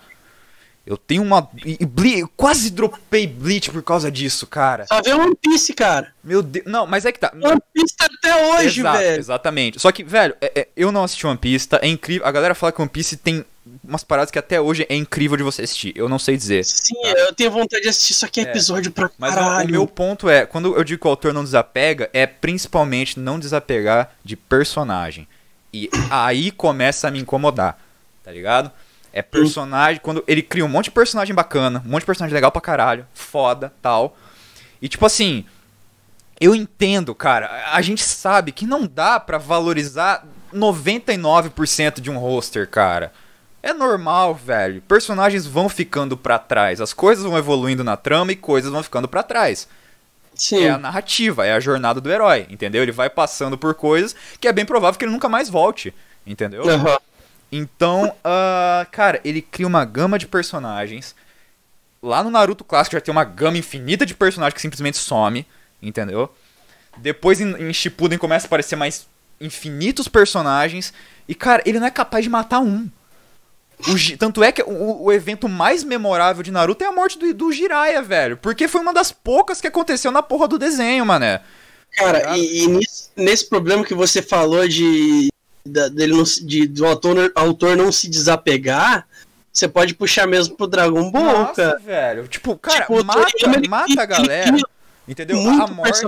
Eu 0.85 0.97
tenho 0.97 1.21
uma. 1.21 1.41
Ble... 1.41 2.27
quase 2.35 2.71
dropei 2.71 3.27
Bleach 3.27 3.69
por 3.69 3.83
causa 3.83 4.11
disso, 4.11 4.47
cara. 4.47 4.87
Só 4.87 5.01
vê 5.01 5.13
One 5.13 5.35
Piece, 5.35 5.73
cara. 5.73 6.11
Meu 6.23 6.41
Deus. 6.41 6.65
Não, 6.65 6.87
mas 6.87 7.05
é 7.05 7.11
que 7.11 7.19
tá. 7.19 7.31
One 7.35 7.61
Piece 7.73 7.95
tá 7.95 8.05
até 8.05 8.51
hoje, 8.51 8.79
Exato, 8.79 8.97
velho. 8.97 9.19
Exatamente. 9.19 9.79
Só 9.79 9.91
que, 9.91 10.03
velho, 10.03 10.35
é, 10.41 10.61
é, 10.61 10.67
eu 10.75 10.91
não 10.91 11.03
assisti 11.03 11.27
One 11.27 11.37
Piece, 11.37 11.67
tá? 11.67 11.79
É 11.83 11.87
incrível. 11.87 12.25
A 12.25 12.31
galera 12.31 12.55
fala 12.55 12.71
que 12.71 12.81
One 12.81 12.89
Piece 12.89 13.15
tem 13.15 13.45
umas 13.83 14.03
paradas 14.03 14.31
que 14.31 14.39
até 14.39 14.59
hoje 14.59 14.85
é 14.89 14.95
incrível 14.95 15.37
de 15.37 15.43
você 15.43 15.61
assistir. 15.61 15.93
Eu 15.95 16.09
não 16.09 16.17
sei 16.17 16.35
dizer. 16.35 16.65
Sim, 16.65 16.99
tá? 17.01 17.09
eu 17.09 17.33
tenho 17.33 17.51
vontade 17.51 17.83
de 17.83 17.89
assistir, 17.89 18.15
só 18.15 18.27
que 18.27 18.39
é, 18.39 18.43
é 18.43 18.47
episódio 18.47 18.91
pra 18.91 19.09
mas 19.19 19.35
caralho. 19.35 19.55
Mas 19.55 19.65
o 19.65 19.71
meu 19.71 19.87
ponto 19.87 20.27
é, 20.27 20.47
quando 20.47 20.75
eu 20.75 20.83
digo 20.83 20.99
que 20.99 21.07
o 21.07 21.11
autor 21.11 21.31
não 21.31 21.43
desapega, 21.43 22.09
é 22.11 22.25
principalmente 22.25 23.19
não 23.19 23.39
desapegar 23.39 24.11
de 24.23 24.35
personagem. 24.35 25.27
E 25.71 25.89
aí 26.09 26.51
começa 26.51 27.07
a 27.07 27.11
me 27.11 27.19
incomodar, 27.19 27.79
tá 28.23 28.31
ligado? 28.31 28.71
É 29.13 29.21
personagem. 29.21 30.01
Quando 30.01 30.23
ele 30.27 30.41
cria 30.41 30.65
um 30.65 30.69
monte 30.69 30.85
de 30.85 30.91
personagem 30.91 31.35
bacana, 31.35 31.83
um 31.85 31.89
monte 31.89 32.01
de 32.01 32.05
personagem 32.05 32.33
legal 32.33 32.51
pra 32.51 32.61
caralho, 32.61 33.05
foda, 33.13 33.73
tal. 33.81 34.17
E 34.81 34.87
tipo 34.87 35.05
assim. 35.05 35.45
Eu 36.39 36.55
entendo, 36.55 37.13
cara. 37.13 37.69
A 37.71 37.81
gente 37.83 38.03
sabe 38.03 38.51
que 38.51 38.65
não 38.65 38.87
dá 38.87 39.19
para 39.19 39.37
valorizar 39.37 40.25
99% 40.51 42.01
de 42.01 42.09
um 42.09 42.17
roster, 42.17 42.67
cara. 42.67 43.11
É 43.61 43.73
normal, 43.73 44.33
velho. 44.33 44.81
Personagens 44.81 45.45
vão 45.45 45.69
ficando 45.69 46.17
para 46.17 46.39
trás. 46.39 46.81
As 46.81 46.93
coisas 46.93 47.23
vão 47.23 47.37
evoluindo 47.37 47.83
na 47.83 47.95
trama 47.95 48.31
e 48.31 48.35
coisas 48.35 48.71
vão 48.71 48.81
ficando 48.81 49.07
para 49.07 49.21
trás. 49.21 49.67
Sim. 50.33 50.63
É 50.63 50.69
a 50.71 50.77
narrativa, 50.77 51.45
é 51.45 51.53
a 51.53 51.59
jornada 51.59 52.01
do 52.01 52.11
herói, 52.11 52.47
entendeu? 52.49 52.81
Ele 52.81 52.91
vai 52.91 53.09
passando 53.09 53.57
por 53.57 53.75
coisas 53.75 54.15
que 54.39 54.47
é 54.47 54.53
bem 54.53 54.65
provável 54.65 54.97
que 54.97 55.05
ele 55.05 55.11
nunca 55.11 55.29
mais 55.29 55.49
volte, 55.49 55.93
entendeu? 56.25 56.63
Uhum. 56.63 56.97
Então, 57.51 58.15
uh, 58.19 58.89
cara, 58.91 59.19
ele 59.25 59.41
cria 59.41 59.67
uma 59.67 59.83
gama 59.83 60.17
de 60.17 60.27
personagens. 60.27 61.15
Lá 62.01 62.23
no 62.23 62.31
Naruto 62.31 62.63
clássico 62.63 62.95
já 62.95 63.01
tem 63.01 63.11
uma 63.11 63.23
gama 63.23 63.57
infinita 63.57 64.05
de 64.05 64.15
personagens 64.15 64.53
que 64.53 64.61
simplesmente 64.61 64.97
some, 64.97 65.45
entendeu? 65.81 66.33
Depois 66.97 67.41
em, 67.41 67.51
em 67.55 67.73
Shippuden 67.73 68.17
começa 68.17 68.45
a 68.45 68.47
aparecer 68.47 68.75
mais 68.75 69.07
infinitos 69.39 70.07
personagens. 70.07 70.93
E, 71.27 71.35
cara, 71.35 71.61
ele 71.65 71.79
não 71.79 71.87
é 71.87 71.91
capaz 71.91 72.23
de 72.23 72.29
matar 72.29 72.59
um. 72.59 72.89
O, 73.87 74.17
tanto 74.17 74.43
é 74.43 74.51
que 74.51 74.61
o, 74.61 75.03
o, 75.03 75.11
evento 75.11 75.49
mais 75.49 75.83
memorável 75.83 76.43
de 76.43 76.51
Naruto 76.51 76.83
é 76.83 76.87
a 76.87 76.91
morte 76.91 77.17
do, 77.17 77.33
do 77.33 77.51
Jiraiya, 77.51 78.01
velho. 78.01 78.37
Porque 78.37 78.67
foi 78.67 78.79
uma 78.79 78.93
das 78.93 79.11
poucas 79.11 79.59
que 79.59 79.67
aconteceu 79.67 80.11
na 80.11 80.21
porra 80.21 80.47
do 80.47 80.59
desenho, 80.59 81.05
mané. 81.05 81.41
Cara, 81.97 82.21
tá 82.21 82.37
e, 82.37 82.63
e 82.63 82.67
nesse, 82.67 83.09
nesse, 83.15 83.49
problema 83.49 83.83
que 83.83 83.93
você 83.93 84.21
falou 84.21 84.67
de 84.67 85.29
da, 85.65 85.87
dele 85.87 86.13
não, 86.13 86.23
de, 86.23 86.67
do 86.67 86.85
autor, 86.85 87.31
autor 87.35 87.77
não 87.77 87.91
se 87.91 88.09
desapegar, 88.09 89.07
você 89.51 89.67
pode 89.67 89.93
puxar 89.93 90.27
mesmo 90.27 90.55
pro 90.55 90.67
Dragon 90.67 91.11
Ball, 91.11 91.23
Nossa, 91.23 91.53
cara. 91.53 91.79
velho. 91.79 92.27
Tipo, 92.27 92.57
cara, 92.57 92.81
tipo, 92.81 93.03
mata, 93.03 93.27
ele, 93.43 93.67
mata 93.67 93.91
ele, 93.91 93.99
a 93.99 94.05
galera. 94.05 94.47
Ele, 94.49 94.63
entendeu? 95.07 95.37
a 95.39 95.67
morte. 95.67 96.01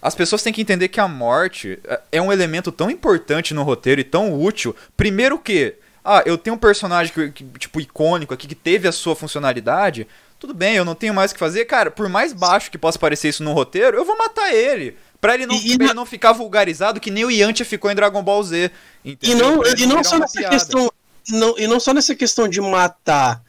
As 0.00 0.14
pessoas 0.14 0.42
têm 0.42 0.52
que 0.52 0.62
entender 0.62 0.88
que 0.88 1.00
a 1.00 1.08
morte 1.08 1.78
é, 1.84 2.00
é 2.12 2.22
um 2.22 2.32
elemento 2.32 2.70
tão 2.70 2.90
importante 2.90 3.52
no 3.52 3.64
roteiro 3.64 4.00
e 4.00 4.04
tão 4.04 4.40
útil. 4.40 4.76
Primeiro 4.96 5.38
que, 5.38 5.74
ah, 6.04 6.22
eu 6.24 6.38
tenho 6.38 6.54
um 6.54 6.58
personagem 6.58 7.12
que, 7.12 7.30
que, 7.30 7.44
tipo 7.58 7.80
icônico 7.80 8.32
aqui 8.32 8.46
que 8.46 8.54
teve 8.54 8.86
a 8.86 8.92
sua 8.92 9.16
funcionalidade. 9.16 10.06
Tudo 10.38 10.54
bem, 10.54 10.76
eu 10.76 10.84
não 10.84 10.94
tenho 10.94 11.12
mais 11.12 11.32
o 11.32 11.34
que 11.34 11.40
fazer. 11.40 11.64
Cara, 11.64 11.90
por 11.90 12.08
mais 12.08 12.32
baixo 12.32 12.70
que 12.70 12.78
possa 12.78 12.96
parecer 12.96 13.28
isso 13.28 13.42
no 13.42 13.52
roteiro, 13.52 13.96
eu 13.96 14.04
vou 14.04 14.16
matar 14.16 14.54
ele. 14.54 14.96
Pra 15.20 15.34
ele 15.34 15.46
não, 15.46 15.56
e, 15.56 15.76
pra 15.76 15.86
ele 15.86 15.94
não 15.94 16.06
ficar 16.06 16.32
vulgarizado 16.32 17.00
que 17.00 17.10
nem 17.10 17.24
o 17.24 17.30
Yantia 17.30 17.66
ficou 17.66 17.90
em 17.90 17.94
Dragon 17.94 18.22
Ball 18.22 18.42
Z. 18.42 18.70
Entendeu? 19.04 19.36
E 19.36 19.40
não, 19.40 19.64
e 19.78 19.86
não 19.86 20.04
só 20.04 20.18
nessa 20.18 20.38
piada. 20.38 20.54
questão. 20.54 20.92
Não, 21.30 21.58
e 21.58 21.66
não 21.66 21.80
só 21.80 21.92
nessa 21.92 22.14
questão 22.14 22.48
de 22.48 22.60
matar. 22.60 23.42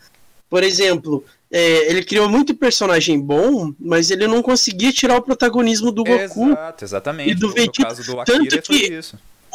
Por 0.49 0.63
exemplo, 0.63 1.23
é, 1.51 1.89
ele 1.89 2.03
criou 2.03 2.27
muito 2.27 2.55
personagem 2.55 3.19
bom, 3.19 3.73
mas 3.79 4.11
ele 4.11 4.27
não 4.27 4.41
conseguia 4.41 4.91
tirar 4.91 5.17
o 5.17 5.21
protagonismo 5.21 5.91
do 5.91 6.03
Goku. 6.03 6.49
Exato, 6.49 6.85
exatamente. 6.85 7.31
E 7.31 7.35
do 7.35 7.51
Vegeta. 7.51 7.93
Do 7.93 8.23
Tanto 8.23 8.61
que 8.61 8.99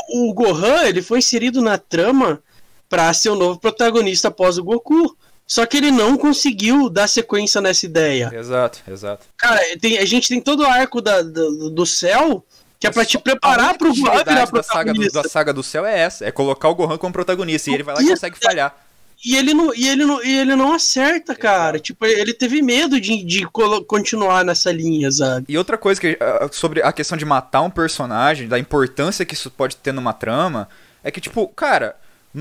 o 0.09 0.33
Gohan 0.35 0.85
ele 0.85 1.03
foi 1.03 1.19
inserido 1.19 1.61
na 1.61 1.79
trama 1.79 2.43
para 2.89 3.13
ser 3.13 3.31
o 3.31 3.37
novo 3.37 3.59
protagonista 3.59 4.29
após 4.29 4.59
o 4.59 4.65
Goku. 4.65 5.17
Só 5.47 5.67
que 5.67 5.77
ele 5.77 5.91
não 5.91 6.17
conseguiu 6.17 6.89
dar 6.89 7.07
sequência 7.07 7.61
nessa 7.61 7.85
ideia. 7.85 8.31
Exato, 8.35 8.81
exato. 8.89 9.27
Cara, 9.37 9.61
tem, 9.79 9.99
a 9.99 10.05
gente 10.05 10.29
tem 10.29 10.41
todo 10.41 10.61
o 10.61 10.67
arco 10.67 11.03
da, 11.03 11.21
do, 11.23 11.71
do 11.71 11.87
céu 11.87 12.45
que 12.81 12.87
é 12.87 12.91
pra 12.91 13.05
te 13.05 13.19
preparar 13.19 13.79
pro 13.79 13.95
Gohan 13.95 14.25
virar 14.25 14.45
da 14.47 14.63
saga, 14.63 14.93
do, 14.93 15.11
da 15.11 15.25
saga 15.25 15.53
do 15.53 15.63
céu 15.63 15.87
é 15.87 15.99
essa, 15.99 16.27
é 16.27 16.31
colocar 16.31 16.69
o 16.69 16.75
Gohan 16.75 16.99
como 16.99 17.13
protagonista 17.13 17.71
e 17.71 17.75
ele 17.75 17.83
vai 17.83 17.95
lá 17.95 18.03
e 18.03 18.09
consegue 18.09 18.39
falhar. 18.39 18.77
E 19.25 19.37
ele 19.37 19.55
não, 19.55 19.75
e 19.75 19.89
ele 19.89 20.05
não, 20.05 20.23
e 20.23 20.39
ele 20.39 20.55
não 20.55 20.75
acerta, 20.75 21.35
cara. 21.35 21.79
Tipo, 21.79 22.05
ele 22.05 22.35
teve 22.35 22.61
medo 22.61 23.01
de, 23.01 23.25
de 23.25 23.47
continuar 23.87 24.45
nessa 24.45 24.71
linha, 24.71 25.11
sabe? 25.11 25.47
E 25.49 25.57
outra 25.57 25.79
coisa 25.79 25.99
que 25.99 26.19
ah, 26.21 26.49
sobre 26.53 26.83
a 26.83 26.93
questão 26.93 27.17
de 27.17 27.25
matar 27.25 27.63
um 27.63 27.71
personagem, 27.71 28.49
da 28.49 28.59
importância 28.59 29.25
que 29.25 29.33
isso 29.33 29.51
pode 29.51 29.77
ter 29.77 29.93
numa 29.93 30.13
trama, 30.13 30.69
é 31.03 31.11
que 31.11 31.23
tipo, 31.23 31.49
cara, 31.49 31.97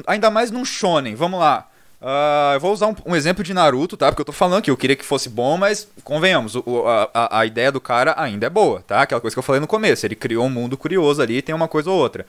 ainda 0.05 0.29
mais 0.29 0.51
num 0.51 0.65
shonen, 0.65 1.15
vamos 1.15 1.39
lá. 1.39 1.69
Uh, 2.03 2.55
eu 2.55 2.59
vou 2.59 2.73
usar 2.73 2.87
um, 2.87 2.95
um, 3.05 3.15
exemplo 3.15 3.41
de 3.45 3.53
Naruto, 3.53 3.95
tá? 3.95 4.11
Porque 4.11 4.19
eu 4.19 4.25
tô 4.25 4.33
falando 4.33 4.61
que 4.61 4.69
eu 4.69 4.75
queria 4.75 4.95
que 4.95 5.05
fosse 5.05 5.29
bom, 5.29 5.55
mas 5.55 5.87
convenhamos, 6.03 6.53
o, 6.53 6.83
a, 6.85 7.39
a 7.39 7.45
ideia 7.45 7.71
do 7.71 7.79
cara 7.79 8.13
ainda 8.17 8.45
é 8.45 8.49
boa, 8.49 8.83
tá? 8.85 9.03
Aquela 9.03 9.21
coisa 9.21 9.33
que 9.33 9.39
eu 9.39 9.43
falei 9.43 9.61
no 9.61 9.67
começo. 9.67 10.05
Ele 10.05 10.13
criou 10.13 10.45
um 10.45 10.49
mundo 10.49 10.75
curioso 10.75 11.21
ali 11.21 11.37
e 11.37 11.41
tem 11.41 11.55
uma 11.55 11.69
coisa 11.69 11.89
ou 11.89 11.97
outra. 11.97 12.25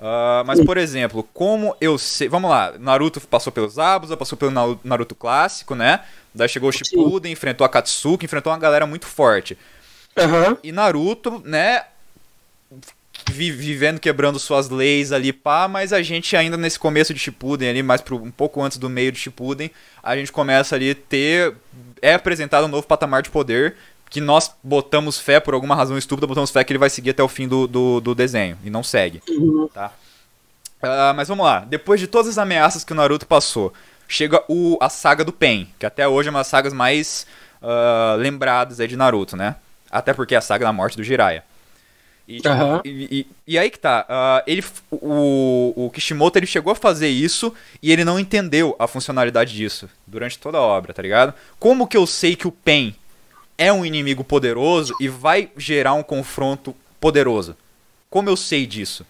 Uh, 0.00 0.42
mas, 0.44 0.60
por 0.64 0.76
exemplo, 0.76 1.22
como 1.32 1.76
eu 1.80 1.96
sei. 1.96 2.28
Vamos 2.28 2.50
lá, 2.50 2.74
Naruto 2.76 3.20
passou 3.20 3.52
pelos 3.52 3.78
Abusa, 3.78 4.16
passou 4.16 4.36
pelo 4.36 4.80
Naruto 4.82 5.14
clássico, 5.14 5.76
né? 5.76 6.00
Daí 6.34 6.48
chegou 6.48 6.68
o 6.68 6.72
Shippuden, 6.72 7.30
enfrentou 7.30 7.64
a 7.64 7.68
Katsuki, 7.68 8.24
enfrentou 8.24 8.52
uma 8.52 8.58
galera 8.58 8.84
muito 8.84 9.06
forte. 9.06 9.56
Uhum. 10.16 10.56
E 10.64 10.72
Naruto, 10.72 11.40
né? 11.44 11.84
Vivendo, 13.34 13.98
quebrando 13.98 14.38
suas 14.38 14.68
leis 14.68 15.12
ali, 15.12 15.32
pá, 15.32 15.68
mas 15.68 15.92
a 15.92 16.02
gente 16.02 16.36
ainda 16.36 16.56
nesse 16.56 16.78
começo 16.78 17.12
de 17.12 17.20
Shippuden 17.20 17.68
ali, 17.68 17.82
mais 17.82 18.00
pro, 18.00 18.16
um 18.16 18.30
pouco 18.30 18.62
antes 18.62 18.78
do 18.78 18.88
meio 18.88 19.12
de 19.12 19.18
Shippuden, 19.18 19.70
a 20.02 20.16
gente 20.16 20.32
começa 20.32 20.74
ali 20.74 20.94
ter, 20.94 21.54
é 22.00 22.14
apresentado 22.14 22.64
um 22.64 22.68
novo 22.68 22.86
patamar 22.86 23.22
de 23.22 23.30
poder, 23.30 23.76
que 24.08 24.20
nós 24.20 24.50
botamos 24.62 25.18
fé, 25.18 25.40
por 25.40 25.54
alguma 25.54 25.74
razão 25.74 25.98
estúpida, 25.98 26.26
botamos 26.26 26.50
fé 26.50 26.62
que 26.62 26.72
ele 26.72 26.78
vai 26.78 26.90
seguir 26.90 27.10
até 27.10 27.22
o 27.22 27.28
fim 27.28 27.48
do, 27.48 27.66
do, 27.66 28.00
do 28.00 28.14
desenho, 28.14 28.56
e 28.64 28.70
não 28.70 28.82
segue, 28.82 29.22
uhum. 29.28 29.68
tá? 29.72 29.92
Uh, 30.82 31.14
mas 31.16 31.28
vamos 31.28 31.44
lá, 31.44 31.60
depois 31.60 31.98
de 31.98 32.06
todas 32.06 32.28
as 32.28 32.38
ameaças 32.38 32.84
que 32.84 32.92
o 32.92 32.96
Naruto 32.96 33.26
passou, 33.26 33.72
chega 34.06 34.42
o, 34.48 34.78
a 34.80 34.88
saga 34.88 35.24
do 35.24 35.32
Pen, 35.32 35.68
que 35.78 35.86
até 35.86 36.06
hoje 36.06 36.28
é 36.28 36.30
uma 36.30 36.40
das 36.40 36.46
sagas 36.46 36.72
mais 36.72 37.26
uh, 37.62 38.16
lembradas 38.16 38.80
aí 38.80 38.86
de 38.86 38.96
Naruto, 38.96 39.36
né? 39.36 39.56
Até 39.90 40.12
porque 40.12 40.34
é 40.34 40.38
a 40.38 40.42
saga 40.42 40.64
da 40.64 40.72
morte 40.72 40.96
do 40.96 41.02
Jiraiya. 41.02 41.44
E, 42.26 42.36
tipo, 42.36 42.48
uhum. 42.48 42.80
e, 42.84 42.88
e, 42.88 43.26
e, 43.46 43.58
aí 43.58 43.68
que 43.68 43.78
tá, 43.78 44.06
uh, 44.08 44.50
ele, 44.50 44.64
o, 44.90 45.74
o 45.76 45.90
Kishimoto 45.90 46.38
ele 46.38 46.46
chegou 46.46 46.72
a 46.72 46.76
fazer 46.76 47.08
isso 47.08 47.54
e 47.82 47.92
ele 47.92 48.02
não 48.02 48.18
entendeu 48.18 48.74
a 48.78 48.86
funcionalidade 48.86 49.54
disso 49.54 49.90
durante 50.06 50.38
toda 50.38 50.56
a 50.56 50.62
obra, 50.62 50.94
tá 50.94 51.02
ligado? 51.02 51.34
Como 51.58 51.86
que 51.86 51.96
eu 51.96 52.06
sei 52.06 52.34
que 52.34 52.48
o 52.48 52.52
Pen 52.52 52.96
é 53.58 53.70
um 53.70 53.84
inimigo 53.84 54.24
poderoso 54.24 54.94
e 54.98 55.06
vai 55.06 55.50
gerar 55.54 55.92
um 55.92 56.02
confronto 56.02 56.74
poderoso? 56.98 57.56
Como 58.08 58.30
eu 58.30 58.36
sei 58.36 58.66
disso? 58.66 59.04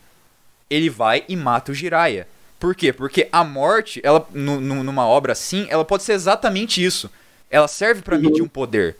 Ele 0.69 0.91
vai 0.91 1.25
e 1.29 1.37
mata 1.37 1.71
o 1.71 1.75
Jiraiya. 1.75 2.27
Por 2.59 2.75
quê? 2.75 2.93
Porque 2.93 3.29
a 3.31 3.45
morte, 3.45 4.01
ela 4.03 4.27
numa 4.33 5.07
obra 5.07 5.33
assim, 5.33 5.67
ela 5.69 5.85
pode 5.85 6.03
ser 6.03 6.15
exatamente 6.15 6.85
isso. 6.85 7.09
Ela 7.49 7.69
serve 7.69 8.03
para 8.03 8.19
medir 8.19 8.43
um 8.43 8.49
poder, 8.49 8.97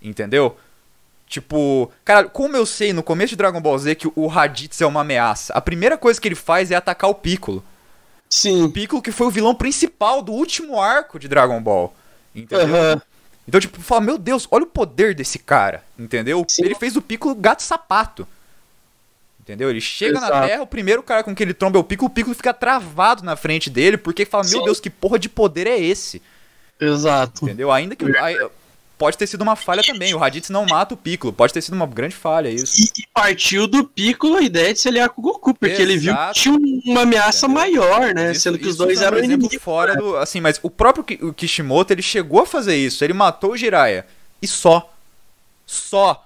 entendeu? 0.00 0.56
Tipo, 1.28 1.92
cara, 2.04 2.26
como 2.26 2.56
eu 2.56 2.64
sei 2.64 2.92
no 2.92 3.02
começo 3.02 3.30
de 3.30 3.36
Dragon 3.36 3.60
Ball 3.60 3.78
Z 3.78 3.94
que 3.96 4.10
o 4.16 4.26
Raditz 4.26 4.80
é 4.80 4.86
uma 4.86 5.02
ameaça, 5.02 5.52
a 5.52 5.60
primeira 5.60 5.98
coisa 5.98 6.18
que 6.18 6.26
ele 6.26 6.34
faz 6.34 6.70
é 6.70 6.74
atacar 6.74 7.10
o 7.10 7.14
Piccolo. 7.14 7.62
Sim. 8.30 8.62
O 8.62 8.70
Piccolo 8.70 9.02
que 9.02 9.12
foi 9.12 9.26
o 9.26 9.30
vilão 9.30 9.54
principal 9.54 10.22
do 10.22 10.32
último 10.32 10.80
arco 10.80 11.18
de 11.18 11.28
Dragon 11.28 11.60
Ball. 11.60 11.94
Entendeu? 12.34 12.66
Aham. 12.66 13.02
Então, 13.46 13.60
tipo, 13.60 13.80
fala, 13.80 14.02
meu 14.02 14.18
Deus, 14.18 14.46
olha 14.50 14.64
o 14.64 14.66
poder 14.66 15.14
desse 15.14 15.38
cara, 15.38 15.82
entendeu? 15.98 16.44
Sim. 16.48 16.64
Ele 16.64 16.74
fez 16.74 16.96
o 16.96 17.02
Piccolo 17.02 17.34
gato 17.34 17.62
sapato. 17.62 18.26
Entendeu? 19.40 19.70
Ele 19.70 19.80
chega 19.80 20.20
na 20.20 20.26
Exato. 20.26 20.46
Terra, 20.46 20.62
o 20.62 20.66
primeiro 20.66 21.02
cara 21.02 21.22
com 21.22 21.34
que 21.34 21.42
ele 21.42 21.54
tromba 21.54 21.78
é 21.78 21.80
o 21.80 21.84
Piccolo, 21.84 22.10
o 22.10 22.12
Piccolo 22.12 22.34
fica 22.34 22.52
travado 22.52 23.22
na 23.22 23.36
frente 23.36 23.70
dele, 23.70 23.96
porque 23.96 24.26
fala, 24.26 24.44
meu 24.44 24.58
Sim. 24.58 24.64
Deus, 24.64 24.80
que 24.80 24.90
porra 24.90 25.18
de 25.18 25.30
poder 25.30 25.66
é 25.66 25.78
esse? 25.78 26.20
Exato. 26.78 27.44
Entendeu? 27.46 27.72
Ainda 27.72 27.96
que. 27.96 28.04
Pode 28.98 29.16
ter 29.16 29.26
sido 29.26 29.42
uma 29.42 29.54
falha 29.56 29.82
também. 29.82 30.12
O 30.12 30.18
Raditz 30.18 30.50
não 30.50 30.66
mata 30.66 30.92
o 30.94 30.96
Piccolo. 30.96 31.32
Pode 31.32 31.52
ter 31.54 31.62
sido 31.62 31.74
uma 31.74 31.86
grande 31.86 32.14
falha 32.16 32.48
isso. 32.48 32.76
E, 32.98 33.06
partiu 33.14 33.66
do 33.66 33.84
Piccolo 33.84 34.36
a 34.36 34.42
ideia 34.42 34.74
de 34.74 34.80
se 34.80 34.88
aliar 34.88 35.08
com 35.08 35.20
o 35.20 35.24
Goku, 35.24 35.54
porque 35.54 35.80
ele 35.80 35.96
viu 35.96 36.12
que 36.12 36.18
Exato. 36.20 36.40
tinha 36.40 36.58
uma 36.86 37.02
ameaça 37.02 37.46
Entendeu? 37.46 37.62
maior, 37.62 38.14
né? 38.14 38.32
Isso- 38.32 38.40
Sendo 38.42 38.58
que 38.58 38.66
os 38.66 38.76
dois 38.76 39.00
um 39.00 39.04
eram 39.04 39.18
inimigos. 39.22 39.56
fora 39.62 39.94
do. 39.96 40.16
Assim, 40.16 40.40
mas 40.40 40.58
o 40.62 40.68
próprio 40.68 41.04
Kishimoto, 41.32 41.92
ele 41.92 42.02
chegou 42.02 42.42
a 42.42 42.46
fazer 42.46 42.76
isso. 42.76 43.02
Ele 43.04 43.12
matou 43.12 43.52
o 43.52 43.56
Jiraiya. 43.56 44.04
E 44.42 44.46
só. 44.46 44.92
Só. 45.66 46.24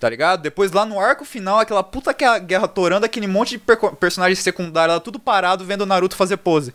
Tá 0.00 0.08
ligado? 0.08 0.42
Depois 0.42 0.70
lá 0.70 0.86
no 0.86 1.00
arco 1.00 1.24
final, 1.24 1.58
aquela 1.58 1.82
puta 1.82 2.14
que 2.14 2.24
a 2.24 2.38
guerra 2.38 2.68
torando, 2.68 3.04
aquele 3.04 3.26
monte 3.26 3.50
de 3.50 3.58
perco- 3.58 3.96
personagem 3.96 4.36
secundário 4.36 4.94
lá, 4.94 5.00
tudo 5.00 5.18
parado, 5.18 5.64
vendo 5.64 5.82
o 5.82 5.86
Naruto 5.86 6.14
fazer 6.16 6.36
pose. 6.36 6.72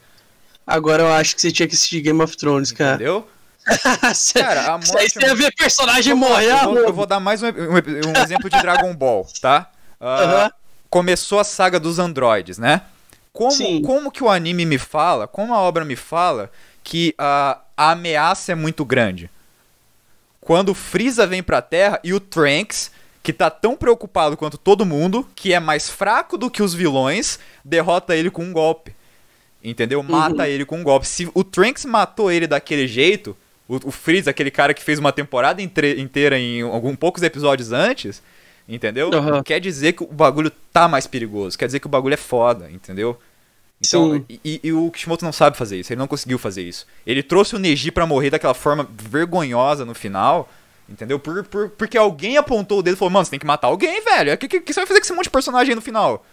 Agora 0.68 1.04
eu 1.04 1.12
acho 1.14 1.34
que 1.36 1.42
você 1.42 1.52
tinha 1.52 1.68
que 1.68 1.74
assistir 1.74 2.02
Game 2.02 2.22
of 2.22 2.36
Thrones, 2.36 2.72
cara. 2.74 2.96
Entendeu? 2.96 3.28
Cara, 3.64 4.76
a 4.76 4.80
Isso 4.80 4.98
aí 4.98 5.04
morte. 5.04 5.14
você 5.14 5.20
ia 5.26 5.36
ver 5.36 5.54
personagem 5.56 6.14
morrer, 6.14 6.52
eu, 6.52 6.60
vou, 6.66 6.78
eu 6.80 6.94
vou 6.94 7.06
dar 7.06 7.20
mais 7.20 7.42
um, 7.42 7.48
um- 7.48 8.10
um 8.18 8.22
exemplo 8.24 8.50
de 8.50 8.62
Dragon 8.62 8.94
Ball, 8.96 9.26
tá? 9.42 9.70
Ah, 10.00 10.22
Aham. 10.24 10.52
Começou 10.90 11.40
a 11.40 11.44
saga 11.44 11.80
dos 11.80 11.98
androides, 11.98 12.58
né? 12.58 12.82
Como, 13.32 13.52
Sim. 13.52 13.82
como 13.82 14.12
que 14.12 14.24
o 14.24 14.30
anime 14.30 14.66
me 14.66 14.78
fala, 14.78 15.28
como 15.28 15.54
a 15.54 15.60
obra 15.60 15.84
me 15.84 15.96
fala, 15.96 16.52
que 16.84 17.16
a, 17.18 17.60
a 17.76 17.92
ameaça 17.92 18.52
é 18.52 18.56
muito 18.56 18.86
grande? 18.86 19.30
Quando 20.40 20.70
o 20.70 20.76
Freeza 20.76 21.26
vem 21.26 21.42
pra 21.42 21.62
Terra 21.62 22.00
e 22.04 22.14
o 22.14 22.20
Trunks, 22.20 22.92
que 23.24 23.32
tá 23.34 23.50
tão 23.50 23.76
preocupado 23.76 24.36
quanto 24.38 24.58
todo 24.58 24.86
mundo, 24.86 25.28
que 25.36 25.54
é 25.54 25.60
mais 25.60 25.90
fraco 25.90 26.38
do 26.38 26.52
que 26.52 26.62
os 26.62 26.74
vilões, 26.74 27.40
derrota 27.64 28.16
ele 28.16 28.30
com 28.30 28.44
um 28.44 28.52
golpe. 28.54 28.94
Entendeu? 29.64 30.04
Mata 30.04 30.48
ele 30.48 30.66
com 30.66 30.78
um 30.80 30.84
golpe. 30.84 31.08
Se 31.08 31.32
o 31.34 31.44
Trunks 31.44 31.86
matou 31.86 32.30
ele 32.30 32.46
daquele 32.46 32.86
jeito, 32.86 33.36
o, 33.68 33.76
o 33.88 33.92
Freeza, 33.92 34.30
aquele 34.30 34.52
cara 34.52 34.74
que 34.74 34.84
fez 34.84 35.00
uma 35.00 35.12
temporada 35.12 35.62
entre- 35.62 36.00
inteira 36.00 36.38
em 36.38 36.62
alguns 36.62 36.96
poucos 36.96 37.24
episódios 37.24 37.72
antes, 37.72 38.22
entendeu? 38.68 39.10
Aham. 39.14 39.44
Quer 39.44 39.60
dizer 39.60 39.94
que 39.94 40.04
o 40.04 40.08
bagulho 40.08 40.52
tá 40.72 40.88
mais 40.88 41.08
perigoso. 41.08 41.58
Quer 41.58 41.66
dizer 41.66 41.80
que 41.80 41.88
o 41.88 41.90
bagulho 41.90 42.14
é 42.14 42.18
foda, 42.18 42.70
entendeu? 42.72 43.18
Então, 43.86 44.26
e, 44.30 44.62
e- 44.64 44.72
o 44.72 44.90
Kishimoto 44.92 45.26
não 45.26 45.34
sabe 45.34 45.58
fazer 45.58 45.78
isso, 45.78 45.92
ele 45.92 46.00
não 46.00 46.08
conseguiu 46.08 46.40
fazer 46.40 46.62
isso. 46.64 46.86
Ele 47.06 47.22
trouxe 47.22 47.56
o 47.56 47.60
Neji 47.60 47.92
pra 47.92 48.06
morrer 48.06 48.30
daquela 48.30 48.54
forma 48.54 48.88
vergonhosa 48.94 49.84
no 49.84 49.94
final, 49.94 50.50
entendeu? 50.88 51.20
Por, 51.20 51.44
por- 51.44 51.70
porque 51.70 51.98
alguém 51.98 52.38
apontou 52.38 52.80
o 52.80 52.84
dedo 52.84 52.94
e 52.94 52.98
falou, 52.98 53.12
mano, 53.12 53.26
você 53.26 53.32
tem 53.32 53.40
que 53.40 53.46
matar 53.46 53.68
alguém, 53.68 54.02
velho. 54.04 54.34
O 54.34 54.38
que, 54.38 54.48
que, 54.48 54.62
que 54.62 54.74
você 54.74 54.80
vai 54.80 54.88
fazer 54.88 55.00
com 55.02 55.06
esse 55.06 55.14
monte 55.14 55.26
de 55.26 55.30
personagem 55.32 55.72
aí 55.72 55.76
no 55.76 55.82
final? 55.82 56.26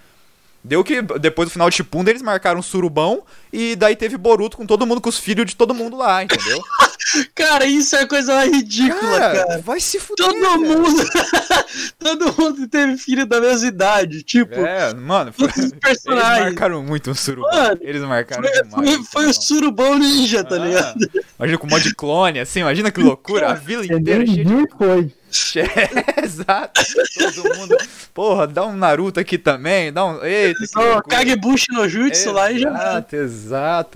Deu 0.63 0.85
que 0.85 1.01
depois 1.03 1.49
do 1.49 1.53
final 1.53 1.69
de 1.71 1.77
Shippuden 1.77 2.11
eles 2.13 2.23
marcaram 2.23 2.61
um 2.61 2.63
surubão 2.63 3.23
e 3.53 3.75
daí 3.77 3.97
teve 3.97 4.17
Boruto 4.17 4.57
com 4.57 4.67
todo 4.67 4.87
mundo, 4.87 5.01
com 5.01 5.09
os 5.09 5.19
filhos 5.19 5.47
de 5.47 5.57
todo 5.57 5.75
mundo 5.75 5.97
lá, 5.97 6.23
entendeu? 6.23 6.61
Cara, 7.35 7.65
isso 7.67 7.97
é 7.97 8.07
coisa 8.07 8.35
mais 8.37 8.53
ridícula, 8.53 9.19
cara. 9.19 9.59
vai 9.65 9.81
se 9.81 9.99
fuder, 9.99 10.27
Todo 10.27 10.39
velho. 10.39 10.61
mundo. 10.83 11.03
todo 11.99 12.35
mundo 12.41 12.69
teve 12.69 12.97
filho 12.99 13.27
da 13.27 13.41
mesma 13.41 13.67
idade. 13.69 14.23
Tipo, 14.23 14.55
É, 14.55 14.95
mano, 14.95 15.33
foi, 15.33 15.49
todos 15.49 15.65
os 15.65 15.73
eles 15.73 16.05
marcaram 16.05 16.83
muito 16.85 17.11
um 17.11 17.15
surubão. 17.15 17.51
Mano, 17.53 17.79
eles 17.81 18.03
marcaram 18.03 18.43
Foi, 18.45 18.53
demais. 18.53 18.91
foi, 18.97 19.05
foi 19.05 19.27
o 19.27 19.35
surubão 19.35 19.99
ninja, 19.99 20.45
tá 20.45 20.55
Ah, 20.57 20.59
ligado? 20.59 21.11
Imagina 21.39 21.59
com 21.59 21.67
um 21.67 21.71
monte 21.71 21.83
de 21.85 21.95
clone, 21.95 22.39
assim, 22.39 22.61
imagina 22.61 22.91
que 22.93 23.01
loucura. 23.01 23.51
A 23.51 23.55
vila 23.55 23.85
inteira 23.85 24.25
cheia 24.27 24.45
de 24.45 24.69
foi. 24.77 25.13
É, 25.55 26.25
exato. 26.25 26.83
Todo 27.17 27.57
mundo. 27.57 27.77
Porra, 28.13 28.49
dá 28.49 28.67
um 28.67 28.75
Naruto 28.77 29.21
aqui 29.21 29.39
também. 29.39 29.93
Dá 29.93 30.05
um. 30.05 30.25
Eita, 30.25 30.59
que 30.59 30.67
Só. 30.67 31.01
Kagebushi 31.03 31.67
no 31.71 31.89
Jutsu 31.89 32.33
lá 32.33 32.51
e 32.51 32.59
já. 32.59 32.69
Exato, 32.71 33.15
exato, 33.17 33.40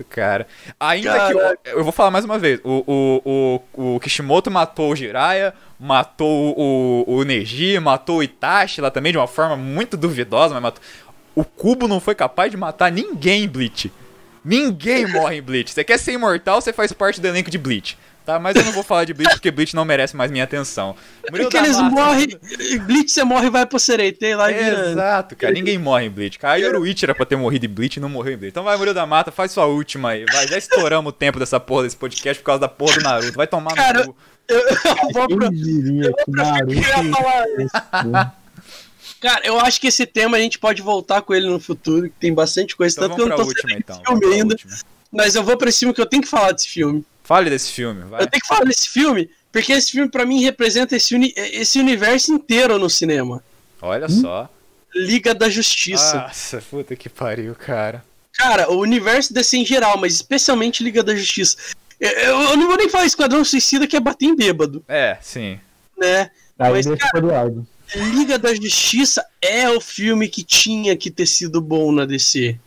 cara. 0.09 0.47
Ainda 0.79 1.11
Caraca. 1.11 1.57
que. 1.63 1.69
Eu, 1.69 1.77
eu 1.79 1.83
vou 1.83 1.91
falar 1.91 2.11
mais 2.11 2.25
uma 2.25 2.39
vez. 2.39 2.59
O, 2.63 2.83
o, 2.87 3.61
o, 3.73 3.95
o 3.95 3.99
Kishimoto 3.99 4.49
matou 4.49 4.91
o 4.91 4.95
Jiraiya, 4.95 5.53
matou 5.79 6.53
o, 6.57 7.05
o 7.07 7.23
Neji, 7.23 7.79
matou 7.79 8.17
o 8.17 8.23
Itachi 8.23 8.81
lá 8.81 8.89
também 8.89 9.11
de 9.11 9.17
uma 9.17 9.27
forma 9.27 9.55
muito 9.55 9.97
duvidosa, 9.97 10.53
mas 10.53 10.63
matou. 10.63 10.81
O 11.35 11.43
Kubo 11.43 11.87
não 11.87 11.99
foi 11.99 12.15
capaz 12.15 12.49
de 12.49 12.57
matar 12.57 12.91
ninguém 12.91 13.47
Bleach. 13.47 13.91
Ninguém 14.45 15.07
morre 15.11 15.37
em 15.37 15.41
Bleach. 15.41 15.71
Você 15.71 15.83
quer 15.83 15.97
ser 15.97 16.13
imortal, 16.13 16.61
você 16.61 16.71
faz 16.71 16.93
parte 16.93 17.19
do 17.19 17.27
elenco 17.27 17.49
de 17.49 17.57
Bleach. 17.57 17.97
Tá, 18.25 18.39
mas 18.39 18.55
eu 18.55 18.63
não 18.65 18.71
vou 18.71 18.81
falar 18.81 19.05
de 19.05 19.13
Bleach 19.13 19.35
porque 19.35 19.51
Bleach 19.51 19.75
não 19.75 19.85
merece 19.85 20.15
mais 20.15 20.31
minha 20.31 20.43
atenção. 20.43 20.95
Murilo 21.29 21.47
Porque 21.49 21.63
eles 21.63 21.77
morrem. 21.79 22.27
Bleach 22.87 23.11
você 23.11 23.23
morre 23.23 23.47
e 23.47 23.49
vai 23.51 23.67
pro 23.67 23.77
Sereitei 23.77 24.35
lá 24.35 24.51
e. 24.51 24.55
Exato, 24.91 25.35
cara. 25.35 25.53
Ninguém 25.53 25.77
morre 25.77 26.05
em 26.05 26.09
Bleach. 26.09 26.39
Cara, 26.39 26.53
a 26.53 26.57
Yoruichi 26.57 27.05
era 27.05 27.13
pra 27.13 27.23
ter 27.25 27.35
morrido 27.35 27.65
em 27.67 27.69
Bleach 27.69 27.97
e 27.97 27.99
não 27.99 28.09
morreu 28.09 28.33
em 28.33 28.37
Bleach. 28.37 28.51
Então 28.51 28.63
vai, 28.63 28.77
Murilo 28.77 28.95
da 28.95 29.05
Mata, 29.05 29.31
faz 29.31 29.51
sua 29.51 29.65
última 29.65 30.09
aí. 30.11 30.25
Vai, 30.31 30.47
já 30.47 30.57
estouramos 30.57 31.09
o 31.09 31.13
tempo 31.13 31.37
dessa 31.37 31.59
porra 31.59 31.83
desse 31.83 31.95
podcast 31.97 32.41
por 32.41 32.47
causa 32.47 32.61
da 32.61 32.67
porra 32.67 32.95
do 32.97 33.03
Naruto. 33.03 33.33
Vai 33.37 33.45
tomar 33.47 33.75
Cara, 33.75 34.05
no 34.05 34.13
cu. 34.13 34.17
Eu, 34.47 34.59
eu 34.59 34.75
vou 35.13 35.27
pro. 35.27 35.39
Quem 35.51 35.51
diria 35.51 36.11
que 36.13 36.31
Naruto 36.31 36.71
Eu 36.73 36.77
ia 36.79 37.13
falar- 37.13 38.35
Cara, 39.21 39.41
eu 39.45 39.59
acho 39.59 39.79
que 39.81 39.87
esse 39.87 40.05
tema 40.05 40.37
a 40.37 40.39
gente 40.39 40.59
pode 40.59 40.81
voltar 40.81 41.21
com 41.21 41.33
ele 41.33 41.47
no 41.47 41.59
futuro, 41.59 42.09
que 42.09 42.15
tem 42.19 42.33
bastante 42.33 42.75
coisa. 42.75 42.95
Então 42.95 43.09
Tanto 43.09 43.15
que 43.17 43.21
eu 43.23 43.27
não 43.29 43.35
tô 43.37 43.43
última, 43.43 43.61
sabendo 43.61 43.79
então. 43.79 44.19
filme 44.19 44.35
ainda. 44.35 44.55
Mas 45.11 45.35
eu 45.35 45.43
vou 45.43 45.57
pra 45.57 45.71
cima 45.71 45.93
que 45.93 46.01
eu 46.01 46.05
tenho 46.05 46.21
que 46.21 46.29
falar 46.29 46.51
desse 46.51 46.67
filme. 46.67 47.05
Fale 47.23 47.49
desse 47.49 47.71
filme, 47.71 48.03
vai. 48.03 48.21
Eu 48.21 48.27
tenho 48.27 48.41
que 48.41 48.47
falar 48.47 48.65
desse 48.65 48.89
filme, 48.89 49.29
porque 49.51 49.71
esse 49.73 49.91
filme 49.91 50.09
pra 50.09 50.25
mim 50.25 50.41
representa 50.43 50.95
esse, 50.95 51.15
uni- 51.15 51.33
esse 51.35 51.79
universo 51.79 52.33
inteiro 52.33 52.77
no 52.77 52.89
cinema. 52.89 53.43
Olha 53.81 54.07
só. 54.09 54.49
Liga 54.93 55.33
da 55.33 55.49
Justiça. 55.49 56.17
Nossa, 56.17 56.61
puta 56.69 56.95
que 56.95 57.09
pariu, 57.09 57.55
cara. 57.55 58.03
Cara, 58.33 58.69
o 58.71 58.79
universo 58.79 59.33
desse 59.33 59.57
em 59.57 59.65
geral, 59.65 59.97
mas 59.97 60.13
especialmente 60.13 60.83
Liga 60.83 61.01
da 61.01 61.15
Justiça. 61.15 61.57
Eu, 61.99 62.09
eu- 62.11 62.57
não 62.57 62.67
vou 62.67 62.77
nem 62.77 62.89
falar 62.89 63.05
Esquadrão 63.05 63.43
Suicida 63.43 63.87
que 63.87 63.95
é 63.95 63.99
bater 63.99 64.25
em 64.25 64.35
bêbado, 64.35 64.83
É, 64.87 65.17
sim. 65.21 65.59
né? 65.97 66.29
Aí 66.59 66.71
Mas, 66.71 66.85
Eduardo. 67.15 67.65
Liga 67.93 68.37
da 68.37 68.53
Justiça 68.53 69.25
é 69.41 69.69
o 69.69 69.79
filme 69.79 70.27
que 70.27 70.43
tinha 70.43 70.95
que 70.95 71.11
ter 71.11 71.25
sido 71.25 71.61
bom 71.61 71.91
na 71.91 72.05
DC. 72.05 72.57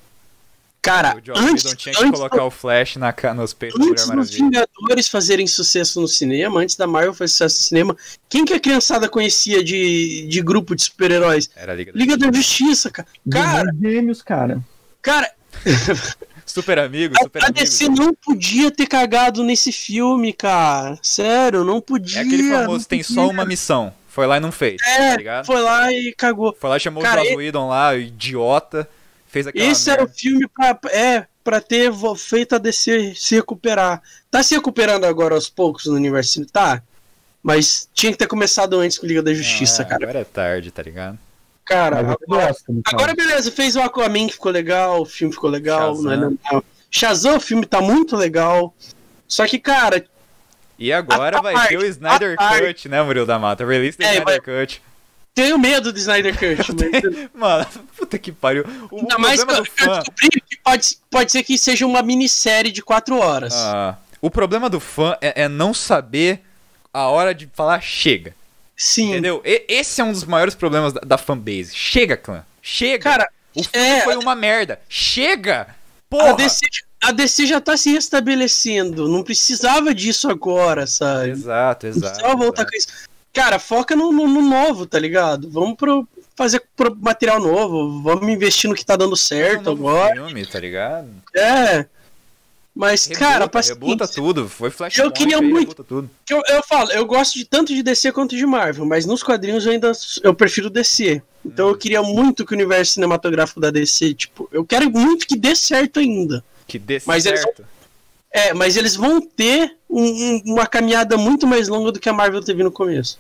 Cara, 0.81 1.17
o 1.17 1.21
John 1.21 1.33
antes, 1.37 1.65
Whedon 1.65 1.77
tinha 1.77 1.95
que 1.95 2.05
antes, 2.05 2.19
colocar 2.19 2.45
o 2.45 2.51
Flash 2.51 2.97
na, 2.97 3.15
nos 3.35 3.53
peitos 3.53 3.79
da 3.79 3.85
Mulher 3.85 4.01
antes 4.01 4.31
dos. 4.31 4.31
Vingadores 4.31 5.09
fazerem 5.09 5.47
sucesso 5.47 6.01
no 6.01 6.07
cinema, 6.07 6.61
antes 6.61 6.77
da 6.77 6.87
Marvel 6.87 7.13
fazer 7.13 7.33
sucesso 7.33 7.57
no 7.57 7.63
cinema, 7.63 7.97
quem 8.29 8.45
que 8.45 8.55
a 8.55 8.61
criançada 8.61 9.09
conhecia 9.09 9.63
de, 9.63 10.27
de 10.29 10.41
grupo 10.41 10.77
de 10.77 10.83
super-heróis? 10.83 11.51
Era 11.57 11.73
a 11.73 11.75
Liga 11.75 11.93
da 11.93 11.99
Liga 11.99 12.17
da 12.17 12.33
Justiça, 12.33 12.91
cara. 12.91 13.09
Cara, 13.31 13.73
Gêmeos, 13.81 14.23
cara. 14.23 14.63
cara, 15.03 15.31
Super 16.49 16.79
amigo, 16.79 17.15
super 17.23 17.43
a 17.43 17.47
amigo. 17.47 17.61
DC 17.61 17.89
não 17.91 18.15
podia 18.15 18.71
ter 18.71 18.87
cagado 18.87 19.45
nesse 19.45 19.71
filme, 19.71 20.33
cara. 20.33 20.99
Sério, 21.03 21.63
não 21.63 21.79
podia. 21.79 22.21
É 22.21 22.23
aquele 22.23 22.51
famoso, 22.51 22.89
tem 22.89 23.01
podia. 23.01 23.15
só 23.15 23.29
uma 23.29 23.45
missão. 23.45 23.93
Foi 24.09 24.27
lá 24.27 24.39
e 24.39 24.41
não 24.41 24.51
fez, 24.51 24.81
tá 24.83 24.91
É, 24.91 25.17
ligado? 25.17 25.47
foi 25.47 25.61
lá 25.61 25.93
e 25.93 26.13
cagou. 26.17 26.57
Foi 26.59 26.69
lá 26.71 26.77
e 26.77 26.81
chamou 26.81 27.03
Cara, 27.03 27.21
o 27.21 27.25
Joss 27.25 27.37
Whedon 27.37 27.69
lá, 27.69 27.91
o 27.91 27.99
idiota. 27.99 28.89
Fez 29.27 29.47
aquela 29.47 29.65
Esse 29.71 29.91
era 29.91 30.03
o 30.03 30.09
filme 30.09 30.49
pra, 30.49 30.79
é, 30.91 31.27
pra 31.45 31.61
ter 31.61 31.93
feito 32.17 32.55
a 32.55 32.59
DC 32.59 33.15
se 33.15 33.37
recuperar. 33.37 34.03
Tá 34.31 34.43
se 34.43 34.55
recuperando 34.55 35.05
agora 35.05 35.35
aos 35.35 35.49
poucos 35.51 35.85
no 35.87 35.95
universo? 35.95 36.45
Tá. 36.47 36.83
Mas 37.43 37.89
tinha 37.95 38.11
que 38.11 38.19
ter 38.19 38.27
começado 38.27 38.79
antes 38.81 38.99
com 38.99 39.07
Liga 39.07 39.23
da 39.23 39.33
Justiça, 39.33 39.83
Ah, 39.83 39.85
cara. 39.85 40.03
Agora 40.05 40.19
é 40.21 40.25
tarde, 40.25 40.71
tá 40.71 40.83
ligado? 40.83 41.19
Cara, 41.65 41.99
agora, 41.99 42.19
gosto, 42.27 42.65
caso. 42.83 42.97
agora 42.97 43.15
beleza, 43.15 43.53
fez 43.53 43.77
o 43.77 43.81
Aquaman 43.83 44.27
que 44.27 44.33
ficou 44.33 44.51
legal, 44.51 45.03
o 45.03 45.05
filme 45.05 45.33
ficou 45.35 45.51
legal. 45.51 45.95
Shazam. 45.95 46.03
Não 46.17 46.29
é, 46.29 46.37
não. 46.53 46.65
Shazam, 46.91 47.37
o 47.37 47.41
filme 47.41 47.67
tá 47.67 47.81
muito 47.83 48.17
legal. 48.17 48.75
Só 49.29 49.47
que, 49.47 49.59
cara, 49.59 50.03
E 50.79 50.93
agora 50.93 51.39
A 51.39 51.43
vai 51.43 51.55
parte, 51.55 51.69
ter 51.71 51.79
o 51.79 51.85
Snyder 51.85 52.37
a. 52.39 52.59
Cut, 52.61 52.89
né, 52.89 53.03
Murilo 53.03 53.27
da 53.27 53.39
Mata? 53.39 53.67
Release 53.67 53.99
do 53.99 54.05
É, 54.05 54.13
Snyder 54.15 54.43
Cut. 54.43 54.83
tenho 55.35 55.59
medo 55.59 55.93
do 55.93 55.99
Snyder 55.99 56.35
Cut. 56.39 56.73
mas... 57.35 57.67
Mano, 57.67 57.67
puta 57.97 58.19
que 58.19 58.31
pariu. 58.31 58.65
O 58.91 59.01
Ainda 59.01 59.19
mais 59.19 59.43
que 59.43 59.51
eu, 59.51 59.55
do 59.57 59.61
eu 59.63 59.65
fã. 59.65 59.99
descobri 59.99 60.41
que 60.41 60.57
pode, 60.63 60.99
pode 61.11 61.33
ser 61.33 61.43
que 61.43 61.59
seja 61.59 61.87
uma 61.87 62.03
minissérie 62.03 62.71
de 62.71 62.83
quatro 62.83 63.19
horas. 63.19 63.55
Ah, 63.55 63.97
o 64.21 64.31
problema 64.31 64.71
do 64.71 64.79
fã 64.81 65.17
é, 65.21 65.43
é 65.43 65.49
não 65.49 65.75
saber 65.75 66.43
a 66.93 67.09
hora 67.09 67.35
de 67.35 67.49
falar 67.55 67.81
chega. 67.81 68.35
Sim. 68.77 69.11
Entendeu? 69.11 69.43
E- 69.45 69.65
esse 69.69 70.01
é 70.01 70.05
um 70.05 70.13
dos 70.13 70.25
maiores 70.25 70.55
problemas 70.55 70.93
da, 70.93 71.01
da 71.01 71.19
fanbase. 71.19 71.75
Chega, 71.75 72.17
clã. 72.17 72.45
Chega. 72.63 73.03
Cara, 73.03 73.29
o 73.55 73.65
filme 73.65 73.87
é- 73.89 74.01
foi 74.03 74.17
uma 74.17 74.35
merda. 74.37 74.81
Chega! 74.89 75.63
a 75.63 75.75
Porra! 76.09 76.35
DC, 76.35 76.61
a 77.03 77.13
DC 77.13 77.47
já 77.47 77.61
tá 77.61 77.77
se 77.77 77.91
restabelecendo. 77.93 79.09
Não 79.09 79.23
precisava 79.23 79.95
disso 79.95 80.29
agora, 80.31 80.87
sabe? 80.87 81.31
Exato, 81.31 81.87
Não 81.87 81.93
exato. 81.95 82.13
precisava 82.15 82.37
voltar 82.37 82.63
exato. 82.63 82.71
com 82.73 82.77
isso. 82.79 82.89
cara, 83.33 83.59
foca 83.59 83.95
no, 83.97 84.13
no, 84.13 84.27
no 84.27 84.43
novo, 84.43 84.85
tá 84.87 84.99
ligado? 84.99 85.49
Vamos 85.51 85.77
pro, 85.77 86.07
fazer 86.35 86.63
pro 86.77 86.95
material 86.97 87.41
novo, 87.41 88.01
vamos 88.03 88.29
investir 88.29 88.69
no 88.69 88.75
que 88.77 88.85
tá 88.85 88.97
dando 88.97 89.17
certo 89.17 89.69
É 89.69 89.73
um 89.73 89.77
agora. 89.77 90.15
filme, 90.15 90.45
tá 90.47 90.59
ligado? 90.59 91.09
É. 91.37 91.87
Mas, 92.75 93.07
Rebuta, 93.07 93.25
cara, 93.25 93.49
paciência. 93.49 93.75
rebuta 93.81 94.07
tudo, 94.07 94.49
foi 94.49 94.71
flash 94.71 94.99
Eu 94.99 95.11
queria 95.11 95.41
muito- 95.43 95.83
tudo. 95.83 96.09
Eu, 96.31 96.41
eu 96.49 96.63
falo, 96.63 96.93
eu 96.93 97.05
gosto 97.07 97.35
de 97.37 97.45
tanto 97.45 97.75
de 97.75 97.83
DC 97.83 98.13
quanto 98.13 98.37
de 98.37 98.47
Marvel, 98.47 98.85
mas 98.87 99.05
nos 99.05 99.21
quadrinhos 99.21 99.67
eu 99.67 99.73
ainda 99.73 99.91
eu 100.23 100.33
prefiro 100.33 100.71
DC. 100.71 101.21
Então 101.45 101.67
Hum. 101.67 101.71
eu 101.71 101.77
queria 101.77 102.03
muito 102.03 102.47
que 102.47 102.53
o 102.53 102.55
universo 102.57 102.93
cinematográfico 102.95 103.59
da 103.59 103.71
DC, 103.73 104.15
tipo, 104.15 104.49
eu 104.53 104.65
quero 104.65 104.89
muito 104.91 105.27
que 105.27 105.37
dê 105.37 105.57
certo 105.57 105.99
ainda. 105.99 106.45
Que 106.69 106.79
dê 106.79 107.03
Mas 107.05 107.27
eles 107.27 107.41
certo. 107.41 107.65
É, 108.31 108.53
mas 108.55 108.77
eles 108.77 108.95
vão 108.95 109.21
ter 109.21 109.75
um- 109.89 110.03
um- 110.03 110.43
uma 110.53 110.67
caminhada 110.67 111.17
muito 111.17 111.47
mais 111.47 111.67
longa 111.67 111.91
do 111.91 111.99
que 111.99 112.09
a 112.09 112.13
Marvel 112.13 112.43
teve 112.45 112.63
no 112.63 112.71
começo. 112.71 113.19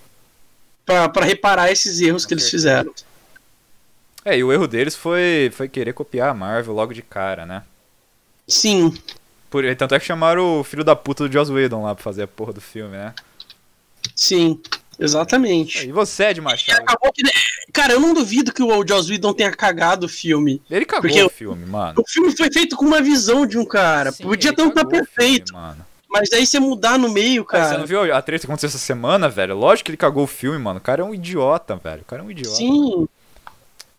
Pra, 0.84 1.08
pra 1.08 1.24
reparar 1.24 1.72
esses 1.72 2.00
erros 2.00 2.24
Com 2.24 2.28
que 2.28 2.34
eles 2.34 2.48
fizeram. 2.48 2.92
É, 4.24 4.36
e 4.36 4.44
o 4.44 4.52
erro 4.52 4.68
deles 4.68 4.94
foi, 4.94 5.50
foi 5.54 5.68
querer 5.68 5.94
copiar 5.94 6.28
a 6.30 6.34
Marvel 6.34 6.74
logo 6.74 6.92
de 6.92 7.00
cara, 7.02 7.46
né? 7.46 7.62
Sim. 8.46 8.94
Por, 9.50 9.64
tanto 9.76 9.94
é 9.94 9.98
que 9.98 10.04
chamaram 10.04 10.60
o 10.60 10.64
filho 10.64 10.84
da 10.84 10.94
puta 10.94 11.26
do 11.26 11.32
Joss 11.32 11.50
Whedon 11.50 11.82
lá 11.82 11.94
pra 11.94 12.04
fazer 12.04 12.24
a 12.24 12.28
porra 12.28 12.52
do 12.52 12.60
filme, 12.60 12.96
né? 12.96 13.14
Sim, 14.14 14.60
exatamente. 14.98 15.86
E 15.88 15.92
você, 15.92 16.24
Ed 16.24 16.38
E 16.38 16.42
Machado? 16.42 16.80
acabou 16.80 17.12
que. 17.12 17.22
Cara, 17.72 17.92
eu 17.92 18.00
não 18.00 18.14
duvido 18.14 18.52
que 18.52 18.62
o 18.62 18.86
Joss 18.86 19.10
Whedon 19.10 19.32
tenha 19.32 19.50
cagado 19.52 20.06
o 20.06 20.08
filme. 20.08 20.60
Ele 20.70 20.84
cagou 20.84 21.02
Porque 21.02 21.22
o 21.22 21.28
filme, 21.30 21.64
mano. 21.66 22.00
O 22.00 22.08
filme 22.08 22.34
foi 22.36 22.50
feito 22.52 22.76
com 22.76 22.84
uma 22.84 23.00
visão 23.00 23.46
de 23.46 23.58
um 23.58 23.64
cara. 23.64 24.10
Sim, 24.12 24.24
Podia 24.24 24.50
ele 24.50 24.56
ter 24.56 24.62
um 24.62 24.70
tá 24.70 24.82
cagou 24.84 24.92
o 25.00 25.04
filme, 25.04 25.08
perfeito. 25.16 25.52
mano. 25.52 25.86
Mas 26.10 26.32
aí 26.32 26.46
você 26.46 26.58
mudar 26.58 26.98
no 26.98 27.10
meio, 27.10 27.44
Cara, 27.44 27.68
você 27.68 27.76
não 27.76 27.86
viu 27.86 28.14
a 28.14 28.22
treta 28.22 28.40
que 28.40 28.46
aconteceu 28.46 28.68
essa 28.68 28.78
semana, 28.78 29.28
velho? 29.28 29.54
Lógico 29.54 29.84
que 29.86 29.90
ele 29.90 29.96
cagou 29.98 30.24
o 30.24 30.26
filme, 30.26 30.58
mano. 30.58 30.78
O 30.78 30.82
cara 30.82 31.02
é 31.02 31.04
um 31.04 31.14
idiota, 31.14 31.76
velho. 31.76 32.00
O 32.00 32.04
cara 32.06 32.22
é 32.22 32.24
um 32.24 32.30
idiota. 32.30 32.56
Sim. 32.56 33.06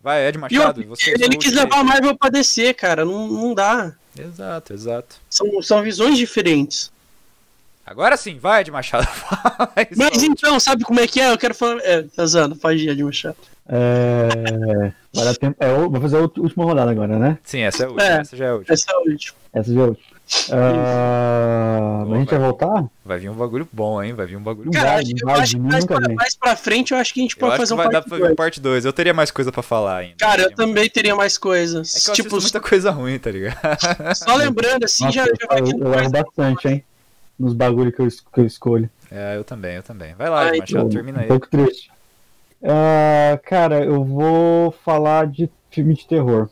Vai, 0.02 0.26
Ed 0.26 0.36
Machado, 0.38 0.82
você 0.86 1.10
ele 1.10 1.36
quis 1.36 1.52
levar 1.52 1.78
a 1.78 1.84
Marvel 1.84 2.16
pra 2.16 2.30
descer, 2.30 2.74
cara. 2.74 3.04
Não, 3.04 3.28
não 3.28 3.54
dá. 3.54 3.92
Exato, 4.18 4.72
exato. 4.72 5.16
São, 5.28 5.62
são 5.62 5.82
visões 5.82 6.18
diferentes. 6.18 6.90
Agora 7.90 8.16
sim, 8.16 8.38
vai, 8.38 8.60
Ed 8.60 8.70
Machado. 8.70 9.08
Mas 9.98 10.22
então, 10.22 10.60
sabe 10.60 10.84
como 10.84 11.00
é 11.00 11.08
que 11.08 11.20
é? 11.20 11.32
Eu 11.32 11.36
quero 11.36 11.52
falar. 11.56 11.80
É, 11.82 12.02
Tazano, 12.04 12.54
pode 12.54 12.84
ir, 12.84 12.90
Ed 12.90 13.02
Machado. 13.02 13.34
É... 13.68 14.92
Agora 15.16 15.34
tem... 15.34 15.54
é, 15.58 15.72
vou 15.74 16.00
fazer 16.00 16.16
a 16.18 16.20
última 16.20 16.64
rodada 16.64 16.88
agora, 16.92 17.18
né? 17.18 17.36
Sim, 17.42 17.62
essa 17.62 17.82
é 17.82 17.86
a 17.86 17.88
última. 17.90 18.08
É. 18.08 18.20
Essa 18.20 18.36
já 18.36 18.44
é 18.44 18.48
a 18.50 18.54
última. 18.54 18.74
Essa 18.74 18.90
é 18.90 18.94
a 18.94 18.98
última. 18.98 19.36
Essa 19.52 19.74
já 19.74 19.80
é 19.80 19.82
a 19.82 19.86
última. 19.88 20.10
Boa, 22.06 22.14
a 22.14 22.18
gente 22.18 22.28
vai. 22.30 22.38
vai 22.38 22.48
voltar? 22.48 22.84
Vai 23.04 23.18
vir 23.18 23.28
um 23.28 23.34
bagulho 23.34 23.68
bom, 23.72 24.00
hein? 24.02 24.12
Vai 24.12 24.26
vir 24.26 24.36
um 24.36 24.42
bagulho 24.42 24.70
bom. 24.70 24.78
Cara, 24.78 24.94
acho- 25.00 25.10
não 25.24 25.34
eu 25.34 25.40
acho 25.40 25.56
que 25.56 25.62
de 25.62 25.68
mais 25.68 25.84
pra, 25.84 25.98
mais 26.14 26.36
pra 26.36 26.54
frente 26.56 26.92
eu 26.92 26.98
acho 26.98 27.12
que 27.14 27.20
a 27.20 27.22
gente 27.24 27.32
Eu 27.36 27.40
pode 27.40 27.52
acho 27.54 27.60
fazer 27.62 27.74
que 27.74 27.74
um 27.74 27.76
vai 27.82 27.86
dar 27.92 27.98
parte 28.02 28.08
pra 28.08 28.18
dois. 28.18 28.30
vir 28.30 28.36
parte 28.36 28.60
2. 28.60 28.84
Eu 28.84 28.92
teria 28.92 29.14
mais 29.14 29.30
coisa 29.32 29.50
pra 29.50 29.62
falar 29.62 29.96
ainda. 29.98 30.14
Cara, 30.18 30.42
eu 30.42 30.46
mais- 30.46 30.56
também 30.56 30.88
teria 30.88 31.16
mais 31.16 31.36
coisas. 31.36 31.94
É 31.96 32.00
que 32.00 32.10
eu 32.10 32.14
tipo, 32.14 32.40
muita 32.40 32.60
coisa 32.60 32.90
ruim, 32.92 33.18
tá 33.18 33.30
ligado? 33.32 33.56
só 34.14 34.36
lembrando 34.36 34.84
assim, 34.84 35.04
Nossa, 35.04 35.16
já, 35.16 35.24
já 35.26 35.46
vai 35.48 35.60
eu, 35.60 35.66
eu 35.66 35.78
mais. 35.88 36.02
erro 36.02 36.10
bastante, 36.12 36.68
hein? 36.68 36.84
Nos 37.40 37.54
bagulho 37.54 37.90
que 37.90 38.00
eu, 38.02 38.06
que 38.06 38.40
eu 38.40 38.44
escolho. 38.44 38.90
É, 39.10 39.34
eu 39.36 39.42
também, 39.42 39.76
eu 39.76 39.82
também. 39.82 40.12
Vai 40.14 40.28
lá, 40.28 40.42
Ai, 40.50 40.58
Machado, 40.58 40.84
Um 40.86 40.90
termina 40.90 41.20
aí. 41.22 41.26
pouco 41.26 41.48
triste. 41.48 41.90
Ah, 42.62 43.40
cara, 43.44 43.82
eu 43.82 44.04
vou 44.04 44.70
falar 44.84 45.26
de 45.26 45.48
filme 45.70 45.94
de 45.94 46.06
terror. 46.06 46.50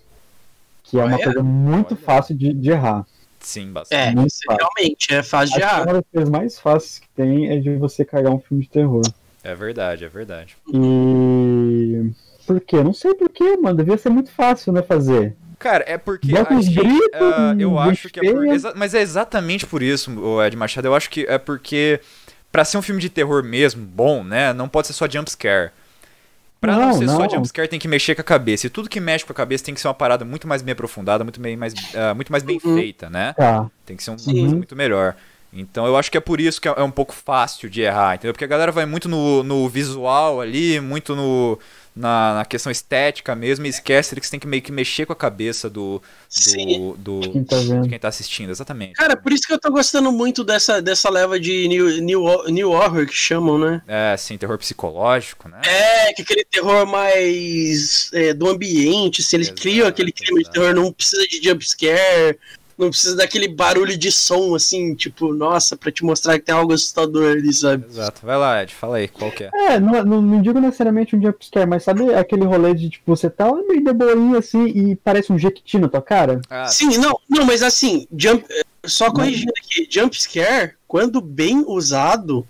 Que 0.82 0.98
é 0.98 1.04
uma 1.04 1.16
Olha, 1.16 1.24
coisa 1.24 1.42
muito 1.42 1.92
olha. 1.94 2.02
fácil 2.02 2.34
de, 2.34 2.54
de 2.54 2.70
errar. 2.70 3.06
Sim, 3.38 3.70
bastante. 3.70 4.00
É, 4.00 4.14
Muito 4.14 4.32
fácil. 4.46 4.56
realmente 4.58 5.14
é 5.14 5.22
fácil 5.22 5.54
de 5.56 5.60
errar. 5.62 5.82
uma 5.82 5.92
das 5.92 6.04
coisas 6.10 6.30
mais 6.30 6.58
fáceis 6.58 6.98
que 6.98 7.08
tem 7.14 7.48
é 7.50 7.58
de 7.58 7.76
você 7.76 8.04
cagar 8.04 8.32
um 8.32 8.40
filme 8.40 8.64
de 8.64 8.70
terror. 8.70 9.02
É 9.44 9.54
verdade, 9.54 10.04
é 10.04 10.08
verdade. 10.08 10.56
E. 10.72 12.10
Por 12.46 12.60
quê? 12.62 12.82
Não 12.82 12.94
sei 12.94 13.14
por 13.14 13.28
quê, 13.28 13.56
mano. 13.58 13.76
Devia 13.76 13.98
ser 13.98 14.08
muito 14.08 14.30
fácil, 14.32 14.72
né, 14.72 14.82
fazer. 14.82 15.36
Cara, 15.58 15.84
é 15.86 15.98
porque 15.98 16.28
Bota 16.32 16.54
a 16.54 16.56
uns 16.56 16.66
gente, 16.66 16.76
gritos, 16.76 17.08
ah, 17.14 17.54
eu 17.58 17.78
acho 17.78 18.08
que 18.10 18.20
é 18.20 18.32
por, 18.32 18.76
mas 18.76 18.94
é 18.94 19.00
exatamente 19.00 19.66
por 19.66 19.82
isso, 19.82 20.10
o 20.18 20.42
Ed 20.42 20.56
Machado. 20.56 20.86
Eu 20.86 20.94
acho 20.94 21.10
que 21.10 21.26
é 21.28 21.36
porque 21.38 22.00
pra 22.52 22.64
ser 22.64 22.78
um 22.78 22.82
filme 22.82 23.00
de 23.00 23.08
terror 23.08 23.42
mesmo, 23.42 23.84
bom, 23.84 24.22
né, 24.22 24.52
não 24.52 24.68
pode 24.68 24.86
ser 24.86 24.92
só 24.92 25.08
jump 25.08 25.28
scare. 25.30 25.70
Pra 26.60 26.74
não, 26.76 26.86
Não, 26.88 26.92
ser 26.92 27.08
só 27.08 27.18
não. 27.22 27.30
jump 27.30 27.46
scare 27.48 27.68
tem 27.68 27.78
que 27.78 27.86
mexer 27.86 28.14
com 28.16 28.20
a 28.20 28.24
cabeça. 28.24 28.66
E 28.66 28.70
tudo 28.70 28.88
que 28.88 28.98
mexe 29.00 29.24
com 29.24 29.32
a 29.32 29.34
cabeça 29.34 29.64
tem 29.64 29.74
que 29.74 29.80
ser 29.80 29.86
uma 29.88 29.94
parada 29.94 30.24
muito 30.24 30.46
mais 30.48 30.60
bem 30.60 30.72
aprofundada, 30.72 31.22
muito 31.22 31.40
bem 31.40 31.56
mais, 31.56 31.72
ah, 31.94 32.14
muito 32.14 32.32
mais 32.32 32.42
bem 32.42 32.60
Uhum. 32.64 32.74
feita, 32.74 33.08
né? 33.08 33.32
Tá. 33.36 33.70
Tem 33.86 33.96
que 33.96 34.02
ser 34.02 34.10
uma 34.10 34.18
Sim. 34.18 34.40
coisa 34.40 34.56
muito 34.56 34.74
melhor. 34.74 35.14
Então 35.52 35.86
eu 35.86 35.96
acho 35.96 36.10
que 36.10 36.18
é 36.18 36.20
por 36.20 36.40
isso 36.40 36.60
que 36.60 36.68
é 36.68 36.74
é 36.76 36.82
um 36.82 36.90
pouco 36.90 37.14
fácil 37.14 37.70
de 37.70 37.80
errar, 37.80 38.16
entendeu? 38.16 38.32
Porque 38.34 38.44
a 38.44 38.48
galera 38.48 38.70
vai 38.72 38.84
muito 38.86 39.08
no, 39.08 39.42
no 39.42 39.68
visual 39.68 40.40
ali, 40.40 40.78
muito 40.80 41.14
no, 41.16 41.58
na, 41.98 42.34
na 42.34 42.44
questão 42.44 42.70
estética 42.70 43.34
mesmo, 43.34 43.66
e 43.66 43.68
esquece 43.68 44.14
que 44.14 44.24
você 44.24 44.30
tem 44.30 44.40
que 44.40 44.46
meio 44.46 44.62
que 44.62 44.70
mexer 44.70 45.04
com 45.04 45.12
a 45.12 45.16
cabeça 45.16 45.68
do, 45.68 46.00
do, 46.96 47.20
do 47.20 47.32
Quem 47.32 47.44
tá 47.44 47.58
de 47.58 47.66
vendo? 47.68 47.88
quem 47.88 47.98
tá 47.98 48.08
assistindo, 48.08 48.50
exatamente. 48.50 48.92
Cara, 48.94 49.16
por 49.16 49.32
isso 49.32 49.46
que 49.46 49.52
eu 49.52 49.58
tô 49.58 49.70
gostando 49.70 50.12
muito 50.12 50.44
dessa, 50.44 50.80
dessa 50.80 51.10
leva 51.10 51.38
de 51.40 51.66
new, 51.68 52.00
new, 52.00 52.44
new 52.48 52.70
horror 52.70 53.06
que 53.06 53.14
chamam, 53.14 53.58
né? 53.58 53.82
É, 53.86 54.16
sim, 54.16 54.38
terror 54.38 54.56
psicológico, 54.58 55.48
né? 55.48 55.60
É, 55.64 56.12
que 56.12 56.22
aquele 56.22 56.44
terror 56.44 56.86
mais 56.86 58.10
é, 58.12 58.32
do 58.32 58.48
ambiente, 58.48 59.22
se 59.22 59.34
eles 59.34 59.48
Exato, 59.48 59.62
criam 59.62 59.88
aquele 59.88 60.12
clima 60.12 60.40
de 60.42 60.50
terror, 60.50 60.74
não 60.74 60.92
precisa 60.92 61.26
de 61.26 61.42
jumpscare, 61.42 62.38
não 62.78 62.90
precisa 62.90 63.16
daquele 63.16 63.48
barulho 63.48 63.98
de 63.98 64.12
som, 64.12 64.54
assim, 64.54 64.94
tipo, 64.94 65.34
nossa, 65.34 65.76
pra 65.76 65.90
te 65.90 66.04
mostrar 66.04 66.38
que 66.38 66.44
tem 66.44 66.54
algo 66.54 66.72
assustador 66.72 67.32
ali, 67.32 67.52
sabe? 67.52 67.84
Exato. 67.86 68.24
Vai 68.24 68.36
lá, 68.36 68.62
Ed, 68.62 68.72
fala 68.72 68.98
aí, 68.98 69.08
qual 69.08 69.32
que 69.32 69.44
é? 69.44 69.50
É, 69.52 69.80
não, 69.80 70.04
não, 70.04 70.22
não 70.22 70.40
digo 70.40 70.60
necessariamente 70.60 71.16
um 71.16 71.20
jumpscare, 71.20 71.66
mas 71.68 71.82
sabe 71.82 72.14
aquele 72.14 72.44
rolê 72.44 72.74
de, 72.74 72.88
tipo, 72.88 73.04
você 73.16 73.28
tá 73.28 73.52
meio 73.52 73.82
de 73.82 73.92
boinha 73.92 74.38
assim 74.38 74.64
e 74.66 74.94
parece 74.94 75.32
um 75.32 75.38
jequiti 75.38 75.78
na 75.78 75.88
tua 75.88 76.00
cara? 76.00 76.40
Ah, 76.48 76.66
Sim, 76.66 76.96
não, 76.98 77.18
não, 77.28 77.44
mas 77.44 77.62
assim, 77.62 78.06
jump, 78.16 78.46
só 78.86 79.10
corrigindo 79.10 79.52
aqui, 79.58 79.88
jumpscare, 79.90 80.74
quando 80.86 81.20
bem 81.20 81.64
usado, 81.66 82.46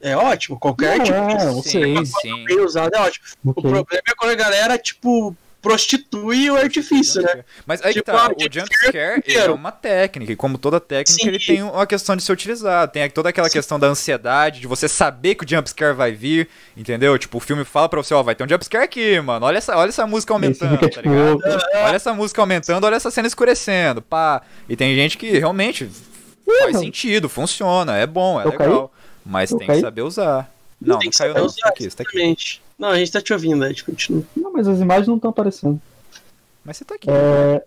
é 0.00 0.16
ótimo. 0.16 0.58
Qualquer 0.58 0.98
Não, 0.98 1.04
tipo 1.04 1.16
é, 1.18 1.36
de 1.36 1.46
ok. 1.46 1.62
sim, 1.62 2.04
sim. 2.04 2.44
bem 2.46 2.60
usado 2.60 2.94
é 2.94 3.00
ótimo. 3.00 3.24
O 3.44 3.50
Ok. 3.50 3.62
problema 3.62 3.86
é 4.08 4.14
quando 4.16 4.30
a 4.30 4.34
galera, 4.34 4.78
tipo, 4.78 5.36
prostitui 5.66 6.50
o 6.50 6.56
artifício, 6.56 7.20
né? 7.22 7.44
Mas 7.66 7.82
aí 7.82 7.92
que 7.92 8.00
Tipo, 8.00 8.12
tá, 8.12 8.26
ah, 8.26 8.28
o 8.28 8.40
jump 8.40 8.54
jump 8.54 8.74
scare 8.74 8.90
scare 8.90 9.22
ele 9.26 9.38
é 9.38 9.50
uma 9.50 9.72
técnica, 9.72 10.32
e 10.32 10.36
como 10.36 10.56
toda 10.58 10.78
técnica, 10.78 11.22
Sim. 11.22 11.28
ele 11.28 11.38
tem 11.38 11.62
uma 11.62 11.86
questão 11.86 12.14
de 12.14 12.22
ser 12.22 12.32
utilizado. 12.32 12.92
Tem 12.92 13.08
toda 13.10 13.30
aquela 13.30 13.50
questão 13.50 13.78
da 13.78 13.86
ansiedade, 13.88 14.60
de 14.60 14.66
você 14.66 14.88
saber 14.88 15.34
que 15.34 15.44
o 15.44 15.48
jump 15.48 15.68
scare 15.68 15.94
vai 15.94 16.12
vir, 16.12 16.48
entendeu? 16.76 17.18
Tipo, 17.18 17.38
o 17.38 17.40
filme 17.40 17.64
fala 17.64 17.88
pra 17.88 18.00
você, 18.02 18.14
ó, 18.14 18.22
vai 18.22 18.34
ter 18.34 18.44
um 18.44 18.48
jump 18.48 18.64
scare 18.64 18.84
aqui, 18.84 19.20
mano. 19.20 19.46
Olha 19.46 19.58
essa, 19.58 19.76
olha 19.76 19.88
essa 19.88 20.06
música 20.06 20.32
aumentando, 20.32 20.78
tá 20.78 20.88
tipo, 20.88 21.08
ligado? 21.08 21.40
Olha 21.74 21.96
essa 21.96 22.14
música 22.14 22.40
aumentando, 22.40 22.84
olha 22.84 22.94
essa 22.94 23.10
cena 23.10 23.26
escurecendo, 23.26 24.00
pá. 24.02 24.42
E 24.68 24.76
tem 24.76 24.94
gente 24.94 25.18
que 25.18 25.38
realmente 25.38 25.90
faz 26.60 26.74
não. 26.74 26.80
sentido, 26.80 27.28
funciona, 27.28 27.96
é 27.96 28.06
bom, 28.06 28.40
é 28.40 28.44
Eu 28.44 28.50
legal. 28.50 28.92
Mas 29.24 29.50
Eu 29.50 29.58
tem 29.58 29.66
caí? 29.66 29.76
que 29.76 29.82
saber 29.82 30.02
usar. 30.02 30.48
Não, 30.80 30.98
Tem 30.98 31.06
não 31.06 31.10
que 31.10 31.18
caiu 31.18 31.32
saber 31.32 31.40
não. 31.40 31.46
usar, 31.46 31.62
Tá 31.62 31.68
aqui, 31.70 31.90
você 31.90 31.96
tá 31.96 32.02
aqui. 32.04 32.60
Não, 32.78 32.88
a 32.88 32.98
gente 32.98 33.12
tá 33.12 33.20
te 33.20 33.32
ouvindo, 33.32 33.64
a 33.64 33.68
gente 33.68 33.84
continua. 33.84 34.22
Não, 34.36 34.52
mas 34.52 34.68
as 34.68 34.80
imagens 34.80 35.08
não 35.08 35.16
estão 35.16 35.30
aparecendo. 35.30 35.80
Mas 36.64 36.76
você 36.76 36.84
tá 36.84 36.94
aqui. 36.96 37.08
É, 37.10 37.62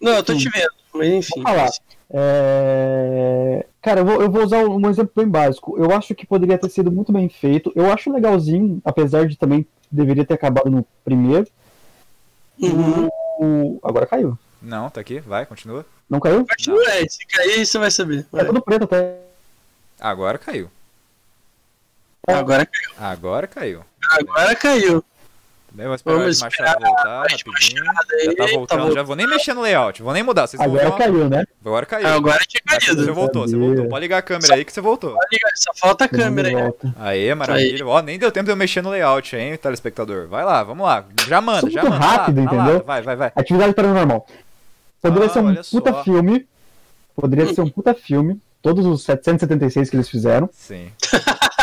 Não, 0.00 0.12
eu 0.12 0.22
tô 0.24 0.34
te 0.36 0.48
vendo, 0.48 0.70
mas 0.92 1.08
enfim. 1.08 1.32
Vou 1.36 1.42
falar. 1.44 1.70
é, 2.10 3.66
Cara, 3.82 4.00
eu 4.00 4.04
vou, 4.04 4.20
eu 4.22 4.30
vou 4.30 4.42
usar 4.44 4.58
um 4.64 4.88
exemplo 4.90 5.12
bem 5.14 5.28
básico. 5.28 5.76
Eu 5.78 5.92
acho 5.94 6.14
que 6.14 6.26
poderia 6.26 6.58
ter 6.58 6.68
sido 6.70 6.90
muito 6.90 7.12
bem 7.12 7.28
feito. 7.28 7.72
Eu 7.76 7.90
acho 7.92 8.12
legalzinho, 8.12 8.80
apesar 8.84 9.26
de 9.28 9.36
também 9.36 9.66
deveria 9.90 10.24
ter 10.24 10.34
acabado 10.34 10.70
no 10.70 10.84
primeiro. 11.04 11.46
Uhum. 12.58 13.08
O- 13.40 13.78
Agora 13.84 14.06
caiu. 14.06 14.36
Não, 14.60 14.90
tá 14.90 15.00
aqui, 15.00 15.20
vai, 15.20 15.46
continua. 15.46 15.86
Não 16.10 16.18
caiu? 16.18 16.44
Continua, 16.44 16.96
Ed, 16.96 17.12
se 17.12 17.24
cair, 17.26 17.64
você 17.64 17.78
vai 17.78 17.90
saber. 17.90 18.20
É 18.32 18.36
Vai. 18.36 18.46
tudo 18.46 18.60
preto 18.62 18.84
até. 18.84 19.18
Agora 20.00 20.36
caiu. 20.38 20.68
Agora 22.26 22.66
caiu. 22.66 22.90
Agora 22.98 23.46
caiu. 23.46 23.84
Agora 24.10 24.54
caiu. 24.56 25.04
Daí 25.70 25.86
vou 25.86 25.94
esperar 25.94 26.18
Vamos 26.18 26.40
o 26.40 26.44
Machado 26.44 26.84
voltar 26.84 27.20
rapidinho. 27.30 27.82
Aí, 28.12 28.24
Já 28.24 28.32
tá 28.34 28.46
tá 28.46 28.52
voltando, 28.52 28.94
já 28.94 29.02
vou 29.02 29.14
nem 29.14 29.28
mexer 29.28 29.52
no 29.54 29.60
layout, 29.60 30.02
vou 30.02 30.12
nem 30.14 30.22
mudar. 30.22 30.46
Vocês 30.46 30.58
vão 30.60 30.66
Agora 30.74 30.88
uma- 30.88 30.98
caiu, 30.98 31.28
né? 31.28 31.44
Agora 31.64 31.86
caiu. 31.86 32.08
Agora 32.08 32.38
tinha 32.48 32.60
Mas 32.66 32.84
Você 32.84 32.94
caído. 32.96 33.14
voltou, 33.14 33.46
você 33.46 33.56
voltou. 33.56 33.86
Pode 33.88 34.00
ligar 34.00 34.18
a 34.18 34.22
câmera 34.22 34.54
aí 34.54 34.64
que 34.64 34.72
você 34.72 34.80
voltou. 34.80 35.10
Liga, 35.30 35.46
Só 35.54 35.70
falta 35.76 36.06
a 36.06 36.08
câmera 36.08 36.48
aí. 36.48 36.54
Aê, 36.98 37.34
maravilha. 37.34 37.86
Ó, 37.86 38.00
nem 38.02 38.18
deu 38.18 38.32
tempo 38.32 38.46
de 38.46 38.50
eu 38.52 38.56
mexer 38.56 38.82
no 38.82 38.90
layout, 38.90 39.36
hein, 39.36 39.56
telespectador. 39.58 40.26
Vai 40.26 40.42
lá, 40.44 40.62
vamos 40.64 40.84
lá. 40.86 41.04
Já 41.28 41.40
manda, 41.40 41.60
Sou 41.60 41.70
já 41.70 41.82
muito 41.82 41.92
manda. 41.94 42.04
Lá, 42.06 42.12
rápido, 42.12 42.44
vai 42.44 42.56
lá, 42.56 42.62
entendeu? 42.64 42.84
Vai, 42.84 43.02
vai, 43.02 43.16
vai. 43.16 43.32
Atividade 43.36 43.74
paranormal. 43.74 44.26
Poderia 45.02 45.26
Ah, 45.26 45.28
ser 45.30 45.38
um 45.40 45.54
puta 45.54 45.90
só. 45.92 46.02
filme. 46.02 46.46
Poderia 47.14 47.54
ser 47.54 47.60
um 47.60 47.68
puta 47.68 47.94
filme. 47.94 48.40
Todos 48.62 48.84
os 48.86 49.02
776 49.04 49.90
que 49.90 49.96
eles 49.96 50.08
fizeram. 50.08 50.48
Sim. 50.52 50.90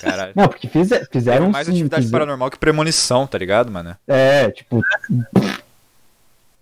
Caralho. 0.00 0.32
Não, 0.34 0.48
porque 0.48 0.68
fize- 0.68 1.06
fizeram 1.10 1.40
Teve 1.46 1.52
mais 1.52 1.66
sim, 1.66 1.72
atividade 1.72 2.02
fizeram- 2.02 2.20
paranormal 2.20 2.50
que 2.50 2.58
premonição, 2.58 3.26
tá 3.26 3.36
ligado, 3.38 3.70
mano? 3.70 3.96
É, 4.06 4.50
tipo. 4.50 4.82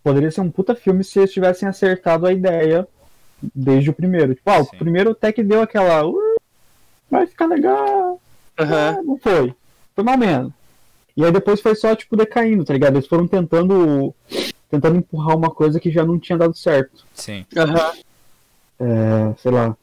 Poderia 0.02 0.30
ser 0.30 0.40
um 0.40 0.50
puta 0.50 0.74
filme 0.74 1.02
se 1.02 1.18
eles 1.18 1.32
tivessem 1.32 1.68
acertado 1.68 2.26
a 2.26 2.32
ideia 2.32 2.86
desde 3.54 3.90
o 3.90 3.92
primeiro. 3.92 4.34
Tipo, 4.34 4.50
ah, 4.50 4.62
Sim. 4.64 4.70
o 4.72 4.78
primeiro 4.78 5.10
até 5.10 5.32
que 5.32 5.42
deu 5.42 5.60
aquela. 5.62 6.06
"Uh, 6.06 6.36
vai 7.10 7.26
ficar 7.26 7.46
legal. 7.46 8.20
Uhum. 8.58 9.02
não 9.04 9.18
foi. 9.18 9.54
Foi 9.94 10.04
mal 10.04 10.16
menos. 10.16 10.52
E 11.16 11.24
aí 11.24 11.32
depois 11.32 11.60
foi 11.60 11.74
só, 11.74 11.94
tipo, 11.94 12.16
decaindo, 12.16 12.64
tá 12.64 12.72
ligado? 12.72 12.96
Eles 12.96 13.06
foram 13.08 13.26
tentando. 13.26 14.14
Tentando 14.70 14.96
empurrar 14.96 15.36
uma 15.36 15.50
coisa 15.50 15.78
que 15.78 15.90
já 15.90 16.04
não 16.04 16.18
tinha 16.18 16.36
dado 16.38 16.56
certo. 16.56 17.04
Sim. 17.14 17.44
Uhum. 17.56 18.02
É, 18.80 19.34
sei 19.38 19.50
lá. 19.52 19.76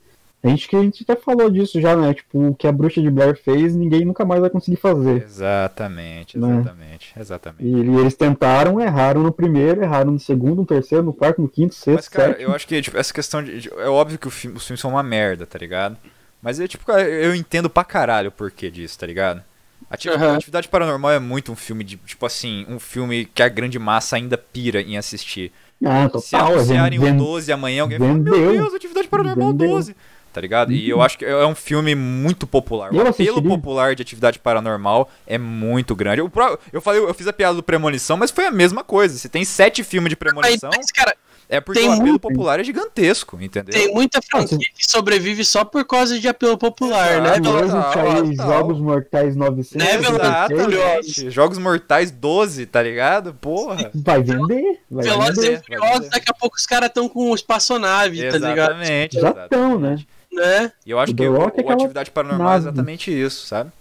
A 0.44 0.50
gente 0.50 0.68
que 0.68 0.76
a 0.76 0.82
gente 0.82 1.06
até 1.08 1.16
falou 1.16 1.50
disso 1.50 1.80
já, 1.80 1.96
né? 1.96 2.14
Tipo, 2.14 2.50
o 2.50 2.56
que 2.56 2.68
a 2.68 2.72
bruxa 2.72 3.02
de 3.02 3.10
Blair 3.10 3.34
fez, 3.42 3.74
ninguém 3.74 4.04
nunca 4.04 4.26
mais 4.26 4.42
vai 4.42 4.50
conseguir 4.50 4.76
fazer. 4.76 5.24
Exatamente, 5.24 6.38
exatamente, 6.38 7.14
né? 7.16 7.22
exatamente. 7.22 7.64
E, 7.64 7.72
e, 7.72 7.96
eles 7.98 8.14
tentaram, 8.14 8.82
erraram 8.82 9.24
no 9.24 9.32
primeiro, 9.32 9.82
erraram 9.82 10.12
no 10.12 10.20
segundo, 10.20 10.58
no 10.58 10.66
terceiro, 10.66 11.02
no 11.02 11.14
quarto, 11.14 11.42
no 11.42 11.48
quinto, 11.48 11.74
sexto, 11.74 11.96
Mas, 11.96 12.08
cara, 12.10 12.32
sétimo. 12.34 12.50
eu 12.50 12.54
acho 12.54 12.68
que 12.68 12.82
tipo, 12.82 12.98
essa 12.98 13.14
questão 13.14 13.42
de. 13.42 13.72
É 13.78 13.88
óbvio 13.88 14.20
que 14.20 14.30
filme, 14.30 14.58
os 14.58 14.68
filmes 14.68 14.82
são 14.82 14.92
uma 14.92 15.02
merda, 15.02 15.46
tá 15.46 15.58
ligado? 15.58 15.96
Mas 16.42 16.60
eu, 16.60 16.68
tipo, 16.68 16.92
eu 16.92 17.34
entendo 17.34 17.70
pra 17.70 17.86
caralho 17.86 18.28
o 18.28 18.32
porquê 18.32 18.70
disso, 18.70 19.00
tá 19.00 19.08
ligado? 19.08 19.42
Atividade, 19.90 20.26
uhum. 20.26 20.36
Atividade 20.36 20.68
Paranormal 20.68 21.12
é 21.12 21.20
muito 21.20 21.54
um 21.54 21.56
filme 21.56 21.86
de, 21.86 21.96
tipo 21.98 22.26
assim, 22.26 22.66
um 22.68 22.80
filme 22.80 23.26
que 23.26 23.42
a 23.42 23.48
grande 23.48 23.80
massa 23.80 24.18
ainda 24.18 24.38
pira 24.38 24.82
em 24.82 24.98
assistir. 24.98 25.54
Ah, 25.86 26.06
total. 26.06 26.22
Se 26.22 26.36
anunciarem 26.36 27.00
o 27.00 27.18
12 27.18 27.52
amanhã, 27.52 27.84
alguém 27.84 27.98
fala, 27.98 28.14
meu 28.14 28.24
Deus, 28.34 28.74
Atividade 28.74 29.08
Paranormal 29.08 29.52
vendeu. 29.52 29.70
12. 29.70 29.96
Tá 30.34 30.42
ligado? 30.42 30.70
Uhum. 30.70 30.76
E 30.76 30.90
eu 30.90 31.02
acho 31.02 31.18
que 31.18 31.26
é 31.26 31.46
um 31.46 31.54
filme 31.54 31.94
muito 31.94 32.48
popular. 32.48 32.92
O 32.92 33.08
apelo 33.08 33.42
popular 33.42 33.96
de 33.96 34.02
Atividade 34.02 34.40
Paranormal 34.40 35.10
é 35.28 35.38
muito 35.38 35.96
grande. 35.96 36.22
Eu, 36.22 36.32
eu 36.72 36.82
falei, 36.82 37.00
eu 37.00 37.14
fiz 37.14 37.28
a 37.28 37.34
piada 37.34 37.56
do 37.56 37.62
Premonição, 37.62 38.18
mas 38.18 38.32
foi 38.32 38.48
a 38.48 38.52
mesma 38.52 38.84
coisa. 38.84 39.18
Se 39.18 39.30
tem 39.30 39.46
sete 39.46 39.84
filmes 39.84 40.10
de 40.10 40.16
Premonição... 40.16 40.72
Mas, 40.76 40.92
cara, 40.92 41.16
é 41.50 41.60
porque 41.60 41.82
tem 41.82 41.90
o 41.90 41.94
apelo 41.94 42.08
muito... 42.08 42.22
popular 42.22 42.60
é 42.60 42.64
gigantesco, 42.64 43.38
entendeu? 43.40 43.74
Tem 43.74 43.94
muita 43.94 44.22
franquia 44.22 44.58
que 44.58 44.90
sobrevive 44.90 45.44
só 45.46 45.64
por 45.64 45.86
causa 45.86 46.20
de 46.20 46.28
apelo 46.28 46.58
popular, 46.58 47.22
né? 47.22 47.40
Mesmo 47.40 48.36
Jogos 48.36 48.80
Mortais 48.80 49.36
900. 49.36 49.76
Né, 49.76 49.96
Exatamente. 49.96 51.30
Jogos 51.30 51.58
Mortais 51.60 52.10
12, 52.10 52.66
tá 52.66 52.82
ligado? 52.82 53.34
Porra. 53.36 53.92
Vai 53.94 54.24
vender. 54.24 54.80
Vai 54.90 55.04
Velozes 55.06 55.44
vender. 55.44 55.62
e 55.70 56.10
daqui 56.10 56.30
a 56.30 56.34
pouco 56.34 56.56
os 56.56 56.66
caras 56.66 56.88
estão 56.88 57.08
com 57.08 57.34
espaçonave, 57.36 58.18
tá 58.30 58.38
ligado? 58.38 58.82
Exatamente. 58.82 59.20
Já 59.20 59.30
estão, 59.30 59.80
né? 59.80 59.98
Né? 60.34 60.72
E 60.86 60.92
eu 60.92 61.00
acho 61.00 61.14
o 61.14 61.16
que 61.16 61.28
o, 61.28 61.36
é 61.36 61.40
o 61.40 61.72
Atividade 61.72 62.12
Paranormal 62.12 62.48
nave. 62.48 62.66
é 62.66 62.70
exatamente 62.70 63.12
isso, 63.12 63.46
sabe? 63.46 63.72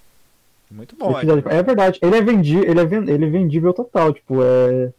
Muito 0.71 0.97
bom. 0.97 1.19
É, 1.19 1.59
é 1.59 1.63
verdade. 1.63 1.99
Ele 2.03 2.17
é, 2.17 2.23
vendi, 2.23 2.57
ele, 2.57 2.81
é 2.81 2.85
ele 2.85 3.25
é 3.27 3.29
vendível 3.29 3.73
total. 3.75 4.13
Tipo, 4.13 4.43
é 4.43 4.91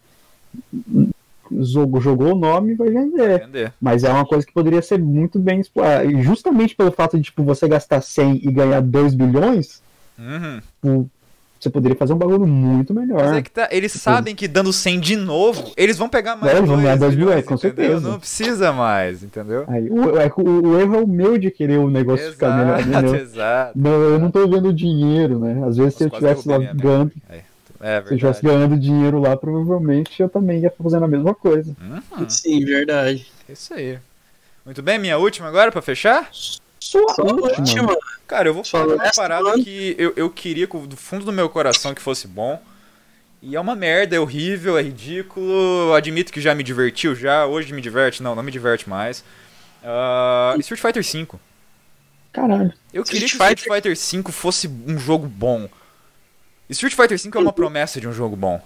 jogo, 1.60 2.00
jogou 2.00 2.34
o 2.34 2.40
nome 2.40 2.76
vai 2.76 2.90
vender. 2.90 3.28
vai 3.28 3.40
vender. 3.40 3.74
Mas 3.82 4.04
é 4.04 4.12
uma 4.12 4.26
coisa 4.26 4.46
que 4.46 4.54
poderia 4.54 4.82
ser 4.82 5.00
muito 5.00 5.40
bem 5.40 5.60
explorada. 5.60 6.06
E 6.06 6.22
justamente 6.22 6.76
pelo 6.76 6.92
fato 6.92 7.18
de 7.18 7.24
tipo, 7.24 7.44
você 7.44 7.68
gastar 7.68 8.02
100 8.02 8.42
e 8.44 8.52
ganhar 8.52 8.82
2 8.82 9.14
bilhões, 9.14 9.82
uhum. 10.18 11.08
Você 11.64 11.70
poderia 11.70 11.98
fazer 11.98 12.14
um 12.14 12.18
bagulho 12.18 12.46
muito 12.46 12.94
melhor. 12.94 13.24
Mas 13.24 13.38
é 13.38 13.42
que 13.42 13.50
tá, 13.50 13.68
eles 13.72 13.92
tipo, 13.92 14.04
sabem 14.04 14.36
que 14.36 14.48
dando 14.48 14.72
100 14.72 15.00
de 15.00 15.16
novo, 15.16 15.72
eles 15.78 15.98
vão 15.98 16.10
pegar 16.10 16.36
mais. 16.36 16.54
É, 16.54 16.58
eles 16.58 16.70
vão 16.70 16.82
ganhar 16.82 16.98
2 16.98 17.16
bilhões, 17.16 17.46
com 17.46 17.58
certeza. 17.58 18.10
Não 18.10 18.20
precisa 18.20 18.72
mais, 18.72 19.24
entendeu? 19.24 19.64
Aí, 19.68 19.90
o, 19.90 20.20
é, 20.20 20.32
o, 20.36 20.42
o, 20.42 20.80
erro 20.80 20.96
é 20.96 21.00
o 21.00 21.08
meu 21.08 21.38
de 21.38 21.50
querer 21.50 21.80
o 21.80 21.90
negócio 21.90 22.26
exato, 22.26 22.34
ficar 22.34 22.58
melhor. 22.58 22.80
Entendeu? 22.82 23.16
Exato. 23.24 23.72
Não, 23.76 23.92
eu 23.92 24.20
não 24.20 24.30
tô 24.30 24.48
vendo 24.48 24.74
dinheiro, 24.74 25.40
né? 25.40 25.64
Às 25.66 25.78
vezes 25.78 25.94
Nossa, 25.94 25.98
se 25.98 26.04
eu 26.04 26.10
tivesse 26.10 26.48
lá 26.48 26.58
ganhando. 26.58 27.12
É, 27.80 28.02
Se 28.02 28.12
eu 28.12 28.14
estivesse 28.14 28.42
ganhando 28.42 28.78
dinheiro 28.78 29.20
lá, 29.20 29.36
provavelmente 29.36 30.22
eu 30.22 30.30
também 30.30 30.60
ia 30.60 30.74
fazendo 30.82 31.04
a 31.04 31.08
mesma 31.08 31.34
coisa. 31.34 31.76
Uhum. 31.82 32.30
Sim, 32.30 32.64
verdade. 32.64 33.28
Isso 33.48 33.74
aí. 33.74 33.98
Muito 34.66 34.82
bem, 34.82 34.98
minha 34.98 35.18
última 35.18 35.50
agora 35.50 35.72
para 35.72 35.82
fechar? 35.82 36.30
Sua 36.84 37.02
última. 37.20 37.60
última. 37.60 37.98
Cara, 38.28 38.50
eu 38.50 38.54
vou 38.54 38.64
falar 38.64 38.96
uma 38.96 39.12
parada 39.12 39.54
que 39.54 39.96
eu, 39.98 40.12
eu 40.18 40.30
queria 40.30 40.68
do 40.68 40.98
fundo 40.98 41.24
do 41.24 41.32
meu 41.32 41.48
coração 41.48 41.94
que 41.94 42.02
fosse 42.02 42.28
bom. 42.28 42.62
E 43.42 43.56
é 43.56 43.60
uma 43.60 43.76
merda, 43.76 44.18
é 44.18 44.20
horrível, 44.20 44.78
é 44.78 44.82
ridículo. 44.82 45.50
Eu 45.50 45.94
admito 45.94 46.32
que 46.32 46.42
já 46.42 46.54
me 46.54 46.62
divertiu, 46.62 47.16
já. 47.16 47.46
Hoje 47.46 47.74
me 47.74 47.82
diverte, 47.82 48.22
não, 48.22 48.36
não 48.36 48.44
me 48.44 48.52
diverte 48.52 48.90
mais. 48.90 49.24
Uh, 49.82 50.60
Street 50.60 50.82
Fighter 50.82 51.04
V. 51.04 51.40
Caralho. 52.34 52.74
Eu 52.94 53.04
queria 53.04 53.22
que 53.22 53.26
Street 53.28 53.62
Fighter 53.62 53.96
V 53.96 54.32
fosse 54.32 54.68
um 54.68 55.00
jogo 55.00 55.26
bom. 55.26 55.70
Street 56.70 56.94
Fighter 56.94 57.18
V 57.18 57.30
é 57.34 57.40
uma 57.40 57.54
promessa 57.54 58.02
de 58.02 58.08
um 58.08 58.14
jogo 58.14 58.36
bom. 58.36 58.62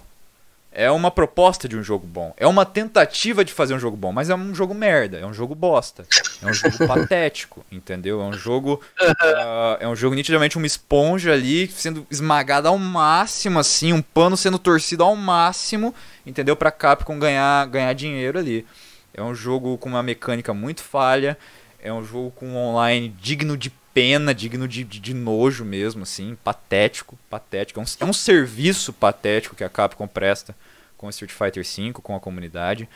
É 0.70 0.90
uma 0.90 1.10
proposta 1.10 1.66
de 1.66 1.76
um 1.76 1.82
jogo 1.82 2.06
bom. 2.06 2.32
É 2.36 2.46
uma 2.46 2.64
tentativa 2.64 3.44
de 3.44 3.52
fazer 3.52 3.74
um 3.74 3.78
jogo 3.78 3.96
bom, 3.96 4.12
mas 4.12 4.28
é 4.28 4.34
um 4.34 4.54
jogo 4.54 4.74
merda, 4.74 5.18
é 5.18 5.26
um 5.26 5.32
jogo 5.32 5.54
bosta. 5.54 6.06
É 6.42 6.46
um 6.46 6.52
jogo 6.52 6.78
patético, 6.86 7.64
entendeu? 7.72 8.20
É 8.20 8.24
um 8.24 8.34
jogo. 8.34 8.80
Uh, 9.00 9.76
é 9.80 9.88
um 9.88 9.96
jogo 9.96 10.14
nitidamente 10.14 10.56
uma 10.56 10.66
esponja 10.66 11.32
ali 11.32 11.68
sendo 11.68 12.06
esmagada 12.10 12.68
ao 12.68 12.78
máximo, 12.78 13.58
assim, 13.58 13.92
um 13.92 14.02
pano 14.02 14.36
sendo 14.36 14.58
torcido 14.58 15.02
ao 15.02 15.16
máximo, 15.16 15.94
entendeu? 16.26 16.54
Pra 16.54 16.70
Capcom 16.70 17.18
ganhar, 17.18 17.66
ganhar 17.66 17.92
dinheiro 17.94 18.38
ali. 18.38 18.66
É 19.14 19.22
um 19.22 19.34
jogo 19.34 19.78
com 19.78 19.88
uma 19.88 20.02
mecânica 20.02 20.52
muito 20.52 20.82
falha. 20.82 21.36
É 21.82 21.92
um 21.92 22.04
jogo 22.04 22.30
com 22.32 22.46
um 22.46 22.56
online 22.56 23.08
digno 23.20 23.56
de 23.56 23.70
pena, 23.92 24.34
digno 24.34 24.68
de, 24.68 24.84
de, 24.84 25.00
de, 25.00 25.14
nojo 25.14 25.64
mesmo, 25.64 26.02
assim, 26.02 26.36
patético, 26.44 27.18
patético. 27.28 27.80
É 27.80 27.82
um, 27.82 27.86
é 28.00 28.04
um, 28.10 28.12
serviço 28.12 28.92
patético 28.92 29.56
que 29.56 29.64
a 29.64 29.68
Capcom 29.68 30.06
presta 30.06 30.54
com 30.96 31.08
Street 31.10 31.32
Fighter 31.32 31.64
V, 31.64 31.92
com 32.02 32.14
a 32.14 32.20
comunidade. 32.20 32.88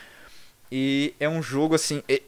E 0.71 1.15
é 1.21 1.29
um 1.29 1.43
jogo, 1.43 1.75
assim, 1.75 2.03
é, 2.09 2.23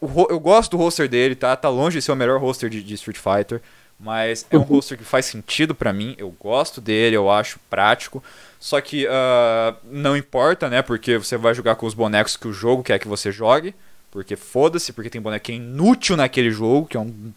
o, 0.00 0.26
eu 0.30 0.38
gosto 0.38 0.72
do 0.72 0.76
roster 0.76 1.08
dele, 1.08 1.34
tá? 1.34 1.56
Tá 1.56 1.68
longe 1.68 1.98
de 1.98 2.02
ser 2.04 2.12
o 2.12 2.16
melhor 2.16 2.40
roster 2.40 2.68
de, 2.68 2.82
de 2.82 2.94
Street 2.94 3.18
Fighter, 3.18 3.60
mas 3.98 4.46
é 4.50 4.56
um 4.56 4.60
uhum. 4.60 4.66
roster 4.66 4.98
que 4.98 5.04
faz 5.04 5.26
sentido 5.26 5.74
para 5.74 5.92
mim, 5.92 6.14
eu 6.18 6.34
gosto 6.38 6.80
dele, 6.80 7.16
eu 7.16 7.30
acho 7.30 7.58
prático. 7.70 8.22
Só 8.60 8.80
que 8.80 9.06
uh, 9.06 9.76
não 9.84 10.16
importa, 10.16 10.68
né? 10.68 10.82
Porque 10.82 11.18
você 11.18 11.36
vai 11.36 11.54
jogar 11.54 11.76
com 11.76 11.86
os 11.86 11.94
bonecos 11.94 12.36
que 12.36 12.48
o 12.48 12.52
jogo 12.52 12.82
quer 12.82 12.98
que 12.98 13.08
você 13.08 13.32
jogue. 13.32 13.74
Porque 14.10 14.36
foda-se, 14.36 14.92
porque 14.92 15.10
tem 15.10 15.20
boneco 15.20 15.50
inútil 15.50 16.16
naquele 16.16 16.50
jogo, 16.50 16.86
que 16.86 16.96
é 16.96 17.00
um 17.00 17.32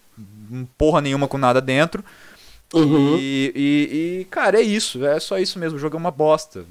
porra 0.77 1.01
nenhuma 1.01 1.27
com 1.27 1.37
nada 1.37 1.61
dentro. 1.61 2.03
Uhum. 2.73 3.17
E, 3.17 3.51
e, 3.55 4.19
e, 4.21 4.25
cara, 4.25 4.59
é 4.59 4.61
isso. 4.61 5.05
É 5.05 5.19
só 5.19 5.39
isso 5.39 5.57
mesmo. 5.57 5.77
O 5.77 5.79
jogo 5.79 5.95
é 5.95 5.99
uma 5.99 6.11
bosta. 6.11 6.63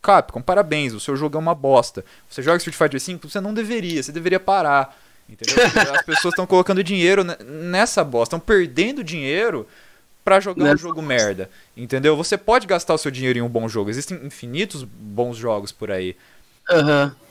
Capcom, 0.00 0.40
parabéns. 0.40 0.92
O 0.92 1.00
seu 1.00 1.16
jogo 1.16 1.36
é 1.36 1.40
uma 1.40 1.54
bosta. 1.54 2.04
Você 2.28 2.42
joga 2.42 2.58
Street 2.58 2.76
Fighter 2.76 3.00
V? 3.00 3.28
Você 3.28 3.40
não 3.40 3.52
deveria. 3.52 4.02
Você 4.02 4.12
deveria 4.12 4.38
parar. 4.38 4.96
Entendeu? 5.28 5.64
As 5.94 6.02
pessoas 6.02 6.32
estão 6.32 6.46
colocando 6.46 6.82
dinheiro 6.84 7.24
nessa 7.44 8.04
bosta. 8.04 8.36
Estão 8.36 8.40
perdendo 8.40 9.02
dinheiro 9.02 9.66
para 10.24 10.38
jogar 10.38 10.64
nessa 10.64 10.76
um 10.76 10.78
jogo 10.78 11.02
merda. 11.02 11.50
Entendeu? 11.76 12.16
Você 12.16 12.38
pode 12.38 12.66
gastar 12.66 12.94
o 12.94 12.98
seu 12.98 13.10
dinheiro 13.10 13.38
em 13.38 13.42
um 13.42 13.48
bom 13.48 13.68
jogo. 13.68 13.90
Existem 13.90 14.24
infinitos 14.24 14.84
bons 14.84 15.36
jogos 15.36 15.72
por 15.72 15.90
aí. 15.90 16.16
Aham. 16.70 17.04
Uhum. 17.06 17.21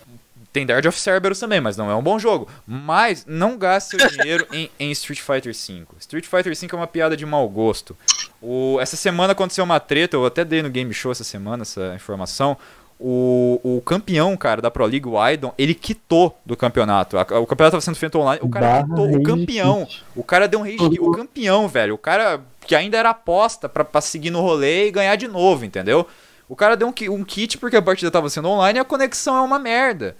Tem 0.52 0.66
Dark 0.66 0.86
of 0.86 1.00
Cerberus 1.00 1.40
também, 1.40 1.62
mas 1.62 1.78
não 1.78 1.90
é 1.90 1.96
um 1.96 2.04
bom 2.04 2.20
jogo. 2.20 2.48
Mas 2.68 3.26
não 3.26 3.58
gaste 3.58 3.98
seu 3.98 4.10
dinheiro 4.10 4.46
em, 4.52 4.70
em, 4.78 4.92
Street 4.92 5.22
Fighter 5.22 5.54
V. 5.54 5.86
Street 6.00 6.26
Fighter 6.26 6.54
V 6.54 6.68
é 6.72 6.76
uma 6.76 6.88
piada 6.88 7.16
de 7.16 7.26
mau 7.26 7.48
gosto. 7.48 7.96
O, 8.42 8.78
essa 8.82 8.98
semana 8.98 9.32
aconteceu 9.32 9.64
uma 9.64 9.80
treta, 9.80 10.18
eu 10.18 10.26
até 10.26 10.44
dei 10.44 10.62
no 10.62 10.70
Game 10.70 10.94
Show 10.94 11.12
essa 11.12 11.24
semana 11.24 11.62
essa 11.62 11.94
informação. 11.96 12.58
O, 13.00 13.60
o 13.64 13.82
campeão, 13.82 14.38
cara, 14.38 14.62
da 14.62 14.70
Pro 14.70 14.86
League, 14.86 15.08
o 15.08 15.18
Aidon, 15.18 15.54
ele 15.58 15.74
quitou 15.74 16.38
do 16.46 16.56
campeonato. 16.56 17.18
o 17.18 17.24
campeonato 17.48 17.78
estava 17.78 17.82
sendo 17.82 17.96
feito 17.96 18.20
online. 18.20 18.42
O 18.44 18.50
cara 18.50 18.84
quitou, 18.84 19.10
o 19.10 19.24
campeão. 19.24 19.88
O 20.16 20.24
cara 20.24 20.48
deu 20.48 20.60
um 20.60 20.64
rage 20.64 21.00
O 21.00 21.12
campeão, 21.12 21.68
velho. 21.68 21.96
O 21.96 21.98
cara 21.98 22.42
que 22.68 22.76
ainda 22.76 22.98
era 22.98 23.10
aposta 23.10 23.68
pra, 23.68 23.84
pra 23.84 24.02
seguir 24.02 24.30
no 24.30 24.42
rolê 24.42 24.88
e 24.88 24.92
ganhar 24.92 25.16
de 25.16 25.28
novo, 25.28 25.66
entendeu? 25.66 26.06
O 26.48 26.56
cara 26.56 26.76
deu 26.76 26.88
um, 26.88 27.14
um 27.14 27.24
kit 27.24 27.58
porque 27.58 27.78
a 27.78 27.82
partida 27.82 28.10
estava 28.10 28.30
sendo 28.30 28.50
online 28.50 28.78
e 28.78 28.82
a 28.82 28.86
conexão 28.86 29.38
é 29.38 29.42
uma 29.42 29.58
merda. 29.58 30.16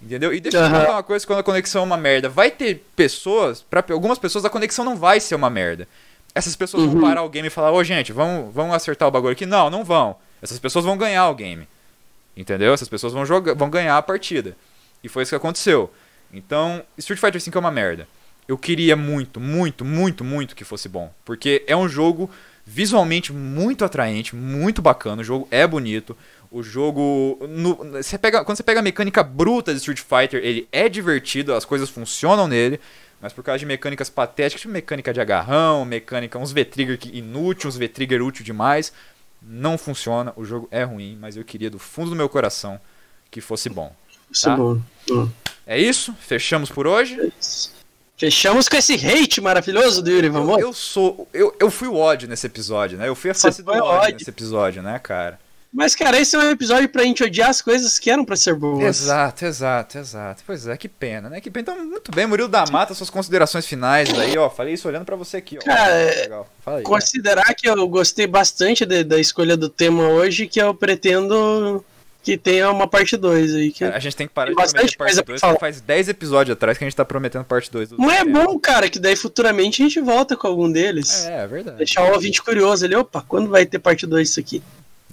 Entendeu? 0.00 0.32
E 0.32 0.40
deixa 0.40 0.58
eu 0.58 0.84
te 0.84 0.90
uma 0.90 1.02
coisa 1.02 1.26
quando 1.26 1.40
a 1.40 1.42
conexão 1.42 1.82
é 1.82 1.84
uma 1.84 1.96
merda. 1.96 2.28
Vai 2.28 2.50
ter 2.50 2.84
pessoas, 2.94 3.62
para 3.62 3.84
algumas 3.90 4.18
pessoas 4.18 4.44
a 4.44 4.50
conexão 4.50 4.84
não 4.84 4.96
vai 4.96 5.18
ser 5.20 5.34
uma 5.34 5.50
merda. 5.50 5.88
Essas 6.34 6.54
pessoas 6.54 6.84
uhum. 6.84 6.92
vão 6.92 7.00
parar 7.02 7.22
o 7.22 7.28
game 7.28 7.48
e 7.48 7.50
falar, 7.50 7.72
ô 7.72 7.82
gente, 7.82 8.12
vamos, 8.12 8.54
vamos 8.54 8.74
acertar 8.74 9.08
o 9.08 9.10
bagulho 9.10 9.32
aqui. 9.32 9.44
Não, 9.44 9.68
não 9.68 9.84
vão. 9.84 10.16
Essas 10.40 10.58
pessoas 10.58 10.84
vão 10.84 10.96
ganhar 10.96 11.28
o 11.28 11.34
game. 11.34 11.66
Entendeu? 12.36 12.72
Essas 12.72 12.88
pessoas 12.88 13.12
vão, 13.12 13.26
jogar, 13.26 13.54
vão 13.54 13.68
ganhar 13.68 13.96
a 13.96 14.02
partida. 14.02 14.56
E 15.02 15.08
foi 15.08 15.24
isso 15.24 15.30
que 15.30 15.36
aconteceu. 15.36 15.92
Então, 16.32 16.82
Street 16.96 17.20
Fighter 17.20 17.40
V 17.40 17.50
é 17.54 17.58
uma 17.58 17.70
merda. 17.70 18.06
Eu 18.46 18.56
queria 18.56 18.94
muito, 18.94 19.40
muito, 19.40 19.84
muito, 19.84 20.22
muito 20.24 20.54
que 20.54 20.64
fosse 20.64 20.88
bom. 20.88 21.12
Porque 21.24 21.64
é 21.66 21.76
um 21.76 21.88
jogo 21.88 22.30
visualmente 22.64 23.32
muito 23.32 23.84
atraente, 23.84 24.36
muito 24.36 24.80
bacana. 24.82 25.22
O 25.22 25.24
jogo 25.24 25.48
é 25.50 25.66
bonito. 25.66 26.16
O 26.50 26.62
jogo. 26.62 27.38
No, 27.48 27.76
você 27.76 28.16
pega, 28.16 28.44
quando 28.44 28.56
você 28.56 28.62
pega 28.62 28.80
a 28.80 28.82
mecânica 28.82 29.22
bruta 29.22 29.72
de 29.72 29.78
Street 29.78 30.00
Fighter, 30.00 30.42
ele 30.42 30.66
é 30.72 30.88
divertido, 30.88 31.54
as 31.54 31.64
coisas 31.64 31.90
funcionam 31.90 32.48
nele. 32.48 32.80
Mas 33.20 33.32
por 33.32 33.42
causa 33.42 33.58
de 33.58 33.66
mecânicas 33.66 34.08
patéticas, 34.08 34.60
tipo 34.60 34.72
mecânica 34.72 35.12
de 35.12 35.20
agarrão, 35.20 35.84
mecânica, 35.84 36.38
uns 36.38 36.52
V-Trigger 36.52 36.98
inútil, 37.12 37.68
uns 37.68 37.76
V-Trigger 37.76 38.22
útil 38.22 38.44
demais, 38.44 38.92
não 39.42 39.76
funciona. 39.76 40.32
O 40.36 40.44
jogo 40.44 40.68
é 40.70 40.84
ruim, 40.84 41.18
mas 41.20 41.36
eu 41.36 41.44
queria 41.44 41.68
do 41.68 41.78
fundo 41.78 42.10
do 42.10 42.16
meu 42.16 42.28
coração 42.28 42.80
que 43.30 43.40
fosse 43.40 43.68
bom. 43.68 43.94
Tá? 44.42 44.56
bom. 44.56 44.80
É 45.66 45.78
isso? 45.78 46.14
Fechamos 46.20 46.70
por 46.70 46.86
hoje? 46.86 47.20
É 47.20 47.30
isso. 47.40 47.78
Fechamos 48.16 48.68
com 48.68 48.76
esse 48.76 48.94
hate 48.94 49.40
maravilhoso 49.40 50.02
do 50.02 50.10
Yuri, 50.10 50.28
vamos? 50.28 50.58
Eu, 50.58 50.68
eu 50.68 50.72
sou. 50.72 51.28
Eu, 51.32 51.54
eu 51.60 51.70
fui 51.70 51.86
o 51.86 51.94
ódio 51.94 52.28
nesse 52.28 52.46
episódio, 52.46 52.98
né? 52.98 53.06
Eu 53.06 53.14
fui 53.14 53.30
a 53.30 53.34
face 53.34 53.62
do 53.62 53.70
ódio, 53.70 53.84
ódio 53.84 54.14
nesse 54.14 54.30
episódio, 54.30 54.82
né, 54.82 54.98
cara? 54.98 55.38
Mas, 55.72 55.94
cara, 55.94 56.18
esse 56.18 56.34
é 56.34 56.38
um 56.38 56.50
episódio 56.50 56.88
pra 56.88 57.02
gente 57.02 57.22
odiar 57.22 57.50
as 57.50 57.60
coisas 57.60 57.98
que 57.98 58.10
eram 58.10 58.24
pra 58.24 58.36
ser 58.36 58.54
boas. 58.54 58.82
Exato, 58.82 59.44
exato, 59.44 59.98
exato. 59.98 60.42
Pois 60.46 60.66
é, 60.66 60.76
que 60.76 60.88
pena, 60.88 61.28
né? 61.28 61.40
Que 61.40 61.50
pena. 61.50 61.62
Então, 61.62 61.86
muito 61.86 62.10
bem, 62.10 62.26
Murilo 62.26 62.48
da 62.48 62.64
Mata, 62.66 62.94
suas 62.94 63.10
considerações 63.10 63.66
finais 63.66 64.08
aí, 64.18 64.36
ó. 64.38 64.48
Falei 64.48 64.74
isso 64.74 64.88
olhando 64.88 65.04
pra 65.04 65.16
você 65.16 65.36
aqui, 65.36 65.58
ó. 65.58 65.64
Cara. 65.64 66.46
Aí, 66.66 66.82
considerar 66.82 67.48
né? 67.48 67.54
que 67.54 67.68
eu 67.68 67.86
gostei 67.86 68.26
bastante 68.26 68.86
de, 68.86 69.04
da 69.04 69.20
escolha 69.20 69.56
do 69.56 69.68
tema 69.68 70.08
hoje, 70.08 70.46
que 70.46 70.60
eu 70.60 70.74
pretendo 70.74 71.84
que 72.22 72.36
tenha 72.36 72.70
uma 72.70 72.86
parte 72.86 73.16
2 73.16 73.54
aí. 73.54 73.70
Que 73.70 73.84
a 73.84 73.98
gente 73.98 74.16
tem 74.16 74.26
que 74.26 74.34
parar 74.34 74.50
de 74.50 74.54
prometer 74.54 74.96
parte 74.96 75.16
2, 75.16 75.40
porque 75.40 75.58
faz 75.58 75.80
10 75.80 76.08
episódios 76.08 76.54
atrás 76.54 76.76
que 76.76 76.84
a 76.84 76.86
gente 76.86 76.96
tá 76.96 77.04
prometendo 77.04 77.44
parte 77.44 77.70
2. 77.70 77.92
Não 77.92 78.10
é 78.10 78.24
bom, 78.24 78.58
cara, 78.58 78.88
que 78.88 78.98
daí 78.98 79.16
futuramente 79.16 79.82
a 79.82 79.86
gente 79.86 80.00
volta 80.00 80.36
com 80.36 80.46
algum 80.46 80.70
deles. 80.70 81.26
É, 81.26 81.44
é 81.44 81.46
verdade. 81.46 81.78
Deixar 81.78 82.04
o 82.04 82.12
ouvinte 82.12 82.42
curioso 82.42 82.84
ali, 82.84 82.94
opa, 82.94 83.24
quando 83.26 83.48
vai 83.48 83.64
ter 83.64 83.78
parte 83.78 84.06
2 84.06 84.28
isso 84.28 84.40
aqui? 84.40 84.62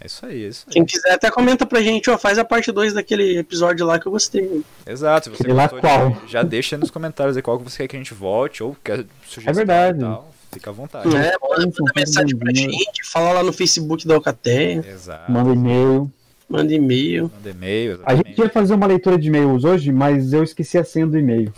É 0.02 0.08
isso 0.08 0.26
aí, 0.26 0.44
é 0.44 0.48
isso 0.48 0.66
aí. 0.68 0.74
Quem 0.74 0.86
quiser 0.86 1.12
até 1.14 1.32
comenta 1.32 1.66
pra 1.66 1.82
gente, 1.82 2.10
ó, 2.10 2.18
faz 2.18 2.38
a 2.38 2.44
parte 2.44 2.72
2 2.72 2.94
daquele 2.94 3.38
episódio 3.38 3.86
lá 3.86 3.98
que 3.98 4.06
eu 4.06 4.12
gostei. 4.12 4.62
Exato, 4.86 5.30
se 5.32 5.38
você 5.38 5.48
gostou 5.48 5.80
qual? 5.80 6.12
De, 6.12 6.32
já 6.32 6.44
deixa 6.44 6.78
nos 6.78 6.92
comentários 6.92 7.38
aí 7.38 7.42
qual 7.42 7.58
que 7.58 7.64
você 7.64 7.84
quer 7.84 7.88
que 7.88 7.96
a 7.96 8.00
gente 8.00 8.14
volte, 8.14 8.62
ou 8.62 8.76
quer 8.84 9.06
sugerir. 9.26 9.52
É 9.52 9.54
verdade. 9.54 10.00
Tal, 10.00 10.34
fica 10.52 10.70
à 10.70 10.74
vontade. 10.74 11.16
É, 11.16 11.34
manda, 11.42 11.72
mensagem 11.96 12.36
pra 12.38 12.54
gente, 12.54 13.06
fala 13.06 13.32
lá 13.34 13.44
no 13.44 13.54
Facebook 13.54 14.06
da 14.06 14.16
Alcateia. 14.16 14.86
Exato. 14.86 15.32
Manda 15.32 15.54
e-mail. 15.54 16.12
Manda 16.48 16.74
e-mail. 16.74 17.32
Manda 17.34 17.50
e-mail. 17.50 18.00
A 18.06 18.16
gente 18.16 18.38
ia 18.38 18.50
fazer 18.50 18.74
uma 18.74 18.86
leitura 18.86 19.18
de 19.18 19.30
e-mails 19.30 19.64
hoje, 19.64 19.92
mas 19.92 20.34
eu 20.34 20.44
esqueci 20.44 20.78
a 20.78 20.84
senha 20.84 21.08
do 21.08 21.18
e-mail. 21.18 21.54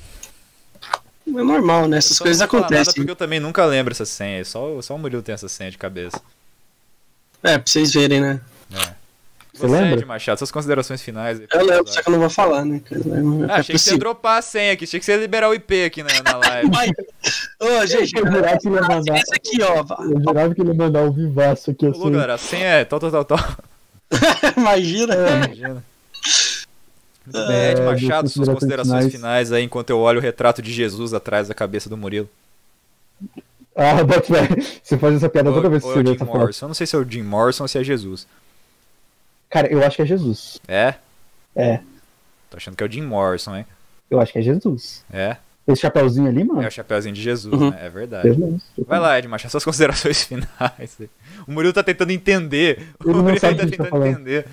É 1.27 1.43
normal, 1.43 1.87
né? 1.87 1.97
Essas 1.97 2.19
coisas 2.19 2.41
acontecem. 2.41 2.93
porque 2.93 3.11
eu 3.11 3.15
também 3.15 3.39
nunca 3.39 3.65
lembro 3.65 3.91
essa 3.91 4.05
senha. 4.05 4.45
Só, 4.45 4.81
só 4.81 4.95
o 4.95 4.99
Murilo 4.99 5.21
tem 5.21 5.33
essa 5.33 5.49
senha 5.49 5.69
de 5.69 5.77
cabeça. 5.77 6.21
É, 7.43 7.57
pra 7.57 7.63
vocês 7.65 7.93
verem, 7.93 8.21
né? 8.21 8.41
É. 8.71 8.97
Você, 9.57 9.67
você 9.67 9.67
lembra? 9.67 10.05
Machado, 10.05 10.37
suas 10.37 10.51
considerações 10.51 11.01
finais. 11.01 11.41
eu 11.51 11.65
lembro, 11.65 11.87
só 11.87 12.01
que 12.01 12.09
eu 12.09 12.11
não 12.11 12.19
vou 12.19 12.29
falar, 12.29 12.63
né? 12.63 12.79
Ah, 13.49 13.55
achei 13.55 13.73
que 13.73 13.79
você 13.79 13.91
ia 13.93 13.97
dropar 13.97 14.37
a 14.37 14.41
senha 14.41 14.73
aqui, 14.73 14.83
achei 14.83 14.99
que 14.99 15.05
você 15.05 15.13
ia 15.13 15.17
liberar 15.17 15.49
o 15.49 15.53
IP 15.53 15.85
aqui 15.85 16.03
na, 16.03 16.09
na 16.23 16.37
live. 16.37 16.69
Ô, 17.59 17.85
gente, 17.87 18.15
eu 18.15 18.31
jurava 18.31 18.57
que 18.59 18.67
ele 18.67 18.75
ia 18.75 18.81
mandar. 18.83 19.17
Esse 19.17 19.33
aqui, 19.33 19.57
ó. 19.63 20.03
Eu 20.03 20.21
jurava 20.21 20.53
que 20.53 20.61
ele 20.61 20.69
ia 20.69 20.75
mandar 20.75 21.03
o 21.03 21.11
vivaço 21.11 21.71
aqui 21.71 21.87
assim. 21.87 22.01
Ô, 22.01 22.09
galera, 22.11 22.35
a 22.35 22.37
senha 22.37 22.65
é 22.65 22.85
tal, 22.85 22.99
tal, 22.99 23.09
tal, 23.11 23.25
tal. 23.25 23.39
imagina. 24.55 25.15
É, 25.15 25.45
imagina. 25.45 25.83
Muito 27.25 27.47
bem, 27.47 27.71
Ed 27.71 27.81
Machado, 27.81 28.29
suas 28.29 28.47
considerações 28.47 29.05
finais. 29.05 29.11
finais 29.11 29.51
aí, 29.51 29.63
enquanto 29.63 29.89
eu 29.89 29.99
olho 29.99 30.19
o 30.19 30.21
retrato 30.21 30.61
de 30.61 30.71
Jesus 30.71 31.13
atrás 31.13 31.47
da 31.47 31.53
cabeça 31.53 31.89
do 31.89 31.97
Murilo. 31.97 32.29
Ah, 33.77 34.01
bota 34.03 34.27
Você 34.81 34.97
faz 34.97 35.15
essa 35.15 35.29
piada 35.29 35.53
toda 35.53 35.69
vez 35.69 35.83
que 35.83 35.89
você 35.89 36.01
vê 36.01 36.15
essa 36.15 36.25
foto. 36.25 36.57
Eu 36.63 36.67
não 36.67 36.73
sei 36.73 36.87
se 36.87 36.95
é 36.95 36.99
o 36.99 37.07
Jim 37.07 37.21
Morrison 37.21 37.63
ou 37.63 37.67
se 37.67 37.77
é 37.77 37.83
Jesus. 37.83 38.27
Cara, 39.51 39.71
eu 39.71 39.83
acho 39.83 39.95
que 39.95 40.01
é 40.01 40.05
Jesus. 40.05 40.59
É? 40.67 40.95
É. 41.55 41.79
Tô 42.49 42.57
achando 42.57 42.75
que 42.75 42.83
é 42.83 42.87
o 42.87 42.91
Jim 42.91 43.03
Morrison, 43.03 43.55
hein? 43.55 43.65
Eu 44.09 44.19
acho 44.19 44.33
que 44.33 44.39
é 44.39 44.41
Jesus. 44.41 45.05
É? 45.13 45.37
Esse 45.67 45.81
chapéuzinho 45.81 46.27
ali, 46.27 46.43
mano? 46.43 46.63
É 46.63 46.67
o 46.67 46.71
chapéuzinho 46.71 47.13
de 47.13 47.21
Jesus, 47.21 47.53
uhum. 47.53 47.69
né? 47.69 47.79
É 47.81 47.89
verdade. 47.89 48.29
Jesus. 48.29 48.63
Vai 48.87 48.99
lá, 48.99 49.19
Ed 49.19 49.27
Machado, 49.27 49.51
suas 49.51 49.63
considerações 49.65 50.23
finais. 50.23 50.97
O 51.45 51.51
Murilo 51.51 51.73
tá 51.73 51.83
tentando 51.83 52.11
entender. 52.11 52.87
Ele 53.05 53.13
o 53.13 53.21
Murilo 53.21 53.39
tá 53.39 53.53
tentando 53.53 53.89
tá 53.89 54.07
entender. 54.07 54.47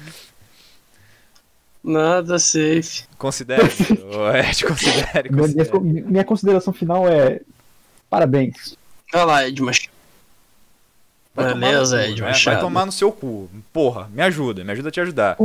Nada 1.83 2.39
safe. 2.39 3.05
Considere, 3.17 3.63
Ed, 3.63 4.67
considere, 4.67 5.29
considere. 5.29 5.81
Minha, 5.81 6.05
minha 6.05 6.25
consideração 6.25 6.73
final 6.73 7.09
é 7.09 7.41
parabéns. 8.11 8.77
Olha 9.15 9.25
lá, 9.25 9.47
Ed 9.47 9.63
Machado. 9.63 9.95
Beleza, 11.37 12.07
Ed 12.07 12.21
Machado. 12.21 12.55
Vai 12.55 12.65
tomar 12.65 12.85
no 12.85 12.93
seu 12.93 13.13
cu. 13.13 13.49
Porra, 13.73 14.11
me 14.13 14.21
ajuda, 14.23 14.65
me 14.65 14.73
ajuda 14.73 14.89
a 14.89 14.93
te 14.93 15.01
ajudar. 15.01 15.37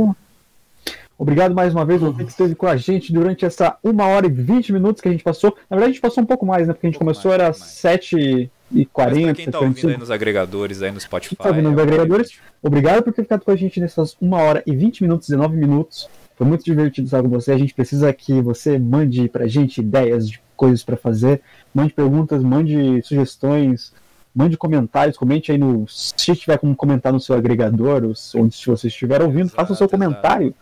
Obrigado 1.16 1.54
mais 1.54 1.72
uma 1.72 1.84
vez, 1.84 2.00
você 2.00 2.24
que 2.24 2.30
esteve 2.30 2.54
com 2.54 2.66
a 2.66 2.76
gente 2.76 3.12
durante 3.12 3.44
essa 3.44 3.76
1 3.84 4.00
hora 4.02 4.26
e 4.26 4.30
20 4.30 4.72
minutos 4.72 5.00
que 5.00 5.08
a 5.08 5.12
gente 5.12 5.22
passou. 5.22 5.56
Na 5.68 5.76
verdade, 5.76 5.90
a 5.90 5.92
gente 5.92 6.00
passou 6.00 6.24
um 6.24 6.26
pouco 6.26 6.46
mais, 6.46 6.66
né? 6.66 6.72
Porque 6.72 6.86
a 6.86 6.90
gente 6.90 6.96
um 6.96 7.00
começou, 7.00 7.30
mais, 7.30 7.42
era 7.42 7.52
7 7.52 8.50
e 8.72 8.86
40 8.86 9.26
Mas 9.26 9.36
quem 9.36 9.50
tá 9.50 9.60
ouvindo 9.60 9.88
aí 9.88 9.98
nos 9.98 10.10
agregadores, 10.10 10.82
aí 10.82 10.90
no 10.90 11.00
Spotify. 11.00 11.36
Quem 11.36 11.44
tá 11.44 11.50
ouvindo 11.50 11.70
nos 11.70 11.78
é 11.78 11.82
agregadores, 11.82 12.38
obrigado 12.62 13.02
por 13.02 13.12
ter 13.12 13.22
ficado 13.22 13.44
com 13.44 13.50
a 13.50 13.56
gente 13.56 13.78
nessas 13.78 14.16
1 14.20 14.32
hora 14.32 14.62
e 14.66 14.74
20 14.74 15.02
minutos, 15.02 15.28
19 15.28 15.56
minutos. 15.56 16.08
Foi 16.36 16.46
muito 16.46 16.64
divertido 16.64 17.04
estar 17.04 17.22
com 17.22 17.28
você. 17.28 17.52
A 17.52 17.58
gente 17.58 17.74
precisa 17.74 18.10
que 18.14 18.40
você 18.40 18.78
mande 18.78 19.28
pra 19.28 19.46
gente 19.46 19.80
ideias 19.80 20.26
de 20.26 20.40
coisas 20.60 20.84
para 20.84 20.96
fazer. 20.98 21.40
Mande 21.74 21.94
perguntas, 21.94 22.42
mande 22.42 23.02
sugestões, 23.02 23.94
mande 24.34 24.58
comentários, 24.58 25.16
comente 25.16 25.50
aí 25.50 25.56
no. 25.56 25.88
Se 25.88 26.12
tiver 26.36 26.58
como 26.58 26.76
comentar 26.76 27.10
no 27.14 27.18
seu 27.18 27.34
agregador, 27.34 28.04
ou 28.04 28.12
onde 28.42 28.66
você 28.66 28.88
estiver 28.88 29.22
ouvindo, 29.22 29.46
exato, 29.46 29.56
faça 29.56 29.72
o 29.72 29.76
seu 29.76 29.88
comentário. 29.88 30.48
Exato. 30.48 30.60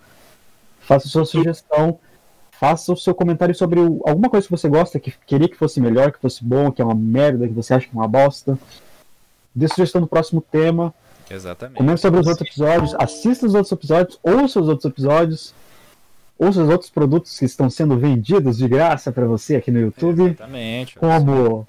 Faça 0.81 1.09
a 1.09 1.11
sua 1.11 1.25
sugestão. 1.25 1.99
Faça 2.53 2.93
o 2.93 2.97
seu 2.97 3.15
comentário 3.15 3.55
sobre 3.55 3.79
alguma 3.81 4.29
coisa 4.29 4.47
que 4.47 4.51
você 4.51 4.69
gosta, 4.69 4.99
que 4.99 5.13
queria 5.27 5.49
que 5.49 5.57
fosse 5.57 5.81
melhor, 5.81 6.11
que 6.13 6.19
fosse 6.19 6.45
bom, 6.45 6.73
que 6.73 6.83
é 6.83 6.85
uma 6.85 6.95
merda, 6.95 7.47
que 7.47 7.55
você 7.55 7.75
acha 7.75 7.87
que 7.87 7.97
é 7.97 7.99
uma 7.99 8.09
bosta. 8.09 8.59
Dê 9.55 9.69
sugestão 9.69 10.01
do 10.01 10.09
próximo 10.09 10.41
tema. 10.41 10.93
Exatamente. 11.31 11.77
Comente 11.77 12.01
sobre 12.01 12.21
os 12.21 12.27
outros 12.27 12.49
episódios, 12.49 12.95
assista 12.99 13.47
os 13.47 13.55
outros 13.55 13.71
episódios, 13.71 14.19
ouça 14.25 14.61
os 14.61 14.69
outros 14.69 14.91
episódios 14.91 15.55
ouça 16.39 16.63
os 16.63 16.71
outros 16.71 16.91
produtos 16.91 17.39
que 17.39 17.45
estão 17.45 17.69
sendo 17.69 17.99
vendidos 17.99 18.57
de 18.59 18.69
graça 18.69 19.11
para 19.11 19.27
você 19.27 19.57
aqui 19.57 19.71
no 19.71 19.81
YouTube. 19.81 20.23
Exatamente. 20.23 20.99
Como. 20.99 21.67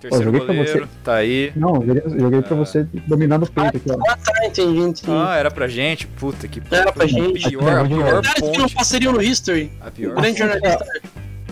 Terceiro 0.00 0.32
Pô, 0.32 0.46
goleiro, 0.46 0.86
você. 0.86 0.88
tá 1.04 1.14
aí. 1.16 1.52
Não, 1.54 1.74
joguei, 1.74 2.02
joguei 2.18 2.38
ah. 2.38 2.42
pra 2.42 2.56
você 2.56 2.84
dominar 3.06 3.38
no 3.38 3.46
peito 3.46 3.76
aqui, 3.76 3.90
ó. 3.90 3.98
Ah, 4.08 4.16
tá, 4.16 4.46
entendi, 4.46 4.78
entendi. 4.78 5.10
Ah, 5.10 5.36
era 5.36 5.50
pra 5.50 5.68
gente? 5.68 6.06
Puta 6.06 6.48
que 6.48 6.62
Era 6.70 6.90
pra 6.90 7.06
gente. 7.06 7.46
A 7.46 7.50
pior, 7.50 7.78
a 7.78 7.84
pior 7.84 8.22
ponte. 8.22 8.52
que 8.52 8.58
não 8.58 8.68
passaria 8.70 9.12
no 9.12 9.20
History. 9.20 9.70
A 9.80 9.90
pior. 9.90 10.14
grande 10.14 10.38
jornalista. 10.38 10.86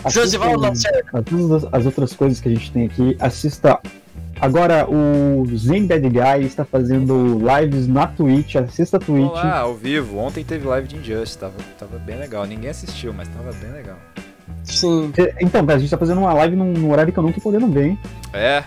Josival 0.07 0.57
Lacerda. 0.57 1.23
Todas 1.23 1.65
as 1.71 1.85
outras 1.85 2.13
coisas 2.13 2.39
que 2.39 2.49
a 2.49 2.51
gente 2.51 2.71
tem 2.71 2.85
aqui, 2.85 3.15
assista 3.19 3.79
Agora, 4.41 4.89
o 4.89 5.45
Zen 5.53 5.85
Bad 5.85 6.07
Guy 6.07 6.45
está 6.45 6.63
fazendo 6.63 7.37
lives 7.39 7.87
na 7.87 8.07
Twitch, 8.07 8.55
assista 8.55 8.95
a 8.95 8.99
Twitch. 8.99 9.27
Olá, 9.27 9.59
ao 9.59 9.75
vivo. 9.75 10.17
Ontem 10.17 10.45
teve 10.45 10.65
live 10.65 10.87
de 10.87 10.95
Injustice, 10.95 11.37
tava, 11.37 11.55
tava 11.77 11.99
bem 11.99 12.17
legal. 12.17 12.45
Ninguém 12.45 12.69
assistiu, 12.69 13.13
mas 13.13 13.27
tava 13.27 13.51
bem 13.51 13.71
legal. 13.71 13.97
Sim. 14.63 15.11
Então, 15.41 15.65
a 15.67 15.77
gente 15.77 15.89
tá 15.89 15.97
fazendo 15.97 16.19
uma 16.21 16.33
live 16.33 16.55
num, 16.55 16.71
num 16.71 16.89
horário 16.89 17.11
que 17.11 17.19
eu 17.19 17.23
não 17.23 17.33
tô 17.33 17.41
podendo 17.41 17.67
ver, 17.67 17.87
hein? 17.87 17.99
É. 18.31 18.63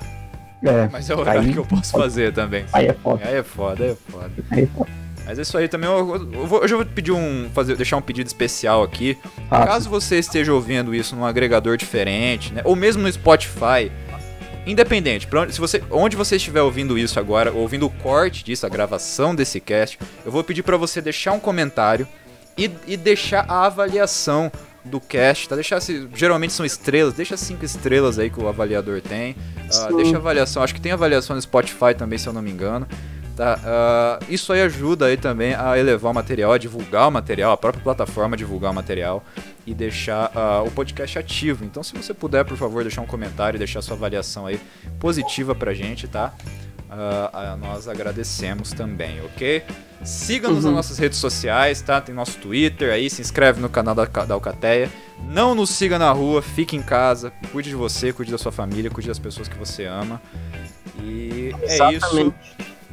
É. 0.62 0.88
Mas 0.92 1.08
é 1.08 1.14
o 1.14 1.18
horário 1.18 1.40
aí, 1.40 1.52
que 1.52 1.58
eu 1.58 1.64
posso 1.64 1.92
fazer 1.92 2.34
também. 2.34 2.66
Aí 2.72 2.86
é 2.86 2.92
foda. 2.92 3.26
Aí 3.26 3.34
é 3.34 3.42
foda, 3.42 3.84
aí 3.84 3.90
é 3.90 3.94
foda. 3.94 4.30
Aí 4.50 4.62
é 4.64 4.66
foda. 4.66 4.90
Mas 5.24 5.38
é 5.38 5.42
isso 5.42 5.56
aí 5.56 5.68
também. 5.68 5.88
Eu, 5.88 6.28
eu, 6.32 6.46
vou, 6.46 6.60
eu 6.62 6.68
já 6.68 6.76
vou 6.76 6.84
pedir 6.84 7.12
um. 7.12 7.48
Fazer, 7.54 7.76
deixar 7.76 7.96
um 7.96 8.02
pedido 8.02 8.26
especial 8.26 8.82
aqui. 8.82 9.16
Ah, 9.50 9.66
Caso 9.66 9.88
você 9.88 10.18
esteja 10.18 10.52
ouvindo 10.52 10.94
isso 10.94 11.16
num 11.16 11.24
agregador 11.24 11.76
diferente, 11.76 12.52
né? 12.52 12.60
Ou 12.64 12.76
mesmo 12.76 13.02
no 13.02 13.10
Spotify 13.10 13.90
Independente, 14.66 15.28
onde, 15.34 15.52
se 15.52 15.60
você, 15.60 15.82
onde 15.90 16.16
você 16.16 16.36
estiver 16.36 16.62
ouvindo 16.62 16.96
isso 16.96 17.18
agora, 17.18 17.50
ouvindo 17.52 17.86
o 17.86 17.90
corte 17.90 18.44
disso, 18.44 18.64
a 18.64 18.68
gravação 18.68 19.34
desse 19.34 19.60
cast, 19.60 19.98
eu 20.24 20.30
vou 20.30 20.44
pedir 20.44 20.62
para 20.62 20.76
você 20.76 21.00
deixar 21.00 21.32
um 21.32 21.40
comentário 21.40 22.06
e, 22.56 22.70
e, 22.86 22.96
deixar 22.96 23.44
a 23.48 23.66
avaliação 23.66 24.52
do 24.84 25.00
cast, 25.00 25.48
tá? 25.48 25.54
Deixar 25.54 25.80
se 25.80 26.08
geralmente 26.14 26.52
são 26.52 26.66
estrelas, 26.66 27.14
deixa 27.14 27.36
cinco 27.36 27.64
estrelas 27.64 28.18
aí 28.18 28.30
que 28.30 28.40
o 28.40 28.46
avaliador 28.46 29.00
tem. 29.00 29.32
Uh, 29.32 29.96
deixa 29.96 30.16
a 30.16 30.18
avaliação, 30.18 30.62
acho 30.62 30.74
que 30.74 30.80
tem 30.80 30.92
avaliação 30.92 31.34
no 31.34 31.42
Spotify 31.42 31.94
também, 31.96 32.18
se 32.18 32.28
eu 32.28 32.32
não 32.32 32.42
me 32.42 32.50
engano. 32.50 32.86
Tá? 33.42 33.58
Uh, 33.58 34.32
isso 34.32 34.52
aí 34.52 34.62
ajuda 34.62 35.06
aí 35.06 35.16
também 35.16 35.52
a 35.52 35.76
elevar 35.76 36.12
o 36.12 36.14
material, 36.14 36.52
a 36.52 36.58
divulgar 36.58 37.08
o 37.08 37.10
material, 37.10 37.50
a 37.50 37.56
própria 37.56 37.82
plataforma 37.82 38.36
divulgar 38.36 38.70
o 38.70 38.74
material 38.74 39.24
e 39.66 39.74
deixar 39.74 40.30
uh, 40.30 40.64
o 40.64 40.70
podcast 40.70 41.18
ativo. 41.18 41.64
Então, 41.64 41.82
se 41.82 41.92
você 41.92 42.14
puder, 42.14 42.44
por 42.44 42.56
favor, 42.56 42.84
deixar 42.84 43.00
um 43.00 43.06
comentário 43.06 43.56
e 43.56 43.58
deixar 43.58 43.82
sua 43.82 43.96
avaliação 43.96 44.46
aí 44.46 44.60
positiva 45.00 45.56
pra 45.56 45.74
gente, 45.74 46.06
tá? 46.06 46.32
Uh, 46.88 47.56
nós 47.56 47.88
agradecemos 47.88 48.70
também, 48.72 49.20
ok? 49.24 49.64
Siga-nos 50.04 50.58
uhum. 50.58 50.70
nas 50.70 50.74
nossas 50.74 50.98
redes 50.98 51.18
sociais, 51.18 51.82
tá? 51.82 52.00
Tem 52.00 52.14
nosso 52.14 52.38
Twitter 52.38 52.92
aí, 52.92 53.10
se 53.10 53.20
inscreve 53.20 53.60
no 53.60 53.68
canal 53.68 53.96
da, 53.96 54.04
da 54.04 54.34
Alcateia. 54.34 54.88
Não 55.28 55.52
nos 55.52 55.70
siga 55.70 55.98
na 55.98 56.12
rua, 56.12 56.40
fique 56.42 56.76
em 56.76 56.82
casa, 56.82 57.32
cuide 57.50 57.70
de 57.70 57.74
você, 57.74 58.12
cuide 58.12 58.30
da 58.30 58.38
sua 58.38 58.52
família, 58.52 58.88
cuide 58.88 59.08
das 59.08 59.18
pessoas 59.18 59.48
que 59.48 59.58
você 59.58 59.84
ama. 59.84 60.22
E 61.02 61.52
é 61.62 61.92
isso. 61.92 62.32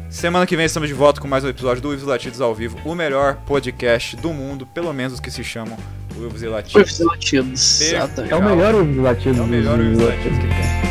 Semana 0.10 0.48
que 0.48 0.56
vem 0.57 0.65
estamos 0.65 0.90
de 0.90 0.95
volta 0.95 1.22
com 1.22 1.27
mais 1.27 1.44
um 1.44 1.49
episódio 1.49 1.84
do 1.84 1.90
Uivos 1.90 2.06
Latidos 2.06 2.41
ao 2.41 2.53
vivo, 2.53 2.80
o 2.84 2.95
melhor 2.95 3.36
podcast 3.45 4.15
do 4.15 4.34
mundo, 4.34 4.65
pelo 4.65 4.91
menos 4.91 5.14
os 5.14 5.19
que 5.19 5.30
se 5.30 5.44
chamam 5.44 5.77
Uivos 6.18 6.41
e 6.41 6.48
Latidos. 6.48 6.76
Uivos 6.76 6.99
e 6.99 7.03
Latidos. 7.03 7.81
É 8.31 8.36
o 8.36 8.44
melhor 8.44 8.73
Uivos 8.73 8.98
e 8.98 8.99
Latidos. 8.99 9.38
É 9.38 9.41
o 9.41 9.48
melhor 9.48 9.77
Uivos 9.77 9.99
e 9.99 10.03
Latidos 10.03 10.40
que 10.40 10.48
tem. 10.48 10.89